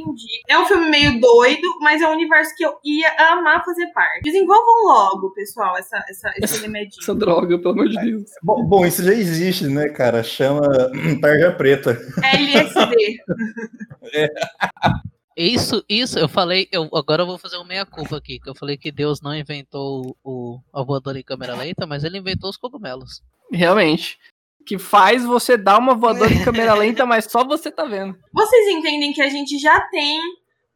É 0.48 0.58
um 0.58 0.66
filme 0.66 0.90
meio 0.90 1.20
doido, 1.20 1.68
mas 1.82 2.02
é 2.02 2.08
um 2.08 2.14
universo 2.14 2.56
que 2.56 2.66
eu 2.66 2.74
ia 2.84 3.10
amar 3.32 3.64
fazer 3.66 3.88
parte. 3.88 4.22
Desenvolvam 4.24 4.86
logo, 4.86 5.34
pessoal, 5.34 5.78
essa, 5.78 5.98
essa, 6.10 6.32
esse 6.42 6.62
remedinho. 6.62 7.02
essa 7.02 7.14
droga, 7.14 7.58
pelo 7.60 7.74
amor 7.74 7.90
de 7.90 8.00
Deus. 8.00 8.32
Bom, 8.42 8.66
bom, 8.66 8.86
isso 8.86 9.04
já 9.04 9.14
existe, 9.14 9.68
né, 9.68 9.90
cara? 9.90 10.24
Chama 10.24 10.62
tarja 11.22 11.52
preta. 11.52 12.00
LSD. 12.24 13.18
é. 14.14 14.28
Isso, 15.36 15.84
isso, 15.90 16.20
eu 16.20 16.30
falei, 16.30 16.68
eu, 16.72 16.90
agora 16.94 17.24
eu 17.24 17.28
vou 17.28 17.38
fazer 17.38 17.58
uma 17.58 17.66
meia-culpa 17.66 18.18
aqui, 18.18 18.40
que 18.40 18.50
eu 18.50 18.56
falei 18.56 18.78
que 18.78 18.92
Deus 18.92 19.22
não 19.22 19.36
inventou 19.36 20.16
o, 20.24 20.60
a 20.74 20.84
voadora 20.84 21.20
em 21.20 21.24
câmera 21.24 21.56
lenta, 21.56 21.88
mas 21.88 22.04
ele 22.04 22.20
inventou 22.20 22.50
os 22.50 22.58
cogumelos. 22.58 23.22
Realmente. 23.52 24.20
Que 24.66 24.78
faz 24.78 25.26
você 25.26 25.58
dar 25.58 25.80
uma 25.80 25.96
voadora 25.96 26.32
em 26.32 26.44
câmera 26.44 26.74
lenta, 26.74 27.06
mas 27.06 27.26
só 27.26 27.44
você 27.44 27.72
tá 27.72 27.86
vendo. 27.86 28.18
Vocês 28.32 28.68
entendem 28.76 29.12
que 29.12 29.22
a 29.22 29.30
gente 29.30 29.58
já 29.58 29.82
tem 29.90 30.20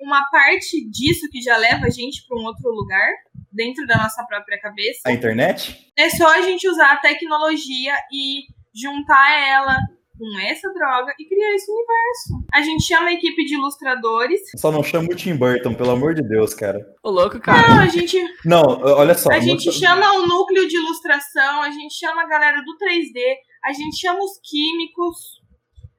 uma 0.01 0.27
parte 0.29 0.88
disso 0.89 1.29
que 1.31 1.41
já 1.41 1.55
leva 1.57 1.85
a 1.85 1.89
gente 1.89 2.25
para 2.27 2.38
um 2.38 2.45
outro 2.45 2.69
lugar, 2.69 3.09
dentro 3.51 3.85
da 3.88 3.97
nossa 3.97 4.23
própria 4.25 4.59
cabeça? 4.59 5.01
A 5.05 5.11
internet? 5.11 5.91
É 5.97 6.09
só 6.09 6.27
a 6.27 6.41
gente 6.41 6.67
usar 6.67 6.93
a 6.93 6.97
tecnologia 6.97 7.93
e 8.11 8.41
juntar 8.73 9.39
ela 9.39 9.77
com 10.18 10.39
essa 10.39 10.72
droga 10.73 11.14
e 11.19 11.26
criar 11.26 11.56
esse 11.56 11.72
universo. 11.72 12.45
A 12.52 12.61
gente 12.61 12.84
chama 12.84 13.10
a 13.10 13.14
equipe 13.14 13.45
de 13.45 13.56
ilustradores. 13.56 14.39
Só 14.56 14.72
não 14.72 14.84
chama 14.84 15.10
o 15.11 15.15
Tim 15.15 15.35
Burton, 15.35 15.73
pelo 15.76 15.91
amor 15.91 16.14
de 16.14 16.27
Deus, 16.27 16.53
cara. 16.53 16.80
Ô, 17.03 17.10
louco, 17.10 17.39
cara. 17.39 17.68
Não, 17.68 17.81
a 17.81 17.88
gente. 17.88 18.18
Não, 18.44 18.64
olha 18.81 19.14
só. 19.14 19.31
A 19.31 19.39
gente 19.39 19.72
chama 19.72 20.14
o 20.14 20.27
núcleo 20.27 20.68
de 20.68 20.77
ilustração, 20.77 21.61
a 21.61 21.69
gente 21.69 21.94
chama 21.94 22.23
a 22.23 22.27
galera 22.27 22.61
do 22.64 22.77
3D, 22.77 23.19
a 23.64 23.73
gente 23.73 23.99
chama 23.99 24.19
os 24.23 24.39
químicos, 24.44 25.41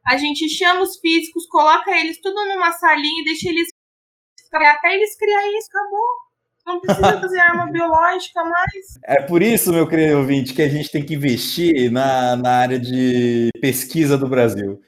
a 0.07 0.17
gente 0.17 0.49
chama 0.49 0.83
os 0.83 0.99
físicos, 0.99 1.47
coloca 1.47 1.91
eles 1.91 2.21
tudo 2.21 2.45
numa 2.47 2.73
salinha 2.73 3.23
e 3.23 3.25
deixa 3.25 3.49
eles. 3.49 3.69
Até 4.53 4.95
eles 4.95 5.17
criarem 5.17 5.59
isso, 5.59 5.69
acabou. 5.69 6.28
Não 6.69 6.81
precisa 6.81 7.19
fazer 7.19 7.41
arma 7.41 7.67
biológica 7.73 8.45
mais. 8.45 8.99
É 9.05 9.23
por 9.23 9.43
isso, 9.43 9.73
meu 9.73 9.89
querido 9.89 10.19
ouvinte, 10.19 10.53
que 10.53 10.61
a 10.61 10.69
gente 10.69 10.91
tem 10.91 11.03
que 11.03 11.15
investir 11.15 11.91
na, 11.91 12.37
na 12.37 12.51
área 12.51 12.79
de 12.79 13.49
pesquisa 13.59 14.19
do 14.19 14.29
Brasil. 14.29 14.79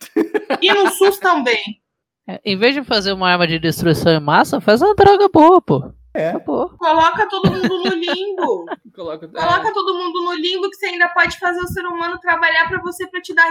E 0.60 0.74
no 0.74 0.90
SUS 0.90 1.18
também. 1.18 1.80
É, 2.28 2.38
em 2.44 2.54
vez 2.54 2.74
de 2.74 2.84
fazer 2.84 3.12
uma 3.12 3.30
arma 3.30 3.46
de 3.46 3.58
destruição 3.58 4.12
em 4.12 4.20
massa, 4.20 4.60
faz 4.60 4.82
uma 4.82 4.94
droga 4.94 5.26
boa, 5.32 5.62
pô. 5.62 5.90
É. 6.12 6.38
Pô. 6.40 6.68
Coloca 6.68 7.26
todo 7.30 7.50
mundo 7.50 7.84
no 7.84 7.94
limbo. 7.94 8.66
Coloca, 8.94 9.26
Coloca 9.26 9.72
todo 9.72 9.94
mundo 9.94 10.22
no 10.22 10.34
limbo 10.34 10.68
que 10.68 10.76
você 10.76 10.86
ainda 10.86 11.08
pode 11.08 11.38
fazer 11.38 11.60
o 11.60 11.68
ser 11.68 11.86
humano 11.86 12.20
trabalhar 12.20 12.68
para 12.68 12.82
você 12.82 13.06
para 13.08 13.22
te 13.22 13.34
dar 13.34 13.48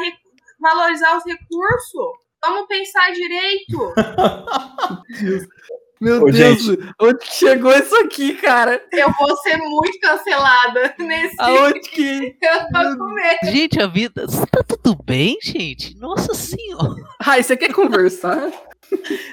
valorizar 0.60 1.18
os 1.18 1.24
recursos. 1.26 2.30
Vamos 2.46 2.68
pensar 2.68 3.12
direito. 3.12 3.94
Meu 6.02 6.22
Ô, 6.24 6.32
Deus, 6.32 6.64
gente. 6.64 6.94
onde 7.02 7.18
que 7.20 7.34
chegou 7.34 7.72
isso 7.74 7.96
aqui, 7.98 8.34
cara? 8.36 8.82
Eu 8.94 9.12
vou 9.20 9.36
ser 9.38 9.58
muito 9.58 10.00
cancelada 10.00 10.96
nesse. 10.98 11.36
Aonde 11.40 11.80
que. 11.82 12.38
Eu 12.42 12.60
tô 12.72 12.98
com 12.98 13.14
medo. 13.14 13.40
Gente, 13.52 13.82
a 13.82 13.88
vida. 13.88 14.26
Tá 14.52 14.64
tudo 14.64 14.96
bem, 15.04 15.38
gente? 15.44 15.98
Nossa 15.98 16.34
senhora. 16.34 16.96
Ai, 17.26 17.44
você 17.44 17.58
quer 17.58 17.74
conversar? 17.74 18.50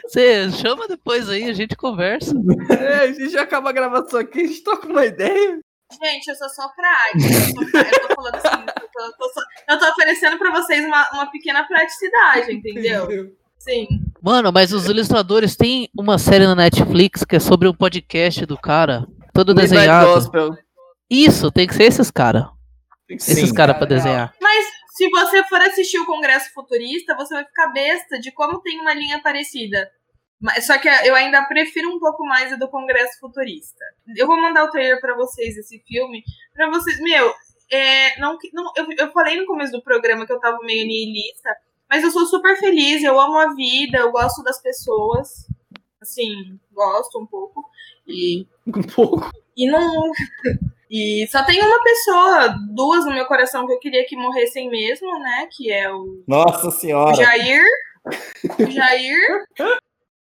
Você 0.06 0.50
chama 0.50 0.86
depois 0.88 1.28
aí, 1.30 1.44
a 1.48 1.52
gente 1.52 1.76
conversa. 1.76 2.34
É, 2.78 2.94
a 3.04 3.06
gente 3.06 3.28
já 3.30 3.42
acaba 3.42 3.70
a 3.70 3.72
gravação 3.72 4.20
aqui, 4.20 4.40
a 4.40 4.46
gente 4.46 4.62
toca 4.62 4.86
uma 4.88 5.06
ideia. 5.06 5.60
Gente, 6.02 6.26
eu 6.28 6.34
sou 6.34 6.48
só 6.48 6.68
prática. 6.74 7.32
Eu, 7.32 7.54
sou 7.54 7.70
pra- 7.70 7.80
eu 7.80 8.08
tô 8.08 8.14
falando 8.16 8.34
assim, 8.34 8.64
eu 8.66 8.88
tô, 8.92 9.04
eu 9.04 9.12
tô 9.16 9.28
só- 9.32 9.42
eu 9.70 9.78
tô 9.78 9.88
oferecendo 9.92 10.36
pra 10.36 10.50
vocês 10.50 10.84
uma, 10.84 11.08
uma 11.12 11.30
pequena 11.30 11.64
praticidade, 11.64 12.52
entendeu? 12.52 13.06
Sim. 13.68 13.86
Mano, 14.22 14.52
mas 14.52 14.72
os 14.72 14.86
ilustradores 14.86 15.56
têm 15.56 15.88
uma 15.98 16.18
série 16.18 16.46
na 16.46 16.54
Netflix 16.54 17.24
que 17.24 17.36
é 17.36 17.40
sobre 17.40 17.68
um 17.68 17.74
podcast 17.74 18.46
do 18.46 18.56
cara, 18.56 19.06
todo 19.34 19.48
Midnight 19.54 19.70
desenhado. 19.74 20.06
Gospel. 20.14 20.56
Isso, 21.10 21.50
tem 21.50 21.66
que 21.66 21.74
ser 21.74 21.84
esses 21.84 22.10
caras. 22.10 22.44
Esses 23.08 23.48
Sim, 23.48 23.54
caras 23.54 23.76
pra 23.76 23.86
desenhar. 23.86 24.32
Mas 24.40 24.64
se 24.96 25.08
você 25.10 25.42
for 25.44 25.60
assistir 25.60 25.98
o 25.98 26.06
Congresso 26.06 26.52
Futurista, 26.52 27.14
você 27.16 27.34
vai 27.34 27.44
ficar 27.44 27.68
besta 27.68 28.18
de 28.18 28.32
como 28.32 28.60
tem 28.60 28.80
uma 28.80 28.94
linha 28.94 29.20
parecida. 29.22 29.90
Mas- 30.40 30.66
Só 30.66 30.76
que 30.78 30.88
eu 30.88 31.14
ainda 31.14 31.42
prefiro 31.44 31.88
um 31.88 31.98
pouco 31.98 32.24
mais 32.26 32.52
a 32.52 32.56
do 32.56 32.68
Congresso 32.68 33.18
Futurista. 33.20 33.84
Eu 34.16 34.26
vou 34.26 34.40
mandar 34.40 34.64
o 34.64 34.70
trailer 34.70 35.00
pra 35.00 35.14
vocês 35.16 35.54
desse 35.54 35.80
filme. 35.86 36.22
Pra 36.54 36.68
vocês. 36.70 37.00
Meu, 37.00 37.32
é, 37.70 38.18
não, 38.20 38.36
não, 38.52 38.72
eu, 38.76 38.86
eu 38.98 39.12
falei 39.12 39.36
no 39.36 39.46
começo 39.46 39.72
do 39.72 39.82
programa 39.82 40.26
que 40.26 40.32
eu 40.32 40.40
tava 40.40 40.58
meio 40.62 40.86
niilista, 40.86 41.50
mas 41.88 42.02
eu 42.02 42.10
sou 42.10 42.26
super 42.26 42.56
feliz, 42.58 43.02
eu 43.02 43.18
amo 43.20 43.38
a 43.38 43.54
vida, 43.54 43.98
eu 43.98 44.10
gosto 44.12 44.42
das 44.42 44.60
pessoas. 44.60 45.46
Assim, 46.00 46.58
gosto 46.72 47.18
um 47.18 47.26
pouco. 47.26 47.64
E. 48.06 48.46
Um 48.66 48.82
pouco. 48.82 49.30
E 49.56 49.68
não. 49.70 50.12
E 50.90 51.26
só 51.28 51.42
tem 51.44 51.60
uma 51.60 51.82
pessoa, 51.82 52.54
duas 52.74 53.04
no 53.04 53.12
meu 53.12 53.26
coração 53.26 53.66
que 53.66 53.72
eu 53.72 53.78
queria 53.80 54.06
que 54.06 54.16
morressem 54.16 54.68
mesmo, 54.70 55.18
né? 55.18 55.48
Que 55.50 55.72
é 55.72 55.90
o 55.92 56.22
Nossa 56.28 56.70
senhora. 56.70 57.14
Jair. 57.14 57.62
O 58.60 58.70
Jair. 58.70 59.46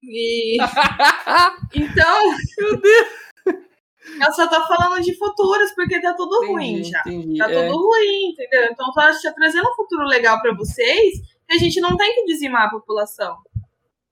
E. 0.03 0.57
Então. 1.75 2.31
Meu 2.59 2.81
Deus. 2.81 3.09
Eu 3.47 4.33
só 4.33 4.49
tô 4.49 4.67
falando 4.67 5.01
de 5.03 5.17
futuros, 5.17 5.71
porque 5.77 6.01
tá 6.01 6.15
tudo 6.15 6.47
ruim 6.49 6.83
já. 6.83 7.01
entendi, 7.07 7.39
Tá 7.39 7.49
é. 7.51 7.63
tudo 7.69 7.77
ruim, 7.79 8.31
entendeu? 8.33 8.65
Então 8.73 8.87
eu 8.89 8.93
tô 8.93 9.01
ach- 9.01 9.35
trazendo 9.37 9.69
um 9.71 9.75
futuro 9.77 10.05
legal 10.05 10.41
pra 10.43 10.53
vocês 10.55 11.15
a 11.51 11.57
gente 11.59 11.81
não 11.81 11.97
tem 11.97 12.15
que 12.15 12.25
dizimar 12.27 12.67
a 12.67 12.71
população. 12.71 13.37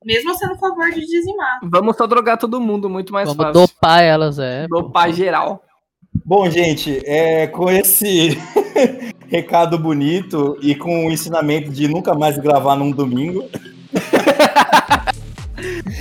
Mesmo 0.05 0.35
sendo 0.37 0.55
a 0.55 0.59
favor 0.59 0.91
de 0.93 1.01
dizimar. 1.05 1.59
Vamos 1.65 1.97
só 1.97 2.07
drogar 2.07 2.39
todo 2.39 2.61
mundo, 2.61 2.89
muito 2.89 3.13
mais 3.13 3.29
Vamos 3.29 3.45
fácil. 3.47 3.61
dopar 3.67 4.03
elas, 4.03 4.39
é. 4.39 4.67
Dopar 4.69 5.13
geral. 5.13 5.63
Bom, 6.25 6.49
gente, 6.51 7.01
é, 7.05 7.47
com 7.49 7.71
esse 7.71 8.39
recado 9.29 9.79
bonito 9.79 10.57
e 10.63 10.75
com 10.75 11.07
o 11.07 11.11
ensinamento 11.11 11.71
de 11.71 11.89
nunca 11.89 12.15
mais 12.15 12.39
gravar 12.39 12.77
num 12.77 12.91
domingo, 12.91 13.45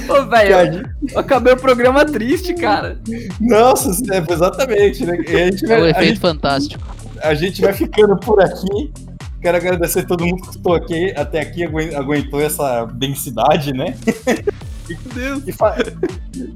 Ô, 0.09 0.25
velho, 0.27 0.89
acabei 1.15 1.53
o 1.53 1.57
programa 1.57 2.05
triste, 2.05 2.53
cara. 2.53 2.99
Nossa, 3.41 3.89
é, 4.13 4.33
exatamente, 4.33 5.05
né? 5.05 5.13
A 5.17 5.51
gente 5.51 5.65
É 5.65 5.67
vai, 5.67 5.81
um 5.81 5.85
a 5.85 5.89
efeito 5.89 6.07
gente- 6.09 6.19
fantástico. 6.19 6.83
a 7.21 7.33
gente 7.33 7.61
vai 7.61 7.73
ficando 7.73 8.17
por 8.19 8.41
aqui. 8.41 8.93
Quero 9.41 9.57
agradecer 9.57 9.99
a 9.99 10.05
todo 10.05 10.25
mundo 10.25 10.41
que 10.43 10.49
estou 10.57 10.73
aqui, 10.73 11.13
até 11.15 11.39
aqui 11.41 11.63
aguen- 11.63 11.95
aguentou 11.95 12.41
essa 12.41 12.85
densidade, 12.85 13.71
né? 13.73 13.95
E, 15.45 15.51
fa- 15.51 15.75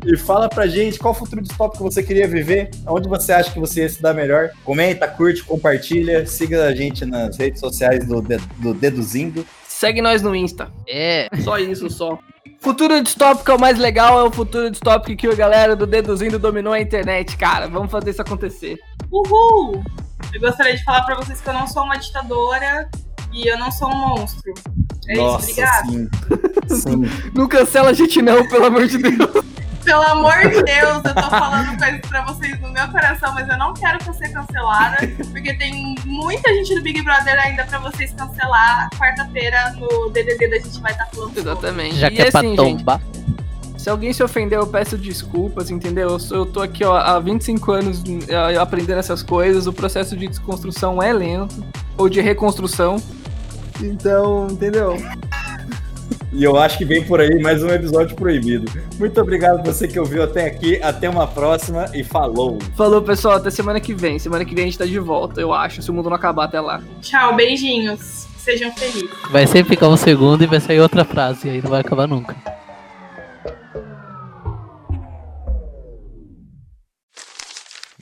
e 0.05 0.17
fala 0.17 0.47
pra 0.47 0.65
gente 0.65 0.97
qual 0.97 1.13
futuro 1.13 1.41
distópico 1.41 1.83
você 1.83 2.01
queria 2.01 2.27
viver, 2.27 2.71
onde 2.87 3.07
você 3.09 3.33
acha 3.33 3.51
que 3.51 3.59
você 3.59 3.81
ia 3.81 3.89
se 3.89 4.01
dar 4.01 4.13
melhor. 4.13 4.49
Comenta, 4.63 5.07
curte, 5.07 5.43
compartilha, 5.43 6.25
siga 6.25 6.65
a 6.65 6.73
gente 6.73 7.05
nas 7.05 7.37
redes 7.37 7.59
sociais 7.59 8.07
do, 8.07 8.21
De- 8.21 8.37
do 8.59 8.73
Deduzindo. 8.73 9.45
Segue 9.67 10.01
nós 10.01 10.21
no 10.21 10.33
Insta. 10.35 10.71
É. 10.87 11.27
Só 11.43 11.57
isso, 11.57 11.89
só. 11.89 12.17
Futuro 12.59 13.01
distópico 13.03 13.51
é 13.51 13.55
o 13.55 13.59
mais 13.59 13.77
legal, 13.77 14.19
é 14.19 14.23
o 14.23 14.31
futuro 14.31 14.69
distópico 14.71 15.15
que 15.17 15.27
a 15.27 15.35
galera 15.35 15.75
do 15.75 15.85
Deduzindo 15.85 16.39
dominou 16.39 16.73
a 16.73 16.79
internet, 16.79 17.35
cara. 17.35 17.67
Vamos 17.67 17.91
fazer 17.91 18.11
isso 18.11 18.21
acontecer. 18.21 18.77
Uhul! 19.11 19.83
Eu 20.33 20.41
gostaria 20.41 20.75
de 20.75 20.83
falar 20.83 21.03
pra 21.03 21.15
vocês 21.15 21.39
que 21.41 21.49
eu 21.49 21.53
não 21.53 21.67
sou 21.67 21.83
uma 21.83 21.97
ditadora 21.97 22.89
e 23.33 23.47
eu 23.47 23.57
não 23.57 23.71
sou 23.71 23.89
um 23.89 23.95
monstro. 24.09 24.53
É 25.07 25.15
Nossa, 25.15 25.49
isso, 25.49 25.59
obrigada. 25.61 25.87
sim. 25.87 26.09
Sim. 26.69 27.01
Não 27.35 27.47
cancela 27.47 27.89
a 27.89 27.93
gente 27.93 28.21
não, 28.21 28.47
pelo 28.47 28.65
amor 28.65 28.87
de 28.87 28.97
Deus. 28.97 29.43
Pelo 29.83 30.03
amor 30.03 30.37
de 30.47 30.63
Deus, 30.63 31.03
eu 31.03 31.15
tô 31.15 31.29
falando 31.29 31.77
coisas 31.77 32.01
pra 32.01 32.23
vocês 32.25 32.61
no 32.61 32.69
meu 32.69 32.87
coração, 32.89 33.33
mas 33.33 33.49
eu 33.49 33.57
não 33.57 33.73
quero 33.73 33.97
ser 34.13 34.29
cancelada, 34.31 34.97
porque 35.31 35.53
tem 35.55 35.95
muita 36.05 36.53
gente 36.53 36.75
do 36.75 36.83
Big 36.83 37.01
Brother 37.01 37.37
ainda 37.39 37.65
pra 37.65 37.79
vocês 37.79 38.13
cancelar. 38.13 38.89
Quarta-feira 38.97 39.73
no 39.73 40.09
DDD 40.11 40.49
da 40.49 40.59
gente 40.59 40.79
vai 40.79 40.91
estar 40.91 41.07
falando. 41.07 41.35
Exatamente. 41.35 41.95
Já 41.95 42.07
E 42.07 42.11
que 42.15 42.21
é 42.21 42.29
pra 42.31 42.39
assim, 42.41 42.55
gente, 42.55 42.77
tombar. 42.77 43.01
Se 43.81 43.89
alguém 43.89 44.13
se 44.13 44.21
ofendeu, 44.21 44.59
eu 44.59 44.67
peço 44.67 44.95
desculpas, 44.95 45.71
entendeu? 45.71 46.09
Eu, 46.11 46.19
sou- 46.19 46.37
eu 46.37 46.45
tô 46.45 46.61
aqui 46.61 46.83
ó, 46.83 46.95
há 46.95 47.19
25 47.19 47.71
anos 47.71 48.03
eh, 48.27 48.55
aprendendo 48.55 48.99
essas 48.99 49.23
coisas. 49.23 49.65
O 49.65 49.73
processo 49.73 50.15
de 50.15 50.27
desconstrução 50.27 51.01
é 51.01 51.11
lento, 51.11 51.65
ou 51.97 52.07
de 52.07 52.21
reconstrução. 52.21 53.01
Então, 53.81 54.45
entendeu? 54.51 54.95
E 56.31 56.43
eu 56.43 56.57
acho 56.57 56.77
que 56.77 56.85
vem 56.85 57.03
por 57.03 57.19
aí 57.19 57.41
mais 57.41 57.63
um 57.63 57.69
episódio 57.69 58.15
proibido. 58.15 58.71
Muito 58.99 59.19
obrigado 59.19 59.65
você 59.65 59.87
que 59.87 59.99
ouviu 59.99 60.21
até 60.21 60.45
aqui. 60.45 60.79
Até 60.83 61.09
uma 61.09 61.25
próxima 61.25 61.89
e 61.91 62.03
falou! 62.03 62.59
Falou, 62.77 63.01
pessoal, 63.01 63.37
até 63.37 63.49
semana 63.49 63.79
que 63.79 63.95
vem. 63.95 64.19
Semana 64.19 64.45
que 64.45 64.53
vem 64.53 64.65
a 64.65 64.67
gente 64.67 64.77
tá 64.77 64.85
de 64.85 64.99
volta, 64.99 65.41
eu 65.41 65.51
acho, 65.51 65.81
se 65.81 65.89
o 65.89 65.93
mundo 65.93 66.07
não 66.07 66.15
acabar 66.17 66.43
até 66.45 66.61
lá. 66.61 66.83
Tchau, 67.01 67.35
beijinhos. 67.35 68.27
Sejam 68.37 68.71
felizes. 68.73 69.09
Vai 69.31 69.47
sempre 69.47 69.71
ficar 69.73 69.87
um 69.89 69.97
segundo 69.97 70.43
e 70.43 70.47
vai 70.47 70.59
sair 70.59 70.79
outra 70.79 71.03
frase, 71.03 71.47
e 71.47 71.49
aí 71.49 71.61
não 71.63 71.71
vai 71.71 71.81
acabar 71.81 72.07
nunca. 72.07 72.35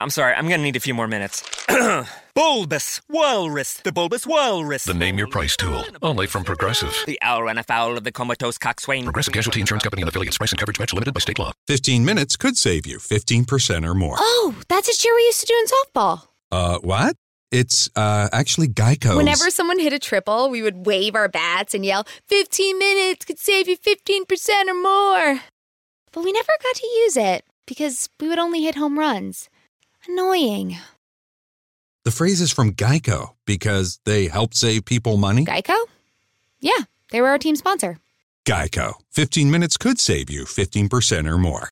I'm 0.00 0.10
sorry, 0.10 0.32
I'm 0.32 0.48
gonna 0.48 0.62
need 0.62 0.76
a 0.76 0.80
few 0.80 0.94
more 0.94 1.08
minutes. 1.08 1.42
bulbous 2.34 3.00
Walrus, 3.08 3.78
the 3.78 3.90
Bulbous 3.90 4.28
Walrus. 4.28 4.84
The 4.84 4.94
Name 4.94 5.18
Your 5.18 5.26
Price 5.26 5.56
tool. 5.56 5.84
Only 6.02 6.28
from 6.28 6.44
Progressive. 6.44 6.94
The 7.04 7.18
owl 7.20 7.42
ran 7.42 7.58
afoul 7.58 7.96
of 7.96 8.04
the 8.04 8.12
comatose 8.12 8.58
coxswain. 8.58 9.02
Progressive 9.02 9.34
Casualty 9.34 9.58
Insurance 9.58 9.82
Company 9.82 10.02
and 10.02 10.08
affiliates. 10.08 10.38
Price 10.38 10.52
and 10.52 10.58
coverage 10.60 10.78
match 10.78 10.92
limited 10.92 11.14
by 11.14 11.18
state 11.18 11.40
law. 11.40 11.50
15 11.66 12.04
minutes 12.04 12.36
could 12.36 12.56
save 12.56 12.86
you 12.86 12.98
15% 12.98 13.84
or 13.84 13.92
more. 13.92 14.14
Oh, 14.20 14.54
that's 14.68 14.88
a 14.88 14.96
cheer 14.96 15.12
we 15.16 15.22
used 15.22 15.40
to 15.40 15.46
do 15.46 15.54
in 15.54 15.66
softball. 15.66 16.28
Uh, 16.52 16.78
what? 16.78 17.16
It's 17.50 17.90
uh, 17.96 18.28
actually 18.32 18.68
Geico. 18.68 19.16
Whenever 19.16 19.50
someone 19.50 19.80
hit 19.80 19.92
a 19.92 19.98
triple, 19.98 20.48
we 20.48 20.62
would 20.62 20.86
wave 20.86 21.16
our 21.16 21.28
bats 21.28 21.74
and 21.74 21.84
yell, 21.84 22.06
15 22.28 22.78
minutes 22.78 23.24
could 23.24 23.40
save 23.40 23.66
you 23.66 23.76
15% 23.76 24.68
or 24.68 24.74
more. 24.74 25.40
But 26.12 26.22
we 26.22 26.30
never 26.30 26.52
got 26.62 26.76
to 26.76 26.86
use 26.86 27.16
it 27.16 27.44
because 27.66 28.08
we 28.20 28.28
would 28.28 28.38
only 28.38 28.62
hit 28.62 28.76
home 28.76 28.96
runs. 28.96 29.48
Annoying. 30.08 30.76
The 32.04 32.10
phrase 32.10 32.40
is 32.40 32.52
from 32.52 32.72
Geico 32.72 33.34
because 33.44 34.00
they 34.04 34.28
help 34.28 34.54
save 34.54 34.84
people 34.86 35.18
money. 35.18 35.44
Geico? 35.44 35.76
Yeah, 36.60 36.84
they 37.10 37.20
were 37.20 37.28
our 37.28 37.38
team 37.38 37.56
sponsor. 37.56 37.98
Geico. 38.46 38.94
15 39.10 39.50
minutes 39.50 39.76
could 39.76 40.00
save 40.00 40.30
you 40.30 40.44
15% 40.44 41.28
or 41.28 41.36
more. 41.36 41.66